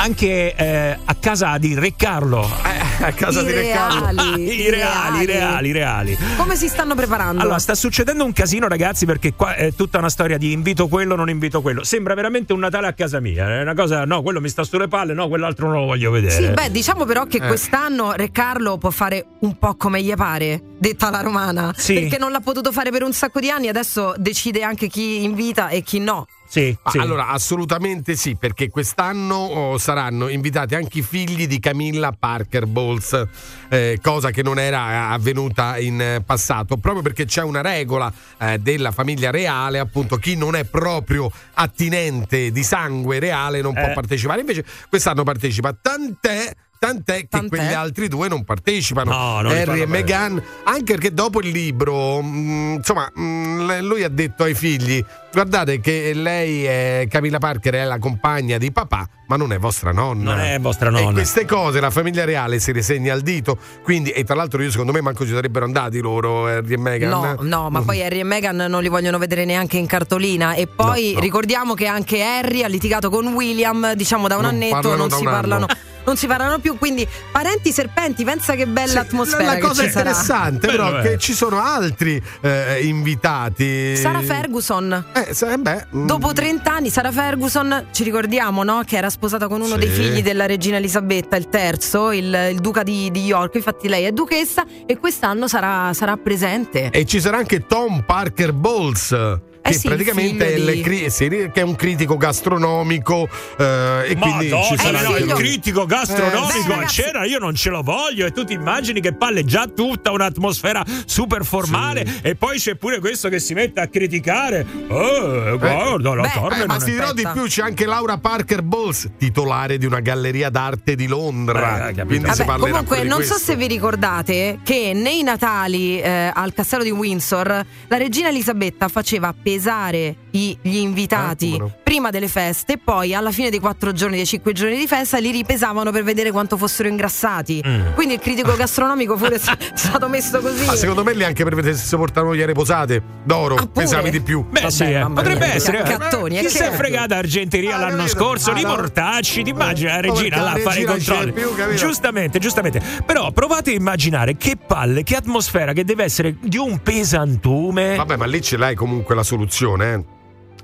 anche 0.00 0.54
eh, 0.56 0.98
a 1.04 1.14
casa 1.20 1.58
di 1.58 1.74
Re 1.74 1.94
Carlo. 1.94 2.42
Eh, 2.64 3.04
a 3.04 3.12
casa 3.12 3.42
I 3.42 3.44
di 3.44 3.52
Re 3.52 3.68
Carlo. 3.70 4.22
reali, 4.22 4.44
I 4.64 4.70
reali, 4.70 5.22
i 5.22 5.26
reali, 5.26 5.68
i 5.68 5.72
reali. 5.72 6.18
Come 6.38 6.56
si 6.56 6.68
stanno 6.68 6.94
preparando? 6.94 7.42
Allora, 7.42 7.58
sta 7.58 7.74
succedendo 7.74 8.24
un 8.24 8.32
casino, 8.32 8.66
ragazzi, 8.66 9.04
perché 9.04 9.34
qua 9.34 9.54
è 9.54 9.74
tutta 9.74 9.98
una 9.98 10.08
storia 10.08 10.38
di 10.38 10.52
invito 10.52 10.88
quello, 10.88 11.16
non 11.16 11.28
invito 11.28 11.60
quello. 11.60 11.84
Sembra 11.84 12.14
veramente 12.14 12.52
un 12.54 12.60
Natale 12.60 12.86
a 12.86 12.92
casa 12.94 13.20
mia. 13.20 13.46
È 13.58 13.60
una 13.60 13.74
cosa, 13.74 14.04
no, 14.06 14.22
quello 14.22 14.40
mi 14.40 14.48
sta 14.48 14.64
sulle 14.64 14.88
palle, 14.88 15.12
no, 15.12 15.28
quell'altro 15.28 15.68
non 15.68 15.80
lo 15.80 15.84
voglio 15.86 16.10
vedere. 16.10 16.46
Sì, 16.46 16.48
beh, 16.50 16.70
diciamo 16.70 17.04
però 17.04 17.24
che 17.26 17.36
Eh. 17.36 17.46
quest'anno 17.46 18.12
Re 18.12 18.30
Carlo 18.30 18.78
può 18.78 18.90
fare 18.90 19.24
un 19.40 19.58
po' 19.58 19.74
come 19.76 20.02
gli 20.02 20.12
pare, 20.14 20.60
detta 20.80 21.10
la 21.10 21.20
romana. 21.20 21.74
Sì. 21.76 21.94
Perché 21.94 22.18
non 22.18 22.32
l'ha 22.32 22.40
potuto 22.40 22.72
fare 22.72 22.90
per 22.90 23.02
un 23.02 23.12
sacco 23.12 23.38
di 23.38 23.50
anni, 23.50 23.68
adesso 23.68 24.14
decide 24.16 24.62
anche 24.62 24.88
chi 24.88 25.22
invita 25.22 25.68
e 25.68 25.82
chi 25.82 25.98
no. 26.00 26.26
Sì, 26.48 26.76
sì. 26.86 26.98
Allora, 26.98 27.28
assolutamente 27.28 28.16
sì, 28.16 28.34
perché 28.34 28.70
quest'anno 28.70 29.36
oh, 29.36 29.78
saranno 29.78 30.26
invitati 30.26 30.74
anche 30.74 30.98
i 30.98 31.02
figli 31.02 31.46
di 31.46 31.60
Camilla 31.60 32.12
Parker 32.18 32.66
Bowles, 32.66 33.24
eh, 33.68 34.00
cosa 34.02 34.32
che 34.32 34.42
non 34.42 34.58
era 34.58 35.10
avvenuta 35.10 35.78
in 35.78 36.00
eh, 36.00 36.22
passato, 36.26 36.76
proprio 36.76 37.02
perché 37.02 37.24
c'è 37.24 37.42
una 37.42 37.60
regola 37.60 38.12
eh, 38.38 38.58
della 38.58 38.90
famiglia 38.90 39.30
reale, 39.30 39.78
appunto 39.78 40.16
chi 40.16 40.34
non 40.34 40.56
è 40.56 40.64
proprio 40.64 41.30
attinente 41.54 42.50
di 42.50 42.64
sangue 42.64 43.20
reale 43.20 43.60
non 43.60 43.72
può 43.72 43.86
Eh. 43.86 43.92
partecipare, 43.92 44.40
invece 44.40 44.64
quest'anno 44.88 45.22
partecipa, 45.22 45.72
tant'è 45.80 46.52
Tant'è 46.80 47.16
che 47.18 47.26
Tant'è? 47.28 47.48
quegli 47.48 47.74
altri 47.74 48.08
due 48.08 48.26
non 48.26 48.42
partecipano, 48.42 49.10
No, 49.10 49.40
non 49.42 49.52
Harry 49.52 49.82
e. 49.82 49.86
Meghan, 49.86 50.42
anche 50.64 50.94
perché 50.94 51.12
dopo 51.12 51.40
il 51.42 51.50
libro, 51.50 52.22
mh, 52.22 52.76
insomma, 52.78 53.06
mh, 53.14 53.66
le- 53.66 53.82
lui 53.82 54.02
ha 54.02 54.08
detto 54.08 54.44
ai 54.44 54.54
figli: 54.54 55.04
guardate 55.30 55.78
che 55.80 56.12
lei 56.14 56.64
è 56.64 57.06
Camilla 57.10 57.36
Parker, 57.36 57.74
è 57.74 57.84
la 57.84 57.98
compagna 57.98 58.56
di 58.56 58.72
papà, 58.72 59.06
ma 59.26 59.36
non 59.36 59.52
è 59.52 59.58
vostra 59.58 59.92
nonna. 59.92 60.30
Non 60.36 60.40
è 60.40 60.58
vostra 60.58 60.88
E 60.88 60.92
nonna. 60.92 61.12
queste 61.12 61.44
cose 61.44 61.80
la 61.80 61.90
famiglia 61.90 62.24
reale 62.24 62.58
si 62.58 62.72
risegna 62.72 63.12
al 63.12 63.20
dito. 63.20 63.58
Quindi, 63.82 64.08
e 64.08 64.24
tra 64.24 64.34
l'altro, 64.34 64.62
io 64.62 64.70
secondo 64.70 64.92
me 64.92 65.02
manco 65.02 65.26
ci 65.26 65.32
sarebbero 65.34 65.66
andati 65.66 66.00
loro, 66.00 66.46
Harry 66.46 66.72
e 66.72 66.78
Meghan. 66.78 67.10
No, 67.10 67.36
no, 67.40 67.68
ma 67.68 67.82
poi 67.82 68.02
Harry 68.02 68.20
e 68.20 68.24
Meghan 68.24 68.56
non 68.56 68.80
li 68.80 68.88
vogliono 68.88 69.18
vedere 69.18 69.44
neanche 69.44 69.76
in 69.76 69.84
cartolina. 69.84 70.54
E 70.54 70.66
poi 70.66 71.08
No, 71.08 71.14
no. 71.16 71.20
ricordiamo 71.20 71.74
che 71.74 71.84
anche 71.84 72.22
Harry 72.22 72.62
ha 72.62 72.68
litigato 72.68 73.10
con 73.10 73.26
William, 73.34 73.92
diciamo 73.92 74.28
da 74.28 74.36
un 74.36 74.44
Non 74.44 74.54
annetto, 74.54 74.72
parlano 74.76 74.96
non 74.96 75.08
da 75.08 75.16
si 75.16 75.26
un 75.26 75.28
anno. 75.34 75.66
non 76.10 76.16
si 76.16 76.26
faranno 76.26 76.58
più. 76.58 76.76
Quindi, 76.76 77.06
parenti 77.30 77.72
serpenti, 77.72 78.24
pensa 78.24 78.54
che 78.54 78.66
bella 78.66 79.00
atmosfera. 79.00 79.44
La 79.44 79.54
che 79.54 79.60
cosa 79.60 79.84
ci 79.84 79.90
sarà. 79.90 80.10
interessante, 80.10 80.66
però, 80.66 80.84
Bello, 80.86 80.98
è 80.98 81.02
che 81.02 81.12
eh. 81.12 81.18
ci 81.18 81.32
sono 81.34 81.62
altri 81.62 82.20
eh, 82.40 82.80
invitati. 82.82 83.96
Sara 83.96 84.20
Ferguson. 84.20 85.04
Eh, 85.12 85.32
sa- 85.34 85.56
beh, 85.56 85.86
mm, 85.94 86.06
Dopo 86.06 86.32
30 86.32 86.72
anni, 86.72 86.90
Sara 86.90 87.12
Ferguson, 87.12 87.86
ci 87.92 88.02
ricordiamo, 88.02 88.62
no? 88.64 88.82
Che 88.84 88.96
era 88.96 89.08
sposata 89.10 89.46
con 89.46 89.60
uno 89.60 89.74
Sì. 89.74 89.78
dei 89.78 89.88
figli 89.88 90.22
della 90.22 90.46
regina 90.46 90.76
Elisabetta, 90.78 91.36
il 91.36 91.48
terzo, 91.48 92.10
il, 92.10 92.48
il 92.52 92.58
duca 92.60 92.82
di, 92.82 93.10
di 93.10 93.24
York. 93.24 93.54
Infatti, 93.54 93.88
lei 93.88 94.04
è 94.04 94.12
duchessa 94.12 94.64
e 94.86 94.98
quest'anno 94.98 95.46
sarà, 95.46 95.92
sarà 95.94 96.16
presente. 96.16 96.90
E 96.90 97.04
ci 97.06 97.20
sarà 97.20 97.36
anche 97.38 97.66
Tom 97.66 98.02
Parker 98.04 98.52
Bowles. 98.52 99.48
Che 99.62 99.70
Eh 99.70 99.72
sì, 99.72 99.88
praticamente 99.88 100.46
è, 100.46 100.56
il 100.56 101.10
sì, 101.10 101.26
è 101.26 101.60
un 101.60 101.76
critico 101.76 102.16
gastronomico 102.16 103.28
eh, 103.58 104.10
e 104.10 104.16
quindi 104.16 104.48
Madonna, 104.48 104.64
ci 104.64 104.76
sarà 104.76 105.02
no, 105.02 105.08
anche 105.08 105.22
il 105.22 105.32
critico 105.32 105.86
gastronomico 105.86 106.72
Eh, 106.72 106.76
beh, 106.76 106.84
a 106.84 106.86
cena 106.86 107.24
io 107.24 107.38
non 107.38 107.54
ce 107.54 107.70
lo 107.70 107.82
voglio 107.82 108.26
e 108.26 108.32
tu 108.32 108.44
ti 108.44 108.54
immagini 108.54 109.00
che 109.00 109.12
palle 109.12 109.44
già 109.44 109.66
tutta 109.66 110.12
un'atmosfera 110.12 110.84
super 111.04 111.44
formale 111.44 112.06
e 112.22 112.34
poi 112.36 112.58
c'è 112.58 112.76
pure 112.76 113.00
questo 113.00 113.28
che 113.28 113.38
si 113.38 113.54
mette 113.54 113.80
a 113.80 113.88
criticare 113.88 114.66
eh, 114.88 115.56
guarda 115.58 116.14
la 116.14 116.22
beh, 116.22 116.28
carne 116.28 116.62
Eh, 116.62 116.66
ma 116.66 116.76
ti 116.76 116.90
dirò 116.92 117.12
di 117.12 117.26
più, 117.32 117.44
c'è 117.44 117.62
anche 117.62 117.86
Laura 117.86 118.18
Parker 118.18 118.62
Bowles, 118.62 119.10
titolare 119.18 119.78
di 119.78 119.86
una 119.86 120.00
galleria 120.00 120.50
d'arte 120.50 120.94
di 120.94 121.06
Londra. 121.06 121.88
Eh. 121.88 121.94
Quindi 121.94 122.16
si 122.30 122.38
Vabbè, 122.38 122.44
parlerà 122.44 122.70
comunque, 122.82 123.02
non 123.04 123.22
so 123.22 123.36
se 123.36 123.56
vi 123.56 123.66
ricordate 123.66 124.58
che 124.62 124.92
nei 124.94 125.22
Natali 125.22 126.00
eh, 126.00 126.30
al 126.32 126.52
castello 126.52 126.82
di 126.82 126.90
Windsor 126.90 127.66
la 127.88 127.96
regina 127.96 128.28
Elisabetta 128.28 128.88
faceva 128.88 129.34
pesare 129.50 130.14
i- 130.32 130.56
gli 130.62 130.76
invitati 130.76 131.54
Ah, 131.54 131.58
no. 131.58 131.72
prima 131.82 132.10
delle 132.10 132.28
feste, 132.28 132.78
poi 132.78 133.14
alla 133.14 133.30
fine 133.32 133.50
dei 133.50 133.58
quattro 133.58 133.92
giorni, 133.92 134.16
dei 134.16 134.26
cinque 134.26 134.52
giorni 134.52 134.76
di 134.76 134.86
festa, 134.86 135.18
li 135.18 135.30
ripesavano 135.30 135.90
per 135.90 136.02
vedere 136.04 136.30
quanto 136.30 136.56
fossero 136.56 136.88
ingrassati. 136.88 137.62
Mm. 137.66 137.92
Quindi 137.94 138.14
il 138.14 138.20
critico 138.20 138.54
gastronomico 138.56 139.14
pure 139.16 139.36
è 139.36 139.40
stato 139.74 140.08
messo 140.08 140.40
così. 140.40 140.66
Ah, 140.66 140.76
secondo 140.76 141.02
me 141.04 141.14
lì 141.14 141.24
anche 141.24 141.44
per 141.44 141.54
vedere 141.54 141.74
se 141.76 141.84
si 141.86 141.96
portano 141.96 142.32
le 142.32 142.52
posate 142.52 143.02
d'oro, 143.24 143.54
Ah, 143.56 143.66
pure? 143.66 143.84
pesavi 143.84 144.10
di 144.10 144.20
più. 144.20 144.44
Beh, 144.44 144.60
Vabbè, 144.60 144.72
sì, 144.72 144.84
eh. 144.84 145.06
potrebbe 145.12 145.46
mia, 145.46 145.54
essere. 145.54 145.82
che 145.82 145.96
cattoni, 145.96 146.38
Chi 146.38 146.44
eh, 146.46 146.48
si 146.48 146.58
è 146.58 146.70
fregata 146.70 147.16
Argenteria 147.16 147.76
Ah, 147.76 147.78
l'anno 147.88 148.06
scorso? 148.06 148.50
Ah, 148.50 148.54
di 148.54 148.62
no. 148.62 148.68
mortacci, 148.68 149.42
ti 149.42 149.50
immagini 149.50 149.88
la 149.90 149.98
Eh, 149.98 150.00
regina 150.02 150.22
perché 150.22 150.36
là 150.40 150.50
a 150.50 150.56
la 150.56 150.60
fare 150.60 150.80
i 150.80 150.84
controlli. 150.84 151.32
più, 151.32 151.48
giustamente, 151.76 152.38
giustamente. 152.38 152.80
Però 153.04 153.30
provate 153.32 153.70
a 153.70 153.74
immaginare 153.74 154.36
che 154.36 154.56
palle, 154.56 155.02
che 155.02 155.16
atmosfera 155.16 155.72
che 155.72 155.84
deve 155.84 156.04
essere 156.04 156.36
di 156.40 156.56
un 156.56 156.80
pesantume. 156.82 157.96
Vabbè, 157.96 158.16
ma 158.16 158.26
lì 158.26 158.40
ce 158.40 158.56
l'hai 158.56 158.74
comunque 158.74 159.14
la 159.14 159.22
soluzione, 159.22 159.92
eh. 159.94 160.04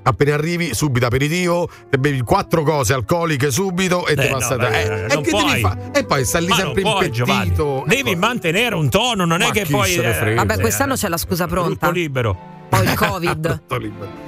Appena 0.07 0.35
arrivi, 0.35 0.73
subito 0.73 1.05
aperitivo, 1.05 1.69
te 1.89 1.97
bevi 1.97 2.21
quattro 2.21 2.63
cose 2.63 2.93
alcoliche 2.93 3.51
subito 3.51 4.07
e 4.07 4.13
Eh, 4.13 4.15
ti 4.15 4.29
no, 4.29 4.37
passa 4.37 4.55
beh, 4.55 4.61
da. 4.61 4.71
eh, 4.71 5.05
Eh, 5.09 5.13
e 5.13 5.21
che 5.21 5.59
fare? 5.59 5.89
E 5.93 6.05
poi 6.05 6.23
sta 6.25 6.39
lì 6.39 6.47
Ma 6.47 6.55
sempre 6.55 6.81
puoi, 6.81 7.05
impettito. 7.13 7.83
Devi 7.85 8.15
mantenere 8.15 8.75
un 8.75 8.89
tono, 8.89 9.25
non 9.25 9.41
è 9.41 9.47
Ma 9.47 9.51
che 9.51 9.63
chi 9.63 9.71
poi. 9.73 9.91
frega? 9.91 10.43
Vabbè, 10.45 10.61
quest'anno 10.61 10.95
c'è 10.95 11.09
la 11.09 11.17
scusa 11.17 11.45
pronta. 11.45 11.69
Tutto 11.87 11.91
libero. 11.91 12.55
Ho 12.69 12.81
il 12.83 12.93
Covid. 12.95 13.61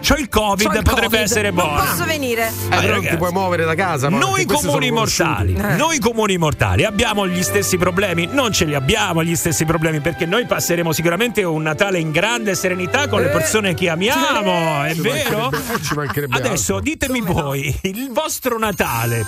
C'ho 0.02 0.16
il 0.16 0.30
Covid, 0.30 0.68
C'ho 0.68 0.78
il 0.78 0.84
potrebbe 0.84 1.02
Covid. 1.07 1.14
essere 1.22 1.52
Non 1.52 1.66
buono. 1.66 1.84
posso 1.84 2.06
venire. 2.06 2.48
Eh, 2.48 2.70
però 2.70 2.95
non 2.95 3.06
ti 3.06 3.18
puoi 3.18 3.32
muovere 3.32 3.66
da 3.66 3.76
casa. 3.76 4.10
ma 4.10 4.18
Noi 4.18 4.45
comuni 4.45 4.91
mortali. 4.91 5.53
Eh. 5.56 5.76
noi 5.76 5.99
comuni 5.99 6.38
mortali 6.38 6.86
abbiamo 6.86 7.28
gli 7.28 7.44
stessi 7.44 7.78
problemi? 7.78 8.28
Non 8.32 8.52
ce 8.53 8.66
li 8.66 8.76
abbiamo 8.76 9.24
gli 9.24 9.36
stessi 9.36 9.66
problemi 9.66 9.99
perché 9.99 10.26
noi 10.26 10.45
passeremo 10.45 10.91
sicuramente 10.94 11.44
un 11.44 11.61
Natale 11.61 11.99
in 11.99 12.11
grande 12.11 12.56
serenità 12.56 13.07
con 13.10 13.20
le 13.22 13.28
Eh. 13.28 13.32
persone 13.32 13.74
che 13.74 13.90
amiamo, 13.90 14.84
è 14.84 14.94
Ci 14.94 15.02
vero? 15.02 15.52
mancherebbe- 15.95 16.36
eh, 16.36 16.40
Adesso 16.40 16.76
altro. 16.76 16.90
ditemi 16.91 17.22
voi, 17.22 17.78
il 17.84 18.10
vostro 18.11 18.57
Natale 18.57 19.26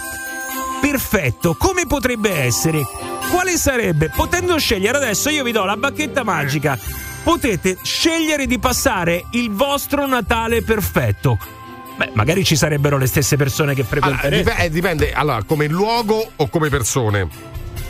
perfetto 0.82 1.56
come 1.56 1.86
potrebbe 1.86 2.32
essere? 2.44 2.82
Quale 3.30 3.56
sarebbe? 3.58 4.10
Potendo 4.16 4.58
scegliere 4.58 4.98
adesso 4.98 5.30
io 5.30 5.44
vi 5.44 5.52
do 5.52 5.64
la 5.64 5.78
bacchetta 5.78 6.24
magica. 6.24 6.78
Potete 7.24 7.78
scegliere 7.84 8.48
di 8.48 8.58
passare 8.58 9.26
il 9.32 9.52
vostro 9.52 10.08
Natale 10.08 10.64
perfetto. 10.64 11.38
Beh, 11.98 12.12
magari 12.14 12.44
ci 12.44 12.56
sarebbero 12.56 12.98
le 12.98 13.06
stesse 13.06 13.36
persone 13.38 13.76
che 13.76 13.86
Allora, 13.88 14.18
frequenterete. 14.18 14.44
dip- 14.44 14.60
eh, 14.60 14.70
dipende, 14.70 15.14
allora, 15.14 15.44
come 15.44 15.68
luogo 15.68 16.32
o 16.36 16.48
come 16.50 16.70
persone? 16.70 17.28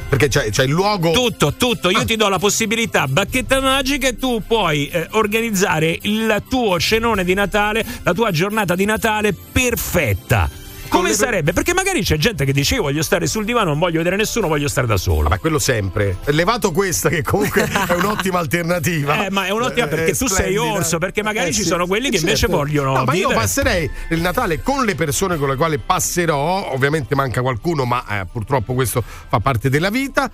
Perché 0.09 0.27
c'è, 0.27 0.49
c'è 0.49 0.63
il 0.63 0.71
luogo. 0.71 1.11
Tutto, 1.11 1.53
tutto, 1.53 1.89
io 1.89 2.03
ti 2.03 2.17
do 2.17 2.27
la 2.27 2.39
possibilità, 2.39 3.07
bacchetta 3.07 3.61
magica, 3.61 4.09
e 4.09 4.17
tu 4.17 4.43
puoi 4.45 4.89
eh, 4.89 5.07
organizzare 5.11 5.97
il 6.01 6.43
tuo 6.49 6.77
cenone 6.77 7.23
di 7.23 7.33
Natale, 7.33 7.85
la 8.03 8.11
tua 8.11 8.31
giornata 8.31 8.75
di 8.75 8.83
Natale 8.83 9.33
perfetta. 9.33 10.49
Come 10.91 11.13
sarebbe? 11.13 11.53
Perché 11.53 11.73
magari 11.73 12.03
c'è 12.03 12.17
gente 12.17 12.43
che 12.43 12.51
dice 12.51 12.75
io 12.75 12.81
voglio 12.81 13.01
stare 13.01 13.25
sul 13.25 13.45
divano, 13.45 13.69
non 13.69 13.79
voglio 13.79 13.97
vedere 13.99 14.17
nessuno, 14.17 14.47
voglio 14.49 14.67
stare 14.67 14.87
da 14.87 14.97
solo. 14.97 15.23
Vabbè, 15.29 15.39
quello 15.39 15.57
sempre. 15.57 16.17
Levato 16.25 16.71
questa, 16.71 17.07
che 17.07 17.21
comunque 17.23 17.63
è 17.87 17.93
un'ottima 17.93 18.39
alternativa. 18.39 19.25
Eh, 19.25 19.29
ma 19.29 19.45
è 19.45 19.51
un'ottima 19.51 19.85
Eh, 19.85 19.89
perché 19.89 20.13
tu 20.13 20.27
sei 20.27 20.57
orso, 20.57 20.97
perché 20.97 21.23
magari 21.23 21.49
Eh, 21.49 21.53
ci 21.53 21.61
sì. 21.61 21.67
sono 21.69 21.87
quelli 21.87 22.09
che 22.09 22.17
Certo. 22.17 22.25
invece 22.27 22.47
vogliono 22.47 22.93
No, 22.97 23.03
ma 23.05 23.13
io 23.13 23.27
vivere. 23.29 23.35
passerei 23.39 23.89
il 24.09 24.19
Natale 24.21 24.61
con 24.61 24.83
le 24.83 24.95
persone 24.95 25.37
con 25.37 25.47
le 25.49 25.55
quali 25.55 25.77
passerò. 25.77 26.71
Ovviamente 26.73 27.15
manca 27.15 27.41
qualcuno, 27.41 27.85
ma 27.85 28.03
eh, 28.19 28.25
purtroppo 28.29 28.73
questo 28.73 29.01
fa 29.01 29.39
parte 29.39 29.69
della 29.69 29.89
vita. 29.89 30.29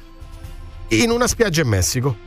In 0.90 1.12
una 1.12 1.28
spiaggia 1.28 1.62
in 1.62 1.68
Messico. 1.68 2.18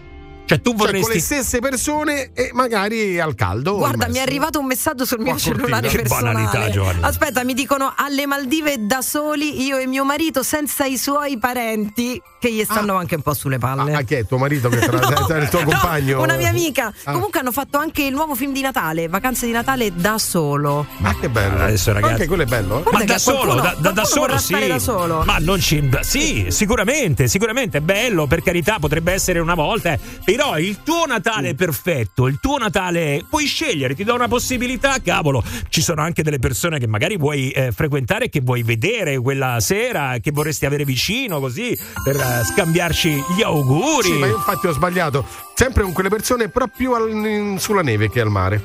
Cioè 0.50 0.60
tu 0.60 0.70
Cioè, 0.70 0.78
con 0.78 0.86
le 0.94 1.00
vorresti 1.00 1.20
stesse 1.20 1.60
persone 1.60 2.32
e 2.32 2.50
magari 2.52 3.20
al 3.20 3.36
caldo. 3.36 3.76
Guarda, 3.76 4.08
mi 4.08 4.16
è 4.16 4.20
arrivato 4.20 4.58
un 4.58 4.66
messaggio 4.66 5.04
sul 5.04 5.20
mio 5.20 5.36
cellulare 5.38 5.86
Che 5.86 5.98
personale. 5.98 6.32
banalità, 6.42 6.70
Giovanni. 6.70 7.02
Aspetta, 7.04 7.44
mi 7.44 7.54
dicono 7.54 7.92
alle 7.96 8.26
Maldive 8.26 8.84
da 8.84 9.00
soli, 9.00 9.62
io 9.62 9.78
e 9.78 9.86
mio 9.86 10.04
marito, 10.04 10.42
senza 10.42 10.86
i 10.86 10.98
suoi 10.98 11.38
parenti, 11.38 12.20
che 12.40 12.52
gli 12.52 12.64
stanno 12.64 12.96
anche 12.96 13.14
un 13.14 13.22
po' 13.22 13.32
sulle 13.32 13.58
palle. 13.58 13.92
Ah, 13.94 13.98
ah, 13.98 14.02
chi 14.02 14.14
è 14.14 14.26
tuo 14.26 14.38
marito 14.38 14.68
che 14.68 14.78
tra, 14.78 14.98
tra 14.98 15.36
il 15.38 15.48
tuo 15.48 15.60
No, 15.60 15.66
compagno? 15.66 16.20
una 16.20 16.34
mia 16.36 16.48
amica. 16.48 16.92
Ah. 17.04 17.12
Comunque 17.12 17.38
hanno 17.38 17.52
fatto 17.52 17.78
anche 17.78 18.02
il 18.02 18.12
nuovo 18.12 18.34
film 18.34 18.52
di 18.52 18.60
Natale, 18.60 19.06
Vacanze 19.06 19.46
di 19.46 19.52
Natale 19.52 19.92
da 19.94 20.18
solo. 20.18 20.84
Ma 20.96 21.14
che 21.16 21.28
bello. 21.28 21.62
Adesso, 21.62 21.92
ragazzi. 21.92 22.12
Anche 22.14 22.26
quello 22.26 22.42
è 22.42 22.46
bello. 22.46 22.80
eh? 22.84 22.90
Ma 22.90 22.98
che 22.98 23.04
da 23.04 23.18
solo, 23.18 23.52
qualcuno- 23.52 23.74
da, 23.78 23.90
da- 23.92 24.04
solo 24.04 24.36
sì. 24.38 24.66
da 24.66 24.78
solo. 24.80 25.22
Ma 25.24 25.36
non 25.38 25.60
ci. 25.60 25.88
Sì, 26.00 26.46
sicuramente, 26.48 27.28
sicuramente 27.28 27.78
è 27.78 27.80
bello, 27.80 28.26
per 28.26 28.42
carità, 28.42 28.78
potrebbe 28.80 29.12
essere 29.12 29.38
una 29.38 29.54
volta. 29.54 29.92
eh. 29.92 30.00
Però 30.40 30.56
il 30.58 30.82
tuo 30.82 31.04
Natale 31.04 31.54
perfetto, 31.54 32.26
il 32.26 32.38
tuo 32.40 32.56
Natale 32.56 33.26
puoi 33.28 33.44
scegliere, 33.44 33.94
ti 33.94 34.04
do 34.04 34.14
una 34.14 34.26
possibilità, 34.26 34.96
cavolo. 35.04 35.44
Ci 35.68 35.82
sono 35.82 36.00
anche 36.00 36.22
delle 36.22 36.38
persone 36.38 36.78
che 36.78 36.86
magari 36.86 37.18
vuoi 37.18 37.50
eh, 37.50 37.72
frequentare, 37.72 38.30
che 38.30 38.40
vuoi 38.40 38.62
vedere 38.62 39.18
quella 39.18 39.60
sera, 39.60 40.16
che 40.18 40.30
vorresti 40.30 40.64
avere 40.64 40.86
vicino 40.86 41.40
così 41.40 41.76
per 42.02 42.16
eh, 42.16 42.42
scambiarci 42.46 43.22
gli 43.36 43.42
auguri. 43.42 44.06
Sì, 44.08 44.12
ma 44.14 44.28
io 44.28 44.36
infatti 44.36 44.66
ho 44.66 44.72
sbagliato. 44.72 45.26
Sempre 45.54 45.82
con 45.82 45.92
quelle 45.92 46.08
persone, 46.08 46.48
però 46.48 46.68
più 46.74 46.94
al- 46.94 47.10
in- 47.10 47.58
sulla 47.58 47.82
neve 47.82 48.08
che 48.08 48.22
al 48.22 48.30
mare. 48.30 48.62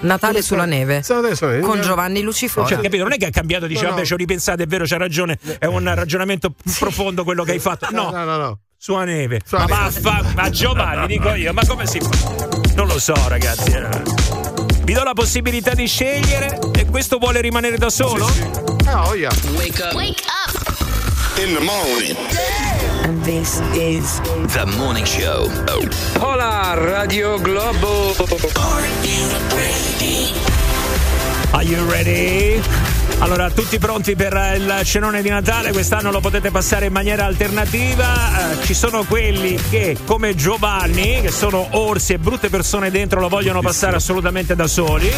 Natale 0.00 0.40
sulla 0.40 0.64
neve. 0.64 1.02
Eh, 1.06 1.60
Con 1.60 1.82
Giovanni 1.82 2.22
Luciforo. 2.22 2.66
Cioè, 2.66 2.78
capito? 2.80 3.02
Non 3.02 3.12
è 3.12 3.18
che 3.18 3.26
ha 3.26 3.30
cambiato, 3.30 3.66
dice, 3.66 3.82
No, 3.82 3.88
no. 3.88 3.94
vabbè, 3.96 4.06
ci 4.06 4.14
ho 4.14 4.16
ripensato, 4.16 4.62
è 4.62 4.66
vero, 4.66 4.84
c'ha 4.86 4.96
ragione, 4.96 5.38
è 5.58 5.66
un 5.66 5.94
ragionamento 5.94 6.52
più 6.52 6.72
profondo 6.78 7.22
quello 7.22 7.44
che 7.44 7.50
hai 7.50 7.58
fatto. 7.58 7.86
No, 7.92 8.08
no, 8.10 8.24
no. 8.24 8.36
no. 8.38 8.58
Sulla 8.80 9.04
neve. 9.04 9.40
Sulla 9.44 9.66
ma 9.66 9.88
vaffa, 9.90 10.22
ma 10.34 10.50
Giovanni, 10.50 11.06
dico 11.08 11.34
io, 11.34 11.52
ma 11.52 11.62
come 11.66 11.84
si 11.86 11.98
fa? 12.00 12.08
Non 12.74 12.86
lo 12.86 12.98
so, 13.00 13.14
ragazzi. 13.26 13.72
eh. 13.72 13.88
Vi 14.84 14.92
do 14.92 15.02
la 15.02 15.12
possibilità 15.14 15.74
di 15.74 15.86
scegliere 15.86 16.58
e 16.72 16.86
questo 16.86 17.18
vuole 17.18 17.40
rimanere 17.40 17.76
da 17.76 17.90
solo? 17.90 18.26
Ah, 18.86 19.08
oh, 19.08 19.14
yeah. 19.14 19.32
Wake 19.56 19.82
up. 19.82 19.94
Wake 19.94 20.22
up. 20.24 21.38
In 21.38 21.54
the 21.54 21.60
morning. 21.60 22.16
And 23.02 23.22
this 23.24 23.60
is 23.74 24.20
The 24.52 24.64
morning 24.76 25.04
show. 25.04 25.48
Hola, 26.20 26.74
Radio 26.76 27.38
Globo. 27.40 28.14
Are 31.52 31.64
you 31.64 31.84
ready? 31.90 32.62
Allora, 33.20 33.50
tutti 33.50 33.78
pronti 33.78 34.14
per 34.14 34.32
il 34.56 34.80
cenone 34.84 35.22
di 35.22 35.28
Natale? 35.28 35.72
Quest'anno 35.72 36.12
lo 36.12 36.20
potete 36.20 36.50
passare 36.52 36.86
in 36.86 36.92
maniera 36.92 37.24
alternativa. 37.24 38.52
Eh, 38.52 38.64
ci 38.64 38.74
sono 38.74 39.02
quelli 39.04 39.58
che, 39.70 39.96
come 40.06 40.36
Giovanni, 40.36 41.20
che 41.20 41.30
sono 41.32 41.66
orsi 41.72 42.12
e 42.12 42.18
brutte 42.18 42.48
persone 42.48 42.90
dentro, 42.92 43.18
lo 43.20 43.28
vogliono 43.28 43.60
passare 43.60 43.96
assolutamente 43.96 44.54
da 44.54 44.68
soli. 44.68 45.10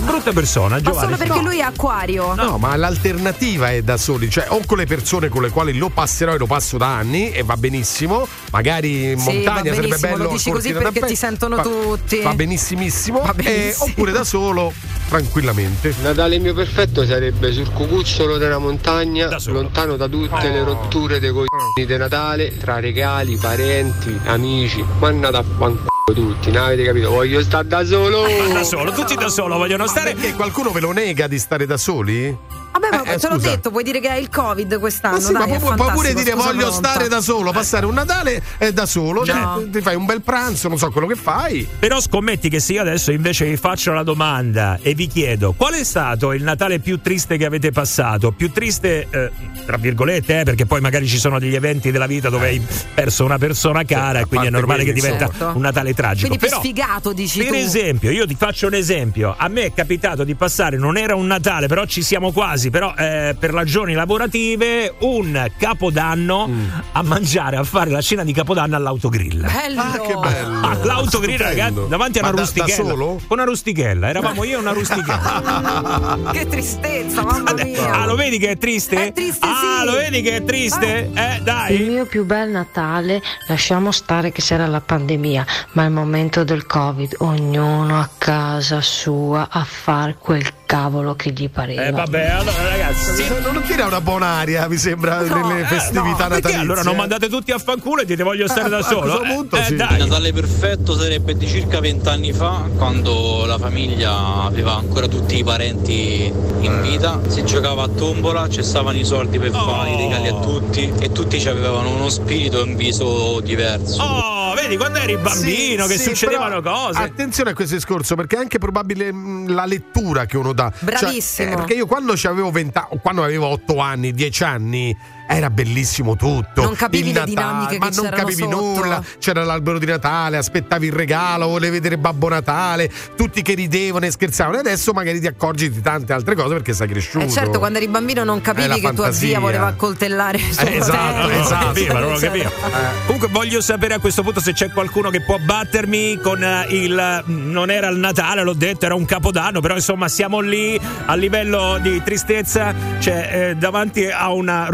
Brutte 0.00 0.32
persone, 0.32 0.76
Ma 0.76 0.80
Giovanni. 0.80 1.04
solo 1.04 1.16
perché 1.16 1.34
no. 1.42 1.48
lui 1.48 1.58
è 1.58 1.62
acquario. 1.62 2.34
No, 2.34 2.56
ma 2.56 2.76
l'alternativa 2.76 3.72
è 3.72 3.82
da 3.82 3.96
soli, 3.96 4.30
cioè 4.30 4.46
o 4.50 4.62
con 4.64 4.78
le 4.78 4.86
persone 4.86 5.28
con 5.28 5.42
le 5.42 5.50
quali 5.50 5.76
lo 5.76 5.88
passerò 5.88 6.34
e 6.34 6.38
lo 6.38 6.46
passo 6.46 6.76
da 6.78 6.86
anni 6.94 7.32
e 7.32 7.42
va 7.42 7.56
benissimo, 7.56 8.28
magari 8.52 9.10
in 9.12 9.18
Sì, 9.18 9.24
montagna 9.32 9.74
sarebbe 9.74 9.96
bello. 9.98 10.24
lo 10.24 10.28
dici 10.30 10.50
così 10.52 10.72
perché 10.72 11.00
ti 11.00 11.16
sentono 11.16 11.56
Va- 11.56 11.62
tutti. 11.62 12.20
Va 12.20 12.32
benissimissimo, 12.32 13.20
Va 13.22 13.32
eh, 13.36 13.42
benissimo. 13.42 13.84
oppure 13.86 14.12
da 14.12 14.22
solo, 14.24 14.72
tranquillamente. 15.08 15.94
Natale 16.02 16.38
mio 16.38 16.54
perfetto 16.54 17.04
sarebbe 17.04 17.52
sul 17.52 17.72
cucuzzolo 17.72 18.36
della 18.36 18.58
montagna, 18.58 19.26
Da 19.26 19.38
lontano 19.46 19.96
da 19.96 20.06
tutte 20.06 20.50
le 20.50 20.62
rotture 20.62 21.18
dei 21.18 21.30
coglioni 21.30 21.46
di 21.74 21.96
Natale, 21.96 22.56
tra 22.56 22.78
regali, 22.78 23.36
parenti, 23.36 24.16
amici. 24.26 24.84
Ma 24.98 25.08
andate 25.08 25.36
a 25.38 25.42
fanculo 25.42 25.88
tutti, 26.12 26.50
non 26.50 26.64
avete 26.64 26.84
capito? 26.84 27.10
Voglio 27.10 27.42
stare 27.42 27.66
da 27.66 27.84
solo! 27.84 28.22
Ma 28.22 28.52
da 28.52 28.62
solo, 28.62 28.92
tutti 28.92 29.14
da 29.14 29.28
solo 29.28 29.56
vogliono 29.56 29.86
stare. 29.86 30.14
Perché 30.14 30.34
qualcuno 30.34 30.70
ve 30.70 30.80
lo 30.80 30.92
nega 30.92 31.26
di 31.26 31.38
stare 31.38 31.66
da 31.66 31.76
soli? 31.76 32.57
Vabbè, 32.72 32.88
ma 33.04 33.12
Eh, 33.12 33.18
te 33.18 33.28
l'ho 33.28 33.36
detto, 33.38 33.70
puoi 33.70 33.82
dire 33.82 34.00
che 34.00 34.08
hai 34.08 34.20
il 34.22 34.28
Covid 34.28 34.78
quest'anno. 34.78 35.16
Ma 35.16 35.20
sì, 35.20 35.32
dai, 35.32 35.48
ma 35.48 35.56
è 35.56 35.58
puoi, 35.58 35.74
puoi 35.76 35.90
pure 35.92 36.14
dire 36.14 36.32
voglio 36.34 36.68
pronta. 36.68 36.72
stare 36.90 37.08
da 37.08 37.20
solo, 37.20 37.50
passare 37.52 37.86
un 37.86 37.94
Natale 37.94 38.42
eh, 38.58 38.72
da 38.72 38.86
solo, 38.86 39.24
No. 39.24 39.60
ti, 39.64 39.70
ti 39.70 39.80
fai 39.80 39.94
un 39.96 40.04
bel 40.04 40.20
pranzo, 40.22 40.68
non 40.68 40.78
so 40.78 40.90
quello 40.90 41.06
che 41.06 41.14
fai. 41.16 41.66
Però 41.78 42.00
scommetti 42.00 42.48
che 42.48 42.60
se 42.60 42.74
io 42.74 42.80
adesso 42.82 43.10
invece 43.10 43.46
vi 43.46 43.56
faccio 43.56 43.92
la 43.92 44.02
domanda 44.02 44.78
e 44.82 44.94
vi 44.94 45.06
chiedo 45.06 45.52
qual 45.56 45.74
è 45.74 45.84
stato 45.84 46.32
il 46.32 46.42
Natale 46.42 46.78
più 46.78 47.00
triste 47.00 47.36
che 47.36 47.44
avete 47.44 47.70
passato? 47.72 48.30
Più 48.32 48.50
triste, 48.52 49.06
eh, 49.10 49.30
tra 49.66 49.76
virgolette, 49.76 50.40
eh, 50.40 50.42
perché 50.44 50.66
poi 50.66 50.80
magari 50.80 51.06
ci 51.06 51.18
sono 51.18 51.38
degli 51.38 51.54
eventi 51.54 51.90
della 51.90 52.06
vita 52.06 52.28
dove 52.28 52.46
hai 52.46 52.64
perso 52.94 53.24
una 53.24 53.38
persona 53.38 53.84
cara 53.84 54.20
e 54.20 54.26
quindi 54.26 54.46
è 54.46 54.50
normale 54.50 54.84
che 54.84 54.92
diventa 54.92 55.26
certo. 55.28 55.52
un 55.54 55.60
Natale 55.62 55.94
tragico. 55.94 56.26
Quindi 56.28 56.38
più 56.38 56.48
Però, 56.48 56.60
sfigato, 56.60 57.12
dici 57.12 57.38
per 57.38 57.48
tu. 57.48 57.54
esempio, 57.54 58.10
io 58.10 58.26
ti 58.26 58.34
faccio 58.38 58.66
un 58.66 58.74
esempio. 58.74 59.34
A 59.36 59.48
me 59.48 59.64
è 59.64 59.72
capitato 59.72 60.24
di 60.24 60.34
passare, 60.34 60.76
non 60.76 60.96
era 60.96 61.14
un 61.14 61.26
Natale, 61.26 61.66
però 61.68 61.84
ci 61.86 62.02
siamo 62.02 62.32
quasi, 62.32 62.57
però 62.70 62.92
eh, 62.96 63.34
per 63.38 63.50
ragioni 63.50 63.92
lavorative, 63.94 64.94
un 65.00 65.48
capodanno 65.56 66.46
Mm. 66.48 66.68
a 66.92 67.02
mangiare, 67.02 67.56
a 67.56 67.64
fare 67.64 67.90
la 67.90 68.00
cena 68.00 68.24
di 68.24 68.32
capodanno 68.32 68.74
all'autogrill. 68.76 69.40
Bello. 69.40 69.80
Ah, 69.80 69.98
che 69.98 70.14
bello. 70.14 70.66
All'autogrill, 70.66 71.34
Stupendo. 71.36 71.42
ragazzi, 71.44 71.88
davanti 71.88 72.18
a 72.18 72.22
una 72.22 72.30
da- 72.30 72.36
da 72.36 72.42
rustichella. 72.42 72.88
solo? 72.88 73.06
Con 73.26 73.38
una 73.38 73.44
rustichella, 73.44 74.08
eravamo 74.08 74.44
io 74.44 74.56
e 74.58 74.60
una 74.60 74.72
rustichella. 74.72 76.30
che 76.32 76.46
tristezza, 76.46 77.22
mamma 77.22 77.52
mia. 77.54 77.92
ah, 77.92 78.06
lo 78.06 78.14
vedi 78.16 78.38
che 78.38 78.50
è 78.50 78.56
triste? 78.58 79.06
È 79.08 79.12
triste, 79.12 79.46
ah, 79.46 79.78
sì. 79.80 79.84
lo 79.86 79.92
vedi 79.92 80.22
che 80.22 80.36
è 80.36 80.44
triste? 80.44 81.10
Eh, 81.14 81.36
Il 81.36 81.42
dai. 81.42 81.78
mio 81.80 82.06
più 82.06 82.24
bel 82.24 82.50
Natale, 82.50 83.20
lasciamo 83.48 83.92
stare 83.92 84.32
che 84.32 84.42
c'era 84.42 84.66
la 84.66 84.80
pandemia, 84.80 85.46
ma 85.72 85.84
il 85.84 85.90
momento 85.90 86.44
del 86.44 86.66
Covid, 86.66 87.16
ognuno 87.18 87.98
a 87.98 88.08
casa 88.18 88.80
sua 88.80 89.48
a 89.50 89.64
fare 89.64 90.16
quel 90.18 90.46
cavolo 90.66 91.14
che 91.14 91.30
gli 91.30 91.48
pareva. 91.48 91.84
Eh, 91.86 91.90
vabbè, 91.92 92.26
allora 92.30 92.47
ragazzi. 92.56 93.24
Non 93.42 93.62
tira 93.66 93.86
una 93.86 94.00
buona 94.00 94.26
aria, 94.26 94.68
mi 94.68 94.76
sembra, 94.76 95.20
nelle 95.20 95.60
Eh, 95.60 95.64
festività 95.64 96.08
no, 96.08 96.14
perché 96.16 96.34
natalizie. 96.34 96.60
allora 96.60 96.82
non 96.82 96.96
mandate 96.96 97.28
tutti 97.28 97.50
a 97.52 97.58
fanculo 97.58 98.02
e 98.02 98.04
dite 98.04 98.22
voglio 98.22 98.46
stare 98.48 98.66
Eh, 98.66 98.70
da 98.70 98.78
a 98.78 98.82
solo? 98.82 99.00
questo 99.18 99.22
punto 99.34 99.56
eh, 99.56 99.64
sì. 99.64 99.76
dai. 99.76 99.92
Il 99.98 100.04
Natale 100.06 100.32
perfetto 100.32 100.96
sarebbe 100.96 101.36
di 101.36 101.46
circa 101.46 101.80
vent'anni 101.80 102.32
fa, 102.32 102.62
quando 102.76 103.44
la 103.46 103.58
famiglia 103.58 104.42
aveva 104.44 104.76
ancora 104.76 105.06
tutti 105.08 105.36
i 105.38 105.44
parenti 105.44 106.32
in 106.60 106.80
vita. 106.82 107.20
Si 107.28 107.44
giocava 107.44 107.84
a 107.84 107.88
tombola, 107.88 108.48
ci 108.48 108.62
stavano 108.62 108.96
i 108.98 109.04
soldi 109.04 109.38
per 109.38 109.50
fare 109.52 109.90
i 109.90 109.96
regali 109.96 110.28
a 110.28 110.34
tutti 110.34 110.92
e 111.00 111.12
tutti 111.12 111.40
ci 111.40 111.48
avevano 111.48 111.90
uno 111.90 112.08
spirito 112.08 112.58
e 112.60 112.62
un 112.62 112.76
viso 112.76 113.40
diverso. 113.40 114.02
Oh, 114.02 114.37
vedi 114.68 114.76
quando 114.76 114.98
eri 114.98 115.16
bambino 115.16 115.86
Sì, 115.86 115.92
che 115.92 115.98
sì, 115.98 116.04
succedevano 116.10 116.60
cose. 116.60 117.00
Attenzione 117.00 117.50
a 117.50 117.54
questo 117.54 117.74
discorso, 117.74 118.14
perché 118.14 118.36
è 118.36 118.38
anche 118.38 118.58
probabile 118.58 119.10
mh, 119.10 119.52
la 119.52 119.64
lettura 119.64 120.26
che 120.26 120.36
uno 120.36 120.52
dà. 120.52 120.70
Bravissimo. 120.78 121.48
Cioè, 121.48 121.54
eh, 121.54 121.56
perché 121.56 121.74
io 121.74 121.86
quando 121.86 122.12
avevo 122.12 122.50
20 122.50 122.78
o 122.90 122.98
quando 122.98 123.24
avevo 123.24 123.46
8 123.46 123.78
anni, 123.78 124.12
10 124.12 124.44
anni. 124.44 124.96
Era 125.30 125.50
bellissimo 125.50 126.16
tutto. 126.16 126.62
Non 126.62 126.74
capivi 126.74 127.08
Il 127.08 127.14
le 127.14 127.20
Natale, 127.20 127.34
dinamiche 127.34 127.78
ma 127.78 127.88
che 127.90 127.96
non 127.96 128.10
capivi 128.10 128.42
sotto. 128.42 128.56
nulla. 128.56 129.02
C'era 129.18 129.44
l'albero 129.44 129.78
di 129.78 129.84
Natale, 129.84 130.38
aspettavi 130.38 130.86
il 130.86 130.92
regalo, 130.92 131.48
volevi 131.48 131.72
vedere 131.74 131.98
Babbo 131.98 132.28
Natale, 132.30 132.90
tutti 133.14 133.42
che 133.42 133.52
ridevano 133.54 134.06
e 134.06 134.10
scherzavano. 134.10 134.56
E 134.56 134.60
adesso 134.60 134.92
magari 134.92 135.20
ti 135.20 135.26
accorgi 135.26 135.70
di 135.70 135.82
tante 135.82 136.14
altre 136.14 136.34
cose 136.34 136.54
perché 136.54 136.72
sei 136.72 136.88
cresciuto. 136.88 137.26
Eh 137.26 137.30
certo, 137.30 137.58
quando 137.58 137.76
eri 137.78 137.88
bambino 137.88 138.24
non 138.24 138.40
capivi 138.40 138.68
che 138.68 138.80
tua 138.80 138.88
fantasia. 139.04 139.28
zia 139.28 139.38
voleva 139.40 139.66
accoltellare 139.66 140.38
suo 140.38 140.66
Eh, 140.66 140.76
esatto, 140.76 140.96
fratello. 140.96 141.20
non 141.28 141.30
lo 141.36 141.40
esatto. 141.42 141.66
capiva, 141.66 141.92
non 141.92 142.02
lo 142.08 142.16
Eccetera. 142.16 142.48
capiva. 142.50 142.90
Comunque 143.04 143.28
voglio 143.28 143.60
sapere 143.60 143.94
a 143.94 143.98
questo 143.98 144.22
punto 144.22 144.40
se 144.40 144.52
c'è 144.54 144.70
qualcuno 144.70 145.10
che 145.10 145.20
può 145.22 145.36
battermi 145.38 146.18
con 146.22 146.42
eh, 146.42 146.66
il 146.70 147.22
non 147.26 147.70
era 147.70 147.88
il 147.88 147.98
Natale, 147.98 148.42
l'ho 148.42 148.54
detto, 148.54 148.86
era 148.86 148.94
un 148.94 149.04
capodanno, 149.04 149.60
però 149.60 149.74
insomma 149.74 150.08
siamo 150.08 150.40
lì 150.40 150.80
a 151.04 151.14
livello 151.14 151.78
di 151.82 152.02
tristezza, 152.02 152.74
cioè 152.98 153.50
eh, 153.50 153.56
davanti 153.56 154.06
a 154.08 154.32
una 154.32 154.66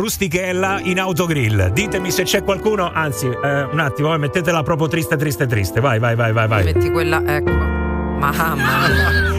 rustichella 0.44 0.80
in 0.82 1.00
autogrill. 1.00 1.70
Ditemi 1.72 2.10
se 2.10 2.24
c'è 2.24 2.42
qualcuno, 2.42 2.90
anzi, 2.92 3.26
eh, 3.26 3.62
un 3.62 3.78
attimo, 3.78 4.12
eh, 4.14 4.18
mettetela 4.18 4.62
proprio 4.62 4.88
triste 4.88 5.16
triste 5.16 5.46
triste. 5.46 5.80
Vai, 5.80 5.98
vai, 5.98 6.14
vai, 6.14 6.32
vai, 6.32 6.48
vai. 6.48 6.64
Metti 6.64 6.90
quella, 6.90 7.22
ecco. 7.24 7.50
Mamma 7.50 8.54
mia. 8.54 9.32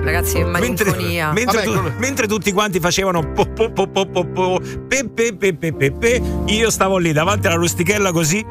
Ragazzi, 0.00 0.38
è 0.38 0.44
Mentre, 0.44 0.92
mentre 1.32 1.44
Vabbè, 1.44 1.62
tu- 1.62 1.74
come- 1.74 1.94
mentre 1.98 2.26
tutti 2.26 2.52
quanti 2.52 2.80
facevano 2.80 3.32
po, 3.32 3.46
po, 3.46 3.70
po, 3.70 3.86
po, 3.86 4.06
po, 4.06 4.24
po, 4.24 4.60
pe, 4.88 5.08
pe, 5.08 5.36
pe, 5.36 5.54
pe, 5.54 5.72
pe, 5.72 5.92
pe, 5.92 6.22
io 6.46 6.70
stavo 6.70 6.98
lì 6.98 7.12
davanti 7.12 7.46
alla 7.46 7.56
rustichella 7.56 8.10
così 8.10 8.44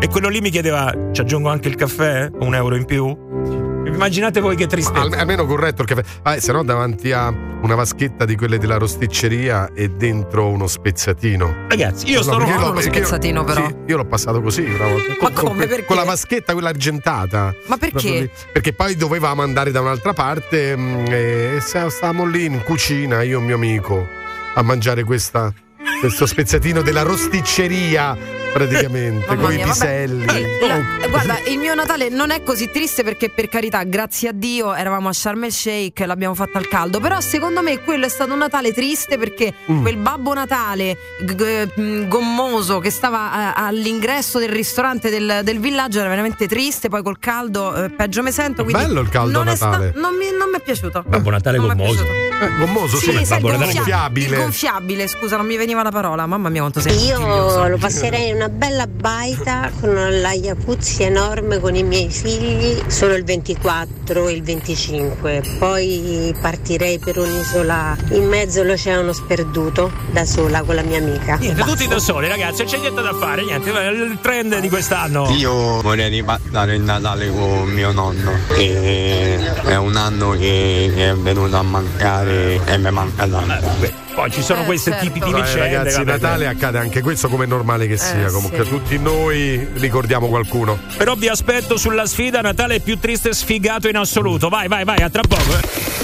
e 0.00 0.08
quello 0.08 0.28
lì 0.28 0.40
mi 0.40 0.50
chiedeva 0.50 0.92
ci 1.12 1.20
aggiungo 1.20 1.48
anche 1.48 1.68
il 1.68 1.76
caffè? 1.76 2.28
Un 2.40 2.54
euro 2.54 2.74
in 2.76 2.84
più? 2.84 3.63
Immaginate 3.84 4.40
voi 4.40 4.56
che 4.56 4.66
tristezza. 4.66 5.00
Al- 5.00 5.12
almeno 5.12 5.46
corretto 5.46 5.82
il 5.82 5.88
caffè. 5.88 6.02
Ah, 6.22 6.38
se 6.40 6.52
no, 6.52 6.64
davanti 6.64 7.12
a 7.12 7.28
una 7.28 7.74
vaschetta 7.74 8.24
di 8.24 8.36
quelle 8.36 8.58
della 8.58 8.76
rosticceria 8.76 9.70
e 9.74 9.88
dentro 9.88 10.48
uno 10.48 10.66
spezzatino. 10.66 11.66
Ragazzi, 11.68 12.08
io 12.10 12.16
No, 12.18 12.22
sto 12.22 12.38
l'ho- 12.38 12.44
uno 12.44 12.72
io- 12.74 12.80
spezzatino, 12.80 13.44
però. 13.44 13.66
sì, 13.66 13.74
io 13.86 13.96
l'ho 13.96 14.04
passato 14.06 14.40
così 14.40 14.62
una 14.62 14.88
volta. 14.88 15.08
Ma 15.10 15.16
Con- 15.16 15.32
con 15.32 15.48
come? 15.48 15.66
Perché? 15.66 15.84
Con 15.84 15.96
la 15.96 16.04
vaschetta, 16.04 16.52
quella 16.52 16.70
argentata. 16.70 17.54
Ma 17.66 17.76
perché? 17.76 18.30
Perché 18.52 18.72
poi 18.72 18.96
dovevamo 18.96 19.42
andare 19.42 19.70
da 19.70 19.80
un'altra 19.80 20.12
parte 20.12 20.76
mm, 20.76 21.04
e 21.08 21.56
sta- 21.60 21.88
stavamo 21.88 22.24
lì 22.26 22.44
in 22.46 22.62
cucina, 22.64 23.22
io 23.22 23.32
e 23.32 23.36
un 23.36 23.44
mio 23.44 23.54
amico, 23.54 24.06
a 24.54 24.62
mangiare 24.62 25.04
questa, 25.04 25.52
questo 26.00 26.26
spezzatino 26.26 26.82
della 26.82 27.02
rosticceria 27.02 28.16
praticamente, 28.54 29.26
Mamma 29.26 29.42
con 29.42 29.52
i 29.52 29.56
mia, 29.56 29.66
vabbè. 29.66 29.78
piselli. 29.80 30.24
La- 30.26 30.76
eh, 31.00 31.08
guarda, 31.10 31.38
il 31.48 31.58
mio 31.58 31.74
Natale 31.74 32.08
non 32.08 32.30
è 32.30 32.44
così 32.44 32.70
triste 32.70 33.02
perché 33.02 33.28
per 33.28 33.48
carità, 33.48 33.82
grazie 33.82 34.28
a 34.28 34.32
Dio, 34.32 34.72
eravamo 34.74 35.08
a 35.08 35.12
Sharm 35.12 35.42
el 35.44 35.52
Sheikh 35.52 35.98
e 36.00 36.06
l'abbiamo 36.06 36.34
fatta 36.36 36.58
al 36.58 36.68
caldo. 36.68 37.00
Però 37.00 37.20
secondo 37.20 37.62
me 37.62 37.80
quello 37.82 38.06
è 38.06 38.08
stato 38.08 38.32
un 38.32 38.38
Natale 38.38 38.72
triste 38.72 39.18
perché 39.18 39.52
Mm. 39.70 39.80
quel 39.82 39.96
babbo 39.96 40.32
Natale 40.34 40.96
g- 41.22 41.34
g- 41.34 41.78
mh, 41.80 42.06
gommoso 42.08 42.78
che 42.78 42.90
stava 42.90 43.50
eh, 43.50 43.60
all'ingresso 43.60 44.38
del 44.38 44.50
ristorante 44.50 45.10
del, 45.10 45.40
del 45.42 45.58
villaggio 45.58 45.98
era 45.98 46.08
veramente 46.08 46.46
triste. 46.46 46.88
Poi 46.88 47.02
col 47.02 47.18
caldo, 47.18 47.74
eh, 47.74 47.90
peggio 47.90 48.22
me 48.22 48.30
sento. 48.30 48.62
Quindi 48.62 48.82
Bello 48.84 49.00
il 49.00 49.08
caldo 49.08 49.32
non 49.38 49.48
a 49.48 49.52
è 49.52 49.56
sta- 49.56 49.66
Natale. 49.70 49.92
non, 49.96 50.14
mi, 50.14 50.26
non 50.30 50.50
mi 50.50 50.58
è 50.58 50.60
piaciuto. 50.62 51.02
Babbo 51.04 51.30
Natale 51.30 51.56
Non 51.58 51.66
mi 51.70 51.74
gommoso. 51.74 52.04
Eh, 52.40 52.56
gommoso, 52.58 52.96
sì, 52.96 53.10
Sì, 53.24 53.38
gonfia- 53.40 53.40
gonfiabile. 53.40 54.26
il 54.36 54.42
gonfiabile, 54.42 55.06
scusa, 55.08 55.36
non 55.36 55.46
mi 55.46 55.56
veniva 55.56 55.82
la 55.82 55.90
parola. 55.90 56.26
Mamma 56.26 56.48
mia, 56.48 56.60
quanto 56.60 56.80
sei 56.80 57.04
Io 57.06 57.68
lo 57.68 57.76
passerei 57.78 58.28
in 58.30 58.36
una 58.36 58.48
bella 58.48 58.86
baita 58.86 59.70
con 59.80 59.94
la 59.94 60.32
Iacuzzi 60.32 61.02
enorme 61.04 61.60
con 61.60 61.74
i 61.74 61.82
miei 61.82 62.10
figli 62.10 62.82
solo 62.88 63.14
il 63.14 63.24
24 63.24 64.28
e 64.28 64.32
il 64.32 64.42
25. 64.42 65.42
Poi 65.58 66.34
partirei 66.40 66.98
per 66.98 67.18
un'isola 67.18 67.96
in 68.10 68.26
mezzo 68.28 68.60
all'oceano 68.62 69.12
sperduto 69.12 69.90
da 70.10 70.24
sola 70.24 70.62
con 70.62 70.74
la 70.74 70.82
mia 70.82 70.98
amica. 70.98 71.36
Niente, 71.36 71.60
Basta. 71.60 71.72
tutti 71.76 71.88
da 71.88 71.98
soli, 71.98 72.28
ragazzi, 72.28 72.62
non 72.62 72.70
c'è 72.72 72.78
niente 72.78 73.02
da 73.02 73.14
fare, 73.14 73.42
niente. 73.44 73.70
Il 73.70 74.18
trend 74.20 74.58
di 74.58 74.68
quest'anno. 74.68 75.28
Io 75.36 75.80
vorrei 75.82 76.22
passare 76.22 76.74
il 76.74 76.82
Natale 76.82 77.28
con 77.30 77.68
mio 77.68 77.92
nonno, 77.92 78.32
che 78.54 79.38
è 79.64 79.76
un 79.76 79.96
anno 79.96 80.30
che 80.30 80.92
è 80.94 81.14
venuto 81.14 81.56
a 81.56 81.62
mancare 81.62 82.23
e 82.28 82.78
mi 82.78 82.90
manca 82.90 83.26
tanto. 83.26 84.02
Poi 84.14 84.30
ci 84.30 84.42
sono 84.42 84.62
Eh, 84.62 84.64
questi 84.64 84.90
certo. 84.90 85.04
tipi 85.06 85.18
di 85.20 85.30
eh, 85.30 85.34
vicende. 85.34 85.58
ragazzi, 85.58 85.96
vabbè, 85.96 86.10
Natale 86.12 86.46
accade 86.46 86.78
anche 86.78 87.02
questo 87.02 87.28
come 87.28 87.44
è 87.44 87.46
normale 87.48 87.86
che 87.86 87.96
sia. 87.96 88.26
Eh, 88.26 88.30
Comunque 88.30 88.64
sì. 88.64 88.70
tutti 88.70 88.98
noi 88.98 89.66
ricordiamo 89.74 90.28
qualcuno. 90.28 90.78
Però 90.96 91.14
vi 91.14 91.28
aspetto 91.28 91.76
sulla 91.76 92.06
sfida 92.06 92.40
Natale 92.40 92.80
più 92.80 92.98
triste 92.98 93.30
e 93.30 93.34
sfigato 93.34 93.88
in 93.88 93.96
assoluto. 93.96 94.48
Vai, 94.48 94.68
vai, 94.68 94.84
vai, 94.84 95.00
a 95.02 95.10
tra 95.10 95.22
poco. 95.26 96.03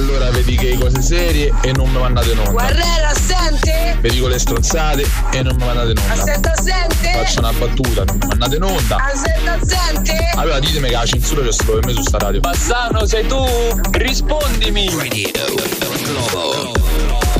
Allora 0.00 0.30
vedi 0.30 0.56
che 0.56 0.78
cose 0.78 1.02
serie 1.02 1.52
e 1.60 1.72
non 1.72 1.90
mi 1.90 1.98
mandate 1.98 2.30
in 2.30 2.38
onda. 2.38 2.52
Guarrella, 2.52 3.12
sente? 3.12 3.98
Vi 4.00 4.08
dico 4.08 4.28
le 4.28 4.38
strozzate 4.38 5.06
e 5.30 5.42
non 5.42 5.54
mi 5.56 5.64
mandate 5.66 5.90
in 5.90 5.98
onda. 5.98 6.12
Aspetta, 6.14 6.54
sente? 6.56 7.12
Faccio 7.12 7.40
una 7.40 7.52
battuta, 7.52 8.04
non 8.04 8.16
mi 8.16 8.26
mandate 8.26 8.56
in 8.56 8.62
onda. 8.62 8.96
Aspetta, 8.96 9.58
sente? 9.62 10.30
Allora 10.36 10.58
ditemi 10.58 10.88
che 10.88 10.94
la 10.94 11.04
censura 11.04 11.42
c'è 11.42 11.52
solo 11.52 11.80
per 11.80 11.86
me 11.86 11.92
su 11.92 12.00
sta 12.00 12.16
radio. 12.16 12.40
Bassano, 12.40 13.04
sei 13.04 13.26
tu? 13.26 13.44
Rispondimi! 13.90 14.88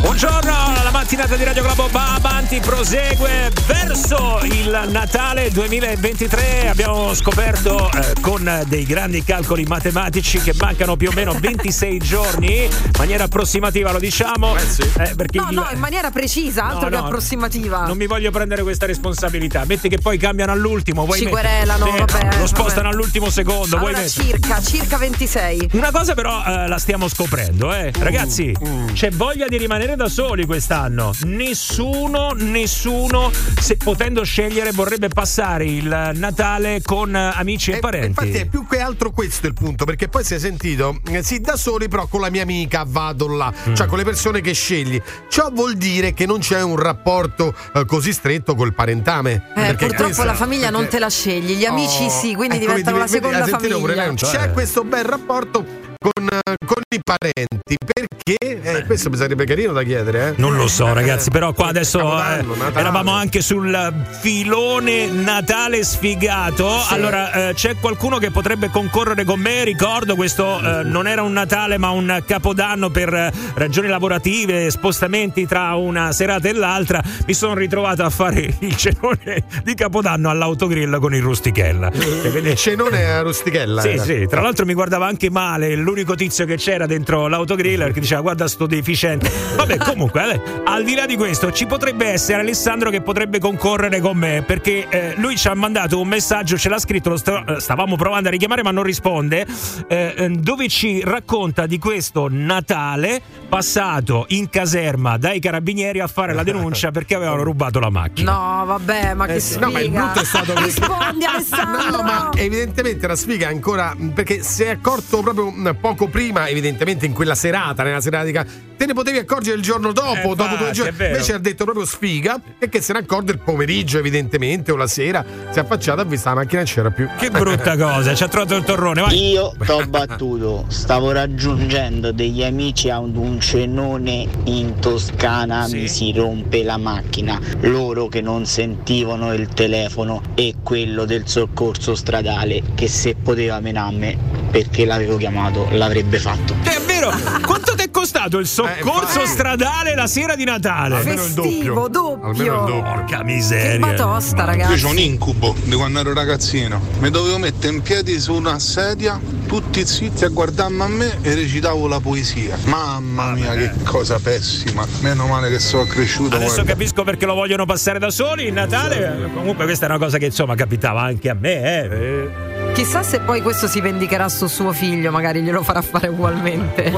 Buongiorno, 0.01 0.51
la 0.83 0.91
mattinata 0.91 1.37
di 1.37 1.45
Radio 1.45 1.63
Globo 1.63 1.87
va 1.91 2.15
avanti, 2.15 2.59
prosegue 2.61 3.51
verso 3.67 4.41
il 4.45 4.87
Natale 4.91 5.51
2023. 5.51 6.69
Abbiamo 6.69 7.13
scoperto 7.15 7.91
eh, 7.93 8.15
con 8.21 8.63
dei 8.67 8.85
grandi 8.85 9.23
calcoli 9.23 9.65
matematici 9.65 10.41
che 10.41 10.53
mancano 10.59 10.97
più 10.97 11.11
o 11.11 11.13
meno 11.13 11.33
26 11.39 11.99
giorni, 11.99 12.65
in 12.65 12.71
maniera 12.99 13.25
approssimativa 13.25 13.93
lo 13.93 13.99
diciamo. 13.99 14.57
eh, 14.57 15.15
perché 15.15 15.39
No, 15.39 15.47
il- 15.51 15.55
no, 15.57 15.69
in 15.73 15.79
maniera 15.79 16.11
precisa, 16.11 16.65
altro 16.65 16.89
No, 16.89 16.89
che 16.89 16.97
no, 16.97 17.05
approssimativa. 17.05 17.85
Non 17.87 17.97
mi 17.97 18.07
voglio 18.07 18.31
prendere 18.31 18.63
questa 18.63 18.87
responsabilità. 18.87 19.65
Metti 19.67 19.89
che 19.89 19.99
poi 19.99 20.17
cambiano 20.19 20.53
all'ultimo. 20.53 21.05
Vuoi 21.05 21.19
Ci 21.19 21.25
mettere- 21.27 21.43
querelano, 21.49 21.85
Sì, 21.85 21.91
vabbè, 21.99 22.39
Lo 22.39 22.47
spostano 22.47 22.83
vabbè. 22.83 22.95
all'ultimo 22.95 23.31
secondo. 23.31 23.77
vuoi 23.79 23.93
Allora, 23.93 24.09
circa, 24.09 24.61
circa 24.63 24.97
26. 24.97 25.69
Una 25.73 25.91
cosa 25.93 26.15
però 26.15 26.43
eh, 26.45 26.67
la 26.69 26.79
stiamo 26.79 27.07
scoprendo, 27.09 27.73
eh. 27.73 27.93
Ragazzi, 27.99 28.55
c'è 28.93 29.11
voglia 29.11 29.47
di 29.47 29.57
rimanere 29.59 29.89
da 29.97 30.09
soli 30.09 30.47
quest'anno. 30.47 31.13
Nessuno, 31.25 32.33
nessuno, 32.37 33.31
se 33.61 33.77
potendo 33.77 34.23
scegliere, 34.25 34.71
vorrebbe 34.73 35.09
passare 35.09 35.65
il 35.65 36.13
Natale 36.15 36.81
con 36.83 37.15
eh, 37.15 37.33
amici 37.35 37.71
e, 37.73 37.79
parenti. 37.79 38.07
Infatti 38.09 38.39
è 38.39 38.47
più 38.47 38.67
che 38.67 38.81
altro 38.81 39.11
questo 39.11 39.47
il 39.47 39.55
punto, 39.55 39.85
perché 39.85 40.09
poi 40.09 40.25
si 40.25 40.35
è 40.35 40.39
sentito, 40.39 41.01
eh, 41.11 41.23
sì, 41.23 41.41
da 41.41 41.57
soli, 41.57 41.89
però 41.89 42.07
con 42.07 42.21
la 42.21 42.31
mia 42.31 42.43
amica 42.43 42.85
vado 42.87 43.29
là, 43.29 43.53
Mm. 43.69 43.75
cioè 43.75 43.87
con 43.87 43.99
le 43.99 44.05
persone 44.05 44.41
che 44.41 44.53
scegli. 44.53 45.01
Ciò 45.29 45.51
vuol 45.53 45.75
dire 45.77 46.13
che 46.15 46.25
non 46.27 46.39
c'è 46.41 46.63
un 46.63 46.77
rapporto 46.77 47.55
eh, 47.75 47.85
così 47.85 48.13
stretto 48.13 48.55
col 48.55 48.73
parentame. 48.75 49.33
Eh, 49.35 49.41
Perché 49.55 49.87
purtroppo 49.87 50.03
questa- 50.05 50.25
la 50.25 50.35
famiglia 50.35 50.71
non 50.71 50.81
perché- 50.83 50.97
te 50.97 51.03
la 51.03 51.11
scegli, 51.11 51.55
gli 51.57 51.65
amici 51.65 52.05
Oh, 52.05 52.09
sì, 52.11 52.35
quindi 52.35 52.57
ecco, 52.57 52.67
diventano 52.67 52.99
la 52.99 53.05
vedi, 53.05 53.17
seconda 53.17 53.45
pure 53.57 53.69
famiglia. 53.95 54.05
lei? 54.07 54.15
C'è 54.17 54.51
questo 54.53 54.85
bel 54.85 55.05
rapporto 55.05 55.89
con, 56.01 56.29
con 56.65 56.83
i 56.89 57.01
parenti, 57.05 57.77
perché 57.77 58.63
eh, 58.63 58.85
questo 58.87 59.11
mi 59.11 59.17
sarebbe 59.17 59.45
carino 59.45 59.73
da 59.73 59.83
chiedere. 59.83 60.29
Eh? 60.29 60.35
Non 60.37 60.57
lo 60.57 60.67
so, 60.67 60.91
ragazzi, 60.95 61.31
però 61.31 61.53
qua 61.53 61.67
adesso 61.67 62.01
eh, 62.01 62.43
eravamo 62.75 63.13
anche 63.13 63.43
sul 63.43 63.93
filone 64.21 65.09
Natale 65.09 65.85
sfigato. 65.85 66.79
Sì. 66.79 66.95
Allora, 66.95 67.49
eh, 67.51 67.55
c'è 67.55 67.77
qualcuno 67.77 68.17
che 68.17 68.31
potrebbe 68.31 68.71
concorrere 68.71 69.25
con 69.25 69.41
me? 69.41 69.63
Ricordo, 69.65 70.15
questo 70.15 70.59
eh, 70.59 70.85
non 70.85 71.07
era 71.07 71.23
un 71.23 71.33
Natale, 71.33 71.77
ma 71.77 71.91
un 71.91 72.23
capodanno 72.27 72.89
per 72.89 73.13
eh, 73.13 73.33
ragioni 73.55 73.89
lavorative, 73.89 74.71
spostamenti 74.71 75.47
tra 75.47 75.75
una 75.75 76.13
serata 76.13 76.49
e 76.49 76.55
l'altra. 76.55 77.03
Mi 77.27 77.35
sono 77.35 77.55
ritrovato 77.55 78.05
a 78.05 78.11
fare 78.11 78.57
il 78.61 78.77
cenone 78.77 79.45
di 79.63 79.75
capodanno 79.75 80.31
all'autogrill 80.31 80.99
con 80.99 81.15
il 81.15 81.23
rustichella. 81.23 81.91
Il 81.93 82.55
cenone 82.57 83.05
a 83.05 83.21
rustichella. 83.21 83.83
Sì, 83.83 83.89
era. 83.89 84.03
sì, 84.03 84.27
tra 84.27 84.41
l'altro 84.41 84.65
mi 84.65 84.73
guardava 84.73 85.07
anche 85.07 85.29
male 85.29 85.69
l'unico 85.91 86.15
tizio 86.15 86.47
che 86.47 86.57
c'era 86.57 86.87
dentro 86.87 87.27
l'autogrill 87.27 87.93
che 87.93 88.01
diceva 88.01 88.21
guarda 88.21 88.47
sto 88.47 88.67
deficiente. 88.67 89.31
Vabbè, 89.57 89.77
comunque, 89.85 90.35
eh, 90.35 90.41
al 90.65 90.85
di 90.85 90.95
là 90.95 91.05
di 91.05 91.17
questo, 91.17 91.51
ci 91.51 91.67
potrebbe 91.67 92.07
essere 92.07 92.41
Alessandro 92.41 92.91
che 92.91 93.01
potrebbe 93.01 93.39
concorrere 93.41 94.01
con 94.01 94.17
me 94.17 94.43
perché 94.47 94.87
eh, 94.89 95.15
lui 95.17 95.37
ci 95.37 95.49
ha 95.49 95.55
mandato 95.55 96.01
un 96.01 96.07
messaggio, 96.07 96.57
ce 96.57 96.69
l'ha 96.69 96.79
scritto, 96.79 97.11
lo 97.11 97.17
sta- 97.17 97.45
eh, 97.45 97.61
stavamo 97.61 97.97
provando 97.97 98.29
a 98.29 98.31
richiamare 98.31 98.63
ma 98.63 98.71
non 98.71 98.85
risponde, 98.85 99.47
eh, 99.89 100.15
eh, 100.17 100.29
dove 100.29 100.69
ci 100.69 101.03
racconta 101.05 101.67
di 101.67 101.79
questo 101.79 102.29
Natale 102.31 103.21
passato 103.49 104.27
in 104.29 104.49
caserma 104.49 105.17
dai 105.17 105.41
carabinieri 105.41 105.99
a 105.99 106.07
fare 106.07 106.33
la 106.33 106.45
denuncia 106.45 106.91
perché 106.93 107.17
avevano 107.17 107.43
rubato 107.43 107.81
la 107.81 107.91
macchina. 107.91 108.31
No, 108.31 108.65
vabbè, 108.67 109.15
ma 109.15 109.27
che 109.27 109.35
Eh 109.35 109.41
sfiga. 109.41 109.67
No, 109.67 109.73
ma 109.73 109.81
il 109.81 109.91
brutto 109.91 110.21
è 110.21 110.25
stato 110.25 110.55
Rispondi 110.63 111.25
Alessandro. 111.27 111.97
No, 111.97 112.03
ma 112.03 112.31
evidentemente 112.37 113.07
la 113.09 113.17
sfiga 113.17 113.49
è 113.49 113.53
ancora 113.53 113.97
perché 114.15 114.43
si 114.43 114.63
è 114.63 114.69
accorto 114.71 115.21
proprio 115.21 115.51
poco 115.81 116.09
prima, 116.09 116.47
evidentemente 116.49 117.07
in 117.07 117.13
quella 117.13 117.35
serata, 117.35 117.83
nella 117.83 118.01
serata 118.01 118.25
di 118.25 118.33
te 118.81 118.87
ne 118.87 118.95
potevi 118.95 119.19
accorgere 119.19 119.57
il 119.57 119.63
giorno 119.63 119.93
dopo, 119.93 120.33
Eh, 120.33 120.37
dopo 120.37 120.57
due 120.57 120.71
giorni. 120.71 120.91
Invece 120.91 121.35
ha 121.35 121.39
detto 121.39 121.65
proprio 121.65 121.85
sfiga 121.85 122.41
e 122.59 122.69
che 122.69 122.81
se 122.81 122.95
ne 122.95 123.01
accorge 123.01 123.33
il 123.33 123.39
pomeriggio, 123.39 123.99
evidentemente, 123.99 124.73
o 124.73 124.77
la 124.77 124.87
sera. 124.87 125.25
Si 125.51 125.59
è 125.59 125.63
affacciato, 125.63 126.01
ha 126.01 126.05
visto 126.05 126.29
la 126.29 126.37
macchina 126.37 126.63
e 126.63 126.65
non 126.65 126.73
c'era 126.73 126.91
più. 126.91 127.09
Che 127.19 127.31
brutta 127.31 127.77
cosa, 127.77 128.15
ci 128.15 128.23
ha 128.23 128.29
trovato 128.29 128.57
il 128.57 128.65
torrone, 128.65 129.03
vai. 129.03 129.33
Io 129.33 129.53
t'ho 129.65 129.87
battuto, 129.87 130.65
stavo 130.69 131.13
raggiungendo 131.13 132.13
degli 132.13 132.43
amici 132.43 132.89
ad 132.89 133.17
un 133.17 133.39
cenone 133.41 134.27
in 134.45 134.79
Toscana, 134.81 135.67
mi 135.69 135.89
si 135.89 136.13
rompe 136.13 136.63
la 136.63 136.79
macchina, 136.79 137.39
loro 137.61 138.09
che 138.09 138.21
non 138.23 138.47
sentivano 138.47 139.35
il 139.35 139.49
telefono 139.49 140.23
e 140.35 140.55
quello 140.63 141.05
del 141.05 141.27
soccorso 141.27 141.95
stradale 141.95 142.63
che 142.75 142.89
se 142.89 143.15
poteva 143.15 143.61
menarmi 143.61 144.39
perché 144.51 144.85
l'avevo 144.85 145.17
chiamato 145.17 145.69
l'avrebbe 145.71 146.19
fatto. 146.19 146.55
È 146.63 146.81
vero, 146.87 147.11
quanto 147.45 147.75
ti 147.75 147.85
è 147.85 147.91
costato 147.91 148.39
il 148.39 148.47
soccorso 148.47 149.23
Eh, 149.23 149.27
stradale 149.27 149.95
la 149.95 150.07
sera 150.07 150.35
di 150.35 150.45
Natale? 150.45 150.97
Almeno 150.97 151.25
il 151.25 151.33
doppio. 151.33 151.51
Festivo, 151.51 151.89
doppio. 151.89 152.29
Almeno 152.29 152.55
il 152.55 152.61
doppio. 152.73 152.83
Porca 152.83 153.23
miseria. 153.23 153.71
Che 153.73 153.79
batosta, 153.79 154.45
ragazzi. 154.45 154.81
Io 154.81 154.87
ho 154.87 154.91
un 154.91 154.99
incubo 154.99 155.55
di 155.63 155.75
quando 155.77 156.01
ero 156.01 156.13
ragazzino. 156.13 156.81
Mi 156.99 157.11
dovevo 157.11 157.39
mettere 157.39 157.75
in 157.75 157.83
piedi 157.83 158.19
su 158.21 158.35
una 158.35 158.59
sedia, 158.59 159.19
tutti 159.47 159.87
zitti 159.87 160.25
a 160.25 160.29
guardarmi 160.29 160.83
a 160.83 160.89
me 160.89 161.19
e 161.23 161.35
recitavo 161.35 161.87
la 161.89 162.01
poesia. 162.01 162.57
Mamma 162.65 163.33
mia, 163.33 163.55
che 163.55 163.71
cosa 163.85 164.19
pessima. 164.23 164.87
Meno 165.01 165.27
male 165.27 165.51
che 165.51 165.59
sono 165.59 165.85
cresciuto. 165.85 166.37
Adesso 166.37 166.55
guarda. 166.57 166.73
capisco 166.73 167.03
perché 167.05 167.27
lo 167.27 167.35
vogliono 167.35 167.65
passare 167.65 167.99
da 167.99 168.11
soli 168.11 168.45
il 168.47 168.53
Natale. 168.53 169.31
Comunque 169.35 169.65
questa 169.65 169.87
è 169.87 169.89
una 169.89 169.99
cosa 169.99 170.19
che 170.19 170.27
insomma 170.27 170.55
capitava 170.55 171.03
anche 171.03 171.29
a 171.31 171.35
me, 171.35 171.83
eh. 171.85 172.40
Chissà 172.81 173.03
se 173.03 173.21
poi 173.21 173.43
questo 173.43 173.69
si 173.69 173.83
vendicherà 173.83 174.31
su 174.31 174.47
suo 174.47 174.73
figlio, 174.73 175.11
magari 175.11 175.43
glielo 175.43 175.63
farà 175.63 175.83
fare 175.83 176.09
ugualmente. 176.09 176.91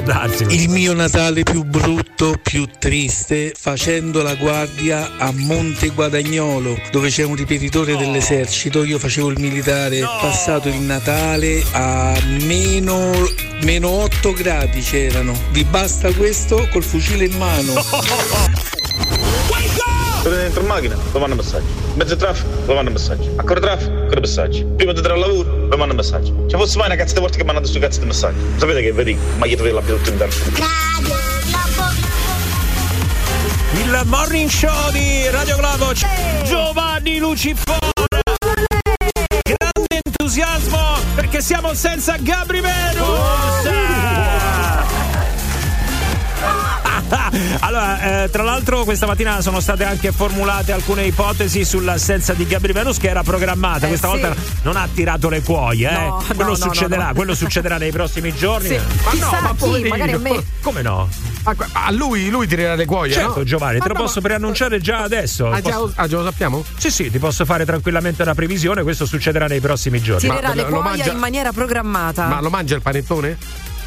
Il 0.50 0.68
mio 0.68 0.94
Natale 0.94 1.42
più 1.42 1.64
brutto, 1.64 2.38
più 2.40 2.68
triste, 2.78 3.52
facendo 3.58 4.22
la 4.22 4.36
guardia 4.36 5.16
a 5.18 5.32
Monte 5.34 5.88
Guadagnolo, 5.88 6.78
dove 6.92 7.08
c'è 7.08 7.24
un 7.24 7.34
ripetitore 7.34 7.96
dell'esercito. 7.96 8.84
Io 8.84 9.00
facevo 9.00 9.30
il 9.30 9.40
militare, 9.40 9.98
passato 10.02 10.68
il 10.68 10.78
Natale 10.78 11.64
a 11.72 12.16
meno, 12.44 13.10
meno 13.62 13.88
8 13.88 14.32
gradi 14.34 14.82
c'erano. 14.82 15.34
Vi 15.50 15.64
basta 15.64 16.12
questo 16.12 16.68
col 16.70 16.84
fucile 16.84 17.24
in 17.24 17.36
mano. 17.36 17.72
Sono 20.22 20.36
dentro 20.36 20.60
in 20.60 20.68
macchina, 20.68 20.96
lo 21.10 21.18
mando 21.18 21.34
messaggi. 21.34 21.66
In 21.66 21.96
mezzo 21.96 22.14
traffico, 22.14 22.48
lo 22.66 22.74
mando 22.74 22.92
messaggi. 22.92 23.28
Ancora 23.34 23.58
traffico, 23.58 23.90
ancora 23.90 24.20
messaggi. 24.20 24.64
Prima 24.64 24.92
di 24.92 24.98
andare 24.98 25.14
al 25.14 25.20
lavoro, 25.20 25.66
lo 25.66 25.76
mando 25.76 25.94
messaggi. 25.94 26.32
Se 26.46 26.56
fosse 26.56 26.78
mai 26.78 26.86
una 26.86 26.94
cazzo 26.94 27.14
di 27.14 27.20
volte 27.20 27.38
che 27.38 27.42
mi 27.42 27.50
hanno 27.50 27.58
mandato 27.58 27.76
sto 27.76 27.84
cazzo 27.84 27.98
di 27.98 28.06
messaggi. 28.06 28.38
Sapete 28.56 28.82
che 28.82 28.92
vedi? 28.92 29.18
Ma 29.38 29.46
io 29.46 29.56
dovevo 29.56 29.80
l'abbia 29.80 29.96
tutto 29.96 30.10
in 30.10 30.18
Il 33.80 34.00
morning 34.04 34.48
show 34.48 34.92
di 34.92 35.28
Radio 35.30 35.56
Globo 35.56 35.92
Giovanni 36.44 37.18
Lucifora. 37.18 37.90
Grande 39.42 40.00
entusiasmo 40.04 40.98
perché 41.16 41.40
siamo 41.40 41.74
senza 41.74 42.14
Gabri 42.20 42.60
Venus. 42.60 44.91
Allora, 47.60 48.24
eh, 48.24 48.30
tra 48.30 48.42
l'altro 48.42 48.84
questa 48.84 49.06
mattina 49.06 49.40
sono 49.40 49.60
state 49.60 49.84
anche 49.84 50.12
formulate 50.12 50.72
alcune 50.72 51.04
ipotesi 51.04 51.64
sull'assenza 51.64 52.32
di 52.32 52.46
Gabri 52.46 52.72
Venus 52.72 52.98
che 52.98 53.08
era 53.08 53.22
programmata. 53.22 53.86
Eh, 53.86 53.88
Questa 53.88 54.10
sì. 54.10 54.18
volta 54.20 54.34
non 54.62 54.76
ha 54.76 54.88
tirato 54.92 55.28
le 55.28 55.42
cuoie, 55.42 55.88
eh. 55.90 55.92
No, 55.92 56.24
quello 56.34 56.50
no, 56.50 56.54
succederà, 56.56 57.02
no, 57.02 57.08
no. 57.08 57.14
quello 57.14 57.34
succederà 57.34 57.76
nei 57.76 57.90
prossimi 57.90 58.34
giorni. 58.34 58.68
Sì. 58.68 58.78
Ma 59.04 59.10
Chissà 59.10 59.26
no, 59.36 59.40
ma 59.42 59.48
chi, 59.50 59.56
poverino. 59.56 59.88
magari 59.88 60.12
a 60.12 60.18
me. 60.18 60.44
Come 60.62 60.82
no? 60.82 61.08
A, 61.44 61.54
a 61.72 61.90
lui, 61.90 62.30
lui 62.30 62.46
tirerà 62.46 62.74
le 62.74 62.84
cuoie, 62.86 63.12
Certo, 63.12 63.38
no? 63.38 63.44
Giovanni, 63.44 63.74
te 63.78 63.86
Ma 63.86 63.92
lo 63.92 63.94
no, 63.94 64.04
posso 64.06 64.20
preannunciare 64.20 64.80
già 64.80 64.98
adesso. 65.02 65.50
Ah, 65.50 65.60
già, 65.60 65.70
Posso- 65.76 65.92
ah, 65.96 66.06
già 66.08 66.16
lo 66.18 66.24
sappiamo? 66.24 66.64
Sì, 66.78 66.90
sì, 66.90 67.10
ti 67.10 67.18
posso 67.18 67.44
fare 67.44 67.64
tranquillamente 67.64 68.22
una 68.22 68.34
previsione, 68.34 68.82
questo 68.82 69.06
succederà 69.06 69.46
nei 69.46 69.60
prossimi 69.60 70.00
giorni. 70.00 70.28
Tirerà 70.28 70.54
le 70.54 70.62
lo 70.62 70.68
cuoia 70.68 70.82
mangia- 70.82 71.10
in 71.12 71.18
maniera 71.18 71.52
programmata. 71.52 72.26
Ma 72.26 72.40
lo 72.40 72.50
mangia 72.50 72.74
il 72.76 72.82
panettone? 72.82 73.36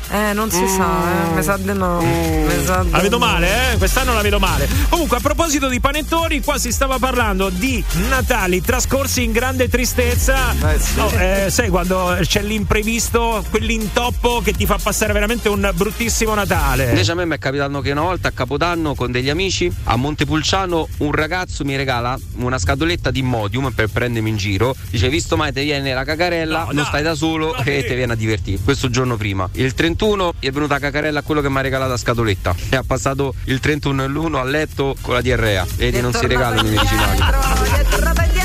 Eh, 0.10 0.34
non 0.34 0.52
si 0.52 0.68
sa, 0.68 1.32
eh. 1.32 1.36
Mi 1.36 1.44
sa 1.44 1.58
di 1.58 1.74
no. 1.74 2.00
Mi 2.02 2.64
sa 2.64 2.84
di 2.84 2.92
La 2.92 3.00
vedo 3.00 3.18
no. 3.18 3.26
male, 3.26 3.74
eh? 3.74 3.78
Quest'anno 3.78 4.14
la 4.14 4.22
vedo 4.22 4.40
male. 4.40 4.68
Comunque, 4.90 5.18
a 5.18 5.20
proposito 5.20 5.68
di 5.68 5.80
panettoni, 5.80 6.42
qua 6.42 6.58
si 6.58 6.72
stava 6.72 7.00
parlando 7.00 7.50
di 7.50 7.84
Natali 8.08 8.62
trascorsi 8.62 9.24
in 9.24 9.32
grande 9.32 9.68
tristezza. 9.68 10.54
No, 10.96 11.10
eh, 11.12 11.48
sai 11.50 11.70
quando 11.70 12.18
c'è 12.22 12.42
l'imprevisto, 12.42 13.44
quell'intoppo 13.50 14.42
che 14.44 14.54
ti 14.54 14.66
fa 14.66 14.78
passare 14.82 15.12
veramente 15.14 15.50
un 15.50 15.72
bruttissimo 15.74 16.34
Natale. 16.34 16.90
Invece 16.90 17.12
a 17.12 17.16
me 17.16 17.26
mi 17.26 17.36
è 17.36 17.40
capitato 17.40 17.82
che 17.82 17.92
una 17.92 18.02
volta 18.02 18.28
a 18.28 18.32
Capodanno 18.32 18.94
con 18.94 19.12
degli 19.12 19.30
amici 19.30 19.72
a 19.86 19.96
Montepulciano 19.96 20.88
un 20.98 21.12
ragazzo 21.12 21.64
mi 21.66 21.76
regala 21.76 22.18
una 22.36 22.58
scatoletta 22.58 23.12
di 23.12 23.22
Modium 23.22 23.72
per 23.72 23.90
prendermi 23.90 24.30
in 24.30 24.38
giro. 24.38 24.76
Dice 24.90 25.10
visto 25.10 25.36
mai 25.36 25.52
ti 25.52 25.64
viene 25.64 25.94
la 25.94 26.04
cacarella, 26.04 26.68
non 26.72 26.86
stai 26.86 27.02
da 27.02 27.16
solo 27.16 27.56
e 27.56 27.84
ti 27.88 27.96
viene 27.96 28.14
a 28.14 28.16
divertire. 28.16 28.60
Questo 28.64 28.90
giorno 28.90 29.18
prima. 29.18 29.50
Il 29.54 29.74
31 29.74 29.95
è 30.40 30.52
venuta 30.52 30.76
la 30.76 30.80
cacarella 30.80 31.20
a 31.20 31.22
quello 31.24 31.42
che 31.42 31.50
mi 31.50 31.58
ha 31.58 31.62
regalato 31.62 31.92
la 31.92 31.98
scatoletta. 31.98 32.56
E 32.70 32.76
ha 32.76 32.84
passato 32.86 33.34
il 33.46 33.60
31 33.60 34.04
e 34.04 34.08
l'1 34.08 34.36
a 34.36 34.44
letto 34.44 34.96
con 35.02 35.14
la 35.14 35.22
diarrea. 35.22 35.66
Vedi, 35.76 36.02
non 36.02 36.14
si 36.14 36.28
regalano 36.28 36.68
i 36.68 36.72
medicinali. 36.72 37.18
È 37.18 37.86
tornata 37.90 38.24
indietro. 38.24 38.45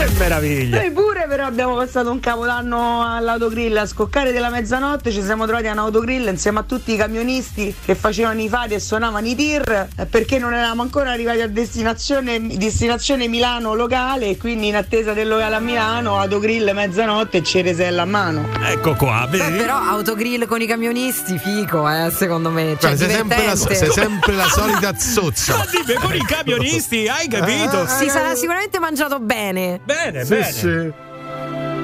Che 0.00 0.08
meraviglia. 0.16 0.78
Noi 0.78 0.90
pure 0.92 1.26
però 1.28 1.44
abbiamo 1.44 1.74
passato 1.76 2.10
un 2.10 2.20
capodanno 2.20 3.04
all'autogrill 3.06 3.76
a 3.76 3.84
scoccare 3.84 4.32
della 4.32 4.48
mezzanotte, 4.48 5.10
ci 5.10 5.22
siamo 5.22 5.44
trovati 5.44 5.66
a 5.66 5.72
un 5.72 5.78
autogrill 5.78 6.26
insieme 6.26 6.60
a 6.60 6.62
tutti 6.62 6.94
i 6.94 6.96
camionisti 6.96 7.74
che 7.84 7.94
facevano 7.94 8.40
i 8.40 8.48
fari 8.48 8.72
e 8.72 8.80
suonavano 8.80 9.26
i 9.26 9.34
tir 9.34 9.88
eh, 9.94 10.06
perché 10.06 10.38
non 10.38 10.54
eravamo 10.54 10.80
ancora 10.80 11.10
arrivati 11.10 11.42
a 11.42 11.48
destinazione, 11.48 12.40
destinazione 12.56 13.28
Milano 13.28 13.74
locale 13.74 14.30
e 14.30 14.36
quindi 14.38 14.68
in 14.68 14.76
attesa 14.76 15.12
del 15.12 15.28
locale 15.28 15.56
a 15.56 15.60
Milano, 15.60 16.18
autogrill 16.18 16.72
mezzanotte 16.72 17.36
e 17.36 17.42
ceresella 17.42 18.00
a 18.00 18.06
mano. 18.06 18.48
Ecco 18.64 18.94
qua, 18.94 19.26
Beh, 19.28 19.36
vedi? 19.36 19.58
però 19.58 19.76
autogrill 19.76 20.46
con 20.46 20.62
i 20.62 20.66
camionisti, 20.66 21.36
fico, 21.36 21.86
eh, 21.86 22.10
secondo 22.10 22.48
me. 22.48 22.74
Cioè, 22.80 22.96
sei, 22.96 23.10
sempre 23.10 23.44
la, 23.44 23.54
sei 23.54 23.90
sempre 23.90 24.32
la 24.34 24.48
solita 24.48 24.96
zozza. 24.98 25.56
Ma 25.58 25.66
dimmi, 25.70 25.98
con 26.00 26.14
i 26.14 26.24
camionisti, 26.24 27.06
hai 27.06 27.28
capito? 27.28 27.86
Si 27.86 28.08
sarà 28.08 28.34
sicuramente 28.34 28.78
mangiato 28.78 29.20
bene. 29.20 29.80
Bene, 29.92 30.24
Sì, 30.24 30.34
bene. 30.34 30.44
sì. 30.44 30.92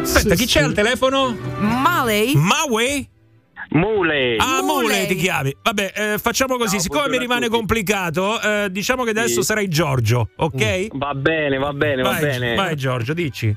Aspetta, 0.03 0.35
Sì, 0.37 0.43
chi 0.43 0.47
c'è 0.47 0.63
al 0.63 0.73
telefono? 0.73 1.37
Maley? 1.59 2.35
Maui? 2.37 3.09
Mule. 3.71 4.37
Ah, 4.39 4.63
Mule 4.63 5.07
ti 5.07 5.17
chiami. 5.17 5.53
Vabbè, 5.61 5.93
eh, 5.95 6.19
facciamo 6.19 6.57
così. 6.57 6.77
Ciao, 6.77 6.81
Siccome 6.81 7.09
mi 7.09 7.19
rimane 7.19 7.49
complicato, 7.49 8.41
eh, 8.41 8.69
diciamo 8.71 9.03
che 9.03 9.11
adesso 9.11 9.41
Sì. 9.41 9.47
sarai 9.47 9.67
Giorgio, 9.69 10.29
ok? 10.37 10.89
Va 10.93 11.15
bene, 11.15 11.59
va 11.59 11.73
bene, 11.73 12.03
va 12.03 12.11
vai, 12.11 12.21
bene. 12.21 12.55
Vai, 12.55 12.77
Giorgio, 12.77 13.13
dici. 13.13 13.53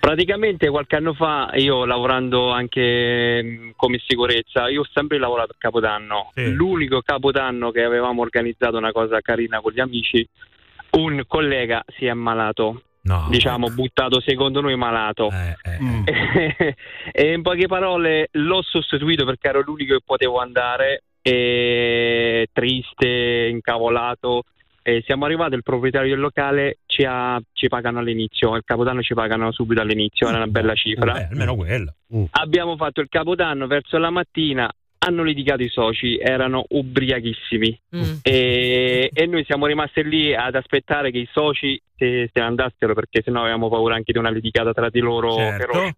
Praticamente 0.00 0.68
qualche 0.68 0.96
anno 0.96 1.14
fa, 1.14 1.50
io 1.54 1.84
lavorando 1.84 2.50
anche 2.50 3.42
mh, 3.42 3.70
come 3.76 4.00
sicurezza, 4.06 4.68
io 4.68 4.80
ho 4.82 4.86
sempre 4.92 5.18
lavorato 5.18 5.52
a 5.52 5.56
Capodanno. 5.56 6.32
Sì. 6.34 6.50
L'unico 6.50 7.00
Capodanno 7.02 7.70
che 7.70 7.82
avevamo 7.84 8.22
organizzato 8.22 8.76
una 8.76 8.92
cosa 8.92 9.20
carina 9.20 9.60
con 9.60 9.72
gli 9.72 9.80
amici, 9.80 10.28
un 10.98 11.22
collega 11.28 11.84
si 11.96 12.06
è 12.06 12.08
ammalato. 12.08 12.82
No. 13.06 13.28
Diciamo, 13.30 13.68
buttato 13.70 14.20
secondo 14.20 14.60
noi 14.60 14.76
malato. 14.76 15.30
e 17.12 17.32
in 17.32 17.42
poche 17.42 17.68
parole 17.68 18.28
l'ho 18.32 18.62
sostituito 18.62 19.24
perché 19.24 19.48
ero 19.48 19.62
l'unico 19.64 19.94
che 19.94 20.02
potevo 20.04 20.40
andare, 20.40 21.04
e 21.22 22.48
triste, 22.52 23.48
incavolato. 23.50 24.42
E 24.82 25.02
siamo 25.04 25.24
arrivati, 25.24 25.54
il 25.54 25.62
proprietario 25.62 26.10
del 26.10 26.20
locale 26.20 26.78
ci, 26.86 27.04
ha- 27.04 27.40
ci 27.52 27.66
pagano 27.68 27.98
all'inizio, 27.98 28.54
il 28.54 28.62
capodanno 28.64 29.02
ci 29.02 29.14
pagano 29.14 29.50
subito 29.50 29.80
all'inizio, 29.80 30.28
era 30.28 30.36
una 30.36 30.46
bella 30.46 30.74
cifra. 30.74 31.12
Vabbè, 31.12 31.28
almeno 31.30 31.56
quella. 31.56 31.92
Abbiamo 32.30 32.76
fatto 32.76 33.00
il 33.00 33.08
capodanno 33.08 33.66
verso 33.66 33.98
la 33.98 34.10
mattina, 34.10 34.70
hanno 34.98 35.22
litigato 35.22 35.62
i 35.62 35.68
soci, 35.68 36.18
erano 36.18 36.64
ubriachissimi 36.68 37.80
e, 38.22 39.10
e 39.12 39.26
noi 39.26 39.44
siamo 39.44 39.66
rimasti 39.66 40.02
lì 40.02 40.34
ad 40.34 40.54
aspettare 40.54 41.10
che 41.10 41.18
i 41.18 41.28
soci 41.32 41.80
se, 41.96 42.30
se 42.32 42.40
ne 42.40 42.46
andassero 42.46 42.94
perché 42.94 43.22
sennò 43.24 43.40
avevamo 43.42 43.68
paura 43.68 43.94
anche 43.94 44.12
di 44.12 44.18
una 44.18 44.30
litigata 44.30 44.72
tra 44.72 44.88
di 44.90 45.00
loro. 45.00 45.34
Certo. 45.36 45.90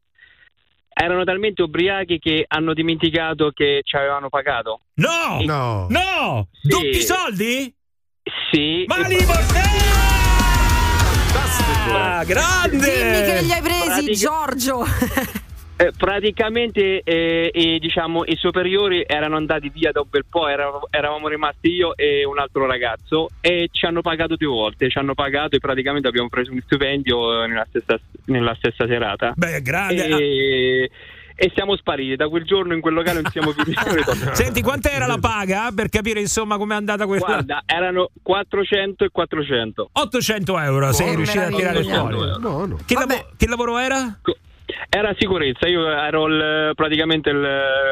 Erano 1.01 1.23
talmente 1.25 1.63
ubriachi 1.63 2.19
che 2.19 2.45
hanno 2.49 2.75
dimenticato 2.75 3.51
che 3.55 3.83
ci 3.85 3.97
avevano 3.97 4.29
pagato. 4.29 4.81
No! 4.95 5.39
No! 5.45 5.87
No! 5.89 6.49
Doppi 6.61 7.01
soldi? 7.01 7.73
Sì. 8.51 8.85
Ma 8.87 8.97
E 8.97 9.09
li 9.09 9.17
Ah, 11.91 12.25
grande! 12.25 12.77
Dimmi 12.77 13.23
che 13.25 13.43
li 13.43 13.53
hai 13.53 13.63
presi, 13.63 13.87
Pratica- 13.87 14.13
Giorgio. 14.13 14.85
Eh, 15.81 15.93
praticamente 15.97 17.03
eh, 17.05 17.51
i, 17.55 17.79
diciamo, 17.79 18.25
i 18.25 18.35
superiori 18.35 19.05
erano 19.07 19.37
andati 19.37 19.69
via 19.69 19.93
da 19.93 20.01
un 20.01 20.09
bel 20.11 20.25
po', 20.29 20.49
era- 20.49 20.69
eravamo 20.91 21.29
rimasti 21.29 21.69
io 21.73 21.97
e 21.97 22.25
un 22.25 22.39
altro 22.41 22.67
ragazzo 22.67 23.29
e 23.41 23.69
ci 23.71 23.87
hanno 23.87 24.01
pagato 24.01 24.35
due 24.35 24.49
volte, 24.49 24.91
ci 24.91 24.99
hanno 24.99 25.15
pagato 25.15 25.55
e 25.55 25.61
praticamente 25.61 26.09
abbiamo 26.09 26.29
preso 26.29 26.51
un 26.51 26.61
stipendio 26.65 27.45
eh, 27.45 27.47
nella 27.47 27.65
stessa, 27.69 27.97
nella 28.25 28.55
stessa 28.57 28.87
serata. 28.89 29.33
Beh, 29.37 29.63
grande. 29.63 30.05
E, 30.09 30.91
e 31.37 31.53
siamo 31.55 31.77
spariti, 31.77 32.17
da 32.17 32.27
quel 32.29 32.43
giorno 32.45 32.75
in 32.75 32.81
quel 32.81 32.95
locale 32.95 33.21
non 33.21 33.31
siamo 33.31 33.53
più 33.53 33.63
ritornati. 33.95 34.35
Senti, 34.35 34.61
quant'era 34.63 35.07
la 35.07 35.19
paga 35.19 35.71
per 35.73 35.89
capire 35.91 36.19
insomma 36.19 36.57
com'è 36.57 36.75
andata 36.75 37.07
questa? 37.07 37.27
Guarda, 37.27 37.63
erano 37.65 38.11
400 38.21 39.05
e 39.05 39.11
400. 39.11 39.91
800 39.93 40.59
euro 40.59 40.93
sei 40.93 41.11
Oh, 41.13 41.15
riuscito 41.15 41.45
a 41.45 41.51
tirare 41.51 41.85
fuori. 41.85 42.17
No, 42.41 42.67
no. 42.67 42.79
Che, 42.85 42.97
che 43.37 43.47
lavoro 43.47 43.79
era? 43.79 44.19
Era 44.89 45.15
sicurezza, 45.19 45.67
io 45.67 45.87
ero 45.89 46.27
il- 46.27 46.73
praticamente 46.75 47.31
il 47.31 47.47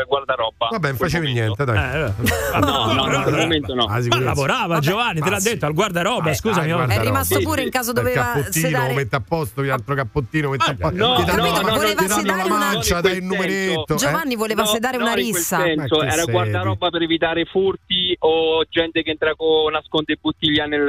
guardaroba. 0.07 0.69
Vabbè, 0.71 0.89
non 0.89 0.97
facevi 0.97 1.33
niente, 1.33 1.65
dai. 1.65 1.77
Eh, 2.07 2.13
No, 2.61 2.93
no, 2.93 3.07
no, 3.07 3.23
per 3.25 3.33
il 3.35 3.39
momento 3.41 3.75
no. 3.75 3.87
Ma 3.87 4.21
lavorava 4.21 4.79
Giovanni, 4.79 5.21
te 5.21 5.31
l'ha 5.31 5.41
detto 5.41 5.67
al 5.67 5.73
guardaroba, 5.75 6.33
scusami. 6.33 6.73
oh. 6.73 6.87
È 6.87 7.01
rimasto 7.01 7.39
pure 7.41 7.63
in 7.63 7.71
caso 7.71 7.91
Il 7.91 7.97
doveva 7.97 8.23
cappottino, 8.33 8.67
sedare. 8.69 8.95
mette 8.95 9.17
a 9.17 9.23
posto, 9.27 9.63
gli 9.65 9.69
altro 9.69 9.95
cappottino, 9.95 10.51
mette 10.51 10.71
a 10.71 10.75
posto. 10.75 10.97
no, 10.97 11.19
no, 11.19 11.25
la- 11.27 11.61
no, 11.61 11.75
voleva 11.75 11.95
danno 11.95 12.09
sedare 12.09 12.43
una- 12.43 12.57
mancia, 12.59 13.01
dai 13.01 13.17
il 13.19 13.25
numeretto. 13.25 13.95
eh? 13.95 13.97
Giovanni 13.97 14.37
voleva 14.37 14.63
No, 14.63 14.69
sedare 14.69 14.97
una 14.97 15.13
rissa. 15.15 15.67
era 15.67 16.25
guardaroba 16.25 16.91
per 16.91 17.03
evitare 17.03 17.45
furti 17.45 18.17
o 18.21 18.65
gente 18.69 19.03
che 19.03 19.11
entra 19.11 19.35
con 19.35 19.73
nasconde 19.73 20.17
bottiglia 20.21 20.65
nel, 20.67 20.83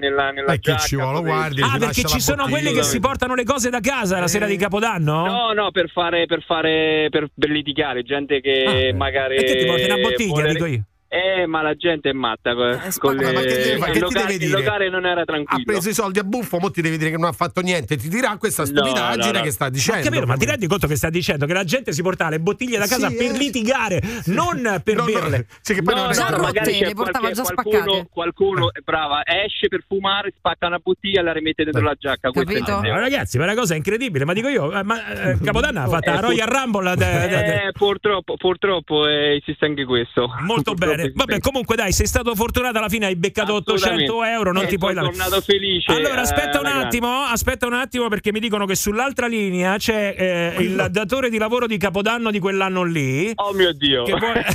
nella, 0.00 0.30
nella 0.30 0.52
Eh, 0.52 0.58
che 0.58 0.72
giacca. 0.72 0.78
ci 0.82 0.96
vuole, 0.96 1.18
potete- 1.20 1.34
guardi, 1.34 1.62
Ah, 1.62 1.76
perché 1.78 2.04
ci 2.04 2.20
sono 2.20 2.46
quelli 2.48 2.72
che 2.72 2.82
si 2.82 2.98
portano 3.00 3.34
le 3.34 3.44
cose 3.44 3.70
da 3.70 3.80
casa 3.80 4.18
la 4.20 4.28
sera 4.28 4.46
di 4.46 4.56
Capodanno? 4.56 5.25
No, 5.26 5.52
no, 5.52 5.70
per 5.70 5.88
fare, 5.90 6.26
per 6.26 6.42
fare, 6.42 7.08
per, 7.10 7.28
per 7.34 7.50
litigare, 7.50 8.02
gente 8.02 8.40
che 8.40 8.92
magari... 8.94 9.36
Ah, 9.36 9.40
E 9.40 9.44
che 9.44 9.56
ti 9.58 9.66
porti 9.66 9.84
una 9.84 9.96
bottiglia, 9.96 10.32
vuole- 10.32 10.52
dico 10.52 10.66
io. 10.66 10.82
Eh, 11.08 11.46
ma 11.46 11.62
la 11.62 11.74
gente 11.74 12.10
è 12.10 12.12
matta. 12.12 12.52
co- 12.54 12.78
con 12.98 13.14
Ma- 13.16 13.22
le- 13.22 13.32
ma 13.32 13.40
che 13.40 13.46
deve 13.56 13.76
fare? 13.78 13.92
Che 13.92 13.98
locale, 14.00 14.32
il 14.32 14.38
dire? 14.38 14.58
locale 14.58 14.88
non 14.90 15.06
era 15.06 15.20
Ha 15.20 15.24
tranquillo. 15.24 15.64
preso 15.64 15.88
i 15.88 15.92
soldi 15.94 16.18
a 16.18 16.24
buffo, 16.24 16.58
mo 16.58 16.70
ti 16.70 16.82
devi 16.82 16.98
dire 16.98 17.10
che 17.10 17.16
non 17.16 17.28
ha 17.28 17.32
fatto 17.32 17.60
niente, 17.60 17.96
ti 17.96 18.08
dirà 18.08 18.36
questa 18.38 18.62
No, 18.62 18.68
stupidaggine 18.68 19.32
no, 19.32 19.38
no. 19.38 19.44
che 19.44 19.50
sta 19.52 19.64
Ma, 19.66 19.70
dicendo. 19.70 20.02
capito, 20.02 20.26
ma 20.26 20.36
ti 20.36 20.44
rendi 20.46 20.66
conto 20.66 20.86
che 20.88 20.96
sta 20.96 21.08
dicendo 21.08 21.46
che 21.46 21.52
la 21.52 21.62
gente 21.64 21.92
si 21.92 22.02
porta 22.02 22.28
le 22.28 22.40
bottiglie 22.40 22.78
da 22.78 22.86
casa 22.86 23.08
Sì, 23.08 23.14
per 23.16 23.34
eh. 23.34 23.38
litigare, 23.38 24.00
non 24.26 24.80
per 24.82 24.96
No, 24.96 25.04
no, 25.04 25.12
berle. 25.12 25.46
sì, 25.60 25.74
che 25.74 25.82
poi 25.82 25.94
No, 25.94 26.02
non 26.02 26.10
è 26.10 26.16
no, 26.16 26.36
rotte, 26.38 26.70
le 26.84 26.94
portava 26.94 27.30
già 27.30 27.42
qualcuno, 27.42 27.78
spaccate. 27.78 28.06
qualcuno 28.10 28.72
è 28.74 28.80
brava, 28.84 29.22
esce 29.24 29.68
per 29.68 29.84
fumare, 29.86 30.32
spacca 30.36 30.66
una 30.66 30.78
bottiglia 30.82 31.20
e 31.20 31.22
la 31.22 31.32
rimette 31.32 31.62
dentro 31.64 31.82
la 31.82 31.94
giacca. 31.96 32.28
è 32.28 32.32
Capito? 32.32 32.80
Ma 32.80 32.98
ragazzi, 32.98 33.38
ma 33.38 33.44
è 33.44 33.46
una 33.46 33.56
cosa 33.56 33.74
incredibile, 33.76 34.24
ma 34.24 34.32
dico 34.32 34.48
io, 34.48 34.72
eh, 34.76 34.82
ma 34.82 35.06
eh, 35.30 35.38
Capodanno 35.42 35.82
ha 35.82 35.86
fatto 35.88 36.10
la 36.10 36.20
Royal 36.20 36.48
Rumble. 36.48 36.94
Eh, 37.06 37.70
purtroppo, 37.72 38.36
purtroppo 38.36 39.06
eh, 39.06 39.36
esiste 39.36 39.64
anche 39.66 39.84
questo. 39.84 40.26
Molto 40.40 40.72
Purtroppo 40.74 40.95
bene. 41.02 41.12
Vabbè, 41.14 41.38
comunque 41.40 41.76
dai, 41.76 41.92
sei 41.92 42.06
stato 42.06 42.34
fortunato 42.34 42.78
alla 42.78 42.88
fine, 42.88 43.06
hai 43.06 43.16
beccato 43.16 43.54
800 43.54 43.74
Assolutamente. 43.94 44.32
euro, 44.32 44.52
non 44.52 44.62
Eh, 44.64 44.66
ti 44.66 44.78
puoi 44.78 44.92
sono 44.94 45.04
lamentare. 45.04 45.30
tornato 45.30 45.44
felice. 45.52 45.92
Allora, 45.92 46.20
aspetta 46.20 46.56
eh, 46.58 46.60
un 46.60 46.66
attimo, 46.66 47.08
aspetta 47.22 47.66
un 47.66 47.74
attimo 47.74 48.08
perché 48.08 48.32
mi 48.32 48.40
dicono 48.40 48.66
che 48.66 48.74
sull'altra 48.74 49.26
linea 49.26 49.76
c'è 49.76 50.14
eh, 50.16 50.62
il 50.62 50.88
datore 50.90 51.30
di 51.30 51.38
lavoro 51.38 51.66
di 51.66 51.76
Capodanno 51.76 52.30
di 52.30 52.38
quell'anno 52.38 52.82
lì. 52.82 53.32
Oh 53.36 53.52
mio 53.52 53.72
Dio. 53.72 54.04
Che 54.04 54.12
vuole... 54.16 54.44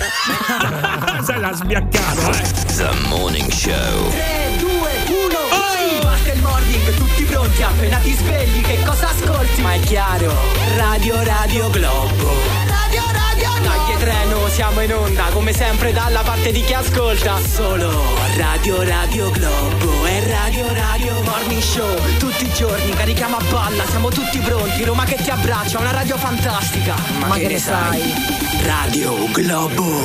Sai, 1.24 1.40
l'ha 1.40 1.54
sbiancato, 1.54 2.32
eh. 2.32 2.60
The 2.76 2.90
Morning 3.10 3.50
Show. 3.52 4.10
3, 4.10 4.58
2, 4.60 4.70
1 4.70 4.80
Oi! 5.52 6.02
Parte 6.02 6.32
il 6.34 6.42
morning, 6.42 6.96
tutti 6.96 7.24
pronti, 7.24 7.62
appena 7.64 7.98
ti 7.98 8.12
svegli, 8.12 8.62
che 8.62 8.78
cosa 8.86 9.10
ascolti? 9.10 9.62
Ma 9.62 9.74
è 9.74 9.80
chiaro, 9.82 10.32
Radio 10.78 11.22
Radio 11.24 11.70
Globo 11.70 12.51
come 15.52 15.54
sempre 15.54 15.92
dalla 15.92 16.22
parte 16.22 16.52
di 16.52 16.62
chi 16.62 16.74
ascolta. 16.74 17.38
Solo 17.40 17.90
Radio 18.38 18.82
Radio 18.84 19.30
Globo 19.32 20.06
e 20.06 20.28
Radio 20.28 20.74
Radio 20.74 21.22
Morning 21.24 21.62
Show. 21.62 21.96
Tutti 22.18 22.46
i 22.46 22.54
giorni 22.54 22.92
carichiamo 22.92 23.38
a 23.38 23.44
palla, 23.50 23.86
siamo 23.86 24.10
tutti 24.10 24.40
pronti. 24.40 24.84
Roma 24.84 25.04
che 25.04 25.16
ti 25.16 25.30
abbraccia, 25.30 25.80
una 25.80 25.92
radio 25.92 26.18
fantastica. 26.18 26.96
Ma, 27.28 27.36
che, 27.38 27.48
ne 27.48 27.60
sai? 27.60 28.02
Radio 28.64 29.30
Globo. 29.32 30.00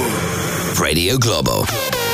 Radio 0.75 1.17
Globo. 1.19 2.06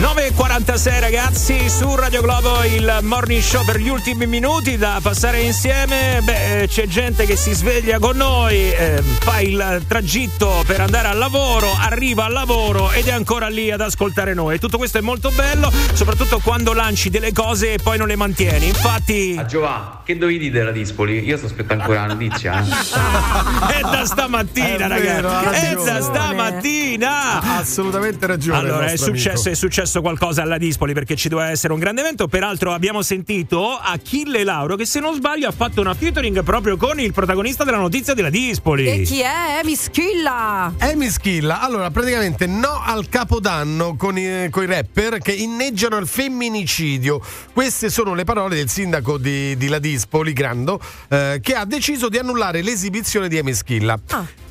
9.46 0.00 0.98
ragazzi 1.00 1.68
su 1.68 1.94
Radio 1.94 2.22
Globo 2.22 2.64
il 2.64 3.00
morning 3.02 3.42
show 3.42 3.62
per 3.66 3.76
gli 3.78 3.88
ultimi 3.90 4.26
minuti 4.26 4.78
da 4.78 4.98
passare 5.02 5.40
insieme 5.40 6.20
beh 6.22 6.62
eh, 6.62 6.68
c'è 6.68 6.86
gente 6.86 7.26
che 7.26 7.36
si 7.36 7.52
sveglia 7.52 7.98
con 7.98 8.16
noi 8.16 8.72
eh, 8.72 9.02
fa 9.20 9.40
il 9.40 9.84
tragitto 9.86 10.62
per 10.66 10.80
andare 10.80 11.08
al 11.08 11.18
lavoro 11.18 11.70
arriva 11.78 12.24
al 12.24 12.32
lavoro 12.32 12.90
ed 12.92 13.08
è 13.08 13.12
ancora 13.12 13.48
lì 13.48 13.70
ad 13.70 13.82
ascoltare 13.82 14.32
noi 14.32 14.58
tutto 14.58 14.78
questo 14.78 14.96
è 14.96 15.02
molto 15.02 15.28
bello 15.32 15.70
soprattutto 15.92 16.38
quando 16.42 16.72
lanci 16.72 17.10
delle 17.10 17.32
cose 17.32 17.74
e 17.74 17.78
poi 17.82 17.98
non 17.98 18.06
le 18.06 18.16
mantieni 18.16 18.68
infatti 18.68 19.36
A 19.38 19.44
Giovanni, 19.44 19.84
che 20.04 20.16
dovevi 20.16 20.38
dire 20.38 20.58
della 20.60 20.72
Dispoli? 20.72 21.22
Io 21.24 21.36
sto 21.36 21.44
aspettando 21.44 21.82
ancora 21.82 22.06
la 22.06 22.14
notizia. 22.14 22.64
eh. 22.64 23.76
è 23.76 23.80
da 23.82 24.06
stamattina 24.06 24.96
È 24.96 25.00
vero, 25.02 25.28
ragazzi 25.30 25.64
è 25.66 25.74
da 25.74 26.00
stamattina 26.00 27.40
Ha 27.42 27.58
assolutamente 27.58 28.26
ragione. 28.26 28.58
Allora, 28.58 28.86
è 28.86 28.96
successo, 28.96 29.28
amico. 29.30 29.48
è 29.50 29.54
successo 29.54 29.89
qualcosa 29.98 30.42
alla 30.42 30.58
Dispoli 30.58 30.94
perché 30.94 31.16
ci 31.16 31.28
doveva 31.28 31.50
essere 31.50 31.72
un 31.72 31.80
grande 31.80 32.02
evento. 32.02 32.28
Peraltro, 32.28 32.72
abbiamo 32.72 33.02
sentito 33.02 33.70
Achille 33.76 34.44
Lauro 34.44 34.76
che, 34.76 34.84
se 34.84 35.00
non 35.00 35.14
sbaglio, 35.14 35.48
ha 35.48 35.52
fatto 35.52 35.80
una 35.80 35.94
featuring 35.94 36.44
proprio 36.44 36.76
con 36.76 37.00
il 37.00 37.12
protagonista 37.12 37.64
della 37.64 37.78
notizia 37.78 38.14
della 38.14 38.30
Dispoli. 38.30 38.86
E 38.86 39.02
chi 39.02 39.20
è? 39.20 39.58
Emi 39.60 39.74
Schilla. 39.74 40.72
Amy 40.78 41.10
Schilla, 41.10 41.60
allora 41.60 41.90
praticamente 41.90 42.46
no 42.46 42.80
al 42.84 43.08
capodanno 43.08 43.96
con 43.96 44.16
i, 44.16 44.48
con 44.50 44.62
i 44.62 44.66
rapper 44.66 45.18
che 45.18 45.32
inneggiano 45.32 45.96
al 45.96 46.06
femminicidio. 46.06 47.20
Queste 47.52 47.90
sono 47.90 48.14
le 48.14 48.22
parole 48.22 48.54
del 48.54 48.68
sindaco 48.68 49.18
di, 49.18 49.56
di 49.56 49.66
Ladispoli, 49.66 50.32
Grando, 50.32 50.80
eh, 51.08 51.40
che 51.42 51.54
ha 51.54 51.64
deciso 51.64 52.08
di 52.08 52.18
annullare 52.18 52.62
l'esibizione 52.62 53.26
di 53.28 53.38
Amy 53.38 53.54
Schilla. 53.54 53.98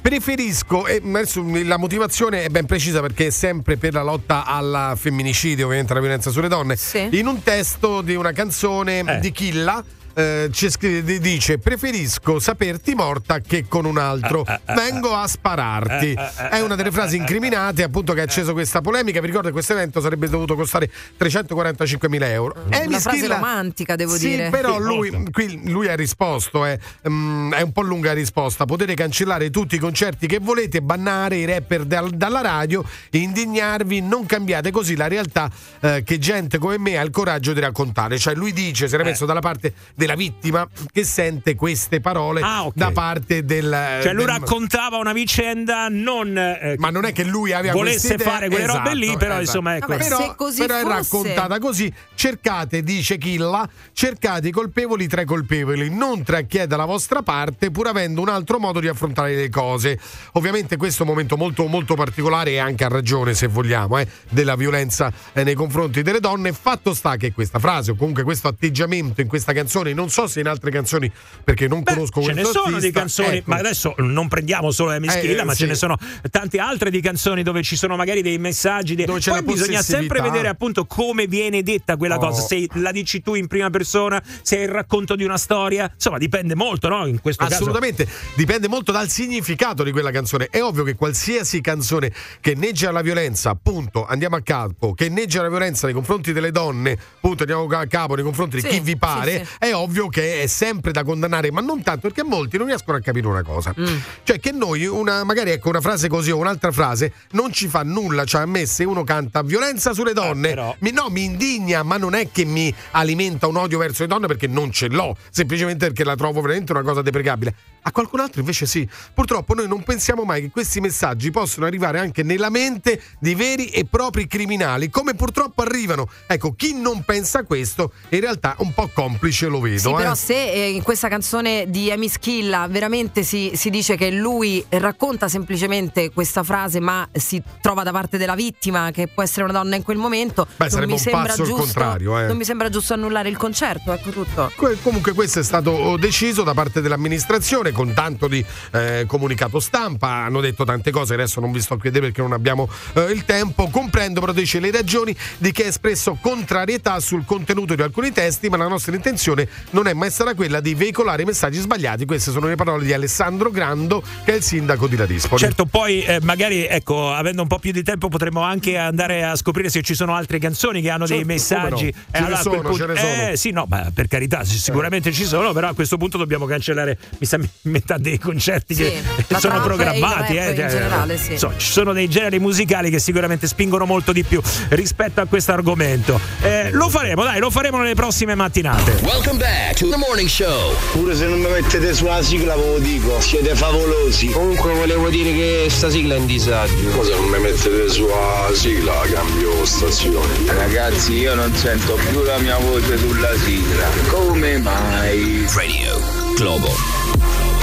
Preferisco, 0.01 0.88
e 0.88 1.01
adesso 1.03 1.43
la 1.63 1.77
motivazione 1.77 2.43
è 2.43 2.49
ben 2.49 2.65
precisa 2.65 3.01
perché 3.01 3.27
è 3.27 3.30
sempre 3.30 3.77
per 3.77 3.93
la 3.93 4.01
lotta 4.01 4.45
al 4.45 4.93
femminicidio, 4.95 5.65
ovviamente 5.65 5.93
la 5.93 5.99
violenza 5.99 6.31
sulle 6.31 6.47
donne. 6.47 6.77
In 7.11 7.27
un 7.27 7.43
testo 7.43 8.01
di 8.01 8.15
una 8.15 8.31
canzone 8.31 9.19
di 9.21 9.31
Killa. 9.31 9.84
Eh, 10.19 10.49
ci 10.51 10.69
scrive, 10.69 11.19
dice 11.19 11.59
preferisco 11.59 12.39
saperti 12.39 12.93
morta 12.93 13.39
che 13.39 13.65
con 13.69 13.85
un 13.85 13.97
altro, 13.97 14.45
vengo 14.75 15.15
a 15.15 15.25
spararti. 15.27 16.13
È 16.49 16.59
una 16.59 16.75
delle 16.75 16.91
frasi 16.91 17.15
incriminate 17.15 17.83
appunto 17.83 18.11
che 18.13 18.19
ha 18.19 18.23
acceso 18.23 18.51
questa 18.51 18.81
polemica, 18.81 19.21
vi 19.21 19.27
ricordo 19.27 19.47
che 19.47 19.53
questo 19.53 19.73
evento 19.73 20.01
sarebbe 20.01 20.27
dovuto 20.27 20.55
costare 20.55 20.91
345 21.15 22.09
mila 22.09 22.29
euro. 22.29 22.55
Una 22.65 22.77
Amy 22.77 22.99
frase 22.99 23.17
Schilla- 23.17 23.35
romantica, 23.35 23.95
devo 23.95 24.17
sì, 24.17 24.27
dire. 24.27 24.49
però 24.49 24.77
lui, 24.77 25.31
qui, 25.31 25.61
lui 25.69 25.87
ha 25.87 25.95
risposto, 25.95 26.65
è, 26.65 26.77
mm, 27.07 27.53
è 27.53 27.61
un 27.61 27.71
po' 27.71 27.81
lunga 27.81 28.09
la 28.09 28.15
risposta, 28.15 28.65
potete 28.65 28.95
cancellare 28.95 29.49
tutti 29.49 29.75
i 29.75 29.79
concerti 29.79 30.27
che 30.27 30.39
volete, 30.39 30.81
bannare 30.81 31.37
i 31.37 31.45
rapper 31.45 31.85
dal- 31.85 32.11
dalla 32.11 32.41
radio, 32.41 32.83
indignarvi, 33.11 34.01
non 34.01 34.25
cambiate 34.25 34.71
così 34.71 34.95
la 34.97 35.07
realtà 35.07 35.49
eh, 35.79 36.03
che 36.03 36.17
gente 36.17 36.57
come 36.57 36.77
me 36.77 36.97
ha 36.97 37.01
il 37.03 37.11
coraggio 37.11 37.53
di 37.53 37.61
raccontare. 37.61 38.17
Cioè 38.17 38.35
lui 38.35 38.51
dice, 38.51 38.87
si 38.89 38.95
era 38.95 39.03
messo 39.03 39.25
dalla 39.25 39.39
parte 39.39 39.73
della 39.95 40.09
vittima 40.15 40.68
che 40.91 41.03
sente 41.03 41.56
queste 41.56 41.99
parole 42.02 42.41
Ah, 42.41 42.65
ok. 42.65 42.76
da 42.76 42.91
parte 42.91 43.44
del... 43.45 43.99
Cioè 44.02 44.14
lui 44.14 44.26
del- 44.26 44.34
raccontava 44.40 44.98
una 44.98 45.14
vicenda 45.14 45.88
non 45.90 46.38
eh, 46.38 46.76
ma 46.77 46.90
non 46.90 47.06
è 47.06 47.11
che 47.14 47.23
lui 47.23 47.52
aveva 47.53 47.73
volesse 47.73 48.18
fare 48.18 48.49
quelle 48.49 48.65
robe 48.65 48.94
lì, 48.95 49.03
esatto, 49.06 49.18
però 49.18 49.31
esatto. 49.40 49.41
insomma 49.45 49.76
ecco. 49.76 49.88
Vabbè, 49.88 50.03
però, 50.03 50.18
se 50.18 50.34
così 50.36 50.60
però 50.61 50.76
è 50.77 50.81
fosse- 50.81 50.94
raccontata 50.95 51.60
così. 51.60 51.94
Cercate, 52.15 52.84
dice 52.84 53.18
Killa, 53.18 53.68
cercate 53.94 54.48
i 54.49 54.52
colpevoli 54.52 55.07
tra 55.07 55.22
i 55.22 55.26
colpevoli, 55.26 55.90
non 55.90 56.23
tra 56.23 56.41
chi 56.41 56.57
è 56.57 56.68
dalla 56.68 56.86
vostra 56.86 57.22
parte, 57.22 57.72
pur 57.72 57.88
avendo 57.88 58.22
un 58.22 58.30
altro 58.30 58.60
modo 58.60 58.80
di 58.80 58.88
affrontare 58.88 59.36
le 59.36 59.49
cose. 59.49 59.99
Ovviamente 60.34 60.77
questo 60.77 61.03
è 61.03 61.06
un 61.06 61.11
momento 61.11 61.38
molto, 61.38 61.65
molto 61.68 61.95
particolare 61.95 62.52
e 62.52 62.57
anche 62.57 62.84
a 62.84 62.88
ragione, 62.88 63.34
se 63.34 63.48
vogliamo, 63.48 63.98
eh, 63.98 64.07
della 64.30 64.56
violenza 64.56 65.11
eh, 65.34 65.44
nei 65.44 65.53
confronti 65.56 66.02
delle 66.02 66.19
donne. 66.19 66.52
Fatto 66.53 66.94
sta 66.94 67.15
che 67.15 67.31
questa 67.31 67.60
frase 67.60 67.91
o 67.91 67.95
comunque 67.95 68.23
questo 68.23 68.48
atteggiamento 68.48 69.22
in 69.22 69.27
questa 69.27 69.53
canzone, 69.53 69.88
non 69.93 70.09
so 70.09 70.27
se 70.27 70.39
in 70.39 70.47
altre 70.47 70.71
canzoni, 70.71 71.11
perché 71.43 71.67
non 71.67 71.83
conosco 71.83 72.21
Ce 72.21 72.33
ne 72.33 72.41
questo 72.41 72.59
sono 72.63 72.69
di 72.79 72.85
artista, 72.87 72.99
canzoni, 72.99 73.37
ecco. 73.37 73.49
ma 73.51 73.57
adesso 73.57 73.93
non 73.97 74.27
prendiamo 74.27 74.71
solo 74.71 74.91
Amy 74.91 75.07
Eh, 75.07 75.11
Schilla, 75.11 75.41
eh, 75.41 75.45
ma 75.45 75.53
sì. 75.53 75.59
ce 75.59 75.65
ne 75.67 75.75
sono 75.75 75.97
tante 76.29 76.59
altre 76.59 76.89
di 76.89 77.01
canzoni 77.01 77.43
dove 77.43 77.61
ci 77.63 77.75
sono 77.75 77.95
magari 77.95 78.21
dei 78.21 78.37
messaggi. 78.37 78.95
Dei... 78.95 79.05
Dove 79.05 79.19
c'è 79.19 79.31
Poi 79.31 79.45
la 79.45 79.51
bisogna 79.51 79.81
sempre 79.81 80.21
vedere 80.21 80.47
appunto 80.47 80.85
come 80.85 81.27
viene 81.27 81.63
detta 81.63 81.95
quella 81.97 82.15
Oh. 82.15 82.19
cosa. 82.19 82.41
Se 82.41 82.67
la 82.73 82.91
dici 82.91 83.21
tu 83.21 83.35
in 83.35 83.47
prima 83.47 83.69
persona, 83.69 84.21
se 84.41 84.57
è 84.57 84.61
il 84.63 84.69
racconto 84.69 85.15
di 85.15 85.23
una 85.23 85.37
storia, 85.37 85.89
insomma, 85.93 86.17
dipende 86.17 86.55
molto, 86.55 86.87
no? 86.89 87.05
In 87.05 87.21
questo 87.21 87.43
Assolutamente, 87.43 88.07
dipende 88.35 88.67
molto 88.67 88.91
dal 88.91 89.09
significato 89.09 89.83
di 89.83 89.91
quella 89.91 90.11
canzone. 90.11 90.47
È 90.49 90.61
ovvio 90.61 90.83
che 90.83 90.95
qualsiasi 90.95 91.61
canzone 91.61 92.11
che 92.41 92.55
neggia 92.55 92.91
la 92.91 93.01
violenza, 93.01 93.49
appunto, 93.51 94.05
andiamo 94.05 94.35
a 94.35 94.41
capo, 94.41 94.93
che 94.93 95.09
neggia 95.09 95.41
la 95.41 95.49
violenza 95.49 95.85
nei 95.85 95.93
confronti 95.95 96.33
delle 96.33 96.51
donne, 96.51 96.91
appunto, 96.91 97.43
andiamo 97.43 97.67
a 97.67 97.85
capo 97.87 98.15
nei 98.15 98.23
confronti 98.23 98.57
di 98.57 98.61
Sì, 98.61 98.67
chi 98.67 98.79
vi 98.81 98.97
pare, 98.97 99.39
sì, 99.39 99.45
sì. 99.45 99.51
è 99.59 99.73
ovvio 99.73 99.78
che 100.10 100.43
è 100.43 100.47
sempre 100.47 100.91
da 100.91 101.03
condannare, 101.03 101.51
ma 101.51 101.61
non 101.61 101.81
tanto 101.84 102.01
perché 102.01 102.23
molti 102.23 102.57
non 102.57 102.68
riescono 102.68 102.97
a 102.97 103.01
capire 103.01 103.27
una 103.27 103.43
cosa. 103.43 103.73
Mm. 103.80 103.97
Cioè 104.23 104.39
che 104.39 104.51
noi, 104.51 104.85
una, 104.85 105.23
magari 105.23 105.51
ecco 105.51 105.69
una 105.69 105.81
frase 105.81 106.07
così 106.07 106.31
o 106.31 106.38
un'altra 106.38 106.72
frase, 106.72 107.14
non 107.31 107.51
ci 107.51 107.68
fa 107.68 107.84
nulla. 107.84 108.26
Cioè 108.26 108.41
a 108.41 108.45
me 108.45 108.65
se 108.65 108.84
uno 108.84 109.03
canta 109.03 109.41
violenza 109.41 109.93
sulle 109.93 110.14
donne, 110.14 110.49
però- 110.49 110.76
mi, 110.80 110.91
no, 110.91 111.10
mi 111.10 111.23
indigna, 111.23 111.84
ma 111.84 111.97
non 111.97 112.15
è 112.15 112.30
che 112.31 112.45
mi 112.45 112.73
alimenta 112.91 113.47
un 113.47 113.57
odio 113.57 113.77
verso 113.77 114.03
le 114.03 114.07
donne 114.07 114.27
perché 114.27 114.47
non 114.47 114.72
ce 114.72 114.88
l'ho, 114.88 115.15
semplicemente 115.30 115.88
perché 115.88 116.03
la 116.03 116.15
trovo 116.15 116.41
veramente 116.41 116.72
una 116.72 116.81
cosa 116.81 117.01
deprecabile. 117.01 117.56
A 117.84 117.91
qualcun 117.91 118.19
altro 118.19 118.41
invece 118.41 118.65
sì. 118.65 118.88
Purtroppo 119.14 119.53
noi 119.53 119.68
non 119.68 119.84
pensiamo 119.84 120.23
mai 120.23 120.41
che 120.41 120.49
questi 120.49 120.80
messaggi 120.80 121.31
possono 121.31 121.65
arrivare 121.65 121.99
anche 121.99 122.23
nella 122.23 122.49
mente 122.49 123.01
di 123.19 123.35
veri 123.35 123.68
e 123.68 123.85
propri 123.85 124.27
criminali, 124.27 124.89
come 124.89 125.15
purtroppo 125.15 125.61
arrivano. 125.61 126.10
Ecco, 126.27 126.53
chi 126.53 126.73
non 126.73 127.03
pensa 127.03 127.43
questo 127.43 127.93
in 128.10 128.19
realtà 128.19 128.56
un 128.60 128.73
po' 128.73 128.89
complice 128.93 129.47
lo 129.47 129.60
vedo. 129.69 129.79
Sì, 129.79 129.89
eh. 129.89 129.95
però 129.95 130.15
se 130.15 130.51
eh, 130.51 130.69
in 130.69 130.83
questa 130.83 131.07
canzone 131.07 131.65
di 131.67 131.91
Amy 131.91 132.09
Schilla 132.09 132.67
veramente 132.69 133.23
si, 133.23 133.51
si 133.55 133.69
dice 133.69 133.95
che 133.95 134.11
lui 134.11 134.63
racconta 134.69 135.27
semplicemente 135.27 136.11
questa 136.11 136.43
frase 136.43 136.79
ma 136.79 137.07
si 137.11 137.41
trova 137.61 137.83
da 137.83 137.91
parte 137.91 138.17
della 138.17 138.35
vittima 138.35 138.91
che 138.91 139.07
può 139.07 139.23
essere 139.23 139.43
una 139.43 139.53
donna 139.53 139.75
in 139.75 139.83
quel 139.83 139.97
momento, 139.97 140.47
Beh, 140.55 140.69
non 140.71 140.85
mi 140.85 140.91
un 140.93 140.97
sembra 140.97 141.33
giusto, 141.33 141.95
eh. 141.97 142.25
non 142.27 142.37
mi 142.37 142.45
sembra 142.45 142.69
giusto 142.69 142.93
annullare 142.93 143.29
il 143.29 143.37
concerto, 143.37 143.93
ecco 143.93 144.09
tutto. 144.11 144.51
Que- 144.55 144.77
Comunque 144.81 145.13
questo 145.13 145.39
è 145.39 145.43
stato 145.43 145.71
oh, 145.71 145.97
deciso 145.97 146.43
da 146.43 146.53
parte 146.53 146.81
dell'amministrazione 146.81 147.71
con 147.71 147.93
tanto 147.93 148.27
di 148.27 148.43
eh, 148.71 149.05
comunicato 149.07 149.59
stampa, 149.59 150.07
hanno 150.07 150.41
detto 150.41 150.63
tante 150.63 150.91
cose, 150.91 151.13
adesso 151.13 151.39
non 151.39 151.51
vi 151.51 151.61
sto 151.61 151.75
a 151.75 151.79
chiedere 151.79 152.07
perché 152.07 152.21
non 152.21 152.33
abbiamo 152.33 152.67
eh, 152.93 153.11
il 153.11 153.25
tempo, 153.25 153.69
comprendo 153.69 154.19
però 154.19 154.31
dice 154.31 154.59
le 154.59 154.71
ragioni 154.71 155.15
di 155.37 155.51
chi 155.51 155.63
ha 155.63 155.67
espresso 155.67 156.17
contrarietà 156.19 156.99
sul 156.99 157.25
contenuto 157.25 157.75
di 157.75 157.81
alcuni 157.81 158.11
testi, 158.11 158.49
ma 158.49 158.57
la 158.57 158.67
nostra 158.67 158.95
intenzione 158.95 159.47
non 159.72 159.88
è 159.88 159.94
mai 159.94 160.10
stata 160.11 160.34
quella 160.34 160.60
di 160.60 160.73
veicolare 160.73 161.26
messaggi 161.26 161.60
sbagliati, 161.60 162.06
queste 162.06 162.31
sono 162.31 162.48
le 162.48 162.56
parole 162.56 162.86
di 162.86 162.94
Alessandro 162.94 163.49
Grando 163.52 164.02
che 164.23 164.34
è 164.34 164.36
il 164.36 164.44
sindaco 164.44 164.88
di 164.88 164.95
Ladispoli. 164.95 165.40
Certo, 165.41 165.65
poi 165.65 166.03
eh, 166.03 166.19
magari 166.22 166.65
ecco, 166.65 167.11
avendo 167.14 167.41
un 167.41 167.48
po' 167.48 167.60
più 167.60 167.72
di 167.72 167.84
tempo 167.84 168.07
potremmo 168.10 168.41
anche 168.41 168.77
andare 168.77 169.23
a 169.23 169.36
scoprire 169.36 169.69
se 169.69 169.81
ci 169.81 169.94
sono 169.95 170.15
altre 170.15 170.40
canzoni 170.40 170.81
che 170.81 170.90
hanno 170.90 171.06
dei 171.06 171.18
Certo, 171.18 171.31
messaggi. 171.34 171.94
come 171.94 172.19
no. 172.19 172.19
Ce 172.19 172.19
ne 172.19 172.26
a 172.26 172.27
quel 172.27 172.38
sono, 172.38 172.73
ce 172.73 172.86
ne 172.86 172.95
sono. 172.95 173.30
Eh 173.31 173.38
sì, 173.38 173.52
no, 173.52 173.65
ma 173.69 173.91
per 173.94 174.07
carità, 174.07 174.44
sicuramente 174.44 175.11
ci 175.11 175.26
sono, 175.26 175.53
però 175.53 175.69
a 175.69 175.73
questo 175.73 175.98
punto 175.98 176.18
dobbiamo 176.18 176.45
cancellare 176.45 176.98
mi 177.18 177.26
sa 177.26 177.38
metà 177.64 177.98
dei 177.98 178.18
concerti 178.18 178.73
Sì, 178.76 178.91
che 179.27 179.36
sono 179.40 179.61
programmati, 179.61 180.36
eh, 180.36 180.49
in 180.49 180.56
generale, 180.56 181.18
sì. 181.18 181.34
insomma, 181.34 181.53
ci 181.57 181.72
sono 181.72 181.94
dei 181.94 182.07
generi 182.10 182.40
musicali 182.40 182.90
che 182.90 182.99
sicuramente 182.99 183.48
spingono 183.48 183.86
molto 183.86 184.11
di 184.11 184.23
più 184.23 184.41
rispetto 184.69 185.22
a 185.22 185.26
questo 185.26 185.52
argomento. 185.52 186.19
Eh, 186.41 186.72
lo 186.72 186.90
faremo, 186.90 187.23
dai, 187.23 187.40
lo 187.40 187.49
faremo 187.49 187.77
nelle 187.77 187.95
prossime 187.95 188.36
mattinate. 188.36 188.99
Welcome 189.03 189.38
back 189.38 189.48
to 189.76 189.89
the 189.89 189.97
morning 189.97 190.27
show. 190.27 190.76
Pure 190.91 191.15
se 191.15 191.26
non 191.26 191.39
mi 191.39 191.49
mettete 191.49 191.93
sulla 191.93 192.21
sigla 192.21 192.55
ve 192.55 192.65
lo 192.65 192.80
dico, 192.80 193.19
siete 193.21 193.55
favolosi. 193.55 194.27
Comunque 194.27 194.73
volevo 194.73 195.09
dire 195.09 195.31
che 195.31 195.67
sta 195.69 195.89
sigla 195.89 196.15
è 196.15 196.17
in 196.17 196.26
disagio. 196.26 196.89
Cosa 196.89 197.15
non 197.15 197.26
mi 197.26 197.39
mettete 197.39 197.89
sulla 197.89 198.49
sigla, 198.53 199.01
cambio 199.11 199.65
stazione. 199.65 200.27
Ragazzi, 200.45 201.13
io 201.13 201.35
non 201.35 201.53
sento 201.55 201.95
più 202.09 202.23
la 202.23 202.38
mia 202.39 202.57
voce 202.57 202.97
sulla 202.97 203.35
sigla. 203.38 203.88
Come 204.07 204.57
mai? 204.59 205.45
Radio 205.53 205.99
Globo. 206.35 207.09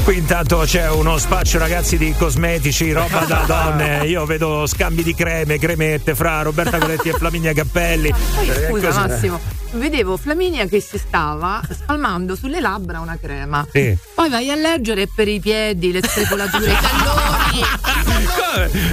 Qui 0.06 0.18
intanto 0.18 0.58
c'è 0.58 0.88
uno 0.88 1.18
spaccio 1.18 1.58
ragazzi 1.58 1.96
di 1.98 2.14
cosmetici, 2.16 2.92
roba 2.92 3.24
da 3.24 3.42
donne. 3.48 4.06
Io 4.06 4.24
vedo 4.24 4.64
scambi 4.68 5.02
di 5.02 5.12
creme, 5.16 5.58
cremette 5.58 6.14
fra 6.14 6.42
Roberta 6.42 6.78
Coletti 6.78 7.08
e 7.08 7.12
Flaminia 7.12 7.52
Cappelli. 7.52 8.10
Poi 8.34 8.48
Eh, 8.48 8.66
scusa 8.68 8.86
così. 8.86 8.98
Massimo, 9.00 9.40
vedevo 9.72 10.16
Flaminia 10.16 10.66
che 10.66 10.80
si 10.80 10.96
stava 10.96 11.60
spalmando 11.68 12.36
sulle 12.36 12.60
labbra 12.60 13.00
una 13.00 13.18
crema. 13.20 13.66
Sì. 13.72 13.96
Poi 14.14 14.28
vai 14.30 14.48
a 14.48 14.54
leggere 14.54 15.08
per 15.12 15.26
i 15.26 15.40
piedi, 15.40 15.90
le 15.90 16.00
strepolature, 16.06 16.70
i 16.70 16.74
talloni. 16.80 17.35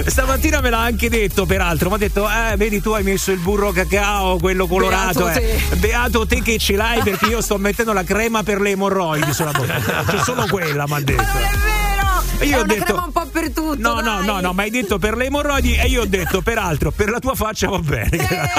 Stamattina 0.06 0.60
me 0.60 0.70
l'ha 0.70 0.80
anche 0.80 1.08
detto, 1.08 1.46
peraltro. 1.46 1.88
Mi 1.88 1.94
ha 1.96 1.98
detto: 1.98 2.28
Eh, 2.28 2.56
vedi, 2.56 2.80
tu 2.80 2.90
hai 2.90 3.02
messo 3.02 3.30
il 3.32 3.38
burro 3.38 3.72
cacao, 3.72 4.38
quello 4.38 4.66
colorato. 4.66 5.24
Beato 5.24 5.40
eh. 5.40 5.60
te. 5.70 5.76
Beato 5.76 6.26
te 6.26 6.42
che 6.42 6.58
ce 6.58 6.76
l'hai 6.76 7.02
perché 7.02 7.26
io 7.26 7.40
sto 7.40 7.58
mettendo 7.58 7.92
la 7.92 8.04
crema 8.04 8.42
per 8.42 8.60
le 8.60 8.70
emorroidi 8.70 9.32
sulla 9.32 9.52
bocca. 9.52 10.04
C'è 10.06 10.18
solo 10.18 10.46
quella, 10.48 10.84
mi 10.86 10.94
ha 10.94 11.00
detto. 11.00 11.83
Vero! 12.38 12.44
Io 12.50 12.56
è 12.56 12.60
ho 12.60 12.64
detto- 12.64 12.84
crema 12.84 13.04
un 13.04 13.12
po' 13.12 13.26
per 13.26 13.50
tutto. 13.50 13.76
No, 13.78 13.94
no, 14.00 14.16
dai. 14.18 14.26
no, 14.26 14.40
no, 14.40 14.52
ma 14.52 14.62
hai 14.62 14.70
detto 14.70 14.98
per 14.98 15.16
le 15.16 15.26
emorroidi 15.26 15.74
e 15.74 15.86
io 15.86 16.02
ho 16.02 16.06
detto, 16.06 16.40
peraltro, 16.42 16.90
per 16.90 17.10
la 17.10 17.18
tua 17.18 17.34
faccia 17.34 17.68
va 17.68 17.78
bene. 17.78 18.18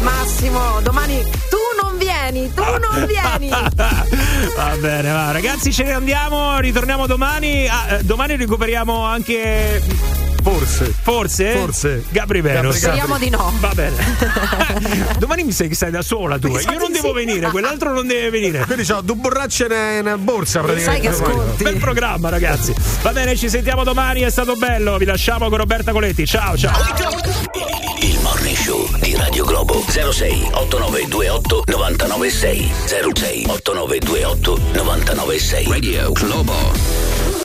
Massimo, 0.00 0.80
domani 0.82 1.22
tu 1.22 1.56
non 1.82 1.98
vieni, 1.98 2.52
tu 2.52 2.62
non 2.62 3.06
vieni. 3.06 3.48
Va 4.56 4.74
bene, 4.80 5.10
va. 5.10 5.32
ragazzi, 5.32 5.72
ce 5.72 5.84
ne 5.84 5.92
andiamo. 5.92 6.58
Ritorniamo 6.58 7.06
domani. 7.06 7.66
Ah, 7.66 7.96
eh, 7.96 8.02
domani 8.04 8.36
recuperiamo 8.36 9.04
anche. 9.04 9.82
Forse. 10.46 10.94
Forse? 11.02 11.56
Forse. 11.56 12.04
Gabri 12.10 12.40
Venus. 12.40 12.76
Speriamo 12.76 13.18
di 13.18 13.30
no. 13.30 13.52
Va 13.58 13.72
bene. 13.74 13.96
domani 15.18 15.42
mi 15.42 15.50
sai 15.50 15.66
che 15.66 15.74
stai 15.74 15.90
da 15.90 16.02
sola 16.02 16.38
tu. 16.38 16.56
Sa 16.56 16.70
Io 16.70 16.78
non 16.78 16.92
devo 16.92 17.12
venire, 17.12 17.50
quell'altro 17.50 17.92
non 17.92 18.06
deve 18.06 18.30
venire. 18.30 18.64
Quindi 18.64 18.84
c'ho 18.84 19.00
due 19.00 19.16
borracce 19.16 19.66
nella 19.66 20.16
borsa 20.16 20.62
Sai 20.64 20.66
praticamente. 20.66 21.08
che 21.08 21.14
sconti. 21.14 21.64
Bel 21.64 21.76
programma, 21.78 22.28
ragazzi. 22.28 22.72
Va 23.02 23.10
bene, 23.10 23.34
ci 23.34 23.48
sentiamo 23.48 23.82
domani. 23.82 24.20
È 24.20 24.30
stato 24.30 24.54
bello. 24.54 24.96
Vi 24.98 25.04
lasciamo 25.04 25.48
con 25.48 25.58
Roberta 25.58 25.90
Coletti. 25.90 26.24
Ciao, 26.24 26.56
ciao. 26.56 26.78
Il 28.02 28.20
morning 28.20 28.56
show 28.56 28.88
di 29.00 29.16
Radio 29.16 29.44
Globo 29.44 29.84
06 29.88 30.50
8928 30.52 31.64
996 31.66 32.72
06 33.14 33.46
8928 33.48 34.58
996 34.74 35.66
Radio 35.68 36.12
Globo 36.12 37.15